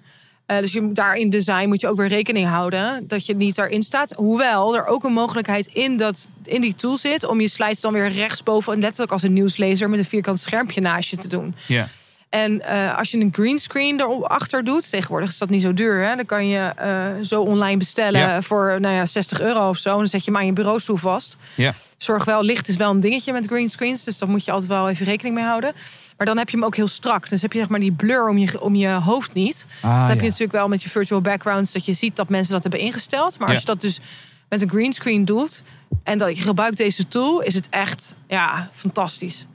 Eh, 0.47 0.59
dus 0.59 0.73
je, 0.73 0.93
daar 0.93 1.17
in 1.17 1.31
design 1.31 1.69
moet 1.69 1.81
je 1.81 1.89
ook 1.89 1.97
weer 1.97 2.09
rekening 2.09 2.49
houden 2.49 3.09
dat 3.09 3.27
je 3.27 3.37
niet 3.37 3.59
erin 3.59 3.83
staat. 3.83 4.13
Hoewel 4.13 4.77
er 4.77 4.87
ook 4.87 5.05
een 5.05 5.13
mogelijkheid 5.13 5.67
in, 5.67 5.97
dat, 5.97 6.31
in 6.45 6.61
die 6.61 6.75
tool 6.75 6.97
zit 6.97 7.25
om 7.25 7.41
je 7.41 7.49
slides 7.49 7.81
dan 7.81 7.93
weer 7.93 8.13
rechtsboven, 8.13 8.81
letterlijk 8.81 9.13
als 9.13 9.23
een 9.23 9.33
nieuwslezer 9.33 9.91
met 9.91 9.99
een 9.99 10.05
vierkant 10.05 10.41
schermpje 10.41 10.81
naast 10.81 11.11
je 11.11 11.17
te 11.17 11.29
doen. 11.29 11.55
ja. 11.67 11.89
En 12.31 12.63
eh, 12.63 12.97
als 12.99 13.11
je 13.11 13.19
een 13.21 13.29
greenscreen 13.33 14.01
erachter 14.01 14.65
doet, 14.65 14.91
tegenwoordig 14.91 15.29
is 15.29 15.39
dat 15.39 15.49
niet 15.51 15.63
zo 15.63 15.75
duur, 15.75 16.05
hè? 16.05 16.17
dan 16.17 16.27
kan 16.27 16.47
je 16.49 16.59
eh, 16.59 17.07
zo 17.23 17.43
online 17.43 17.77
bestellen 17.77 18.21
Ja. 18.21 18.43
voor 18.43 18.77
nou 18.81 18.95
ja, 18.95 19.07
60 19.07 19.41
euro 19.41 19.69
of 19.69 19.77
zo. 19.79 19.91
En 19.91 19.97
dan 19.97 20.07
zet 20.07 20.25
je 20.25 20.31
hem 20.31 20.41
aan 20.41 20.47
je 20.47 20.53
bureaustoel 20.53 20.97
vast. 20.97 21.37
ja. 21.57 21.75
Zorg 21.97 22.25
wel, 22.25 22.43
licht 22.43 22.69
is 22.69 22.77
wel 22.77 22.91
een 22.91 23.01
dingetje 23.01 23.33
met 23.33 23.47
greenscreens. 23.47 24.05
Dus 24.05 24.19
daar 24.19 24.29
moet 24.29 24.45
je 24.45 24.51
altijd 24.51 24.71
wel 24.71 24.89
even 24.89 25.07
rekening 25.07 25.35
mee 25.35 25.45
houden. 25.45 25.73
Maar 26.17 26.27
dan 26.27 26.39
heb 26.39 26.49
je 26.51 26.57
hem 26.57 26.67
ook 26.67 26.77
heel 26.77 26.89
strak. 26.89 27.29
Dus 27.29 27.43
heb 27.43 27.53
je 27.53 27.59
zeg 27.59 27.69
maar 27.69 27.81
die 27.81 27.93
blur 27.93 28.29
om 28.29 28.39
je, 28.39 28.61
om 28.61 28.75
je 28.75 28.89
hoofd 28.89 29.33
niet. 29.33 29.67
Ah, 29.83 29.99
dat 30.01 30.09
heb 30.09 30.21
je 30.21 30.25
natuurlijk 30.27 30.53
wel 30.53 30.69
met 30.69 30.83
je 30.83 30.89
virtual 30.89 31.21
backgrounds. 31.21 31.73
Dat 31.73 31.85
je 31.85 31.93
ziet 31.93 32.17
dat 32.17 32.29
mensen 32.29 32.53
dat 32.53 32.63
hebben 32.63 32.81
ingesteld. 32.81 33.39
Maar 33.39 33.49
als 33.49 33.59
je 33.59 33.65
dat 33.65 33.81
dus 33.81 34.01
met 34.49 34.63
een 34.63 34.69
greenscreen 34.69 35.25
doet. 35.25 35.63
En 36.05 36.19
dat 36.19 36.37
je 36.39 36.43
gebruikt 36.43 36.77
deze 36.77 37.09
tool. 37.09 37.41
Is 37.41 37.55
het 37.55 37.69
echt 37.71 38.17
ja, 38.29 38.71
fantastisch. 38.73 39.47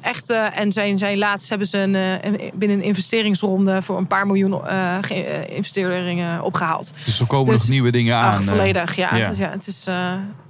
Echt, 0.00 0.30
en 0.30 0.72
zijn, 0.72 0.98
zijn 0.98 1.18
laatst 1.18 1.48
hebben 1.48 1.66
ze 1.66 1.78
een, 1.78 1.94
eh, 1.94 2.12
een- 2.12 2.50
binnen 2.54 2.78
een 2.78 2.84
investeringsronde 2.84 3.82
voor 3.82 3.98
een 3.98 4.06
paar 4.06 4.26
miljoen 4.26 4.52
investeringen 5.48 6.42
opgehaald. 6.42 6.92
Dus 7.04 7.20
er 7.20 7.26
komen 7.26 7.52
Dus- 7.52 7.60
nog 7.60 7.68
nieuwe 7.70 7.90
dingen 7.90 8.16
aan. 8.16 8.32
Ach, 8.32 8.44
volledig. 8.44 8.96
Ja, 8.96 9.14
ja. 9.16 9.22
Het, 9.22 9.32
is, 9.32 9.38
ja 9.38 9.50
het, 9.50 9.66
is, 9.66 9.86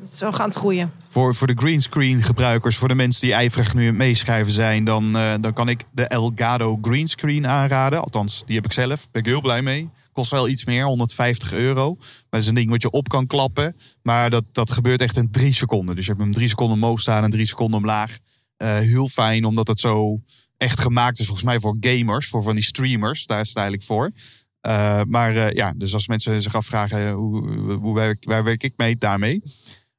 het 0.00 0.12
is 0.12 0.20
wel 0.20 0.32
gaan 0.32 0.48
het 0.48 0.56
groeien. 0.58 0.92
Voor, 1.08 1.34
voor 1.34 1.46
de 1.46 1.56
greenscreen 1.56 2.22
gebruikers, 2.22 2.76
voor 2.76 2.88
de 2.88 2.94
mensen 2.94 3.20
die 3.20 3.32
ijverig 3.32 3.74
nu 3.74 3.92
meeschrijven 3.92 4.52
zijn, 4.52 4.84
dan, 4.84 5.12
dan 5.40 5.52
kan 5.52 5.68
ik 5.68 5.84
de 5.92 6.06
Elgato 6.06 6.78
greenscreen 6.82 7.46
aanraden. 7.46 8.00
Althans, 8.02 8.42
die 8.46 8.56
heb 8.56 8.64
ik 8.64 8.72
zelf. 8.72 8.88
Daar 8.88 9.08
ben 9.12 9.22
ik 9.22 9.28
heel 9.28 9.40
blij 9.40 9.62
mee. 9.62 9.88
Kost 10.12 10.30
wel 10.30 10.48
iets 10.48 10.64
meer, 10.64 10.84
150 10.84 11.52
euro. 11.52 11.94
Maar 11.98 12.06
het 12.30 12.42
is 12.42 12.48
een 12.48 12.54
ding 12.54 12.70
wat 12.70 12.82
je 12.82 12.90
op 12.90 13.08
kan 13.08 13.26
klappen. 13.26 13.76
Maar 14.02 14.30
dat, 14.30 14.44
dat 14.52 14.70
gebeurt 14.70 15.00
echt 15.00 15.16
in 15.16 15.30
drie 15.30 15.52
seconden. 15.52 15.94
Dus 15.96 16.04
je 16.04 16.10
hebt 16.10 16.22
hem 16.22 16.32
drie 16.32 16.48
seconden 16.48 16.76
omhoog 16.76 17.00
staan 17.00 17.24
en 17.24 17.30
drie 17.30 17.46
seconden 17.46 17.78
omlaag. 17.78 18.18
Eh, 18.58 18.78
heel 18.78 19.08
fijn, 19.08 19.44
omdat 19.44 19.68
het 19.68 19.80
zo 19.80 20.20
echt 20.56 20.80
gemaakt 20.80 21.18
is 21.18 21.24
volgens 21.26 21.46
mij 21.46 21.60
voor 21.60 21.76
gamers. 21.80 22.26
Voor 22.26 22.42
van 22.42 22.54
die 22.54 22.64
streamers, 22.64 23.26
daar 23.26 23.40
is 23.40 23.48
het 23.48 23.56
eigenlijk 23.56 23.86
voor. 23.86 24.12
Eh, 24.60 25.00
maar 25.08 25.36
eh, 25.36 25.54
ja, 25.54 25.72
dus 25.76 25.94
als 25.94 26.08
mensen 26.08 26.42
zich 26.42 26.54
afvragen 26.54 27.10
hoe, 27.10 27.72
hoe 27.72 28.16
waar 28.20 28.44
werk 28.44 28.62
ik 28.62 28.72
mee, 28.76 28.96
daarmee. 28.96 29.42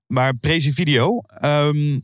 Maar 0.07 0.35
Prezi 0.35 0.73
Video. 0.73 1.21
ehm, 1.27 1.99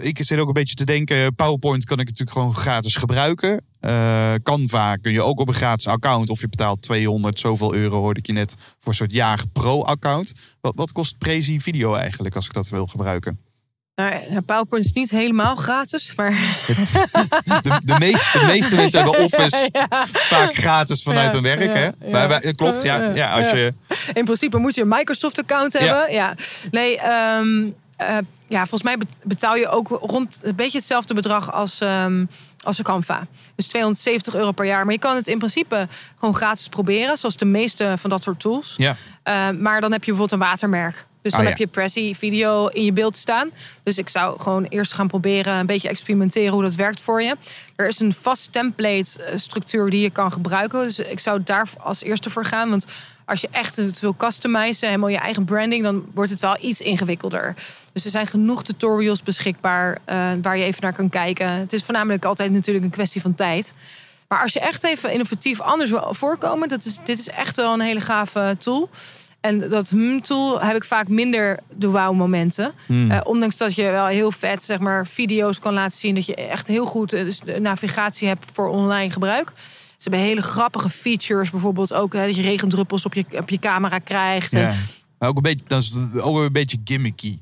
ik 0.00 0.18
zit 0.22 0.38
ook 0.38 0.46
een 0.46 0.52
beetje 0.52 0.74
te 0.74 0.84
denken. 0.84 1.34
PowerPoint 1.34 1.84
kan 1.84 2.00
ik 2.00 2.06
natuurlijk 2.06 2.36
gewoon 2.36 2.54
gratis 2.54 2.96
gebruiken. 2.96 3.64
Eh, 3.80 4.34
Canva 4.42 4.96
kun 4.96 5.12
je 5.12 5.22
ook 5.22 5.40
op 5.40 5.48
een 5.48 5.54
gratis 5.54 5.86
account. 5.86 6.28
Of 6.28 6.40
je 6.40 6.48
betaalt 6.48 6.82
200 6.82 7.38
zoveel 7.38 7.74
euro, 7.74 7.98
hoorde 7.98 8.20
ik 8.20 8.26
je 8.26 8.32
net. 8.32 8.54
Voor 8.58 8.88
een 8.88 8.94
soort 8.94 9.12
jaar 9.12 9.44
pro-account. 9.52 10.32
Wat, 10.60 10.72
wat 10.76 10.92
kost 10.92 11.18
Prezi 11.18 11.60
Video 11.60 11.94
eigenlijk 11.94 12.36
als 12.36 12.46
ik 12.46 12.52
dat 12.52 12.68
wil 12.68 12.86
gebruiken? 12.86 13.51
Nou, 13.94 14.40
PowerPoint 14.46 14.84
is 14.84 14.92
niet 14.92 15.10
helemaal 15.10 15.56
gratis, 15.56 16.14
maar 16.16 16.30
De, 17.62 17.80
de, 17.84 17.96
meeste, 17.98 18.38
de 18.38 18.44
meeste 18.46 18.74
mensen 18.74 19.02
hebben 19.04 19.20
Office 19.24 19.68
ja, 19.72 19.88
vaak 20.12 20.54
gratis 20.54 21.02
vanuit 21.02 21.26
Ja, 21.26 21.32
hun 21.32 21.42
werk. 21.42 21.74
hè? 22.00 22.10
Maar 22.10 22.40
klopt, 22.40 22.82
ja. 22.82 23.00
ja 23.14 23.32
als 23.32 23.50
je, 23.50 23.72
in 24.12 24.24
principe 24.24 24.58
moet 24.58 24.74
je 24.74 24.80
een 24.82 24.88
Microsoft-account 24.88 25.72
hebben. 25.72 26.12
Ja. 26.12 26.34
Nee, 26.70 26.98
ehm, 26.98 27.68
eh, 27.96 28.16
ja, 28.48 28.58
volgens 28.58 28.82
mij 28.82 28.96
bet- 28.98 29.14
betaal 29.22 29.56
je 29.56 29.68
ook 29.68 29.88
rond 29.88 30.40
een 30.42 30.54
beetje 30.54 30.78
hetzelfde 30.78 31.14
bedrag 31.14 31.52
als, 31.52 31.80
ehm 31.80 32.24
als 32.64 32.78
een 32.78 32.84
Canva. 32.84 33.26
Dus 33.56 33.66
270 33.66 34.34
euro 34.34 34.52
per 34.52 34.64
jaar. 34.66 34.84
Maar 34.84 34.94
je 34.94 34.98
kan 35.00 35.16
het 35.16 35.26
in 35.26 35.38
principe 35.38 35.88
gewoon 36.18 36.34
gratis 36.34 36.68
proberen, 36.68 37.18
zoals 37.18 37.36
de 37.36 37.44
meeste 37.44 37.94
van 37.98 38.10
dat 38.10 38.22
soort 38.22 38.40
tools. 38.40 38.74
ja. 38.78 38.96
Uh, 39.28 39.50
maar 39.60 39.80
dan 39.80 39.92
heb 39.92 40.04
je 40.04 40.10
bijvoorbeeld 40.12 40.40
een 40.42 40.48
watermerk. 40.48 41.06
Dus 41.22 41.32
dan 41.32 41.40
Ah, 41.40 41.46
ja. 41.46 41.52
heb 41.52 41.58
je 41.58 41.66
Prezi 41.66 42.14
video 42.14 42.66
in 42.66 42.84
je 42.84 42.92
beeld 42.92 43.16
staan. 43.16 43.50
Dus 43.82 43.98
ik 43.98 44.08
zou 44.08 44.40
gewoon 44.40 44.64
eerst 44.64 44.92
gaan 44.92 45.08
proberen 45.08 45.54
een 45.54 45.66
beetje 45.66 45.88
experimenteren 45.88 46.52
hoe 46.52 46.62
dat 46.62 46.74
werkt 46.74 47.00
voor 47.00 47.22
je. 47.22 47.36
Er 47.76 47.86
is 47.86 48.00
een 48.00 48.12
vast 48.12 48.52
template 48.52 49.24
eh, 49.24 49.38
structuur 49.38 49.90
die 49.90 50.00
je 50.00 50.10
kan 50.10 50.32
gebruiken. 50.32 50.82
Dus 50.82 50.98
ik 50.98 51.20
zou 51.20 51.42
daar 51.44 51.68
als 51.78 52.02
eerste 52.02 52.30
voor 52.30 52.44
gaan. 52.44 52.70
Want 52.70 52.86
als 53.24 53.40
je 53.40 53.48
echt 53.50 53.76
het 53.76 54.00
wil 54.00 54.16
customizen, 54.16 54.86
helemaal 54.88 55.08
je 55.08 55.16
eigen 55.18 55.44
branding, 55.44 55.82
dan 55.82 56.04
wordt 56.14 56.30
het 56.30 56.40
wel 56.40 56.56
iets 56.60 56.80
ingewikkelder. 56.80 57.54
Dus 57.92 58.04
er 58.04 58.10
zijn 58.10 58.26
genoeg 58.26 58.62
tutorials 58.62 59.22
beschikbaar 59.22 59.98
eh, 60.04 60.30
waar 60.42 60.56
je 60.56 60.64
even 60.64 60.82
naar 60.82 60.92
kan 60.92 61.08
kijken. 61.08 61.48
Het 61.48 61.72
is 61.72 61.84
voornamelijk 61.84 62.24
altijd 62.24 62.52
natuurlijk 62.52 62.84
een 62.84 62.90
kwestie 62.90 63.20
van 63.20 63.34
tijd. 63.34 63.72
Maar 64.28 64.42
als 64.42 64.52
je 64.52 64.60
echt 64.60 64.84
even 64.84 65.12
innovatief 65.12 65.60
anders 65.60 65.90
wil 65.90 66.14
voorkomen, 66.14 66.68
dat 66.68 66.84
is, 66.84 66.98
dit 67.04 67.18
is 67.18 67.28
echt 67.28 67.56
wel 67.56 67.72
een 67.72 67.80
hele 67.80 68.00
gave 68.00 68.56
tool. 68.58 68.90
En 69.42 69.68
dat 69.68 69.90
hmm-tool 69.90 70.60
heb 70.60 70.76
ik 70.76 70.84
vaak 70.84 71.08
minder 71.08 71.58
de 71.76 71.88
wow-momenten. 71.88 72.72
Eh, 72.88 73.18
ondanks 73.24 73.56
dat 73.56 73.74
je 73.74 73.82
wel 73.82 74.06
heel 74.06 74.30
vet 74.32 74.62
zeg 74.62 74.78
maar, 74.78 75.06
video's 75.06 75.58
kan 75.58 75.72
laten 75.74 75.98
zien. 75.98 76.14
Dat 76.14 76.26
je 76.26 76.34
echt 76.34 76.66
heel 76.66 76.84
goed 76.86 77.12
eh, 77.12 77.24
dus 77.24 77.40
navigatie 77.58 78.28
hebt 78.28 78.44
voor 78.52 78.68
online 78.68 79.10
gebruik. 79.10 79.52
Ze 79.96 80.08
hebben 80.08 80.20
hele 80.28 80.42
grappige 80.42 80.88
features. 80.88 81.50
Bijvoorbeeld 81.50 81.92
ook 81.92 82.12
hè, 82.12 82.26
dat 82.26 82.36
je 82.36 82.42
regendruppels 82.42 83.04
op 83.04 83.14
je, 83.14 83.24
op 83.38 83.50
je 83.50 83.58
camera 83.58 83.98
krijgt. 83.98 84.52
En, 84.52 84.60
Ja. 84.60 84.74
Maar 85.18 85.28
ook 85.28 85.36
een 85.36 85.42
beetje, 85.42 85.64
dat 85.66 85.82
is 85.82 85.94
ook 86.20 86.38
een 86.38 86.52
beetje 86.52 86.78
gimmicky. 86.84 87.38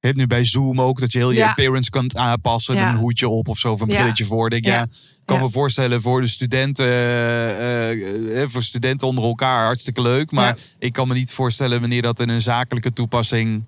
Je 0.00 0.06
hebt 0.06 0.16
nu 0.18 0.26
bij 0.26 0.44
Zoom 0.44 0.80
ook 0.80 1.00
dat 1.00 1.12
je 1.12 1.18
heel 1.18 1.30
je 1.30 1.38
Ja. 1.38 1.48
appearance 1.48 1.90
kan 1.90 2.18
aanpassen. 2.18 2.74
Ja. 2.74 2.90
Een 2.90 2.96
hoedje 2.96 3.28
op 3.28 3.48
of 3.48 3.58
zo, 3.58 3.72
of 3.72 3.80
een 3.80 3.88
brilletje 3.88 4.24
voor. 4.24 4.50
Denk, 4.50 4.64
ja. 4.64 4.86
Ik 5.30 5.36
kan 5.36 5.44
Ja. 5.46 5.50
me 5.52 5.58
voorstellen 5.60 6.02
voor 6.02 6.20
de 6.20 6.26
studenten, 6.26 6.86
eh, 6.86 8.42
eh, 8.42 8.48
voor 8.50 8.62
studenten 8.62 9.06
onder 9.08 9.24
elkaar 9.24 9.64
hartstikke 9.64 10.02
leuk. 10.02 10.30
Maar 10.30 10.46
Ja. 10.56 10.62
ik 10.78 10.92
kan 10.92 11.08
me 11.08 11.14
niet 11.14 11.32
voorstellen 11.32 11.80
wanneer 11.80 12.02
dat 12.02 12.20
in 12.20 12.28
een 12.28 12.40
zakelijke 12.40 12.92
toepassing 12.92 13.64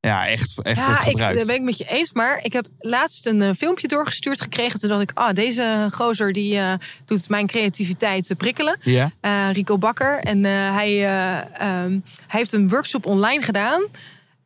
ja, 0.00 0.26
echt, 0.28 0.62
echt 0.62 0.84
wordt 0.86 0.98
Ja, 1.00 1.04
ik, 1.04 1.10
gebruikt. 1.10 1.38
dat 1.38 1.46
ben 1.46 1.56
ik 1.56 1.62
met 1.62 1.78
je 1.78 1.84
eens. 1.88 2.12
Maar 2.12 2.40
ik 2.42 2.52
heb 2.52 2.66
laatst 2.78 3.26
een 3.26 3.42
eh, 3.42 3.50
filmpje 3.56 3.88
doorgestuurd 3.88 4.40
gekregen. 4.40 4.80
Toen 4.80 4.88
dacht 4.88 5.02
ik, 5.02 5.10
ah, 5.14 5.34
deze 5.34 5.88
gozer 5.90 6.32
die 6.32 6.58
eh, 6.58 6.72
doet 7.04 7.28
mijn 7.28 7.46
creativiteit 7.46 8.30
eh, 8.30 8.36
prikkelen. 8.36 8.76
Ja? 8.82 9.12
eh, 9.20 9.48
Rico 9.52 9.78
Bakker. 9.78 10.18
En 10.18 10.44
eh, 10.44 10.52
hij, 10.52 11.06
eh, 11.06 11.38
ehm, 11.38 11.90
hij 12.26 12.40
heeft 12.40 12.52
een 12.52 12.68
workshop 12.68 13.06
online 13.06 13.42
gedaan. 13.42 13.82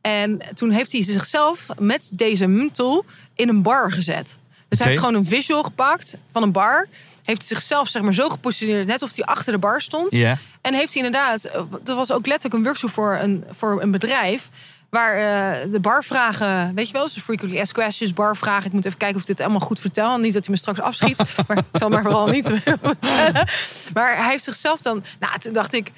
En 0.01 0.41
toen 0.55 0.71
heeft 0.71 0.93
hij 0.93 1.03
zichzelf 1.03 1.67
met 1.79 2.11
deze 2.13 2.47
M-tool 2.47 3.05
in 3.35 3.49
een 3.49 3.63
bar 3.63 3.93
gezet. 3.93 4.37
Dus 4.69 4.79
hij 4.79 4.89
heeft 4.89 5.01
gewoon 5.01 5.15
een 5.15 5.27
visual 5.27 5.63
gepakt 5.63 6.17
van 6.33 6.43
een 6.43 6.53
bar. 6.53 6.89
Heeft 7.23 7.45
zichzelf 7.45 7.89
zeg 7.89 8.03
maar, 8.03 8.15
zo 8.15 8.29
gepositioneerd, 8.29 8.87
net 8.87 9.03
of 9.03 9.15
hij 9.15 9.25
achter 9.25 9.53
de 9.53 9.59
bar 9.59 9.81
stond. 9.81 10.13
En 10.61 10.75
heeft 10.75 10.95
hij 10.95 11.03
inderdaad, 11.05 11.45
eh, 11.45 11.61
er 11.85 11.95
was 11.95 12.13
ook 12.13 12.27
letterlijk 12.27 12.55
een 12.55 12.65
workshop 12.65 12.91
voor 12.91 13.19
een, 13.21 13.45
voor 13.51 13.83
een 13.83 13.91
bedrijf. 13.91 14.49
Waar 14.91 15.15
eh, 15.15 15.71
de 15.71 15.81
barvragen, 15.81 16.75
weet 16.75 16.87
je 16.87 16.93
wel, 16.93 17.05
dus 17.05 17.13
de 17.13 17.21
frequently 17.21 17.61
asked 17.61 17.75
questions, 17.75 18.13
barvragen. 18.13 18.67
Ik 18.67 18.73
moet 18.73 18.85
even 18.85 18.99
kijken 18.99 19.17
of 19.17 19.23
ik 19.23 19.29
dit 19.29 19.41
allemaal 19.41 19.61
goed 19.61 19.81
vertel. 19.81 20.19
Niet 20.19 20.35
dat 20.35 20.45
hij 20.45 20.55
me 20.55 20.61
straks 20.61 20.81
afschiet, 20.81 21.25
maar 21.49 21.59
ik 21.59 21.65
zal 21.73 21.89
maar 21.89 22.03
vooral 22.03 22.27
niet. 22.27 22.51
Maar 23.95 24.17
hij 24.17 24.31
heeft 24.31 24.45
zichzelf 24.45 24.81
dan, 24.81 25.05
nou 25.21 25.39
toen 25.39 25.53
dacht 25.53 25.75
ik, 25.75 25.91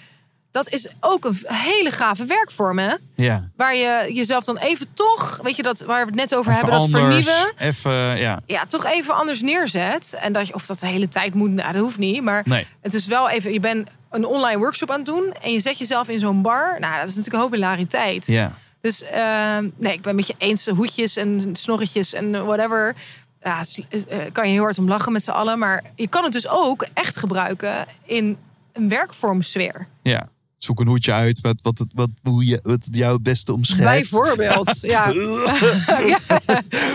dat 0.57 0.69
is 0.73 0.89
ook 1.01 1.25
een 1.25 1.39
hele 1.47 1.91
gave 1.91 2.25
werkvorm 2.25 2.79
hè. 2.79 2.95
ja. 3.15 3.49
Waar 3.57 3.75
je 3.77 4.11
jezelf 4.13 4.45
dan 4.45 4.57
even 4.57 4.87
toch, 4.95 5.41
weet 5.43 5.57
je 5.57 5.63
dat, 5.63 5.81
waar 5.81 6.01
we 6.01 6.07
het 6.07 6.15
net 6.15 6.35
over 6.35 6.53
Even 6.53 6.67
hebben, 6.67 6.89
dat 6.91 6.95
anders, 6.95 7.25
vernieuwen 7.27 7.53
Even, 7.59 8.19
ja. 8.19 8.41
ja, 8.47 8.65
toch 8.65 8.85
even 8.85 9.15
anders 9.15 9.41
neerzet. 9.41 10.17
En 10.21 10.33
dat 10.33 10.47
je, 10.47 10.55
of 10.55 10.67
dat 10.67 10.79
de 10.79 10.87
hele 10.87 11.09
tijd 11.09 11.35
moet, 11.35 11.51
nou, 11.51 11.73
dat 11.73 11.81
hoeft 11.81 11.99
niet. 11.99 12.23
Maar 12.23 12.43
Nee. 12.45 12.67
het 12.81 12.95
is 12.95 13.07
wel 13.07 13.29
even, 13.29 13.53
je 13.53 13.61
bent 13.61 13.89
een 14.11 14.25
online 14.27 14.59
workshop 14.59 14.91
aan 14.91 14.97
het 14.97 15.07
doen 15.07 15.35
en 15.43 15.53
je 15.53 15.61
zet 15.61 15.79
jezelf 15.79 16.09
in 16.09 16.19
zo'n 16.19 16.43
bar. 16.43 16.77
Nou, 16.81 16.93
dat 17.01 17.09
is 17.09 17.15
natuurlijk 17.15 17.35
een 17.35 17.41
hoop 17.41 17.53
hilariteit. 17.53 18.27
Ja. 18.27 18.53
Dus 18.81 19.03
eh, 19.03 19.59
nee, 19.77 19.93
ik 19.93 20.03
ben 20.03 20.15
met 20.15 20.27
je 20.27 20.35
eens. 20.39 20.67
Hoedjes 20.67 21.17
en 21.17 21.51
snorretjes 21.53 22.13
en 22.13 22.45
whatever. 22.47 22.95
Ja, 23.43 23.63
eh, 23.89 24.19
kan 24.33 24.47
je 24.47 24.53
heel 24.53 24.63
hard 24.63 24.79
om 24.79 24.89
lachen 24.89 25.13
met 25.13 25.25
z'n 25.25 25.31
allen. 25.31 25.59
Maar 25.59 25.85
je 25.95 26.09
kan 26.09 26.25
het 26.25 26.33
dus 26.33 26.49
ook 26.49 26.87
echt 26.95 27.17
gebruiken 27.17 27.87
in 28.05 28.37
een 28.73 28.89
werkvormsfeer. 28.89 29.87
ja. 30.03 30.29
Zoek 30.67 30.81
een 30.81 30.87
hoedje 30.87 31.13
uit 31.13 31.41
wat, 31.41 31.61
wat, 31.63 31.79
het- 31.79 31.93
wat, 31.95 32.09
hoe 32.23 32.47
je, 32.47 32.61
wat 32.63 32.89
jou 32.91 33.13
het 33.15 33.23
beste 33.23 33.53
omschrijft. 33.53 34.11
Bijvoorbeeld. 34.11 34.79
ja. 34.97 35.09
ja. 36.13 36.19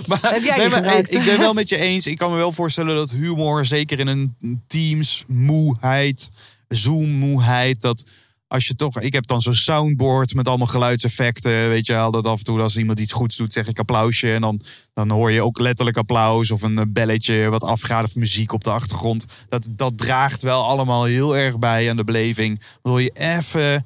Maar, 0.07 0.37
nee, 0.57 0.69
maar 0.69 0.97
ik, 0.97 1.07
ik 1.09 1.23
ben 1.25 1.39
wel 1.39 1.53
met 1.53 1.69
je 1.69 1.77
eens. 1.77 2.07
Ik 2.07 2.17
kan 2.17 2.31
me 2.31 2.37
wel 2.37 2.51
voorstellen 2.51 2.95
dat 2.95 3.11
humor, 3.11 3.65
zeker 3.65 3.99
in 3.99 4.07
een 4.07 4.35
Teams 4.67 5.23
moeheid, 5.27 6.29
Zoom 6.67 7.09
moeheid, 7.09 7.81
dat 7.81 8.03
als 8.51 8.67
je 8.67 8.75
toch, 8.75 8.99
ik 8.99 9.13
heb 9.13 9.27
dan 9.27 9.41
zo'n 9.41 9.53
soundboard 9.53 10.33
met 10.33 10.47
allemaal 10.47 10.67
geluidseffecten, 10.67 11.69
weet 11.69 11.85
je 11.85 11.93
wel, 11.93 12.11
dat 12.11 12.27
af 12.27 12.37
en 12.37 12.43
toe 12.43 12.59
als 12.59 12.77
iemand 12.77 12.99
iets 12.99 13.13
goeds 13.13 13.35
doet, 13.35 13.53
zeg 13.53 13.67
ik 13.67 13.79
applausje 13.79 14.33
en 14.33 14.41
dan, 14.41 14.61
dan 14.93 15.09
hoor 15.09 15.31
je 15.31 15.43
ook 15.43 15.59
letterlijk 15.59 15.97
applaus 15.97 16.51
of 16.51 16.61
een 16.61 16.77
eh, 16.77 16.85
belletje 16.87 17.49
wat 17.49 17.63
afgaat 17.63 18.03
of 18.03 18.15
muziek 18.15 18.51
op 18.51 18.63
de 18.63 18.69
achtergrond. 18.69 19.25
Dat, 19.49 19.69
dat 19.71 19.97
draagt 19.97 20.41
wel 20.41 20.65
allemaal 20.65 21.03
heel 21.03 21.37
erg 21.37 21.59
bij 21.59 21.89
aan 21.89 21.95
de 21.95 22.03
beleving. 22.03 22.61
Wil 22.81 22.97
je 22.97 23.11
even 23.13 23.85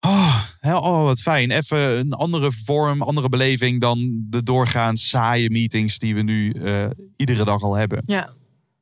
Oh, 0.00 0.44
oh, 0.62 1.02
wat 1.02 1.20
fijn. 1.20 1.50
Even 1.50 1.98
een 1.98 2.12
andere 2.12 2.52
vorm, 2.52 3.02
andere 3.02 3.28
beleving 3.28 3.80
dan 3.80 4.24
de 4.30 4.42
doorgaans 4.42 5.08
saaie 5.08 5.50
meetings 5.50 5.98
die 5.98 6.14
we 6.14 6.22
nu 6.22 6.50
eh, 6.50 6.86
iedere 7.16 7.44
dag 7.44 7.62
al 7.62 7.74
hebben. 7.74 8.02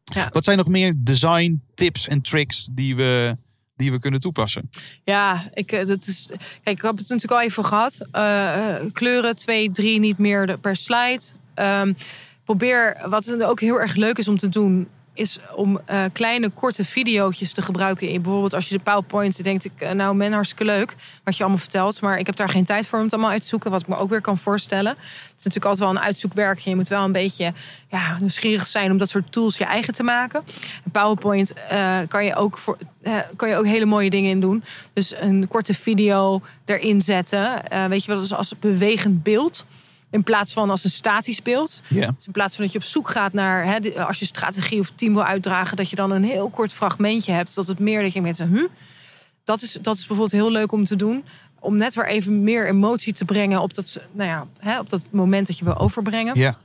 ja. 0.04 0.28
Wat 0.32 0.44
zijn 0.44 0.56
nog 0.58 0.68
meer 0.68 0.94
design 0.98 1.62
tips 1.74 2.08
en 2.08 2.22
tricks 2.22 2.68
die 2.72 2.96
we, 2.96 3.36
die 3.80 3.90
we 3.90 3.98
kunnen 3.98 4.20
toepassen? 4.20 4.70
Ja, 5.04 5.50
ik, 5.54 5.72
eh, 5.72 5.86
dat 5.86 6.06
is, 6.06 6.26
kijk, 6.62 6.76
ik 6.76 6.82
heb 6.82 6.96
het 6.96 7.08
natuurlijk 7.08 7.32
al 7.32 7.40
even 7.40 7.64
gehad. 7.64 8.00
Eh, 8.10 8.76
eh, 8.76 8.84
kleuren, 8.92 9.36
twee, 9.36 9.70
drie, 9.70 9.98
niet 9.98 10.18
meer 10.18 10.58
per 10.58 10.76
slide. 10.76 11.22
Ehm, 11.54 11.92
probeer, 12.44 12.96
wat 13.04 13.42
ook 13.42 13.60
heel 13.60 13.80
erg 13.80 13.94
leuk 13.94 14.18
is 14.18 14.28
om 14.28 14.38
te 14.38 14.48
doen, 14.48 14.88
is 15.20 15.38
om 15.54 15.80
eh, 15.84 16.04
kleine, 16.12 16.48
korte 16.48 16.84
video's 16.84 17.52
te 17.52 17.62
gebruiken. 17.62 18.08
In, 18.08 18.22
bijvoorbeeld 18.22 18.54
als 18.54 18.68
je 18.68 18.76
de 18.76 18.82
PowerPoint 18.82 19.44
denkt, 19.44 19.64
ik, 19.64 19.72
eh, 19.78 19.90
nou 19.90 20.14
men, 20.14 20.32
hartstikke 20.32 20.64
leuk 20.64 20.94
wat 21.24 21.36
je 21.36 21.42
allemaal 21.42 21.60
vertelt. 21.60 22.00
Maar 22.00 22.18
ik 22.18 22.26
heb 22.26 22.36
daar 22.36 22.48
geen 22.48 22.64
tijd 22.64 22.86
voor 22.86 22.98
om 22.98 23.04
het 23.04 23.12
allemaal 23.12 23.30
uit 23.30 23.42
te 23.42 23.48
zoeken, 23.48 23.70
wat 23.70 23.80
ik 23.80 23.88
me 23.88 23.96
ook 23.96 24.10
weer 24.10 24.20
kan 24.20 24.38
voorstellen. 24.38 24.92
Het 24.92 25.34
is 25.38 25.44
natuurlijk 25.44 25.64
altijd 25.64 25.88
wel 25.88 25.90
een 25.90 26.06
uitzoekwerkje. 26.06 26.70
Je 26.70 26.76
moet 26.76 26.88
wel 26.88 27.04
een 27.04 27.12
beetje 27.12 27.52
ja, 27.88 28.16
nieuwsgierig 28.18 28.66
zijn 28.66 28.90
om 28.90 28.96
dat 28.96 29.08
soort 29.08 29.32
tools 29.32 29.58
je 29.58 29.64
eigen 29.64 29.94
te 29.94 30.02
maken. 30.02 30.42
En 30.84 30.90
PowerPoint 30.90 31.52
eh, 31.52 31.98
kan, 32.08 32.24
je 32.24 32.34
ook 32.34 32.58
voor, 32.58 32.78
kan 33.36 33.48
je 33.48 33.56
ook 33.56 33.66
hele 33.66 33.86
mooie 33.86 34.10
dingen 34.10 34.30
in 34.30 34.40
doen. 34.40 34.64
Dus 34.92 35.14
een 35.20 35.48
korte 35.48 35.74
video 35.74 36.42
erin 36.64 37.02
zetten. 37.02 37.62
Weet 37.88 38.04
je 38.04 38.10
wel, 38.10 38.20
dus 38.20 38.34
als 38.34 38.58
bewegend 38.58 39.22
beeld. 39.22 39.64
In 40.10 40.22
plaats 40.22 40.52
van 40.52 40.70
als 40.70 40.84
een 40.84 40.90
statisch 40.90 41.42
beeld. 41.42 41.80
Dus 41.88 42.26
in 42.26 42.32
plaats 42.32 42.54
van 42.54 42.64
dat 42.64 42.72
je 42.72 42.78
op 42.78 42.84
zoek 42.84 43.08
gaat 43.08 43.32
naar, 43.32 43.64
hè, 43.64 44.04
als 44.04 44.18
je 44.18 44.24
strategie 44.24 44.80
of 44.80 44.92
team 44.94 45.14
wil 45.14 45.24
uitdragen, 45.24 45.76
dat 45.76 45.90
je 45.90 45.96
dan 45.96 46.10
een 46.10 46.24
heel 46.24 46.50
kort 46.50 46.72
fragmentje 46.72 47.32
hebt. 47.32 47.54
Dat 47.54 47.66
het 47.66 47.78
meer 47.78 48.02
dat 48.02 48.12
je 48.12 48.20
met 48.20 48.38
huh? 48.38 48.68
dat 49.44 49.62
is, 49.62 49.72
dat 49.72 49.94
is 49.94 50.06
bijvoorbeeld 50.06 50.32
heel 50.32 50.50
leuk 50.50 50.72
om 50.72 50.84
te 50.84 50.96
doen. 50.96 51.24
Om 51.58 51.76
net 51.76 51.94
weer 51.94 52.06
even 52.06 52.42
meer 52.42 52.68
emotie 52.68 53.12
te 53.12 53.24
brengen 53.24 53.60
op 53.60 53.74
dat, 53.74 54.00
nou 54.12 54.28
ja, 54.28 54.46
hè, 54.58 54.78
op 54.78 54.90
dat 54.90 55.04
moment 55.10 55.46
dat 55.46 55.58
je 55.58 55.64
wil 55.64 55.78
overbrengen. 55.78 56.38
Ja. 56.38 56.58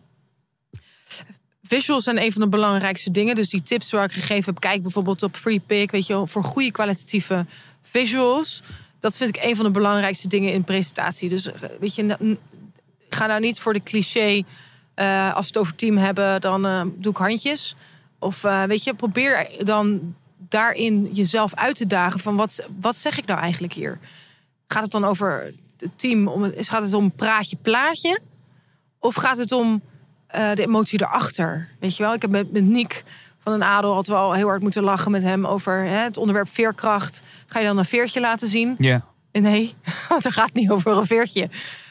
Visuals 1.63 2.03
zijn 2.03 2.21
een 2.21 2.31
van 2.31 2.41
de 2.41 2.47
belangrijkste 2.47 3.11
dingen. 3.11 3.35
Dus 3.35 3.49
die 3.49 3.61
tips 3.61 3.91
waar 3.91 4.03
ik 4.03 4.11
gegeven 4.11 4.53
heb, 4.53 4.59
kijk 4.59 4.81
bijvoorbeeld 4.81 5.23
op 5.23 5.35
FreePic, 5.35 5.91
weet 5.91 6.07
je 6.07 6.13
wel, 6.13 6.27
voor 6.27 6.43
goede 6.43 6.71
kwalitatieve 6.71 7.45
visuals. 7.81 8.63
Dat 8.99 9.17
vind 9.17 9.37
ik 9.37 9.43
een 9.43 9.55
van 9.55 9.65
de 9.65 9.71
belangrijkste 9.71 10.27
dingen 10.27 10.53
in 10.53 10.63
presentatie. 10.63 11.29
Dus 11.29 11.51
eh, 11.51 11.69
weet 11.79 11.95
je, 11.95 12.37
ga 13.09 13.25
nou 13.25 13.39
niet 13.39 13.59
voor 13.59 13.73
de 13.73 13.83
cliché. 13.83 14.43
eh, 14.93 15.27
als 15.33 15.41
we 15.41 15.47
het 15.47 15.57
over 15.57 15.75
team 15.75 15.97
hebben, 15.97 16.41
dan 16.41 16.65
eh, 16.65 16.81
doe 16.95 17.11
ik 17.11 17.17
handjes. 17.17 17.75
Of 18.19 18.43
eh, 18.43 18.63
weet 18.63 18.83
je, 18.83 18.93
probeer 18.93 19.47
dan 19.63 20.15
daarin 20.49 21.09
jezelf 21.13 21.53
uit 21.55 21.75
te 21.75 21.87
dagen 21.87 22.19
van 22.19 22.35
wat, 22.35 22.67
wat 22.79 22.95
zeg 22.95 23.17
ik 23.17 23.25
nou 23.25 23.39
eigenlijk 23.39 23.73
hier? 23.73 23.99
Gaat 24.67 24.83
het 24.83 24.91
dan 24.91 25.05
over 25.05 25.53
het 25.77 25.91
team? 25.95 26.27
Om, 26.27 26.43
het- 26.43 26.69
gaat 26.69 26.81
het 26.81 26.93
om 26.93 27.11
praatje 27.11 27.57
plaatje? 27.61 28.19
Of 28.99 29.15
gaat 29.15 29.37
het 29.37 29.51
om 29.51 29.81
de 30.27 30.61
emotie 30.61 31.01
erachter? 31.01 31.69
Weet 31.79 31.97
je 31.97 32.03
wel, 32.03 32.13
ik 32.13 32.21
heb 32.21 32.31
met, 32.31 32.51
met 32.51 32.63
Nick 32.63 33.03
van 33.39 33.53
een 33.53 33.63
Adel 33.63 33.89
altijd 33.93 34.17
wel 34.17 34.33
heel 34.33 34.47
hard 34.47 34.61
moeten 34.61 34.83
lachen 34.83 35.11
met 35.11 35.23
hem 35.23 35.45
over 35.45 35.79
hè, 35.83 35.97
het 36.03 36.17
onderwerp 36.17 36.49
veerkracht. 36.49 37.23
Ga 37.47 37.59
je 37.59 37.65
dan 37.65 37.77
een 37.77 37.85
veertje 37.85 38.19
laten 38.19 38.47
zien? 38.47 38.75
Ja. 38.79 39.05
Nee, 39.31 39.73
want 40.09 40.25
er 40.25 40.31
gaat 40.31 40.53
niet 40.53 40.69
over 40.69 40.97
een 40.97 41.05
veertje. 41.05 41.49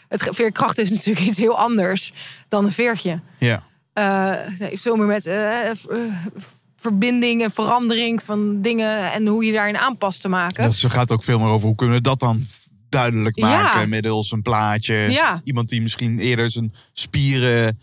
Het 0.09 0.28
veerkracht 0.30 0.78
is 0.78 0.90
natuurlijk 0.90 1.26
iets 1.26 1.38
heel 1.38 1.59
anders 1.59 2.12
dan 2.48 2.64
een 2.64 2.72
veertje. 2.72 3.20
Ja. 3.38 3.62
Het 3.92 4.59
heeft 4.59 4.82
veel 4.82 4.96
meer 4.96 5.07
met 5.07 5.26
eh, 5.26 5.70
eh, 5.70 5.76
verbinding 6.76 7.42
en 7.42 7.50
verandering 7.50 8.22
van 8.22 8.62
dingen 8.62 9.12
en 9.12 9.26
hoe 9.26 9.44
je 9.44 9.52
daarin 9.52 9.76
aanpast 9.78 10.20
te 10.20 10.28
maken. 10.28 10.64
Het 10.64 10.76
gaat 10.76 11.11
ook 11.12 11.22
veel 11.22 11.38
meer 11.38 11.48
over 11.48 11.66
hoe 11.66 11.76
kunnen 11.76 11.96
we 11.96 12.02
dat 12.02 12.20
dan 12.20 12.44
duidelijk 12.88 13.38
Ja. 13.38 13.62
maken 13.62 13.88
middels 13.88 14.32
een 14.32 14.42
plaatje. 14.42 14.94
Ja. 14.94 15.40
Iemand 15.44 15.68
die 15.68 15.82
misschien 15.82 16.18
eerder 16.18 16.50
zijn 16.50 16.74
spieren. 16.92 17.78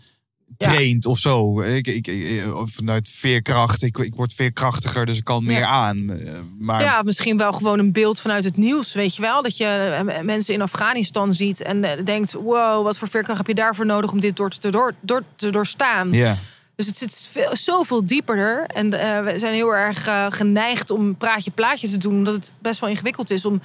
Traint 0.58 1.06
of 1.06 1.18
zo. 1.18 1.60
Ik, 1.62 1.86
ik, 1.86 2.06
ik- 2.06 2.54
of 2.54 2.70
vanuit 2.70 3.08
veerkracht. 3.08 3.82
Ik, 3.82 3.98
ik 3.98 4.14
word 4.14 4.32
veerkrachtiger, 4.32 5.06
dus 5.06 5.18
ik 5.18 5.24
kan 5.24 5.44
meer 5.44 5.64
aan. 5.64 6.10
Eh, 6.10 6.32
Maar 6.58 6.82
Ja, 6.82 7.02
misschien 7.02 7.36
wel 7.36 7.52
gewoon 7.52 7.78
een 7.78 7.92
beeld 7.92 8.20
vanuit 8.20 8.44
het 8.44 8.56
nieuws, 8.56 8.92
weet 8.94 9.14
je 9.16 9.22
wel. 9.22 9.42
Dat 9.42 9.56
je 9.56 9.64
eh, 10.06 10.20
mensen 10.20 10.54
in 10.54 10.62
Afghanistan 10.62 11.32
ziet 11.34 11.62
en 11.62 11.84
eh, 11.84 12.04
denkt... 12.04 12.32
wow, 12.32 12.84
wat 12.84 12.98
voor 12.98 13.08
veerkracht 13.08 13.38
heb 13.38 13.46
je 13.46 13.54
daarvoor 13.54 13.86
nodig 13.86 14.12
om 14.12 14.20
dit 14.20 14.36
door 14.36 14.50
te, 14.50 14.70
door, 14.70 14.94
door 15.00 15.22
te 15.36 15.50
doorstaan. 15.50 16.12
ja. 16.12 16.36
Dus 16.76 16.86
het 16.86 16.96
zit 16.96 17.28
veel, 17.32 17.56
zoveel 17.56 18.06
dieperder. 18.06 18.64
En 18.66 18.92
eh, 19.00 19.32
we 19.32 19.38
zijn 19.38 19.54
heel 19.54 19.74
erg 19.74 20.06
eh, 20.06 20.26
geneigd 20.28 20.90
om 20.90 21.16
praatje 21.16 21.50
plaatje 21.50 21.88
te 21.88 21.98
doen... 21.98 22.14
omdat 22.14 22.34
het 22.34 22.52
best 22.62 22.80
wel 22.80 22.88
ingewikkeld 22.90 23.30
is 23.30 23.44
om... 23.44 23.60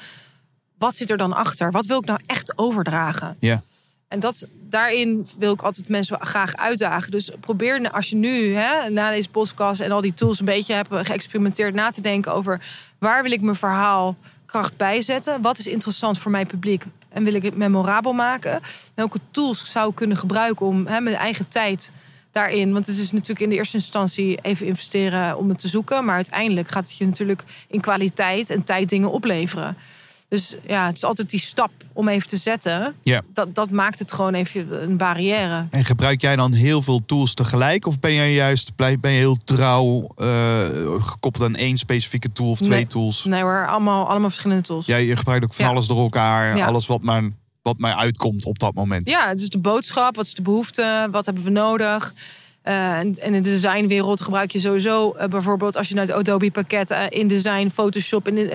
wat 0.77 0.95
zit 0.95 1.09
er 1.09 1.17
dan 1.17 1.33
achter? 1.33 1.71
Wat 1.71 1.85
wil 1.85 1.97
ik 1.99 2.05
nou 2.05 2.19
echt 2.25 2.57
overdragen? 2.57 3.35
Ja. 3.39 3.61
En 4.07 4.19
dat, 4.19 4.47
daarin 4.53 5.27
wil 5.37 5.53
ik 5.53 5.61
altijd 5.61 5.89
mensen 5.89 6.25
graag 6.25 6.55
uitdagen. 6.55 7.11
Dus 7.11 7.31
probeer 7.39 7.81
nou, 7.81 7.93
als 7.93 8.09
je 8.09 8.15
nu 8.15 8.53
hè, 8.53 8.89
na 8.89 9.09
deze 9.09 9.29
podcast 9.29 9.81
en 9.81 9.91
al 9.91 10.01
die 10.01 10.13
tools 10.13 10.39
een 10.39 10.45
beetje 10.45 10.73
hebt 10.73 10.89
geëxperimenteerd 10.91 11.73
na 11.73 11.89
te 11.89 12.01
denken 12.01 12.33
over 12.33 12.61
waar 12.99 13.23
wil 13.23 13.31
ik 13.31 13.41
mijn 13.41 13.55
verhaal 13.55 14.15
kracht 14.45 14.77
bijzetten? 14.77 15.41
Wat 15.41 15.57
is 15.57 15.67
interessant 15.67 16.19
voor 16.19 16.31
mijn 16.31 16.47
publiek? 16.47 16.83
En 17.09 17.23
wil 17.23 17.33
ik 17.33 17.43
het 17.43 17.57
memorabel 17.57 18.13
maken? 18.13 18.61
Welke 18.93 19.19
tools 19.31 19.71
zou 19.71 19.89
ik 19.89 19.95
kunnen 19.95 20.17
gebruiken 20.17 20.65
om 20.65 20.87
hè, 20.87 21.01
mijn 21.01 21.15
eigen 21.15 21.49
tijd 21.49 21.91
daarin? 22.31 22.73
Want 22.73 22.87
het 22.87 22.97
is 22.97 23.11
natuurlijk 23.11 23.41
in 23.41 23.49
de 23.49 23.55
eerste 23.55 23.77
instantie 23.77 24.39
even 24.41 24.65
investeren 24.65 25.37
om 25.37 25.49
het 25.49 25.59
te 25.59 25.67
zoeken. 25.67 26.05
Maar 26.05 26.15
uiteindelijk 26.15 26.67
gaat 26.67 26.85
het 26.85 26.97
je 26.97 27.05
natuurlijk 27.05 27.43
in 27.67 27.81
kwaliteit 27.81 28.49
en 28.49 28.63
tijd 28.63 28.89
dingen 28.89 29.11
opleveren. 29.11 29.77
Dus 30.29 30.55
ja, 30.67 30.85
het 30.85 30.95
is 30.95 31.03
altijd 31.03 31.29
die 31.29 31.39
stap 31.39 31.71
om 31.93 32.07
even 32.07 32.27
te 32.29 32.37
zetten. 32.37 32.95
Ja. 33.01 33.21
Dat, 33.33 33.55
dat 33.55 33.69
maakt 33.71 33.99
het 33.99 34.11
gewoon 34.11 34.33
even 34.33 34.83
een 34.83 34.97
barrière. 34.97 35.67
En 35.71 35.85
gebruik 35.85 36.21
jij 36.21 36.35
dan 36.35 36.53
heel 36.53 36.81
veel 36.81 37.05
tools 37.05 37.33
tegelijk? 37.33 37.85
Of 37.85 37.99
ben 37.99 38.13
jij 38.13 38.33
juist 38.33 38.75
ben 38.75 38.97
je 39.01 39.07
heel 39.07 39.37
trouw 39.43 40.07
eh, 40.15 40.67
gekoppeld 40.99 41.43
aan 41.43 41.55
één 41.55 41.77
specifieke 41.77 42.31
tool 42.31 42.49
of 42.49 42.57
twee 42.59 42.69
Nee. 42.71 42.87
tools? 42.87 43.23
Nee 43.25 43.41
hoor, 43.41 43.67
allemaal, 43.67 44.07
allemaal 44.07 44.29
verschillende 44.29 44.63
tools. 44.63 44.85
Ja, 44.85 44.95
je 44.97 45.15
gebruikt 45.15 45.43
ook 45.43 45.53
van 45.53 45.65
Ja. 45.65 45.71
alles 45.71 45.87
door 45.87 45.99
elkaar. 45.99 46.57
Ja. 46.57 46.65
Alles 46.65 46.87
wat 46.87 47.01
maar, 47.01 47.23
wat 47.61 47.77
maar 47.77 47.93
uitkomt 47.93 48.45
op 48.45 48.59
dat 48.59 48.73
moment. 48.73 49.09
Ja, 49.09 49.27
het 49.27 49.39
is 49.41 49.49
de 49.49 49.59
boodschap, 49.59 50.15
wat 50.15 50.25
is 50.25 50.33
de 50.33 50.41
behoefte, 50.41 51.07
wat 51.11 51.25
hebben 51.25 51.43
we 51.43 51.49
nodig. 51.49 52.13
Eh, 52.67 52.99
en, 52.99 53.15
in 53.21 53.31
de 53.31 53.41
designwereld 53.41 54.21
gebruik 54.21 54.51
je 54.51 54.59
sowieso 54.59 55.11
eh, 55.11 55.27
bijvoorbeeld 55.27 55.77
als 55.77 55.87
je 55.87 55.95
naar 55.95 56.05
het 56.05 56.15
Adobe 56.15 56.51
pakket 56.51 56.91
eh, 56.91 57.03
InDesign, 57.09 57.69
Photoshop 57.69 58.27
en, 58.27 58.51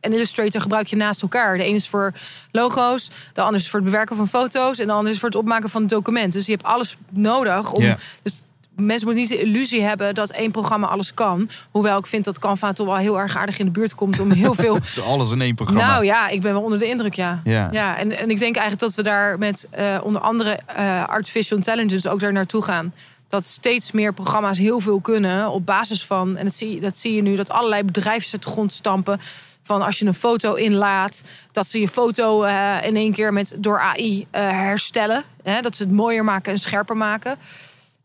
en 0.00 0.12
Illustrator 0.12 0.60
gebruik 0.60 0.86
je 0.86 0.96
naast 0.96 1.22
elkaar. 1.22 1.56
De 1.58 1.64
ene 1.64 1.76
is 1.76 1.88
voor 1.88 2.12
logo's, 2.52 3.10
de 3.32 3.40
andere 3.40 3.62
is 3.62 3.70
voor 3.70 3.80
het 3.80 3.90
bewerken 3.90 4.16
van 4.16 4.28
foto's 4.28 4.78
en 4.78 4.86
de 4.86 4.92
andere 4.92 5.14
is 5.14 5.20
voor 5.20 5.28
het 5.28 5.38
opmaken 5.38 5.70
van 5.70 5.80
het 5.80 5.90
document. 5.90 6.32
Dus 6.32 6.46
je 6.46 6.52
hebt 6.52 6.64
alles 6.64 6.96
nodig 7.10 7.72
om. 7.72 7.96
Dus 8.22 8.44
mensen 8.76 9.06
moeten 9.06 9.14
niet 9.14 9.28
de 9.28 9.40
illusie 9.40 9.82
hebben 9.82 10.14
dat 10.14 10.30
één 10.30 10.50
programma 10.50 10.86
alles 10.86 11.14
kan. 11.14 11.50
Hoewel 11.70 11.98
ik 11.98 12.06
vind 12.06 12.24
dat 12.24 12.38
Canva 12.38 12.72
toch 12.72 12.86
wel 12.86 12.96
heel 12.96 13.20
erg 13.20 13.36
aardig 13.36 13.58
in 13.58 13.64
de 13.64 13.72
buurt 13.72 13.94
komt 13.94 14.20
om 14.20 14.30
heel 14.30 14.54
veel 14.64 14.74
Het 14.74 14.84
is 14.84 15.02
alles 15.02 15.30
in 15.30 15.40
één 15.40 15.54
programma. 15.54 15.86
nou 15.86 16.04
ja, 16.04 16.28
ik 16.28 16.40
ben 16.40 16.52
wel 16.52 16.62
onder 16.62 16.78
de 16.78 16.88
indruk, 16.88 17.14
ja. 17.14 17.40
Ja. 17.44 17.68
ja 17.72 17.98
en, 17.98 18.18
en 18.18 18.30
ik 18.30 18.38
denk 18.38 18.56
eigenlijk 18.56 18.80
dat 18.80 18.94
we 18.94 19.02
daar 19.02 19.38
met 19.38 19.68
onder 20.02 20.20
andere 20.20 20.60
artificial 21.06 21.58
intelligence 21.58 22.10
ook 22.10 22.20
daar 22.20 22.32
naartoe 22.32 22.62
gaan. 22.62 22.92
Dat 23.28 23.46
steeds 23.46 23.92
meer 23.92 24.14
programma's 24.14 24.58
heel 24.58 24.80
veel 24.80 25.00
kunnen 25.00 25.50
op 25.50 25.66
basis 25.66 26.04
van, 26.04 26.36
en 26.36 26.44
dat 26.44 26.54
zie, 26.54 26.80
dat 26.80 26.96
zie 26.96 27.14
je 27.14 27.22
nu, 27.22 27.36
dat 27.36 27.50
allerlei 27.50 27.84
bedrijven 27.84 28.32
uit 28.32 28.42
de 28.42 28.50
grond 28.50 28.72
stampen. 28.72 29.20
Van 29.62 29.82
als 29.82 29.98
je 29.98 30.06
een 30.06 30.14
foto 30.14 30.54
inlaat, 30.54 31.24
dat 31.52 31.66
ze 31.66 31.80
je 31.80 31.88
foto 31.88 32.42
eh, 32.42 32.76
in 32.82 32.96
één 32.96 33.12
keer 33.12 33.32
met, 33.32 33.54
door 33.58 33.80
AI 33.80 34.26
eh, 34.30 34.50
herstellen. 34.50 35.24
Hè, 35.42 35.60
dat 35.60 35.76
ze 35.76 35.82
het 35.82 35.92
mooier 35.92 36.24
maken 36.24 36.52
en 36.52 36.58
scherper 36.58 36.96
maken. 36.96 37.36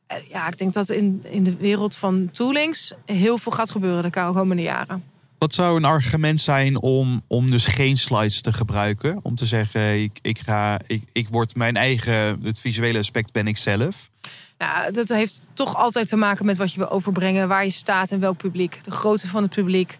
Eh, 0.07 0.29
ja, 0.29 0.47
ik 0.47 0.57
denk 0.57 0.73
dat 0.73 0.89
in, 0.89 1.21
in 1.23 1.43
de 1.43 1.55
wereld 1.55 1.95
van 1.95 2.29
toolings 2.31 2.93
heel 3.05 3.37
veel 3.37 3.51
gaat 3.51 3.69
gebeuren 3.71 4.11
de 4.11 4.31
komende 4.33 4.63
jaren. 4.63 5.12
Wat 5.43 5.53
zou 5.53 5.77
een 5.77 5.85
argument 5.85 6.39
zijn 6.39 6.81
om, 6.81 7.23
om 7.27 7.51
dus 7.51 7.65
geen 7.65 7.97
slides 7.97 8.41
te 8.41 8.53
gebruiken? 8.53 9.19
Om 9.21 9.35
te 9.35 9.45
zeggen, 9.45 10.01
ik, 10.01 10.19
ik, 10.21 10.39
ga, 10.39 10.79
ik, 10.87 11.03
ik 11.11 11.27
word 11.29 11.55
mijn 11.55 11.75
eigen, 11.75 12.39
het 12.43 12.59
visuele 12.59 12.97
aspect 12.97 13.31
ben 13.31 13.47
ik 13.47 13.57
zelf. 13.57 14.09
Ja, 14.57 14.91
dat 14.91 15.09
heeft 15.09 15.45
toch 15.53 15.75
altijd 15.75 16.07
te 16.07 16.15
maken 16.15 16.45
met 16.45 16.57
wat 16.57 16.73
je 16.73 16.79
wil 16.79 16.89
overbrengen, 16.89 17.47
waar 17.47 17.63
je 17.63 17.69
staat 17.69 18.11
en 18.11 18.19
welk 18.19 18.37
publiek. 18.37 18.79
De 18.83 18.91
grootte 18.91 19.27
van 19.27 19.43
het 19.43 19.51
publiek. 19.51 19.97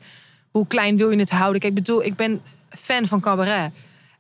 Hoe 0.52 0.68
klein 0.68 0.98
wil 0.98 1.12
je 1.12 1.18
het 1.18 1.32
houden? 1.32 1.62
Kijk, 1.62 1.78
ik 1.78 1.84
bedoel, 1.84 2.04
ik 2.04 2.16
ben 2.16 2.42
fan 2.70 3.08
van 3.08 3.22
cabaret. 3.22 3.72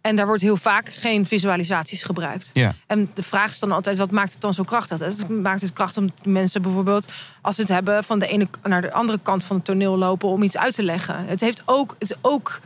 En 0.04 0.16
daar 0.16 0.26
wordt 0.26 0.42
heel 0.42 0.58
vaak 0.58 0.90
geen 0.90 1.26
visualisaties 1.26 2.04
gebruikt. 2.04 2.50
Ja. 2.54 2.76
En 2.88 3.12
de 3.14 3.24
vraag 3.24 3.52
is 3.52 3.60
dan 3.60 3.72
altijd, 3.72 3.98
wat 3.98 4.12
maakt 4.12 4.32
het 4.32 4.42
dan 4.42 4.54
zo 4.54 4.64
krachtig? 4.64 5.00
Het 5.00 5.30
maakt 5.30 5.62
het 5.62 5.74
krachtig 5.74 6.04
om 6.04 6.10
mensen 6.24 6.62
bijvoorbeeld, 6.62 7.12
als 7.42 7.56
ze 7.56 7.62
het 7.62 7.70
hebben, 7.70 8.04
van 8.04 8.20
de 8.20 8.28
ene 8.28 8.48
naar 8.64 8.82
de 8.82 8.92
andere 8.92 9.20
kant 9.24 9.44
van 9.44 9.56
het 9.56 9.66
toneel 9.66 9.98
lopen 9.98 10.30
om 10.30 10.44
iets 10.44 10.58
uit 10.58 10.76
te 10.76 10.84
leggen. 10.84 11.26
Het 11.26 11.42
heeft 11.42 11.64
ook, 11.66 11.96
het 12.00 12.12
is 12.12 12.18
ook 12.22 12.60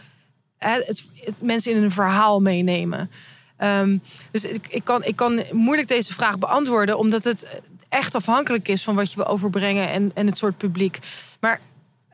hè, 0.58 0.74
het, 0.74 1.08
het 1.14 1.42
mensen 1.42 1.72
in 1.72 1.84
een 1.84 1.92
verhaal 1.92 2.42
meenemen. 2.42 3.12
Ehm, 3.58 3.98
dus 4.32 4.46
ik, 4.46 4.68
ik, 4.68 4.84
kan, 4.84 5.04
ik 5.04 5.16
kan 5.16 5.44
moeilijk 5.52 5.88
deze 5.88 6.14
vraag 6.14 6.40
beantwoorden, 6.40 6.98
omdat 6.98 7.24
het 7.24 7.62
echt 7.90 8.16
afhankelijk 8.16 8.68
is 8.68 8.84
van 8.84 8.96
wat 8.96 9.10
je 9.10 9.16
wil 9.18 9.28
overbrengen 9.28 9.90
en, 9.90 10.12
en 10.14 10.26
het 10.28 10.38
soort 10.38 10.58
publiek. 10.58 11.00
Maar 11.40 11.60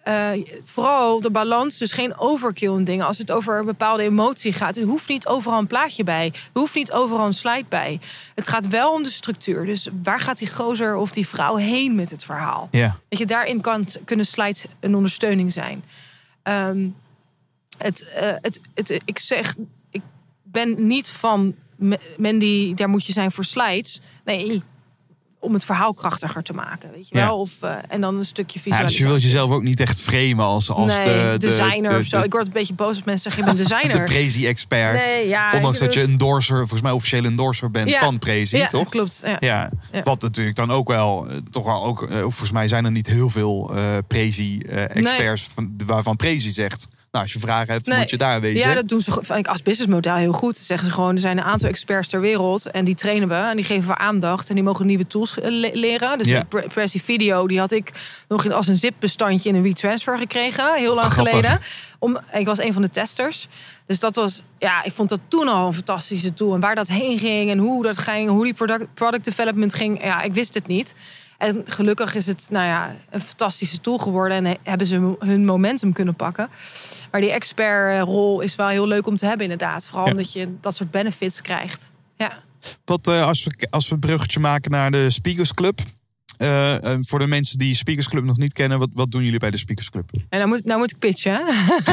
eh, 0.04 0.30
vooral 0.64 1.22
de 1.22 1.32
balans, 1.32 1.78
dus 1.78 1.92
geen 1.92 2.18
overkill 2.18 2.76
in 2.76 2.84
dingen. 2.84 3.06
Als 3.06 3.18
het 3.18 3.32
over 3.32 3.60
een 3.60 3.66
bepaalde 3.66 4.04
emotie 4.04 4.54
gaat, 4.54 4.78
er 4.78 4.84
hoeft 4.84 5.08
niet 5.08 5.28
overal 5.28 5.60
een 5.60 5.68
plaatje 5.68 6.04
bij. 6.04 6.26
Er 6.26 6.60
hoeft 6.60 6.76
niet 6.76 6.92
overal 6.92 7.26
een 7.26 7.34
slide 7.34 7.66
bij. 7.70 8.00
Het 8.36 8.48
gaat 8.48 8.68
wel 8.68 8.94
om 8.94 9.04
de 9.04 9.10
structuur. 9.10 9.66
Dus 9.66 9.90
waar 10.04 10.20
gaat 10.20 10.38
die 10.38 10.54
gozer 10.54 10.96
of 10.96 11.12
die 11.12 11.28
vrouw 11.28 11.56
heen 11.56 11.96
met 11.96 12.10
het 12.10 12.24
verhaal? 12.24 12.68
Ja. 12.72 12.98
Dat 13.10 13.20
je 13.20 13.26
daarin 13.26 13.62
kan, 13.62 13.88
kunnen 14.06 14.26
slides 14.26 14.66
een 14.80 14.96
ondersteuning 14.96 15.54
zijn. 15.54 15.84
Ehm, 16.44 16.88
het, 17.78 18.08
eh, 18.10 18.32
het, 18.42 18.60
het, 18.74 19.02
ik 19.06 19.20
zeg, 19.20 19.56
ik 19.92 20.02
ben 20.44 20.88
niet 20.88 21.10
van 21.10 21.56
Mandy, 22.18 22.74
daar 22.74 22.90
moet 22.90 23.06
je 23.06 23.14
zijn 23.14 23.32
voor 23.32 23.46
slides. 23.46 24.02
Nee, 24.26 24.64
om 25.44 25.54
het 25.54 25.66
verhaal 25.66 25.94
krachtiger 25.94 26.44
te 26.44 26.54
maken, 26.54 26.92
weet 26.92 27.10
je 27.10 27.18
Ja. 27.18 27.26
wel? 27.26 27.40
Of, 27.40 27.52
eh, 27.62 27.76
en 27.88 28.02
dan 28.02 28.18
een 28.18 28.26
stukje 28.26 28.58
Ja, 28.60 28.64
visualisatie. 28.64 28.98
dus 28.98 29.06
je 29.06 29.12
wilt 29.12 29.24
jezelf 29.24 29.50
ook 29.50 29.64
niet 29.64 29.80
echt 29.80 30.02
framen 30.02 30.46
als, 30.46 30.70
als 30.70 30.98
nee, 30.98 31.06
de, 31.06 31.12
de 31.38 31.48
designer 31.48 31.92
de, 31.92 31.98
of 31.98 32.06
zo. 32.06 32.22
ik 32.22 32.32
word 32.32 32.46
een 32.46 32.52
beetje 32.54 32.74
boos 32.74 32.88
als 32.88 33.04
mensen 33.04 33.32
zeggen, 33.32 33.50
je 33.52 33.56
bent 33.58 33.70
designer. 33.70 33.98
de 33.98 34.04
Prezi-expert. 34.14 34.94
nee, 34.94 35.28
ja, 35.28 35.52
Ondanks 35.56 35.78
ik 35.82 35.86
dat 35.86 35.94
je 35.94 36.02
endorser, 36.02 36.58
volgens 36.58 36.82
mij 36.82 36.92
officieel 36.92 37.24
endorser 37.24 37.72
bent 37.72 37.90
Ja. 37.90 38.00
van 38.00 38.20
Prezi, 38.20 38.58
ja, 38.58 38.68
toch? 38.68 38.90
klopt. 38.90 39.22
Ja. 39.26 39.38
Ja. 39.40 39.70
Ja. 39.92 40.04
wat 40.04 40.22
natuurlijk 40.22 40.56
dan 40.56 40.72
ook 40.72 40.88
wel, 40.88 41.28
eh, 41.30 41.38
toch 41.52 41.66
wel 41.66 41.84
ook, 41.86 42.04
eh, 42.04 42.20
volgens 42.22 42.52
mij 42.52 42.68
zijn 42.68 42.86
er 42.86 42.92
niet 42.92 43.08
heel 43.08 43.30
veel 43.30 43.72
eh 43.76 43.98
Prezi-experts 44.08 45.50
van, 45.54 45.74
waarvan 45.86 46.16
Prezi 46.16 46.52
zegt, 46.52 46.88
nou 47.14 47.26
als 47.26 47.34
je 47.34 47.40
vragen 47.40 47.74
hebt, 47.74 47.86
Nee. 47.86 47.98
moet 47.98 48.10
je 48.10 48.18
daar 48.18 48.42
wezen. 48.42 48.70
Ja, 48.70 48.74
dat 48.76 48.88
doen 48.88 49.02
ze 49.02 49.22
ik 49.38 49.48
als 49.48 49.62
businessmodel 49.62 50.16
heel 50.16 50.32
goed. 50.34 50.58
Zeggen 50.58 50.88
ze 50.88 50.94
gewoon, 50.94 51.14
er 51.14 51.20
zijn 51.20 51.38
een 51.38 51.44
aantal 51.44 51.70
experts 51.70 52.08
ter 52.08 52.22
wereld 52.22 52.66
en 52.72 52.86
die 52.86 52.96
trainen 52.96 53.28
we 53.28 53.34
en 53.36 53.56
die 53.56 53.66
geven 53.66 53.88
we 53.88 53.98
aandacht 53.98 54.50
en 54.50 54.56
die 54.56 54.64
mogen 54.64 54.86
nieuwe 54.86 55.08
tools 55.08 55.36
le- 55.42 55.70
leren. 55.74 56.18
Dus 56.18 56.28
Ja. 56.28 56.44
Pre- 56.44 56.68
Prezi 56.68 57.00
Video, 57.00 57.48
die 57.48 57.60
had 57.60 57.72
ik 57.72 57.92
nog 58.28 58.46
in- 58.46 58.54
als 58.54 58.68
een 58.68 58.76
zip-bestandje 58.76 59.50
in 59.50 59.56
een 59.56 59.62
WeTransfer 59.62 60.18
gekregen, 60.18 60.74
heel 60.76 60.96
lang 60.96 61.12
Grappig. 61.12 61.34
geleden. 61.34 61.60
Om, 62.00 62.20
ik 62.34 62.46
was 62.46 62.60
een 62.60 62.74
van 62.74 62.82
de 62.82 62.90
testers. 62.90 63.48
Dus 63.86 64.00
dat 64.00 64.16
was, 64.16 64.44
ja, 64.60 64.84
ik 64.84 64.92
vond 64.92 65.10
dat 65.10 65.20
toen 65.28 65.48
al 65.48 65.68
een 65.68 65.74
fantastische 65.74 66.34
tool. 66.34 66.54
En 66.54 66.60
waar 66.60 66.76
dat 66.76 66.88
heen 66.88 67.20
ging 67.20 67.50
en 67.50 67.58
hoe 67.58 67.84
dat 67.84 67.98
ging, 67.98 68.30
hoe 68.30 68.44
die 68.44 68.54
product, 68.54 68.94
product 68.94 69.26
development 69.26 69.74
ging, 69.74 70.04
ja, 70.04 70.22
ik 70.22 70.34
wist 70.34 70.54
het 70.54 70.68
niet. 70.68 70.96
En 71.38 71.62
gelukkig 71.66 72.16
is 72.16 72.26
het 72.28 72.48
nou 72.52 72.66
ja, 72.66 72.96
een 73.10 73.20
fantastische 73.22 73.82
tool 73.82 73.98
geworden 73.98 74.38
en 74.38 74.46
he- 74.46 74.58
hebben 74.64 74.88
ze 74.88 75.16
hun 75.20 75.46
momentum 75.46 75.94
kunnen 75.94 76.16
pakken. 76.16 76.50
Maar 77.12 77.22
die 77.22 77.32
expertrol 77.32 78.42
is 78.42 78.56
wel 78.56 78.68
heel 78.68 78.88
leuk 78.88 79.08
om 79.08 79.16
te 79.16 79.26
hebben, 79.26 79.44
inderdaad. 79.44 79.88
Vooral 79.88 80.06
Ja. 80.06 80.12
omdat 80.12 80.34
je 80.34 80.48
dat 80.62 80.76
soort 80.76 80.92
benefits 80.92 81.42
krijgt. 81.42 81.92
Ja. 82.18 82.32
Wat, 82.86 83.08
eh, 83.08 83.28
als, 83.28 83.44
we, 83.44 83.68
als 83.70 83.88
we 83.88 83.94
een 83.94 84.00
bruggetje 84.00 84.40
maken 84.40 84.72
naar 84.72 84.92
de 84.92 85.10
Speakers 85.10 85.54
Club. 85.54 85.80
Eh, 86.38 86.76
voor 87.02 87.20
de 87.20 87.28
mensen 87.28 87.58
die 87.58 87.76
Speakers 87.76 88.08
Club 88.10 88.24
nog 88.24 88.38
niet 88.38 88.54
kennen, 88.54 88.80
wat, 88.80 88.90
wat 88.94 89.12
doen 89.12 89.24
jullie 89.24 89.40
bij 89.40 89.52
de 89.52 89.58
Speakers 89.58 89.90
Club? 89.90 90.10
En 90.30 90.38
nou 90.38 90.48
moet, 90.48 90.66
nou 90.66 90.80
moet 90.80 90.92
ik 90.92 91.00
pitchen, 91.00 91.42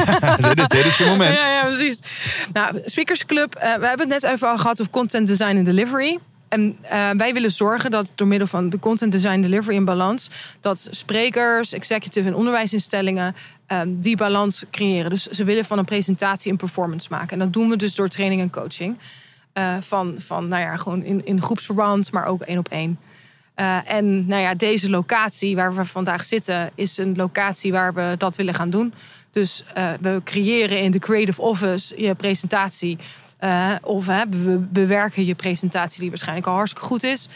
dit 0.67 0.85
is 0.85 0.97
je 0.97 1.05
moment. 1.05 1.37
Ja, 1.41 1.49
ja, 1.51 1.63
precies. 1.65 1.99
Nou, 2.53 2.79
Speakers 2.85 3.25
Club, 3.25 3.55
eh, 3.55 3.61
we 3.61 3.87
hebben 3.87 4.09
het 4.11 4.21
net 4.21 4.31
even 4.33 4.49
al 4.49 4.57
gehad 4.57 4.79
over 4.81 4.91
content 4.91 5.27
design 5.27 5.55
en 5.55 5.63
delivery. 5.63 6.19
En 6.51 6.77
eh, 6.81 7.09
wij 7.09 7.33
willen 7.33 7.51
zorgen 7.51 7.91
dat 7.91 8.11
door 8.15 8.27
middel 8.27 8.47
van 8.47 8.69
de 8.69 8.79
content 8.79 9.11
design 9.11 9.41
delivery 9.41 9.75
in 9.75 9.85
balans, 9.85 10.29
dat 10.59 10.87
sprekers, 10.89 11.73
executive 11.73 12.27
en 12.27 12.35
onderwijsinstellingen 12.35 13.35
eh, 13.71 13.79
die 13.87 14.17
balans 14.17 14.63
creëren. 14.71 15.09
Dus 15.09 15.27
ze 15.27 15.43
willen 15.43 15.65
van 15.65 15.77
een 15.77 15.85
presentatie 15.85 16.51
een 16.51 16.57
performance 16.57 17.07
maken. 17.11 17.29
En 17.29 17.39
dat 17.39 17.53
doen 17.53 17.69
we 17.69 17.75
dus 17.75 17.95
door 17.95 18.07
training 18.07 18.41
en 18.41 18.49
coaching. 18.49 18.97
Eh, 19.53 19.75
van, 19.79 20.15
van, 20.17 20.47
nou 20.47 20.61
ja, 20.61 20.75
gewoon 20.77 21.03
in, 21.03 21.25
in 21.25 21.41
groepsverband, 21.41 22.11
maar 22.11 22.25
ook 22.25 22.41
één 22.41 22.57
op 22.57 22.69
één. 22.69 22.99
Eh, 23.53 23.77
en 23.91 24.25
nou 24.25 24.41
ja, 24.41 24.53
deze 24.53 24.89
locatie 24.89 25.55
waar 25.55 25.75
we 25.75 25.85
vandaag 25.85 26.23
zitten, 26.23 26.71
is 26.75 26.97
een 26.97 27.15
locatie 27.15 27.71
waar 27.71 27.93
we 27.93 28.15
dat 28.17 28.35
willen 28.35 28.53
gaan 28.53 28.69
doen. 28.69 28.93
Dus 29.31 29.63
we 30.01 30.21
creëren 30.23 30.79
in 30.79 30.91
de 30.91 30.99
Creative 30.99 31.41
Office 31.41 32.01
je 32.01 32.15
presentatie. 32.15 32.97
Eh, 33.41 33.75
of 33.81 34.05
we 34.05 34.67
bewerken 34.71 35.25
je 35.25 35.35
presentatie, 35.35 35.99
die 35.99 36.09
waarschijnlijk 36.09 36.47
al 36.47 36.53
hartstikke 36.53 36.87
goed 36.87 37.03
is. 37.03 37.27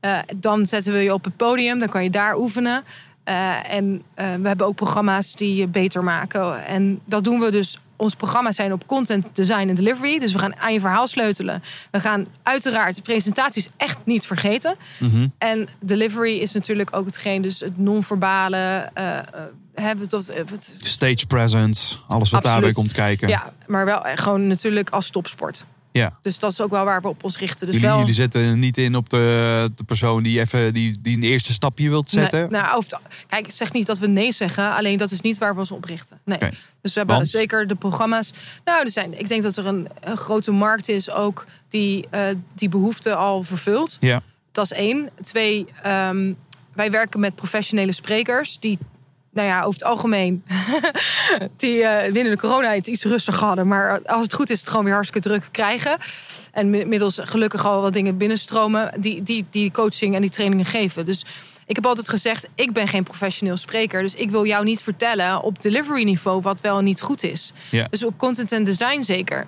Eh, 0.00 0.18
dan 0.36 0.66
zetten 0.66 0.92
we 0.92 0.98
je 0.98 1.12
op 1.12 1.24
het 1.24 1.36
podium, 1.36 1.78
dan 1.78 1.88
kan 1.88 2.02
je 2.02 2.10
daar 2.10 2.36
oefenen. 2.36 2.84
Eh, 3.24 3.70
en 3.70 4.02
we 4.14 4.48
hebben 4.48 4.66
ook 4.66 4.74
programma's 4.74 5.34
die 5.34 5.54
je 5.54 5.68
beter 5.68 6.04
maken. 6.04 6.66
En 6.66 7.00
dat 7.04 7.24
doen 7.24 7.40
we 7.40 7.50
dus. 7.50 7.80
Onze 7.96 8.16
programma's 8.16 8.56
zijn 8.56 8.72
op 8.72 8.86
content 8.86 9.26
design 9.32 9.68
en 9.68 9.74
delivery. 9.74 10.18
Dus 10.18 10.32
we 10.32 10.38
gaan 10.38 10.56
aan 10.56 10.72
je 10.72 10.80
verhaal 10.80 11.06
sleutelen. 11.06 11.62
We 11.90 12.00
gaan 12.00 12.26
uiteraard 12.42 12.94
de 12.94 13.02
presentaties 13.02 13.68
echt 13.76 13.98
niet 14.04 14.26
vergeten. 14.26 14.74
En 15.38 15.68
delivery 15.80 16.36
is 16.38 16.52
natuurlijk 16.52 16.96
ook 16.96 17.06
hetgeen, 17.06 17.42
dus 17.42 17.60
het 17.60 17.78
non-verbale. 17.78 18.90
eh, 18.94 19.18
hebben 19.74 20.08
wat- 20.50 20.70
Stage 20.78 21.26
presence, 21.26 21.96
alles 22.06 22.30
wat 22.30 22.42
daarbij 22.42 22.70
komt 22.72 22.92
kijken. 22.92 23.28
ja, 23.28 23.52
maar 23.66 23.84
wel 23.84 24.04
eh, 24.04 24.16
gewoon 24.18 24.46
natuurlijk 24.46 24.90
als 24.90 25.10
topsport. 25.10 25.64
Ja. 25.92 26.18
Dus 26.22 26.38
dat 26.38 26.52
is 26.52 26.60
ook 26.60 26.70
wel 26.70 26.84
waar 26.84 27.00
we 27.00 27.08
op 27.08 27.24
ons 27.24 27.38
richten. 27.38 27.66
Dus 27.66 27.74
jullie, 27.74 27.90
wel, 27.90 27.98
jullie 27.98 28.14
zetten 28.14 28.58
niet 28.58 28.78
in 28.78 28.96
op 28.96 29.08
de, 29.08 29.70
de 29.74 29.84
persoon 29.84 30.22
die 30.22 30.40
even 30.40 30.74
die, 30.74 30.98
die 31.00 31.16
een 31.16 31.22
eerste 31.22 31.52
stapje 31.52 31.88
wilt 31.88 32.10
zetten. 32.10 32.40
Nee, 32.40 32.60
nou, 32.60 32.84
kijk, 33.26 33.46
ik 33.46 33.52
zeg 33.52 33.72
niet 33.72 33.86
dat 33.86 33.98
we 33.98 34.06
nee 34.06 34.32
zeggen, 34.32 34.74
alleen 34.74 34.98
dat 34.98 35.10
is 35.10 35.20
niet 35.20 35.38
waar 35.38 35.54
we 35.54 35.60
ons 35.60 35.70
op 35.70 35.84
richten. 35.84 36.20
Nee. 36.24 36.38
Dus 36.80 36.92
we 36.92 36.98
hebben 36.98 37.16
Want? 37.16 37.30
zeker 37.30 37.66
de 37.66 37.74
programma's. 37.74 38.30
Nou, 38.64 38.84
er 38.84 38.90
zijn, 38.90 39.18
ik 39.18 39.28
denk 39.28 39.42
dat 39.42 39.56
er 39.56 39.66
een, 39.66 39.88
een 40.00 40.16
grote 40.16 40.52
markt 40.52 40.88
is 40.88 41.10
ook 41.10 41.46
die 41.68 42.06
eh, 42.10 42.24
die 42.54 42.68
behoefte 42.68 43.14
al 43.14 43.42
vervult. 43.42 43.96
Ja. 44.00 44.20
Dat 44.52 44.64
is 44.64 44.72
één. 44.72 45.10
Twee, 45.22 45.66
ehm, 45.82 46.32
wij 46.74 46.90
werken 46.90 47.20
met 47.20 47.34
professionele 47.34 47.92
sprekers 47.92 48.58
die, 48.58 48.78
nou 49.32 49.48
ja, 49.48 49.58
over 49.60 49.72
het 49.72 49.84
algemeen, 49.84 50.44
die 51.56 51.82
eh 51.84 52.12
binnen 52.12 52.32
de 52.32 52.38
corona 52.38 52.72
het 52.74 52.86
iets 52.86 53.04
rustiger 53.04 53.44
hadden. 53.44 53.68
Maar 53.68 54.00
als 54.06 54.22
het 54.22 54.32
goed 54.34 54.50
is, 54.50 54.60
het 54.60 54.68
gewoon 54.68 54.84
weer 54.84 54.94
hartstikke 54.94 55.28
druk 55.28 55.48
krijgen. 55.50 55.96
En 56.52 56.70
mi- 56.70 56.84
middels 56.84 57.18
gelukkig 57.22 57.66
al 57.66 57.80
wat 57.80 57.92
dingen 57.92 58.16
binnenstromen, 58.16 59.00
die, 59.00 59.22
die, 59.22 59.46
die 59.50 59.70
coaching 59.70 60.14
en 60.14 60.20
die 60.20 60.30
trainingen 60.30 60.64
geven. 60.64 61.04
Dus 61.06 61.24
ik 61.66 61.76
heb 61.76 61.86
altijd 61.86 62.08
gezegd, 62.08 62.48
ik 62.54 62.72
ben 62.72 62.88
geen 62.88 63.02
professioneel 63.02 63.56
spreker. 63.56 64.02
Dus 64.02 64.14
ik 64.14 64.30
wil 64.30 64.46
jou 64.46 64.64
niet 64.64 64.80
vertellen 64.82 65.42
op 65.42 65.62
delivery 65.62 66.02
niveau 66.04 66.40
wat 66.42 66.60
wel 66.60 66.78
en 66.78 66.84
niet 66.84 67.00
goed 67.00 67.22
is. 67.22 67.52
Ja. 67.70 67.86
Dus 67.90 68.04
op 68.04 68.18
content 68.18 68.52
en 68.52 68.64
design 68.64 69.02
zeker. 69.02 69.46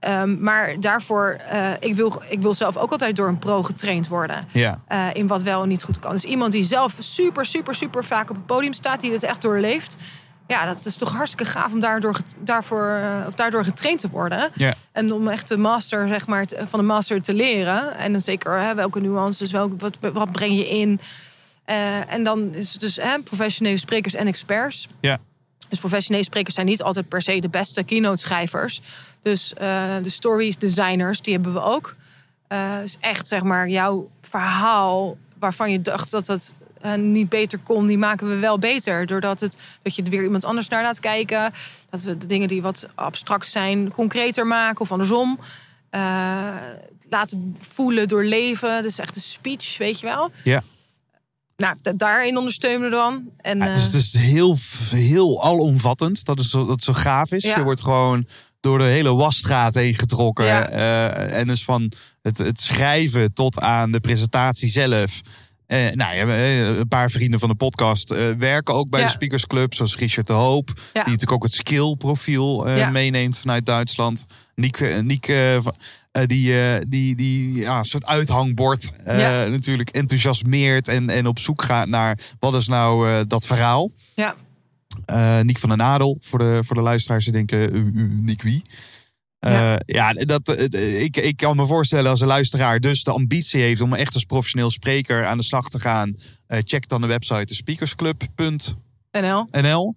Ehm, 0.00 0.42
maar 0.42 0.80
daarvoor, 0.80 1.38
eh, 1.48 1.70
ik, 1.80 1.94
wil, 1.94 2.22
ik 2.28 2.40
wil 2.42 2.54
zelf 2.54 2.76
ook 2.76 2.90
altijd 2.90 3.16
door 3.16 3.28
een 3.28 3.38
pro 3.38 3.62
getraind 3.62 4.08
worden. 4.08 4.46
Ja. 4.52 4.80
eh, 4.86 5.06
in 5.12 5.26
wat 5.26 5.42
wel 5.42 5.62
en 5.62 5.68
niet 5.68 5.82
goed 5.82 5.98
kan. 5.98 6.10
Dus 6.10 6.24
iemand 6.24 6.52
die 6.52 6.62
zelf 6.62 6.96
super, 6.98 7.44
super, 7.44 7.74
super 7.74 8.04
vaak 8.04 8.30
op 8.30 8.36
het 8.36 8.46
podium 8.46 8.72
staat, 8.72 9.00
die 9.00 9.12
het 9.12 9.22
echt 9.22 9.42
doorleeft. 9.42 9.96
Ja, 10.46 10.64
dat 10.66 10.84
is 10.86 10.96
toch 10.96 11.12
hartstikke 11.12 11.52
gaaf 11.52 11.72
om 11.72 11.80
daardoor, 11.80 12.16
daarvoor, 12.38 12.86
eh, 12.86 13.26
of 13.26 13.34
daardoor 13.34 13.64
getraind 13.64 14.00
te 14.00 14.08
worden. 14.08 14.50
Ja. 14.54 14.74
En 14.92 15.12
om 15.12 15.28
echt 15.28 15.48
de 15.48 15.56
master, 15.56 16.08
zeg 16.08 16.26
maar, 16.26 16.44
van 16.64 16.80
de 16.80 16.86
master 16.86 17.20
te 17.20 17.34
leren. 17.34 17.96
En 17.96 18.12
dan 18.12 18.20
zeker 18.20 18.60
hè, 18.60 18.74
welke 18.74 19.00
nuances, 19.00 19.50
welke, 19.50 19.76
wat, 19.76 19.98
wat 20.12 20.32
breng 20.32 20.56
je 20.56 20.68
in. 20.68 21.00
En 22.08 22.24
dan 22.24 22.54
is 22.54 22.72
het 22.72 22.80
dus 22.80 22.96
hè, 22.96 23.18
professionele 23.18 23.76
sprekers 23.76 24.14
en 24.14 24.26
experts. 24.26 24.88
Ja. 25.00 25.18
Dus 25.70 25.78
professionele 25.78 26.24
sprekers 26.24 26.54
zijn 26.54 26.66
niet 26.66 26.82
altijd 26.82 27.08
per 27.08 27.22
se 27.22 27.40
de 27.40 27.48
beste 27.48 27.82
keynote 27.82 28.16
schrijvers. 28.22 28.80
Dus 29.22 29.54
eh, 29.54 29.96
de 30.02 30.08
stories 30.08 30.58
designers, 30.58 31.20
die 31.20 31.34
hebben 31.34 31.52
we 31.52 31.62
ook. 31.62 31.96
Eh 32.48 32.78
dus 32.80 32.96
echt 33.00 33.28
zeg 33.28 33.42
maar 33.42 33.68
jouw 33.68 34.10
verhaal 34.22 35.18
waarvan 35.38 35.70
je 35.70 35.80
dacht 35.80 36.10
dat 36.10 36.26
het 36.26 36.54
eh, 36.80 36.94
niet 36.94 37.28
beter 37.28 37.58
kon, 37.58 37.86
die 37.86 37.98
maken 37.98 38.28
we 38.28 38.36
wel 38.36 38.58
beter. 38.58 39.06
Doordat 39.06 39.40
het, 39.40 39.58
dat 39.82 39.94
je 39.94 40.02
er 40.02 40.10
weer 40.10 40.22
iemand 40.22 40.44
anders 40.44 40.68
naar 40.68 40.82
laat 40.82 41.00
kijken. 41.00 41.52
Dat 41.90 42.02
we 42.02 42.18
de 42.18 42.26
dingen 42.26 42.48
die 42.48 42.62
wat 42.62 42.86
abstract 42.94 43.48
zijn 43.48 43.90
concreter 43.90 44.46
maken 44.46 44.80
of 44.80 44.92
andersom. 44.92 45.38
Laten 47.08 47.56
voelen, 47.58 48.08
doorleven. 48.08 48.82
Dat 48.82 48.84
is 48.84 48.98
echt 48.98 49.16
een 49.16 49.22
speech, 49.22 49.78
weet 49.78 50.00
je 50.00 50.06
wel. 50.06 50.30
Ja. 50.42 50.62
Nou, 51.60 51.76
da- 51.82 51.92
daarin 51.96 52.36
ondersteunen 52.38 52.90
we 52.90 52.96
dan. 52.96 53.22
En, 53.36 53.58
Ja, 53.58 53.64
het, 53.64 53.78
is, 53.78 53.84
eh, 53.86 53.92
het 53.92 54.02
is 54.02 54.12
heel, 54.16 54.56
heel 54.90 55.42
alomvattend. 55.44 56.24
Dat 56.24 56.38
is 56.38 56.50
zo, 56.50 56.66
dat 56.66 56.82
zo 56.82 56.92
gaaf 56.92 57.32
is. 57.32 57.42
Ja. 57.42 57.56
Je 57.56 57.62
wordt 57.62 57.80
gewoon 57.82 58.26
door 58.60 58.78
de 58.78 58.84
hele 58.84 59.14
wasstraat 59.14 59.74
heen 59.74 59.94
getrokken. 59.94 60.44
Ja. 60.44 60.68
Eh, 60.68 61.36
en 61.38 61.46
dus 61.46 61.64
van 61.64 61.92
het, 62.22 62.38
het 62.38 62.60
schrijven 62.60 63.34
tot 63.34 63.58
aan 63.60 63.90
de 63.92 64.00
presentatie 64.00 64.68
zelf. 64.68 65.20
Eh, 65.66 65.90
nou, 65.92 66.18
een 66.18 66.88
paar 66.88 67.10
vrienden 67.10 67.40
van 67.40 67.48
de 67.48 67.54
podcast 67.54 68.08
werken 68.38 68.74
ook 68.74 68.90
bij 68.90 69.02
de 69.02 69.08
Speakers 69.08 69.46
Club. 69.46 69.74
Zoals 69.74 69.96
Richard 69.96 70.26
de 70.26 70.32
Hoop. 70.32 70.66
Die 70.66 70.82
natuurlijk 70.92 71.32
ook 71.32 71.42
het 71.42 71.54
skill 71.54 71.94
profiel 71.96 72.68
Ja. 72.70 72.90
meeneemt 72.90 73.38
vanuit 73.38 73.66
Duitsland. 73.66 74.24
Niek, 74.54 75.02
Niek 75.02 75.32
eh, 76.12 76.22
die, 76.26 76.60
eh, 76.62 76.80
die, 76.88 77.16
die 77.16 77.54
ja, 77.54 77.82
soort 77.82 78.06
uithangbord 78.06 78.90
eh, 79.04 79.18
Ja. 79.18 79.44
natuurlijk 79.46 79.90
enthousiasmeert. 79.90 80.88
En, 80.88 81.10
en 81.10 81.26
op 81.26 81.38
zoek 81.38 81.62
gaat 81.62 81.88
naar 81.88 82.18
wat 82.38 82.54
is 82.54 82.68
nou 82.68 83.26
dat 83.26 83.46
verhaal. 83.46 83.90
ja. 84.14 84.34
Niek 85.42 85.58
van 85.58 85.68
den 85.68 85.82
Adel, 85.82 86.16
voor 86.20 86.38
de, 86.38 86.60
voor 86.64 86.76
de 86.76 86.82
luisteraars 86.82 87.24
die 87.24 87.32
denken, 87.32 87.90
Niek 88.24 88.42
wie? 88.42 88.62
Ja, 89.38 89.78
Ja. 89.86 90.12
dat, 90.12 90.58
ik, 90.74 91.16
ik 91.16 91.36
kan 91.36 91.56
me 91.56 91.66
voorstellen 91.66 92.10
als 92.10 92.20
een 92.20 92.26
luisteraar 92.26 92.80
dus 92.80 93.02
de 93.02 93.10
ambitie 93.12 93.60
heeft 93.62 93.80
om 93.80 93.94
echt 93.94 94.14
als 94.14 94.24
professioneel 94.24 94.70
spreker 94.70 95.26
aan 95.26 95.36
de 95.38 95.44
slag 95.44 95.68
te 95.68 95.80
gaan. 95.80 96.16
check 96.48 96.88
dan 96.88 97.00
de 97.00 97.06
website 97.06 97.54
speakersclub.nl. 97.54 99.46
NL. 99.62 99.96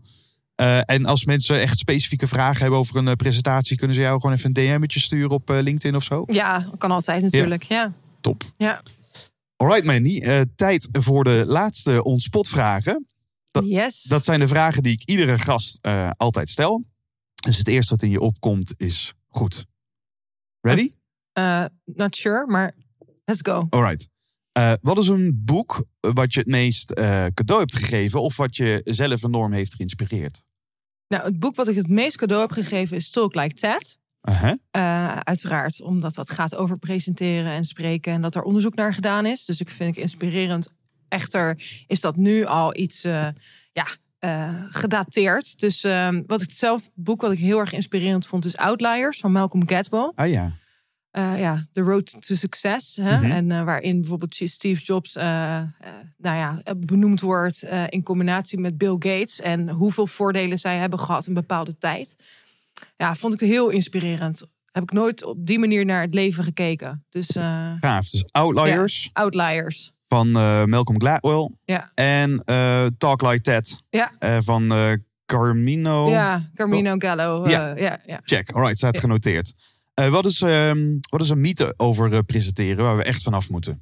Eh, 0.55 0.79
en 0.85 1.05
als 1.05 1.25
mensen 1.25 1.59
echt 1.61 1.77
specifieke 1.77 2.27
vragen 2.27 2.61
hebben 2.61 2.79
over 2.79 2.95
een 2.95 3.07
eh, 3.07 3.13
presentatie, 3.15 3.77
kunnen 3.77 3.95
ze 3.95 4.01
jou 4.01 4.19
gewoon 4.19 4.35
even 4.35 4.51
een 4.53 4.53
DM'tje 4.79 4.99
sturen 4.99 5.29
op 5.29 5.49
eh, 5.49 5.61
LinkedIn 5.61 5.95
of 5.95 6.03
zo. 6.03 6.23
Ja, 6.25 6.69
kan 6.77 6.91
altijd 6.91 7.21
natuurlijk. 7.21 7.63
Ja. 7.63 7.93
Top. 8.21 8.43
Ja. 8.57 8.81
Alright 9.55 9.83
Mandy, 9.85 10.19
eh, 10.19 10.41
tijd 10.55 10.87
voor 10.91 11.23
de 11.23 11.43
laatste 11.47 12.03
onspot-vragen. 12.03 13.07
Dat- 13.51 13.65
yes. 13.65 14.03
Dat 14.03 14.23
zijn 14.23 14.39
de 14.39 14.47
vragen 14.47 14.83
die 14.83 14.91
ik 14.93 15.03
iedere 15.03 15.37
gast 15.39 15.79
altijd 16.17 16.49
stel. 16.49 16.83
Dus 17.33 17.57
het 17.57 17.67
eerste 17.67 17.91
wat 17.93 18.03
in 18.03 18.09
je 18.09 18.19
opkomt 18.19 18.73
is 18.77 19.13
goed. 19.27 19.65
Ready? 20.61 20.93
Not 21.85 22.15
sure, 22.15 22.45
maar 22.47 22.75
let's 23.25 23.41
go. 23.41 23.67
Alright. 23.69 24.09
Eh, 24.53 24.73
wat 24.81 24.97
is 24.97 25.07
een 25.07 25.41
boek 25.45 25.85
wat 25.99 26.33
je 26.33 26.39
het 26.39 26.49
meest 26.49 26.91
eh, 26.91 27.25
cadeau 27.33 27.61
hebt 27.61 27.75
gegeven 27.75 28.21
of 28.21 28.37
wat 28.37 28.55
je 28.55 28.81
zelf 28.83 29.23
enorm 29.23 29.51
heeft 29.51 29.75
geïnspireerd? 29.75 30.45
Nou, 31.07 31.23
het 31.23 31.39
boek 31.39 31.55
wat 31.55 31.67
ik 31.67 31.75
het 31.75 31.87
meest 31.87 32.17
cadeau 32.17 32.41
heb 32.41 32.51
gegeven 32.51 32.97
is 32.97 33.09
Talk 33.09 33.35
Like 33.35 33.55
Ted. 33.55 33.97
Uh-huh. 34.21 34.53
Eh, 34.71 35.17
uiteraard, 35.17 35.81
omdat 35.81 36.15
dat 36.15 36.29
gaat 36.29 36.55
over 36.55 36.79
presenteren 36.79 37.51
en 37.51 37.63
spreken 37.63 38.13
en 38.13 38.21
dat 38.21 38.35
er 38.35 38.43
onderzoek 38.43 38.75
naar 38.75 38.93
gedaan 38.93 39.25
is. 39.25 39.45
Dus 39.45 39.59
ik 39.59 39.69
vind 39.69 39.95
het 39.95 40.03
inspirerend. 40.03 40.67
Echter 41.07 41.63
is 41.87 42.01
dat 42.01 42.15
nu 42.15 42.45
al 42.45 42.77
iets 42.77 43.01
ja, 43.71 43.87
gedateerd. 44.69 45.59
Dus 45.59 45.83
ehm, 45.83 46.23
wat 46.27 46.41
ik 46.41 46.51
zelf, 46.51 46.89
boek 46.93 47.21
wat 47.21 47.31
ik 47.31 47.39
heel 47.39 47.59
erg 47.59 47.73
inspirerend 47.73 48.27
vond, 48.27 48.45
is 48.45 48.57
Outliers 48.57 49.19
van 49.19 49.31
Malcolm 49.31 49.67
Gladwell. 49.67 50.11
Ah 50.15 50.29
ja. 50.29 50.53
Eh, 51.13 51.39
ja, 51.39 51.65
The 51.71 51.81
Road 51.81 52.15
to 52.27 52.35
Success. 52.35 52.95
Hè? 52.95 53.17
Mhm. 53.17 53.31
En 53.31 53.51
eh, 53.51 53.63
waarin 53.63 53.99
bijvoorbeeld 53.99 54.35
Steve 54.35 54.83
Jobs 54.83 55.15
eh, 55.15 55.25
nou 56.17 56.37
ja, 56.37 56.61
benoemd 56.77 57.21
wordt 57.21 57.63
in 57.89 58.03
combinatie 58.03 58.59
met 58.59 58.77
Bill 58.77 58.95
Gates. 58.99 59.41
En 59.41 59.69
hoeveel 59.69 60.07
voordelen 60.07 60.57
zij 60.57 60.77
hebben 60.77 60.99
gehad 60.99 61.21
in 61.21 61.27
een 61.27 61.41
bepaalde 61.41 61.77
tijd. 61.77 62.15
Ja, 62.97 63.15
vond 63.15 63.33
ik 63.33 63.39
heel 63.39 63.69
inspirerend. 63.69 64.43
Heb 64.71 64.83
ik 64.83 64.91
nooit 64.91 65.23
op 65.23 65.37
die 65.39 65.59
manier 65.59 65.85
naar 65.85 66.01
het 66.01 66.13
leven 66.13 66.43
gekeken. 66.43 67.05
Dus 67.09 67.27
Gaaf. 67.79 68.09
Dus 68.09 68.25
Outliers 68.31 69.09
Outliers. 69.13 69.91
van 70.07 70.31
Malcolm 70.69 70.99
Gladwell. 70.99 71.49
Ja. 71.65 71.91
En 71.95 72.43
Talk 72.97 73.21
Like 73.21 73.41
That 73.41 73.77
Ja. 73.89 74.11
van 74.41 74.73
Carmino. 75.25 76.09
Ja, 76.09 76.41
Carmino 76.53 76.95
Gallo. 76.97 77.49
Ja. 77.49 77.75
ja. 77.77 77.99
Ja, 78.05 78.21
Check. 78.23 78.51
Alright, 78.51 78.77
staat 78.77 78.97
genoteerd. 78.97 79.53
Eh, 79.93 80.09
wat, 80.09 80.25
is, 80.25 80.41
ehm, 80.41 80.97
wat 81.09 81.21
is 81.21 81.29
een 81.29 81.41
mythe 81.41 81.73
over 81.77 82.13
eh, 82.13 82.19
presenteren 82.25 82.83
waar 82.83 82.97
we 82.97 83.03
echt 83.03 83.23
vanaf 83.23 83.49
moeten? 83.49 83.81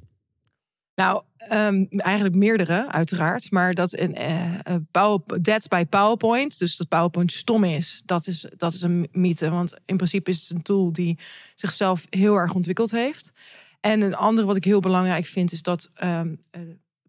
Nou, 0.94 1.22
ehm, 1.36 1.84
eigenlijk 1.88 2.34
meerdere, 2.34 2.90
uiteraard. 2.90 3.50
Maar 3.50 3.74
dat 3.74 3.98
een 3.98 4.14
eh, 4.14 5.60
by 5.68 5.84
PowerPoint, 5.84 6.58
dus 6.58 6.76
dat 6.76 6.88
PowerPoint 6.88 7.32
stom 7.32 7.64
is, 7.64 8.02
dat 8.04 8.26
is, 8.26 8.46
dat 8.56 8.72
is 8.72 8.82
een 8.82 9.08
mythe. 9.12 9.50
Want 9.50 9.74
in 9.84 9.96
principe 9.96 10.30
is 10.30 10.40
het 10.40 10.50
een 10.50 10.62
tool 10.62 10.92
die 10.92 11.18
zichzelf 11.54 12.06
heel 12.10 12.36
erg 12.36 12.54
ontwikkeld 12.54 12.90
heeft. 12.90 13.32
En 13.80 14.00
een 14.00 14.14
andere 14.14 14.46
wat 14.46 14.56
ik 14.56 14.64
heel 14.64 14.80
belangrijk 14.80 15.26
vind, 15.26 15.52
is 15.52 15.62
dat 15.62 15.90
ehm, 15.94 16.34
eh, 16.50 16.60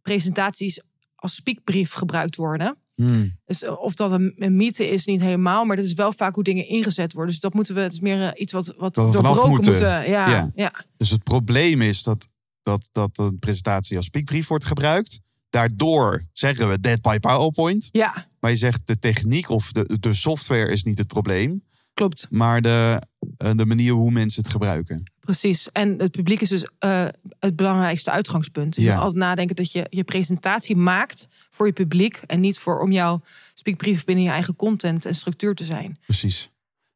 presentaties 0.01 0.81
als 1.15 1.35
spiekbrief 1.35 1.91
gebruikt 1.91 2.35
worden. 2.35 2.77
Hmm. 2.95 3.39
Dus 3.45 3.63
eh, 3.63 3.79
of 3.81 3.93
dat 3.93 4.11
een, 4.11 4.33
een 4.35 4.55
mythe 4.55 4.89
is, 4.89 5.05
niet 5.05 5.21
helemaal. 5.21 5.65
Maar 5.65 5.75
dat 5.75 5.85
is 5.85 5.93
wel 5.93 6.13
vaak 6.13 6.35
hoe 6.35 6.43
dingen 6.43 6.67
ingezet 6.67 7.13
worden. 7.13 7.31
Dus 7.31 7.41
dat 7.41 7.53
moeten 7.53 7.75
we, 7.75 7.81
het 7.81 7.93
is 7.93 7.99
meer 7.99 8.21
eh, 8.27 8.41
iets 8.41 8.53
wat, 8.53 8.73
wat 8.77 8.95
we 8.95 9.01
doorbroken 9.01 9.49
moeten. 9.49 9.71
moeten. 9.71 10.09
Ja, 10.09 10.29
Ja. 10.29 10.51
ja. 10.55 10.73
Dus 10.97 11.09
het 11.09 11.23
probleem 11.23 11.81
is 11.81 12.03
dat, 12.03 12.27
dat, 12.63 12.89
dat 12.91 13.17
een 13.17 13.39
presentatie 13.39 13.97
als 13.97 14.09
piekbrief 14.09 14.47
wordt 14.47 14.65
gebruikt. 14.65 15.19
Daardoor 15.49 16.23
zeggen 16.31 16.69
we 16.69 16.79
dead 16.79 17.01
by 17.01 17.17
PowerPoint. 17.19 17.89
ja, 17.91 18.25
Maar 18.39 18.51
je 18.51 18.57
zegt 18.57 18.87
de 18.87 18.99
techniek 18.99 19.49
of 19.49 19.71
de, 19.71 19.97
de 19.99 20.13
software 20.13 20.71
is 20.71 20.83
niet 20.83 20.97
het 20.97 21.07
probleem. 21.07 21.63
klopt. 21.93 22.27
Maar 22.29 22.61
de, 22.61 23.01
eh, 23.37 23.51
de 23.55 23.65
manier 23.65 23.93
hoe 23.93 24.11
mensen 24.11 24.41
het 24.43 24.51
gebruiken. 24.51 25.03
Precies. 25.23 25.71
En 25.71 25.99
het 25.99 26.11
publiek 26.11 26.41
is 26.41 26.49
dus 26.49 26.65
eh, 26.79 27.05
het 27.39 27.55
belangrijkste 27.55 28.11
uitgangspunt. 28.11 28.75
Dus 28.75 28.83
Ja. 28.83 28.89
je 28.89 28.95
moet 28.95 29.05
altijd 29.05 29.23
nadenken 29.23 29.55
dat 29.55 29.71
je 29.71 29.85
je 29.89 30.03
presentatie 30.03 30.75
maakt 30.75 31.27
voor 31.49 31.65
je 31.65 31.73
publiek. 31.73 32.21
En 32.25 32.39
niet 32.39 32.59
voor 32.59 32.79
om 32.81 32.91
jouw 32.91 33.21
speakbrief 33.53 34.03
binnen 34.05 34.23
je 34.23 34.29
eigen 34.29 34.55
content 34.55 35.05
en 35.05 35.15
structuur 35.15 35.55
te 35.55 35.63
zijn. 35.63 35.97
Precies. 36.05 36.49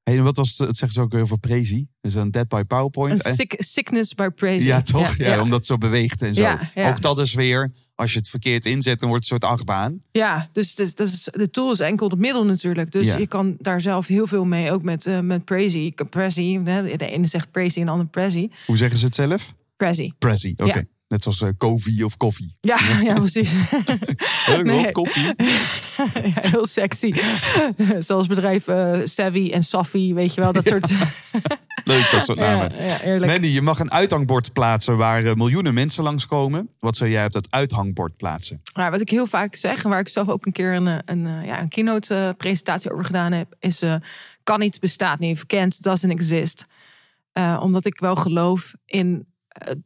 Hey, 0.07 0.17
en 0.17 0.23
wat 0.23 0.35
was 0.37 0.57
het, 0.57 0.77
zeggen 0.77 0.91
ze 0.91 1.01
ook 1.01 1.13
over 1.13 1.37
Prezi? 1.37 1.87
Dus 2.01 2.13
een 2.13 2.31
dead 2.31 2.47
by 2.47 2.63
PowerPoint. 2.63 3.25
Een 3.25 3.31
En- 3.31 3.35
sick, 3.35 3.55
sickness 3.57 4.13
by 4.13 4.29
praising. 4.29 4.69
ja, 4.69 4.81
toch? 4.81 5.15
Ja, 5.17 5.41
omdat 5.41 5.57
het 5.57 5.67
zo 5.67 5.77
beweegt 5.77 6.21
en 6.21 6.33
zo. 6.35 6.41
Ja. 6.41 6.59
Ook 6.75 7.01
dat 7.01 7.19
is 7.19 7.33
weer, 7.33 7.71
als 7.95 8.13
je 8.13 8.19
het 8.19 8.29
verkeerd 8.29 8.65
inzet, 8.65 8.99
dan 8.99 9.09
wordt 9.09 9.23
het 9.23 9.33
een 9.33 9.39
soort 9.39 9.53
achtbaan. 9.53 10.01
Ja, 10.11 10.49
dus 10.51 10.75
de, 10.75 10.91
dus 10.93 11.23
de 11.23 11.49
tool 11.49 11.71
is 11.71 11.79
enkel 11.79 12.09
het 12.09 12.19
middel 12.19 12.45
natuurlijk. 12.45 12.91
Dus 12.91 13.13
je 13.13 13.27
kan 13.27 13.55
daar 13.59 13.81
zelf 13.81 14.07
heel 14.07 14.27
veel 14.27 14.45
mee. 14.45 14.71
Ook 14.71 14.83
met, 14.83 15.05
eh 15.05 15.19
met 15.19 15.45
Prezi. 15.45 15.93
Prezi. 16.09 16.63
De 16.63 17.07
ene 17.09 17.27
zegt 17.27 17.51
Prezi 17.51 17.79
en 17.79 17.85
de 17.85 17.91
andere 17.91 18.09
Prezi. 18.09 18.51
Hoe 18.65 18.77
zeggen 18.77 18.97
ze 18.99 19.05
het 19.05 19.15
zelf? 19.15 19.53
Prezi. 19.77 20.13
Prezi, 20.19 20.53
oké. 20.55 20.85
Net 21.07 21.23
zoals 21.23 21.41
eh 21.41 21.49
koffie 21.57 22.05
of 22.05 22.17
koffie. 22.17 22.57
Ja, 22.61 22.77
ja, 23.03 23.13
precies. 23.13 23.53
Nee. 24.63 24.79
goed, 24.79 24.91
koffie. 24.91 25.23
ja, 25.33 26.49
heel 26.49 26.65
sexy. 26.65 27.13
Zoals 27.99 28.27
bedrijf 28.27 28.67
eh 28.67 28.99
Savvy 29.03 29.49
en 29.51 29.63
Safi, 29.63 30.13
weet 30.13 30.33
je 30.33 30.41
wel. 30.41 30.51
Dat 30.51 30.67
soort... 30.67 30.91
Leuk, 31.83 32.11
dat 32.11 32.25
soort 32.25 32.39
namen. 32.39 32.73
Ja. 33.05 33.25
Mandy, 33.25 33.47
je 33.47 33.61
mag 33.61 33.79
een 33.79 33.91
uithangbord 33.91 34.53
plaatsen 34.53 34.97
waar 34.97 35.25
eh, 35.25 35.33
miljoenen 35.33 35.73
mensen 35.73 36.03
langskomen. 36.03 36.69
Wat 36.79 36.95
zou 36.95 37.09
jij 37.09 37.25
op 37.25 37.31
dat 37.31 37.47
uithangbord 37.49 38.17
plaatsen? 38.17 38.61
Maar 38.73 38.91
wat 38.91 39.01
ik 39.01 39.09
heel 39.09 39.27
vaak 39.27 39.55
zeg, 39.55 39.83
en 39.83 39.89
waar 39.89 39.99
ik 39.99 40.09
zelf 40.09 40.29
ook 40.29 40.45
een 40.45 40.51
keer 40.51 40.73
een, 40.73 41.01
een, 41.05 41.45
ja, 41.45 41.61
een 41.61 41.69
keynote 41.69 42.33
presentatie 42.37 42.91
over 42.91 43.05
gedaan 43.05 43.31
heb, 43.31 43.55
is 43.59 43.83
kan 44.43 44.59
niet, 44.59 44.79
bestaat 44.79 45.19
niet, 45.19 45.45
can't, 45.45 45.83
doesn't 45.83 46.13
exist. 46.13 46.65
Omdat 47.59 47.85
ik 47.85 47.99
wel 47.99 48.15
geloof 48.15 48.73
in 48.85 49.27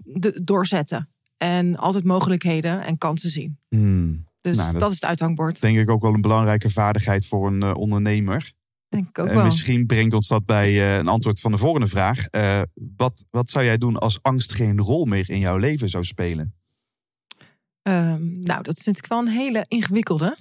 de, 0.03 0.41
doorzetten 0.43 1.10
en 1.41 1.77
altijd 1.77 2.03
mogelijkheden 2.03 2.85
en 2.85 2.97
kansen 2.97 3.30
zien. 3.30 3.57
Hmm, 3.69 4.26
Dus 4.41 4.57
Nou, 4.57 4.72
dat- 4.72 4.80
dat, 4.81 4.89
is 4.89 4.95
het 4.95 5.05
uithangbord, 5.05 5.61
denk 5.61 5.77
ik 5.77 5.89
ook 5.89 6.01
wel 6.01 6.13
een 6.13 6.22
belangrijke 6.22 6.69
vaardigheid 6.69 7.26
voor 7.26 7.47
een 7.47 7.61
eh, 7.63 7.73
ondernemer. 7.76 8.51
denk 8.89 9.07
ik 9.07 9.19
ook 9.19 9.27
En 9.27 9.35
wel. 9.35 9.43
misschien 9.43 9.85
brengt 9.85 10.13
ons 10.13 10.27
dat 10.27 10.45
bij 10.45 10.68
eh, 10.68 10.97
een 10.97 11.07
antwoord 11.07 11.39
van 11.39 11.51
de 11.51 11.57
volgende 11.57 11.88
vraag. 11.88 12.26
Eh, 12.26 12.61
wat, 12.95 13.26
wat 13.30 13.49
zou 13.49 13.65
jij 13.65 13.77
doen 13.77 13.97
als 13.97 14.22
angst 14.23 14.53
geen 14.53 14.80
rol 14.80 15.05
meer 15.05 15.30
in 15.30 15.39
jouw 15.39 15.57
leven 15.57 15.89
zou 15.89 16.03
spelen? 16.03 16.53
Ehm, 17.81 18.39
nou, 18.39 18.63
dat 18.63 18.80
vind 18.81 18.97
ik 18.97 19.05
wel 19.07 19.19
een 19.19 19.27
hele 19.27 19.65
ingewikkelde. 19.68 20.38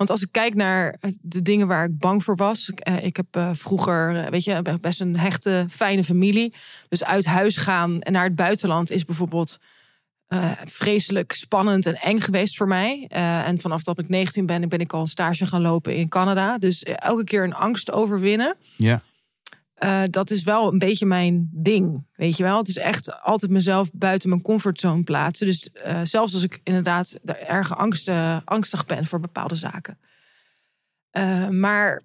Eh, 0.00 0.06
want 0.06 0.10
als 0.10 0.22
ik 0.22 0.32
kijk 0.32 0.54
naar 0.54 0.96
de 1.20 1.42
dingen 1.42 1.66
waar 1.66 1.84
ik 1.84 1.98
bang 1.98 2.24
voor 2.24 2.36
was. 2.36 2.68
Ik, 2.68 2.80
eh, 2.80 2.94
heb 3.12 3.26
eh, 3.30 3.50
vroeger, 3.52 4.24
eh, 4.24 4.30
weet 4.30 4.44
je, 4.44 4.78
best 4.80 5.00
een 5.00 5.18
hechte, 5.18 5.66
fijne 5.70 6.04
familie. 6.04 6.54
Dus 6.88 7.04
uit 7.04 7.24
huis 7.24 7.56
gaan 7.56 8.00
en 8.00 8.12
naar 8.12 8.24
het 8.24 8.34
buitenland 8.34 8.90
is 8.90 9.04
bijvoorbeeld 9.04 9.58
eh, 10.30 10.50
vreselijk 10.64 11.32
spannend 11.32 11.86
en 11.86 11.94
eng 11.94 12.18
geweest 12.18 12.56
voor 12.56 12.68
mij. 12.68 13.06
Eh, 13.08 13.48
en 13.48 13.58
vanaf 13.58 13.82
dat 13.82 13.98
ik 13.98 14.08
19 14.08 14.46
ben, 14.46 14.68
ben 14.68 14.78
ik 14.78 14.92
al 14.92 15.00
een 15.00 15.08
stage 15.08 15.46
gaan 15.46 15.62
lopen 15.62 15.96
in 15.96 16.08
Canada. 16.08 16.58
Dus 16.58 16.82
eh, 16.82 16.94
elke 16.98 17.24
keer 17.24 17.44
een 17.44 17.54
angst 17.54 17.92
overwinnen. 17.92 18.56
Ja. 18.76 19.02
Eh, 19.80 20.02
dat 20.10 20.30
is 20.30 20.42
wel 20.42 20.72
een 20.72 20.78
beetje 20.78 21.06
mijn 21.06 21.48
ding, 21.52 22.06
weet 22.16 22.36
je 22.36 22.42
wel. 22.42 22.58
Het 22.58 22.68
is 22.68 22.78
echt 22.78 23.22
altijd 23.22 23.50
mezelf 23.50 23.90
buiten 23.92 24.28
mijn 24.28 24.42
comfortzone 24.42 25.02
plaatsen. 25.02 25.46
Dus 25.46 25.70
eh, 25.70 26.00
zelfs 26.02 26.34
als 26.34 26.42
ik 26.42 26.60
inderdaad 26.64 27.18
er 27.24 27.38
erg 27.38 27.76
angst, 27.76 28.10
angstig 28.44 28.86
ben 28.86 29.06
voor 29.06 29.20
bepaalde 29.20 29.54
zaken. 29.54 29.98
Eh, 31.10 31.48
maar 31.48 32.02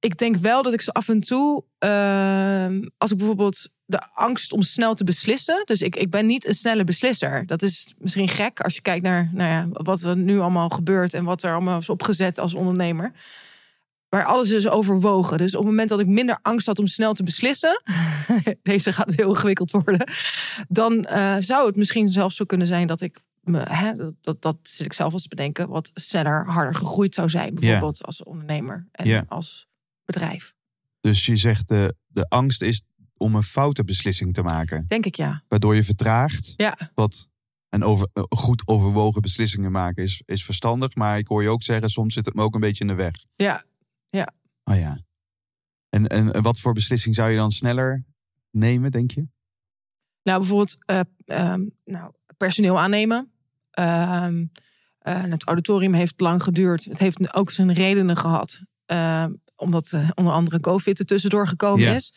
ik 0.00 0.18
denk 0.18 0.36
wel 0.36 0.62
dat 0.62 0.72
ik 0.72 0.80
zo 0.80 0.90
af 0.90 1.08
en 1.08 1.20
toe, 1.20 1.64
eh, 1.78 2.66
als 2.98 3.10
ik 3.10 3.16
bijvoorbeeld 3.16 3.68
de 3.84 4.14
angst 4.14 4.52
om 4.52 4.62
snel 4.62 4.94
te 4.94 5.04
beslissen. 5.04 5.62
Dus 5.64 5.82
ik, 5.82 5.96
ik 5.96 6.10
ben 6.10 6.26
niet 6.26 6.46
een 6.46 6.54
snelle 6.54 6.84
beslisser. 6.84 7.46
Dat 7.46 7.62
is 7.62 7.94
misschien 7.98 8.28
gek 8.28 8.60
als 8.60 8.74
je 8.74 8.82
kijkt 8.82 9.02
naar 9.02 9.30
nou 9.32 9.50
ja, 9.50 9.68
wat 9.70 10.02
er 10.02 10.16
nu 10.16 10.40
allemaal 10.40 10.68
gebeurt 10.68 11.14
en 11.14 11.24
wat 11.24 11.42
er 11.42 11.52
allemaal 11.52 11.78
is 11.78 11.88
opgezet 11.88 12.38
als 12.38 12.54
ondernemer. 12.54 13.12
Maar 14.10 14.24
alles 14.24 14.50
is 14.50 14.68
overwogen. 14.68 15.38
Dus 15.38 15.54
op 15.54 15.60
het 15.60 15.70
moment 15.70 15.88
dat 15.88 16.00
ik 16.00 16.06
minder 16.06 16.38
angst 16.42 16.66
had 16.66 16.78
om 16.78 16.86
snel 16.86 17.14
te 17.14 17.22
beslissen. 17.22 17.82
Deze 18.62 18.92
gaat 18.92 19.14
heel 19.14 19.28
ingewikkeld 19.28 19.70
worden. 19.70 20.10
Dan 20.68 21.04
eh, 21.04 21.36
zou 21.38 21.66
het 21.66 21.76
misschien 21.76 22.12
zelfs 22.12 22.36
zo 22.36 22.44
kunnen 22.44 22.66
zijn 22.66 22.86
dat 22.86 23.00
ik. 23.00 23.20
Me, 23.40 23.58
hè, 23.58 23.94
dat, 23.94 24.14
dat, 24.20 24.42
dat 24.42 24.56
zit 24.62 24.86
ik 24.86 24.92
zelf 24.92 25.12
als 25.12 25.22
te 25.22 25.28
bedenken. 25.28 25.68
Wat 25.68 25.90
sneller, 25.94 26.46
harder 26.46 26.74
gegroeid 26.74 27.14
zou 27.14 27.28
zijn. 27.28 27.54
Bijvoorbeeld 27.54 28.04
als 28.04 28.22
ondernemer 28.22 28.88
en 28.92 29.28
als 29.28 29.68
bedrijf. 30.04 30.54
Dus 31.00 31.26
je 31.26 31.36
zegt 31.36 31.68
de, 31.68 31.94
de 32.06 32.28
angst 32.28 32.62
is 32.62 32.82
om 33.16 33.34
een 33.34 33.42
foute 33.42 33.84
beslissing 33.84 34.32
te 34.32 34.42
maken. 34.42 34.84
Denk 34.88 35.06
ik 35.06 35.14
ja. 35.14 35.42
Waardoor 35.48 35.74
je 35.74 35.84
vertraagt. 35.84 36.54
Ja, 36.56 36.76
Wat 36.94 37.28
en 37.68 37.84
over, 37.84 38.08
goed 38.28 38.62
overwogen 38.64 39.22
beslissingen 39.22 39.72
maken 39.72 40.02
is, 40.02 40.22
is 40.26 40.44
verstandig. 40.44 40.94
Maar 40.94 41.18
ik 41.18 41.26
hoor 41.26 41.42
je 41.42 41.48
ook 41.48 41.62
zeggen, 41.62 41.90
soms 41.90 42.14
zit 42.14 42.24
het 42.24 42.34
me 42.34 42.42
ook 42.42 42.54
een 42.54 42.60
beetje 42.60 42.84
in 42.84 42.90
de 42.90 42.94
weg. 42.94 43.14
ja. 43.36 43.64
Oh 44.64 44.78
ja. 44.78 44.98
En, 45.88 46.06
en 46.06 46.32
en 46.32 46.42
wat 46.42 46.60
voor 46.60 46.72
beslissing 46.72 47.14
zou 47.14 47.30
je 47.30 47.36
dan 47.36 47.50
sneller 47.50 48.04
nemen, 48.50 48.90
denk 48.90 49.10
je? 49.10 49.26
Nou, 50.22 50.38
bijvoorbeeld 50.38 50.76
eh, 50.84 51.00
ehm, 51.24 51.64
nou, 51.84 52.12
personeel 52.36 52.80
aannemen. 52.80 53.32
Ehm, 53.70 54.44
eh, 54.98 55.22
het 55.22 55.44
auditorium 55.44 55.92
heeft 55.92 56.20
lang 56.20 56.42
geduurd. 56.42 56.84
Het 56.84 56.98
heeft 56.98 57.34
ook 57.34 57.50
zijn 57.50 57.72
redenen 57.72 58.16
gehad. 58.16 58.62
Ehm, 58.86 59.32
omdat 59.56 59.92
eh, 59.92 60.08
onder 60.14 60.32
andere 60.32 60.60
COVID 60.60 60.98
er 60.98 61.04
tussendoor 61.04 61.48
gekomen 61.48 61.84
Ja. 61.84 61.94
is. 61.94 62.14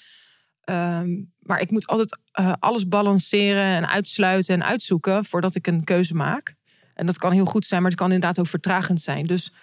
Maar 1.40 1.62
ik 1.62 1.72
moet 1.72 1.88
altijd 1.88 2.20
alles 2.60 2.88
balanceren 2.88 3.64
en 3.64 3.88
uitsluiten 3.88 4.54
en 4.54 4.64
uitzoeken 4.64 5.26
voordat 5.26 5.56
ik 5.56 5.68
een 5.68 5.84
keuze 5.84 6.14
maak. 6.14 6.56
En 6.94 7.06
dat 7.06 7.18
kan 7.18 7.32
heel 7.32 7.46
goed 7.46 7.66
zijn, 7.66 7.82
maar 7.82 7.92
het 7.92 8.00
kan 8.00 8.12
inderdaad 8.12 8.40
ook 8.40 8.48
vertragend 8.48 9.02
zijn. 9.02 9.28
Dus 9.28 9.54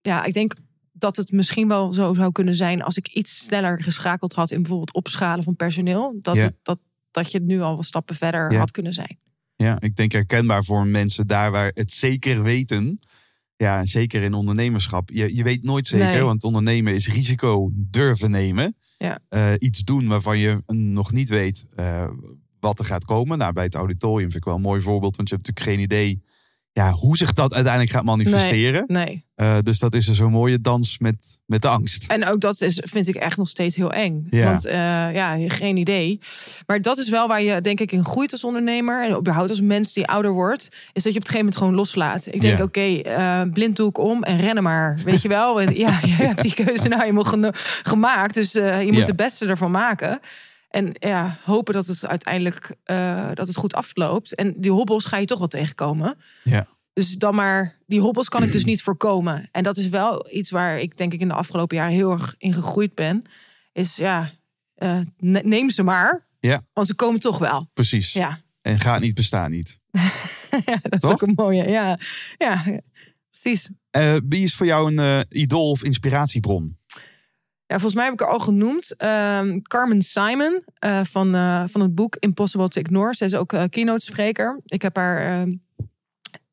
ja, 0.00 0.24
ik 0.24 0.32
denk 0.32 0.54
dat 1.00 1.16
het 1.16 1.32
misschien 1.32 1.68
wel 1.68 1.92
zo 1.92 2.14
zou 2.14 2.32
kunnen 2.32 2.54
zijn 2.54 2.82
als 2.82 2.96
ik 2.96 3.08
iets 3.08 3.36
sneller 3.38 3.82
geschakeld 3.82 4.32
had 4.32 4.50
in 4.50 4.60
bijvoorbeeld 4.60 4.92
opschalen 4.94 5.44
van 5.44 5.56
personeel. 5.56 6.18
Dat, 6.22 6.34
Ja. 6.36 6.42
het, 6.42 6.54
dat, 6.62 6.78
dat 7.10 7.32
je 7.32 7.38
het 7.38 7.46
nu 7.46 7.60
al 7.60 7.76
wat 7.76 7.84
stappen 7.84 8.14
verder 8.14 8.52
Ja. 8.52 8.58
had 8.58 8.70
kunnen 8.70 8.92
zijn. 8.92 9.18
Ja, 9.56 9.80
ik 9.80 9.96
denk 9.96 10.12
herkenbaar 10.12 10.64
voor 10.64 10.86
mensen 10.86 11.26
daar 11.26 11.50
waar 11.50 11.70
het 11.74 11.92
zeker 11.92 12.42
weten. 12.42 12.98
Ja, 13.56 13.86
zeker 13.86 14.22
in 14.22 14.34
ondernemerschap. 14.34 15.10
Je, 15.10 15.36
je 15.36 15.42
weet 15.42 15.62
nooit 15.62 15.86
zeker, 15.86 16.06
Nee. 16.06 16.22
want 16.22 16.44
ondernemen 16.44 16.94
is 16.94 17.08
risico 17.12 17.70
durven 17.74 18.30
nemen. 18.30 18.76
Ja. 18.98 19.18
Eh, 19.28 19.52
iets 19.58 19.84
doen 19.84 20.08
waarvan 20.08 20.38
je 20.38 20.62
nog 20.66 21.12
niet 21.12 21.28
weet 21.28 21.64
eh, 21.76 22.08
wat 22.60 22.78
er 22.78 22.84
gaat 22.84 23.04
komen. 23.04 23.38
Nou, 23.38 23.52
bij 23.52 23.64
het 23.64 23.74
auditorium 23.74 24.24
vind 24.30 24.36
ik 24.36 24.44
wel 24.44 24.54
een 24.54 24.60
mooi 24.60 24.80
voorbeeld, 24.80 25.16
want 25.16 25.28
je 25.28 25.34
hebt 25.34 25.46
natuurlijk 25.46 25.76
geen 25.76 25.84
idee 25.84 26.22
ja, 26.72 26.92
hoe 26.92 27.16
zich 27.16 27.32
dat 27.32 27.54
uiteindelijk 27.54 27.92
gaat 27.92 28.04
manifesteren. 28.04 28.84
Nee. 28.86 29.28
Eh, 29.34 29.56
dus 29.62 29.78
dat 29.78 29.94
is 29.94 30.06
zo'n 30.06 30.30
mooie 30.30 30.60
dans 30.60 30.98
met, 30.98 31.38
met 31.46 31.62
de 31.62 31.68
angst. 31.68 32.04
En 32.08 32.26
ook 32.26 32.40
dat 32.40 32.60
is, 32.60 32.80
vind 32.84 33.08
ik 33.08 33.14
echt 33.14 33.36
nog 33.36 33.48
steeds 33.48 33.76
heel 33.76 33.92
eng. 33.92 34.26
Ja. 34.30 34.44
Want 34.44 34.66
eh, 34.66 34.74
ja, 35.14 35.48
geen 35.48 35.76
idee. 35.76 36.18
Maar 36.66 36.82
dat 36.82 36.98
is 36.98 37.08
wel 37.08 37.28
waar 37.28 37.42
je 37.42 37.60
denk 37.60 37.80
ik 37.80 37.92
in 37.92 38.04
groeit 38.04 38.32
als 38.32 38.44
ondernemer. 38.44 39.04
En 39.04 39.16
überhaupt 39.16 39.48
als 39.48 39.60
mens 39.60 39.92
die 39.92 40.06
ouder 40.06 40.30
wordt. 40.30 40.68
Is 40.92 41.02
dat 41.02 41.12
je 41.12 41.18
op 41.18 41.26
het 41.26 41.30
gegeven 41.30 41.38
moment 41.38 41.56
gewoon 41.56 41.74
loslaat. 41.74 42.26
Ik 42.26 42.40
denk, 42.40 42.58
Ja. 42.58 42.64
oké, 42.64 42.80
eh, 42.80 43.42
blinddoek 43.52 43.98
om 43.98 44.22
en 44.22 44.40
rennen 44.40 44.62
maar. 44.62 44.98
Weet 45.04 45.22
je 45.22 45.28
wel? 45.28 45.60
Ja, 45.70 45.98
je 46.02 46.12
hebt 46.12 46.42
die 46.42 46.54
keuze 46.54 46.88
nou 46.88 47.00
helemaal 47.00 47.52
gemaakt. 47.82 48.34
Dus 48.34 48.52
je 48.52 48.88
moet 48.92 49.06
het 49.06 49.16
beste 49.16 49.46
ervan 49.46 49.70
maken. 49.70 50.20
En 50.70 50.92
ja, 50.98 51.38
hopen 51.44 51.74
dat 51.74 51.86
het 51.86 52.06
uiteindelijk 52.06 52.76
eh, 52.84 53.28
dat 53.34 53.46
het 53.46 53.56
goed 53.56 53.74
afloopt. 53.74 54.34
En 54.34 54.54
die 54.56 54.70
hobbels 54.70 55.06
ga 55.06 55.16
je 55.16 55.26
toch 55.26 55.38
wel 55.38 55.48
tegenkomen. 55.48 56.16
Ja. 56.44 56.66
Dus 56.92 57.16
dan 57.16 57.34
maar, 57.34 57.78
die 57.86 58.00
hobbels 58.00 58.28
kan 58.28 58.42
ik 58.42 58.52
dus 58.52 58.64
niet 58.64 58.82
voorkomen. 58.82 59.48
En 59.52 59.62
dat 59.62 59.76
is 59.76 59.88
wel 59.88 60.26
iets 60.32 60.50
waar 60.50 60.80
ik 60.80 60.96
denk 60.96 61.12
ik 61.12 61.20
in 61.20 61.28
de 61.28 61.34
afgelopen 61.34 61.76
jaren 61.76 61.92
heel 61.92 62.10
erg 62.10 62.34
in 62.38 62.52
gegroeid 62.52 62.94
ben. 62.94 63.22
Is 63.72 63.96
ja, 63.96 64.30
eh, 64.74 65.00
ne- 65.18 65.42
neem 65.44 65.70
ze 65.70 65.82
maar. 65.82 66.26
Ja. 66.40 66.66
Want 66.72 66.86
ze 66.86 66.94
komen 66.94 67.20
toch 67.20 67.38
wel. 67.38 67.70
Precies. 67.74 68.12
Ja, 68.12 68.40
En 68.62 68.78
gaat 68.78 69.00
niet, 69.00 69.14
bestaan 69.14 69.50
niet. 69.50 69.78
ja 70.66 70.78
dat 70.82 71.02
is 71.02 71.10
ook 71.10 71.22
een 71.22 71.32
mooie. 71.34 71.68
Ja, 71.68 71.98
ja 72.38 72.80
precies. 73.30 73.70
Eh, 73.90 74.16
wie 74.28 74.42
is 74.42 74.54
voor 74.54 74.66
jou 74.66 74.96
een 74.96 75.26
idool 75.28 75.70
of 75.70 75.84
inspiratiebron? 75.84 76.78
Ja, 77.70 77.76
volgens 77.76 77.94
mij 77.94 78.04
heb 78.04 78.12
ik 78.12 78.20
er 78.20 78.32
al 78.32 78.38
genoemd. 78.38 78.96
Ehm, 78.96 79.60
Carmen 79.62 80.02
Simon 80.02 80.62
eh, 80.78 81.00
van, 81.04 81.34
eh, 81.34 81.64
van 81.66 81.80
het 81.80 81.94
boek 81.94 82.16
Impossible 82.16 82.68
to 82.68 82.80
Ignore. 82.80 83.14
Zij 83.14 83.26
is 83.26 83.34
ook 83.34 83.52
eh, 83.52 83.64
keynote 83.70 84.04
spreker. 84.04 84.60
Ik 84.64 84.82
heb 84.82 84.96
haar 84.96 85.40
ehm, 85.40 85.54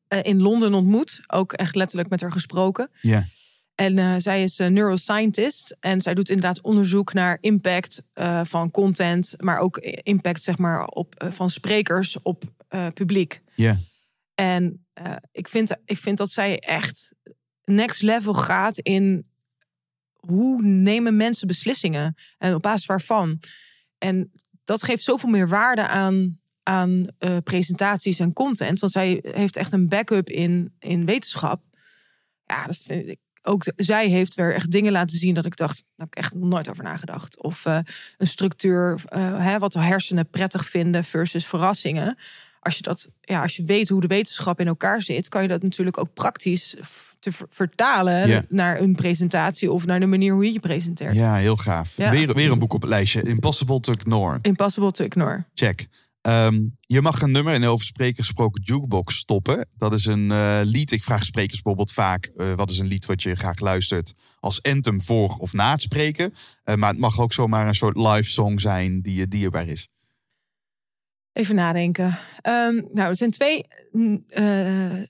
eh, 0.08 0.18
in 0.22 0.40
Londen 0.40 0.74
ontmoet. 0.74 1.20
Ook 1.26 1.52
echt 1.52 1.74
letterlijk 1.74 2.08
met 2.08 2.20
haar 2.20 2.32
gesproken. 2.32 2.90
Ja. 3.00 3.24
En 3.74 4.22
zij 4.22 4.42
is 4.42 4.58
een 4.58 4.72
neuroscientist. 4.72 5.76
En 5.80 6.00
zij 6.00 6.14
doet 6.14 6.28
inderdaad 6.28 6.60
onderzoek 6.60 7.12
naar 7.12 7.38
impact 7.40 8.02
van 8.42 8.70
content. 8.70 9.34
Maar 9.38 9.58
ook 9.58 9.76
impact 10.02 10.42
zeg 10.42 10.58
maar, 10.58 10.84
op, 10.84 11.24
van 11.28 11.50
sprekers 11.50 12.22
op 12.22 12.44
publiek. 12.94 13.42
Ja. 13.54 13.78
En 14.34 14.86
ik, 15.32 15.48
vind, 15.48 15.76
ik 15.84 15.98
vind 15.98 16.18
dat 16.18 16.30
zij 16.30 16.58
echt 16.58 17.14
next 17.64 18.02
level 18.02 18.34
gaat 18.34 18.78
in 18.78 19.27
hoe 20.18 20.62
nemen 20.62 21.16
mensen 21.16 21.46
beslissingen 21.46 22.14
en 22.38 22.54
op 22.54 22.62
basis 22.62 22.86
waarvan. 22.86 23.40
En 23.98 24.32
dat 24.64 24.82
geeft 24.82 25.04
zoveel 25.04 25.28
meer 25.28 25.48
waarde 25.48 25.88
aan, 25.88 26.40
aan 26.62 27.06
eh, 27.18 27.36
presentaties 27.44 28.18
en 28.18 28.32
content. 28.32 28.80
Want 28.80 28.92
zij 28.92 29.18
heeft 29.22 29.56
echt 29.56 29.72
een 29.72 29.88
backup 29.88 30.30
in, 30.30 30.74
in 30.78 31.04
wetenschap. 31.04 31.62
Ja, 32.44 32.66
dat 32.66 32.76
vind 32.76 33.08
ik. 33.08 33.18
Ook 33.42 33.64
zij 33.76 34.08
heeft 34.08 34.34
weer 34.34 34.54
echt 34.54 34.70
dingen 34.70 34.92
laten 34.92 35.16
zien 35.16 35.34
dat 35.34 35.46
ik 35.46 35.56
dacht, 35.56 35.76
daar 35.76 36.06
heb 36.06 36.08
ik 36.08 36.16
echt 36.16 36.34
nooit 36.34 36.68
over 36.68 36.84
nagedacht. 36.84 37.42
Of 37.42 37.66
eh, 37.66 37.78
een 38.16 38.26
structuur, 38.26 39.00
eh, 39.08 39.44
hè, 39.44 39.58
wat 39.58 39.72
de 39.72 39.78
hersenen 39.78 40.30
prettig 40.30 40.68
vinden 40.68 41.04
versus 41.04 41.46
verrassingen 41.46 42.16
als 42.60 42.76
je 42.76 42.82
dat, 42.82 43.10
ja, 43.20 43.42
als 43.42 43.56
je 43.56 43.64
weet 43.64 43.88
hoe 43.88 44.00
de 44.00 44.06
wetenschap 44.06 44.60
in 44.60 44.66
elkaar 44.66 45.02
zit, 45.02 45.28
kan 45.28 45.42
je 45.42 45.48
dat 45.48 45.62
natuurlijk 45.62 45.98
ook 45.98 46.14
praktisch 46.14 46.76
te 47.20 47.32
ver- 47.32 47.46
vertalen 47.50 48.28
Ja. 48.28 48.42
naar 48.48 48.80
een 48.80 48.94
presentatie 48.94 49.72
of 49.72 49.86
naar 49.86 50.00
de 50.00 50.06
manier 50.06 50.32
hoe 50.32 50.44
je 50.44 50.52
je 50.52 50.60
presenteert. 50.60 51.14
ja, 51.14 51.34
heel 51.34 51.56
gaaf. 51.56 51.96
Ja. 51.96 52.10
Weer, 52.10 52.34
weer 52.34 52.50
een 52.52 52.58
boek 52.58 52.72
op 52.72 52.80
het 52.80 52.90
lijstje. 52.90 53.22
Impossible 53.22 53.80
to 53.80 53.92
Ignore. 53.92 54.38
Impossible 54.42 54.90
to 54.90 55.04
ignore. 55.04 55.44
Check. 55.54 55.88
Ehm, 56.20 56.60
je 56.80 57.00
mag 57.00 57.22
een 57.22 57.30
nummer 57.30 57.54
in 57.54 57.60
de 57.60 57.66
over 57.66 57.86
spreker 57.86 58.24
gesproken 58.24 58.62
jukebox 58.62 59.16
stoppen. 59.16 59.66
Dat 59.76 59.92
is 59.92 60.04
een 60.06 60.30
eh, 60.32 60.60
lied. 60.62 60.92
Ik 60.92 61.02
vraag 61.02 61.24
sprekers 61.24 61.54
bijvoorbeeld 61.62 61.92
vaak: 61.92 62.24
eh, 62.36 62.54
wat 62.54 62.70
is 62.70 62.78
een 62.78 62.86
lied 62.86 63.06
wat 63.06 63.22
je 63.22 63.34
graag 63.34 63.58
luistert 63.58 64.14
als 64.40 64.62
anthem 64.62 65.02
voor 65.02 65.36
of 65.38 65.52
na 65.52 65.70
het 65.70 65.82
spreken? 65.82 66.34
Eh, 66.64 66.74
maar 66.74 66.90
het 66.90 66.98
mag 66.98 67.20
ook 67.20 67.32
zomaar 67.32 67.66
een 67.68 67.74
soort 67.74 67.96
live 67.96 68.30
song 68.30 68.58
zijn 68.58 69.00
die 69.00 69.14
je 69.14 69.28
dierbaar 69.28 69.68
is. 69.68 69.88
Even 71.38 71.54
nadenken. 71.54 72.18
Ehm, 72.40 72.74
nou, 72.74 73.08
er 73.08 73.16
zijn 73.16 73.30
twee 73.30 73.64
mm, 73.92 74.24
eh, 74.28 74.44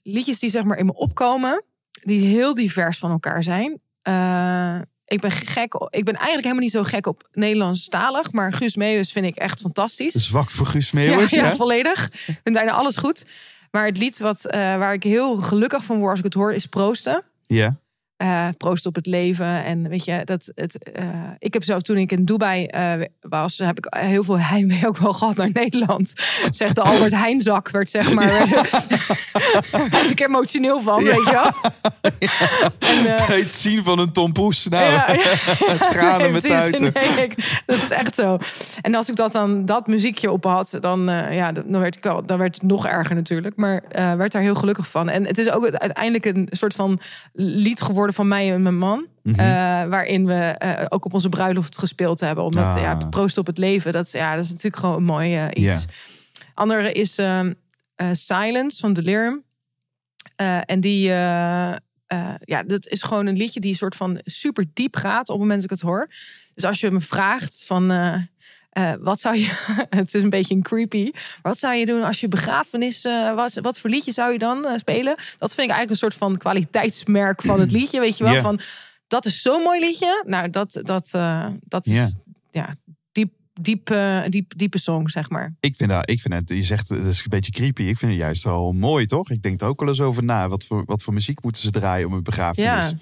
liedjes 0.02 0.38
die 0.38 0.50
zeg 0.50 0.64
maar 0.64 0.78
in 0.78 0.86
me 0.86 0.94
opkomen, 0.94 1.64
die 2.02 2.26
heel 2.26 2.55
divers 2.55 2.98
van 2.98 3.10
elkaar 3.10 3.42
zijn. 3.42 3.80
Eh, 4.02 4.78
ik 5.05 5.20
ben 5.20 5.30
gek. 5.30 5.74
Ik 5.90 6.05
ben 6.05 6.14
eigenlijk 6.14 6.42
helemaal 6.42 6.62
niet 6.62 6.72
zo 6.72 6.82
gek 6.82 7.06
op 7.06 7.28
Nederlandstalig, 7.32 8.32
maar 8.32 8.52
Guus 8.52 8.76
Meeuwis 8.76 9.12
vind 9.12 9.26
ik 9.26 9.36
echt 9.36 9.60
fantastisch. 9.60 10.12
Zwak 10.12 10.50
voor 10.50 10.66
Guus 10.66 10.92
Meeuwis. 10.92 11.30
ja, 11.30 11.42
Ja, 11.42 11.48
ja, 11.48 11.56
volledig. 11.56 12.05
Ik 12.06 12.40
vind 12.42 12.55
bijna 12.55 12.72
alles 12.72 12.96
goed. 12.96 13.26
Maar 13.70 13.86
het 13.86 13.98
lied 13.98 14.18
wat, 14.18 14.44
eh, 14.44 14.59
waar 14.60 14.92
ik 14.92 15.02
heel 15.02 15.36
gelukkig 15.36 15.84
van 15.84 15.98
word 15.98 16.10
als 16.10 16.18
ik 16.18 16.24
het 16.24 16.34
hoor, 16.34 16.52
is 16.52 16.66
Proosten. 16.66 17.22
ja. 17.46 17.76
Eh 18.19 18.49
proosten 18.57 18.89
op 18.89 18.95
het 18.95 19.07
leven. 19.07 19.65
En 19.65 19.89
weet 19.89 20.05
je, 20.05 20.20
dat 20.24 20.53
het. 20.55 20.93
eh, 20.93 21.05
ik 21.39 21.53
heb 21.53 21.65
zo 21.65 21.78
toen 21.78 21.97
ik 21.97 22.12
in 22.12 22.24
Dubai 22.24 22.65
eh, 22.65 22.93
was, 23.20 23.59
heb 23.59 23.78
ik 23.78 23.86
heel 23.99 24.24
veel 24.24 24.39
heimwee 24.40 24.86
ook 24.86 24.97
wel 24.97 25.12
gehad 25.12 25.36
naar 25.36 25.51
Nederland. 25.53 26.12
Zeg 26.51 26.73
de 26.73 26.82
Albert 26.82 27.15
Heijnzak 27.15 27.70
werd 27.70 27.90
zeg 27.90 28.12
maar. 28.12 28.27
Daar 29.70 29.89
was 29.90 30.11
ik 30.15 30.20
emotioneel 30.20 30.81
van, 30.81 31.05
weet 31.05 31.15
je 31.24 31.31
wel. 31.32 31.73
En, 32.78 33.24
Het 33.39 33.53
zien 33.53 33.82
van 33.82 33.99
een 33.99 34.12
tompoes. 34.12 34.66
Nou, 34.69 34.85
ja, 34.93 35.12
ja. 35.12 35.77
tranen 35.89 36.19
Nee, 36.20 36.31
met 36.31 36.43
precies. 36.47 36.59
tuiten. 36.59 36.93
Nee, 37.16 37.24
ik- 37.27 37.62
dat 37.66 37.77
is 37.82 37.90
echt 37.90 38.15
zo. 38.15 38.39
En 38.81 38.95
als 38.95 39.09
ik 39.09 39.16
dat 39.16 39.32
dan 39.32 39.65
dat 39.65 39.86
muziekje 39.86 40.31
op 40.31 40.45
had, 40.45 40.78
dan, 40.81 41.01
ja, 41.31 41.53
dan, 41.53 41.81
werd 41.81 41.97
ik 41.97 42.03
wel, 42.03 42.27
dan 42.27 42.39
werd 42.39 42.55
het 42.55 42.62
nog 42.65 42.86
erger 42.86 43.15
natuurlijk. 43.15 43.57
Maar 43.57 43.82
werd 44.16 44.32
daar 44.32 44.43
heel 44.43 44.55
gelukkig 44.55 44.90
van. 44.90 45.09
En 45.09 45.27
het 45.27 45.39
is 45.39 45.51
ook 45.51 45.66
uiteindelijk 45.70 46.24
een 46.24 46.49
soort 46.51 46.74
van 46.74 47.01
lied 47.32 47.81
geworden 47.81 48.07
van 48.14 48.28
mij 48.28 48.52
en 48.52 48.62
mijn 48.62 48.78
man. 48.78 49.06
Mhm. 49.22 49.40
eh, 49.40 49.47
waarin 49.89 50.26
we 50.26 50.35
eh, 50.35 50.86
ook 50.89 51.05
op 51.05 51.14
onze 51.14 51.28
bruiloft 51.28 51.78
gespeeld 51.78 52.20
hebben. 52.20 52.44
Omdat 52.44 52.64
Ah. 52.64 52.80
ja, 52.80 52.94
proost 52.94 53.39
op 53.39 53.47
het 53.47 53.59
leven. 53.59 53.93
Dat, 53.93 54.12
ja, 54.12 54.35
dat 54.35 54.44
is 54.44 54.51
natuurlijk 54.51 54.76
gewoon 54.76 54.97
een 54.97 55.05
mooi 55.05 55.36
eh, 55.36 55.47
iets. 55.66 55.86
Andere 56.55 56.93
is 56.93 57.18
ehm, 57.18 57.52
eh, 57.94 58.09
Silence 58.12 58.80
van 58.80 58.93
Delirium. 58.93 59.44
En 60.66 60.80
die, 60.80 61.02
ja, 61.09 62.62
dat 62.66 62.86
is 62.86 63.02
gewoon 63.02 63.26
een 63.26 63.36
liedje 63.36 63.60
die 63.60 63.74
soort 63.74 63.97
van 63.97 64.20
super 64.24 64.64
diep 64.72 64.97
gaat 64.97 65.28
op 65.28 65.35
het 65.35 65.39
moment 65.39 65.62
dat 65.62 65.70
ik 65.70 65.78
het 65.78 65.89
hoor. 65.89 66.09
Dus 66.55 66.64
als 66.64 66.80
je 66.80 66.90
me 66.90 67.01
vraagt 67.01 67.64
van, 67.66 67.86
eh, 68.78 68.92
wat 69.00 69.20
zou 69.20 69.36
je, 69.36 69.64
het 69.90 70.14
is 70.14 70.22
een 70.22 70.30
beetje 70.30 70.55
een 70.55 70.62
creepy, 70.62 71.10
wat 71.42 71.59
zou 71.59 71.74
je 71.74 71.86
doen 71.86 72.02
als 72.02 72.20
je 72.20 72.28
begrafenis 72.28 73.05
eh, 73.05 73.34
was? 73.34 73.55
Wat 73.55 73.78
voor 73.78 73.90
liedje 73.90 74.12
zou 74.12 74.32
je 74.32 74.38
dan 74.38 74.66
eh, 74.66 74.78
spelen? 74.78 75.14
Dat 75.16 75.55
vind 75.55 75.68
ik 75.68 75.74
eigenlijk 75.74 75.90
een 75.90 75.96
soort 75.96 76.14
van 76.14 76.36
kwaliteitsmerk 76.36 77.42
van 77.42 77.60
het 77.60 77.70
liedje, 77.78 78.00
weet 78.00 78.18
je 78.18 78.24
wel? 78.24 78.40
Van, 78.40 78.60
dat 79.06 79.26
is 79.26 79.42
zo'n 79.42 79.62
mooi 79.62 79.80
liedje. 79.80 80.24
Nou, 80.26 80.50
dat, 80.50 80.80
dat, 80.82 81.10
dat 81.62 81.86
is, 81.86 81.94
Ja. 81.94 82.09
ja, 82.50 82.76
diep, 83.12 83.32
diep, 83.60 83.94
diep, 84.28 84.52
diepe 84.56 84.78
song, 84.78 85.09
zeg 85.09 85.30
maar. 85.30 85.55
Ik 85.60 85.76
vind 85.76 85.90
dat, 85.90 86.10
ik 86.10 86.20
vind 86.20 86.34
het, 86.34 86.48
je 86.48 86.62
zegt 86.62 86.88
het 86.88 87.06
is 87.06 87.18
een 87.18 87.24
beetje 87.28 87.52
creepy. 87.52 87.82
Ik 87.82 87.98
vind 87.98 88.10
het 88.12 88.20
juist 88.20 88.44
wel 88.44 88.72
mooi, 88.72 89.06
toch? 89.06 89.30
Ik 89.30 89.42
denk 89.42 89.60
er 89.60 89.66
ook 89.66 89.80
wel 89.80 89.88
eens 89.88 90.00
over 90.00 90.24
na. 90.24 90.48
Wat 90.48 90.64
voor, 90.64 90.84
wat 90.84 91.02
voor 91.02 91.14
muziek 91.14 91.42
moeten 91.42 91.62
ze 91.62 91.70
draaien 91.70 92.06
om 92.06 92.12
een 92.12 92.22
begrafenis? 92.22 92.90
Ja. 92.90 92.92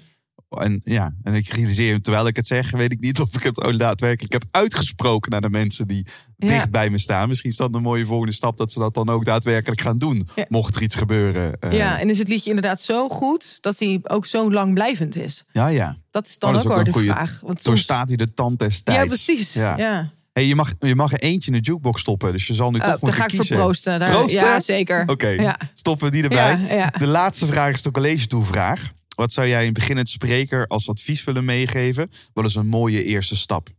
En 0.49 0.81
ja, 0.83 1.13
en 1.23 1.33
ik 1.33 1.47
realiseer 1.53 2.01
terwijl 2.01 2.27
ik 2.27 2.35
het 2.35 2.47
zeg, 2.47 2.71
weet 2.71 2.91
ik 2.91 2.99
niet 2.99 3.19
of 3.19 3.35
ik 3.35 3.43
het 3.43 3.63
ook 3.63 3.79
daadwerkelijk 3.79 4.33
heb 4.33 4.43
uitgesproken 4.51 5.31
naar 5.31 5.41
de 5.41 5.49
mensen 5.49 5.87
die 5.87 6.05
Ja. 6.37 6.47
dicht 6.47 6.71
bij 6.71 6.89
me 6.89 6.97
staan. 6.97 7.27
Misschien 7.27 7.49
is 7.49 7.55
dat 7.57 7.75
een 7.75 7.81
mooie 7.81 8.05
volgende 8.05 8.33
stap 8.33 8.57
dat 8.57 8.71
ze 8.71 8.79
dat 8.79 8.93
dan 8.93 9.09
ook 9.09 9.25
daadwerkelijk 9.25 9.81
gaan 9.81 9.97
doen. 9.97 10.27
Ja. 10.35 10.45
Mocht 10.49 10.75
er 10.75 10.81
iets 10.81 10.95
gebeuren. 10.95 11.59
Eh, 11.59 11.71
Ja, 11.71 11.99
en 11.99 12.09
is 12.09 12.17
het 12.17 12.27
liedje 12.27 12.49
inderdaad 12.49 12.81
zo 12.81 13.09
goed 13.09 13.57
dat 13.61 13.79
hij 13.79 13.99
ook 14.03 14.25
zo 14.25 14.51
lang 14.51 14.73
blijvend 14.73 15.15
is? 15.15 15.43
ja, 15.51 15.67
ja. 15.67 15.97
Dat 16.11 16.27
is 16.27 16.37
dan 16.37 16.49
Oh, 16.49 16.55
dat 16.55 16.63
is 16.65 16.69
ook 16.71 16.75
wel 16.75 16.83
de 16.83 16.89
een 16.89 16.95
goeie- 16.97 17.11
vraag. 17.11 17.39
Want 17.45 17.61
soms... 17.61 17.81
staat 17.81 18.07
hij 18.07 18.17
de 18.17 18.33
tand 18.33 18.59
des 18.59 18.81
tijds. 18.81 19.01
Ja, 19.01 19.07
precies. 19.07 19.53
Ja. 19.53 19.77
Ja. 19.77 20.09
Hey, 20.33 20.45
je, 20.45 20.55
mag, 20.55 20.71
je 20.79 20.95
mag 20.95 21.11
er 21.11 21.19
eentje 21.19 21.51
in 21.51 21.57
de 21.57 21.63
jukebox 21.63 22.01
stoppen, 22.01 22.31
dus 22.31 22.47
je 22.47 22.53
zal 22.53 22.71
nu 22.71 22.77
Oh, 22.79 22.83
toch 22.85 22.91
moeten 23.01 23.13
ga 23.13 23.23
ik 23.23 23.29
kiezen. 23.29 23.55
voor 23.55 23.65
proosten. 23.65 23.99
Daar, 23.99 24.09
Proosten? 24.09 24.43
Ja, 24.45 24.59
zeker. 24.59 25.03
Oké, 25.07 25.55
stoppen 25.73 26.05
we 26.05 26.11
die 26.13 26.23
erbij. 26.23 26.89
De 26.97 27.07
laatste 27.07 27.47
vraag 27.47 27.73
is 27.73 27.81
de 27.81 27.91
college 27.91 28.27
toevraag. 28.27 28.91
Wat 29.17 29.33
zou 29.33 29.47
jij 29.47 29.59
in 29.59 29.65
het 29.65 29.73
begin 29.73 29.97
het 29.97 30.09
spreker 30.09 30.67
als 30.67 30.89
advies 30.89 31.23
willen 31.23 31.45
meegeven? 31.45 32.11
Wat 32.33 32.45
is 32.45 32.55
een 32.55 32.67
mooie 32.67 33.03
eerste 33.03 33.35
stap? 33.35 33.69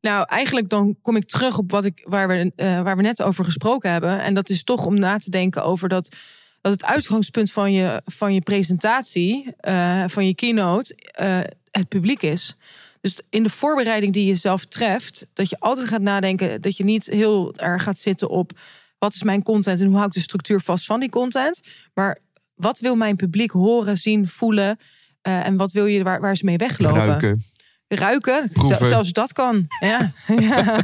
Nou, 0.00 0.24
eigenlijk 0.28 0.68
dan 0.68 0.96
kom 1.02 1.16
ik 1.16 1.24
terug 1.24 1.58
op 1.58 1.70
wat 1.70 1.84
ik, 1.84 2.00
waar, 2.04 2.28
we, 2.28 2.52
eh, 2.56 2.82
waar 2.82 2.96
we 2.96 3.02
net 3.02 3.22
over 3.22 3.44
gesproken 3.44 3.90
hebben. 3.90 4.20
En 4.20 4.34
dat 4.34 4.48
is 4.48 4.64
toch 4.64 4.86
om 4.86 4.98
na 4.98 5.18
te 5.18 5.30
denken 5.30 5.64
over 5.64 5.88
dat, 5.88 6.16
dat 6.60 6.72
het 6.72 6.84
uitgangspunt 6.84 7.52
van 7.52 7.72
je, 7.72 8.02
van 8.04 8.34
je 8.34 8.40
presentatie, 8.40 9.54
eh, 9.56 10.04
van 10.06 10.26
je 10.26 10.34
keynote, 10.34 10.94
eh, 10.94 11.40
het 11.70 11.88
publiek 11.88 12.22
is. 12.22 12.56
Dus 13.00 13.20
in 13.30 13.42
de 13.42 13.50
voorbereiding 13.50 14.12
die 14.12 14.26
je 14.26 14.34
zelf 14.34 14.64
treft, 14.64 15.26
dat 15.32 15.48
je 15.48 15.60
altijd 15.60 15.88
gaat 15.88 16.00
nadenken 16.00 16.60
dat 16.60 16.76
je 16.76 16.84
niet 16.84 17.06
heel 17.06 17.54
erg 17.56 17.82
gaat 17.82 17.98
zitten 17.98 18.28
op 18.28 18.52
wat 18.98 19.14
is 19.14 19.22
mijn 19.22 19.42
content 19.42 19.80
en 19.80 19.86
hoe 19.86 19.94
hou 19.94 20.06
ik 20.06 20.12
de 20.12 20.20
structuur 20.20 20.60
vast 20.60 20.84
van 20.84 21.00
die 21.00 21.08
content. 21.08 21.60
Maar 21.94 22.18
wat 22.60 22.78
wil 22.78 22.94
mijn 22.94 23.16
publiek 23.16 23.50
horen, 23.50 23.96
zien, 23.96 24.28
voelen? 24.28 24.78
eh, 25.22 25.46
en 25.46 25.56
wat 25.56 25.72
wil 25.72 25.86
je 25.86 26.02
waar, 26.02 26.20
waar 26.20 26.36
ze 26.36 26.44
mee 26.44 26.56
weglopen? 26.56 27.06
Ruiken. 27.06 27.44
Ruiken, 27.88 28.50
zelfs 28.80 29.12
dat 29.12 29.32
kan. 29.32 29.66
Ja. 29.80 30.10
ja. 30.48 30.80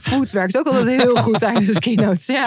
Food 0.00 0.30
werkt 0.30 0.58
ook 0.58 0.66
altijd 0.66 1.02
heel 1.02 1.16
goed 1.16 1.38
tijdens 1.38 1.78
keynotes. 1.78 2.26
Ja, 2.26 2.46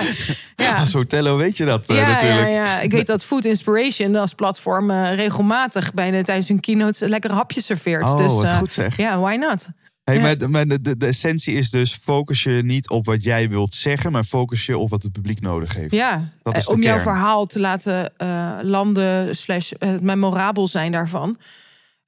ja. 0.56 0.76
Als 0.76 0.94
Hotello 0.94 1.38
weet 1.38 1.58
je 1.58 1.66
dat 1.66 1.90
eh, 1.90 1.96
Ja, 1.96 2.08
natuurlijk. 2.08 2.52
ja, 2.52 2.64
ja, 2.64 2.80
ik 2.80 2.92
weet 2.92 3.08
dat 3.08 3.26
Food 3.26 3.46
Inspiration 3.46 4.16
als 4.16 4.34
platform 4.34 4.92
eh, 4.92 5.16
regelmatig 5.16 5.94
bijna 5.94 6.24
tijdens 6.24 6.48
hun 6.48 6.60
keynotes 6.60 7.00
lekkere 7.00 7.34
hapjes 7.34 7.66
serveert. 7.66 8.10
Oh, 8.10 8.18
dus 8.18 8.34
wat 8.34 8.52
goed 8.52 8.72
zeg. 8.72 8.98
ja, 8.98 9.20
why 9.20 9.36
not? 9.36 9.68
Hey, 10.06 10.36
Ja. 10.38 10.48
maar 10.48 10.68
de, 10.68 10.96
essentie 11.00 11.56
is 11.56 11.70
dus 11.70 11.96
focus 11.96 12.44
je 12.44 12.52
niet 12.64 12.90
op 12.90 13.06
wat 13.06 13.24
jij 13.24 13.50
wilt 13.50 13.74
zeggen, 13.74 14.12
maar 14.12 14.24
focus 14.24 14.66
je 14.66 14.78
op 14.78 14.90
wat 14.90 15.04
het 15.04 15.12
publiek 15.12 15.42
nodig 15.42 15.74
heeft. 15.74 15.92
Ja, 15.94 16.32
Dat 16.44 16.58
is 16.58 16.68
eh, 16.68 16.74
om 16.74 16.82
jouw 16.82 17.00
verhaal 17.00 17.46
te 17.46 17.60
laten 17.60 18.18
eh, 18.18 18.60
landen, 18.62 19.36
slash 19.36 19.72
het 19.78 20.02
memorabel 20.02 20.68
zijn 20.68 20.92
daarvan. 20.92 21.38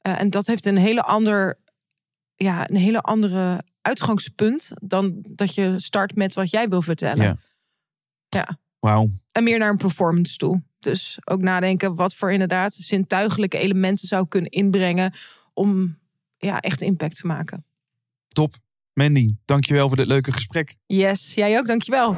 En 0.01 0.29
dat 0.29 0.47
heeft 0.47 0.65
een 0.65 0.77
hele, 0.77 1.01
ander, 1.03 1.59
ja, 2.35 2.69
een 2.69 2.75
hele 2.75 3.01
andere 3.01 3.63
uitgangspunt 3.81 4.71
dan 4.83 5.23
dat 5.29 5.55
je 5.55 5.73
start 5.75 6.15
met 6.15 6.33
wat 6.33 6.49
jij 6.49 6.69
wil 6.69 6.81
vertellen. 6.81 7.23
Ja. 7.23 7.37
Ja. 8.29 8.57
Wauw. 8.79 9.09
En 9.31 9.43
meer 9.43 9.59
naar 9.59 9.69
een 9.69 9.77
performance 9.77 10.37
toe. 10.37 10.61
Dus 10.79 11.17
ook 11.23 11.41
nadenken 11.41 11.95
wat 11.95 12.15
voor 12.15 12.31
inderdaad 12.31 12.73
zintuigelijke 12.73 13.57
elementen 13.57 14.07
zou 14.07 14.27
kunnen 14.27 14.51
inbrengen 14.51 15.13
om 15.53 15.97
ja, 16.37 16.59
echt 16.59 16.81
impact 16.81 17.15
te 17.17 17.27
maken. 17.27 17.65
Top. 18.27 18.53
Mandy, 18.93 19.35
dankjewel 19.45 19.87
voor 19.87 19.97
dit 19.97 20.07
leuke 20.07 20.31
gesprek. 20.31 20.77
Yes, 20.85 21.33
jij 21.33 21.57
ook, 21.57 21.67
dankjewel. 21.67 22.15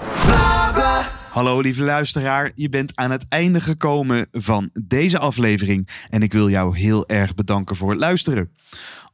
Hallo 1.30 1.60
lieve 1.60 1.84
luisteraar, 1.84 2.52
je 2.56 2.70
bent 2.70 2.92
aan 2.96 3.12
het 3.12 3.26
einde 3.30 3.62
gekomen 3.62 4.28
van 4.32 4.70
deze 4.84 5.20
aflevering 5.20 5.90
en 6.10 6.22
ik 6.22 6.34
wil 6.34 6.50
jou 6.50 6.78
heel 6.78 7.08
erg 7.08 7.36
bedanken 7.36 7.76
voor 7.76 7.90
het 7.90 8.00
luisteren. 8.00 8.52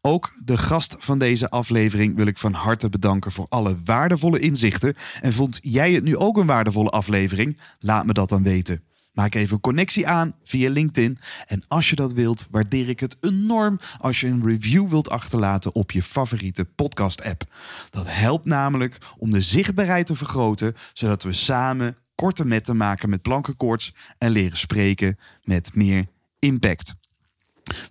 Ook 0.01 0.33
de 0.43 0.57
gast 0.57 0.95
van 0.99 1.19
deze 1.19 1.49
aflevering 1.49 2.15
wil 2.15 2.25
ik 2.25 2.37
van 2.37 2.53
harte 2.53 2.89
bedanken 2.89 3.31
voor 3.31 3.45
alle 3.49 3.75
waardevolle 3.85 4.39
inzichten. 4.39 4.93
En 5.21 5.33
vond 5.33 5.57
jij 5.61 5.91
het 5.91 6.03
nu 6.03 6.17
ook 6.17 6.37
een 6.37 6.45
waardevolle 6.45 6.89
aflevering? 6.89 7.59
Laat 7.79 8.05
me 8.05 8.13
dat 8.13 8.29
dan 8.29 8.43
weten. 8.43 8.83
Maak 9.15 9.35
even 9.35 9.53
een 9.53 9.61
connectie 9.61 10.07
aan 10.07 10.35
via 10.43 10.69
LinkedIn. 10.69 11.17
En 11.47 11.63
als 11.67 11.89
je 11.89 11.95
dat 11.95 12.13
wilt, 12.13 12.47
waardeer 12.51 12.89
ik 12.89 12.99
het 12.99 13.17
enorm 13.21 13.79
als 13.97 14.19
je 14.19 14.27
een 14.27 14.45
review 14.45 14.87
wilt 14.87 15.09
achterlaten 15.09 15.75
op 15.75 15.91
je 15.91 16.03
favoriete 16.03 16.65
podcast-app. 16.65 17.43
Dat 17.89 18.05
helpt 18.07 18.45
namelijk 18.45 18.97
om 19.17 19.31
de 19.31 19.41
zichtbaarheid 19.41 20.05
te 20.05 20.15
vergroten, 20.15 20.75
zodat 20.93 21.23
we 21.23 21.33
samen 21.33 21.97
korte 22.15 22.45
metten 22.45 22.77
maken 22.77 23.09
met 23.09 23.21
plankenkoorts 23.21 23.93
en 24.17 24.31
leren 24.31 24.57
spreken 24.57 25.17
met 25.43 25.69
meer 25.73 26.05
impact. 26.39 26.95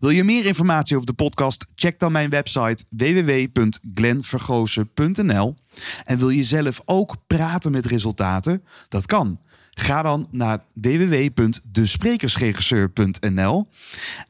Wil 0.01 0.11
je 0.11 0.25
meer 0.25 0.47
informatie 0.47 0.97
over 0.97 1.09
de 1.09 1.13
podcast? 1.13 1.67
Check 1.75 1.99
dan 1.99 2.13
mijn 2.13 2.31
website 2.31 2.85
www.glenvergozen.nl. 2.89 5.57
En 6.05 6.19
wil 6.19 6.31
je 6.31 6.45
zelf 6.45 6.81
ook 6.85 7.17
praten 7.27 7.73
met 7.73 7.87
resultaten? 7.87 8.65
Dat 8.89 9.07
kan. 9.07 9.39
Ga 9.75 10.03
dan 10.03 10.27
naar 10.31 10.65
www.desprekersregisseur.nl 10.75 13.69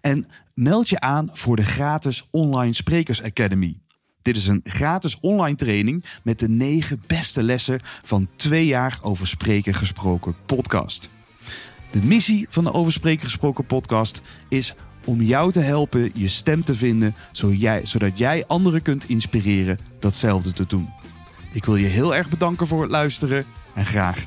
en 0.00 0.26
meld 0.54 0.88
je 0.88 1.00
aan 1.00 1.30
voor 1.32 1.56
de 1.56 1.64
gratis 1.64 2.28
Online 2.30 2.72
Sprekers 2.72 3.22
Academy. 3.22 3.78
Dit 4.22 4.36
is 4.36 4.46
een 4.46 4.60
gratis 4.64 5.20
online 5.20 5.56
training 5.56 6.04
met 6.22 6.38
de 6.38 6.48
negen 6.48 7.02
beste 7.06 7.42
lessen 7.42 7.80
van 7.82 8.28
twee 8.34 8.66
jaar 8.66 8.98
over 9.02 9.26
spreken 9.26 9.74
gesproken 9.74 10.36
podcast. 10.46 11.08
De 11.90 12.02
missie 12.02 12.46
van 12.48 12.64
de 12.64 12.72
Over 12.72 12.92
Spreken 12.92 13.24
gesproken 13.24 13.66
podcast 13.66 14.20
is 14.48 14.74
om 15.04 15.22
jou 15.22 15.52
te 15.52 15.60
helpen 15.60 16.10
je 16.14 16.28
stem 16.28 16.64
te 16.64 16.74
vinden, 16.74 17.14
zodat 17.82 18.18
jij 18.18 18.46
anderen 18.46 18.82
kunt 18.82 19.08
inspireren 19.08 19.78
datzelfde 19.98 20.52
te 20.52 20.66
doen. 20.66 20.92
Ik 21.52 21.64
wil 21.64 21.76
je 21.76 21.86
heel 21.86 22.14
erg 22.14 22.28
bedanken 22.28 22.66
voor 22.66 22.82
het 22.82 22.90
luisteren 22.90 23.46
en 23.74 23.86
graag 23.86 24.26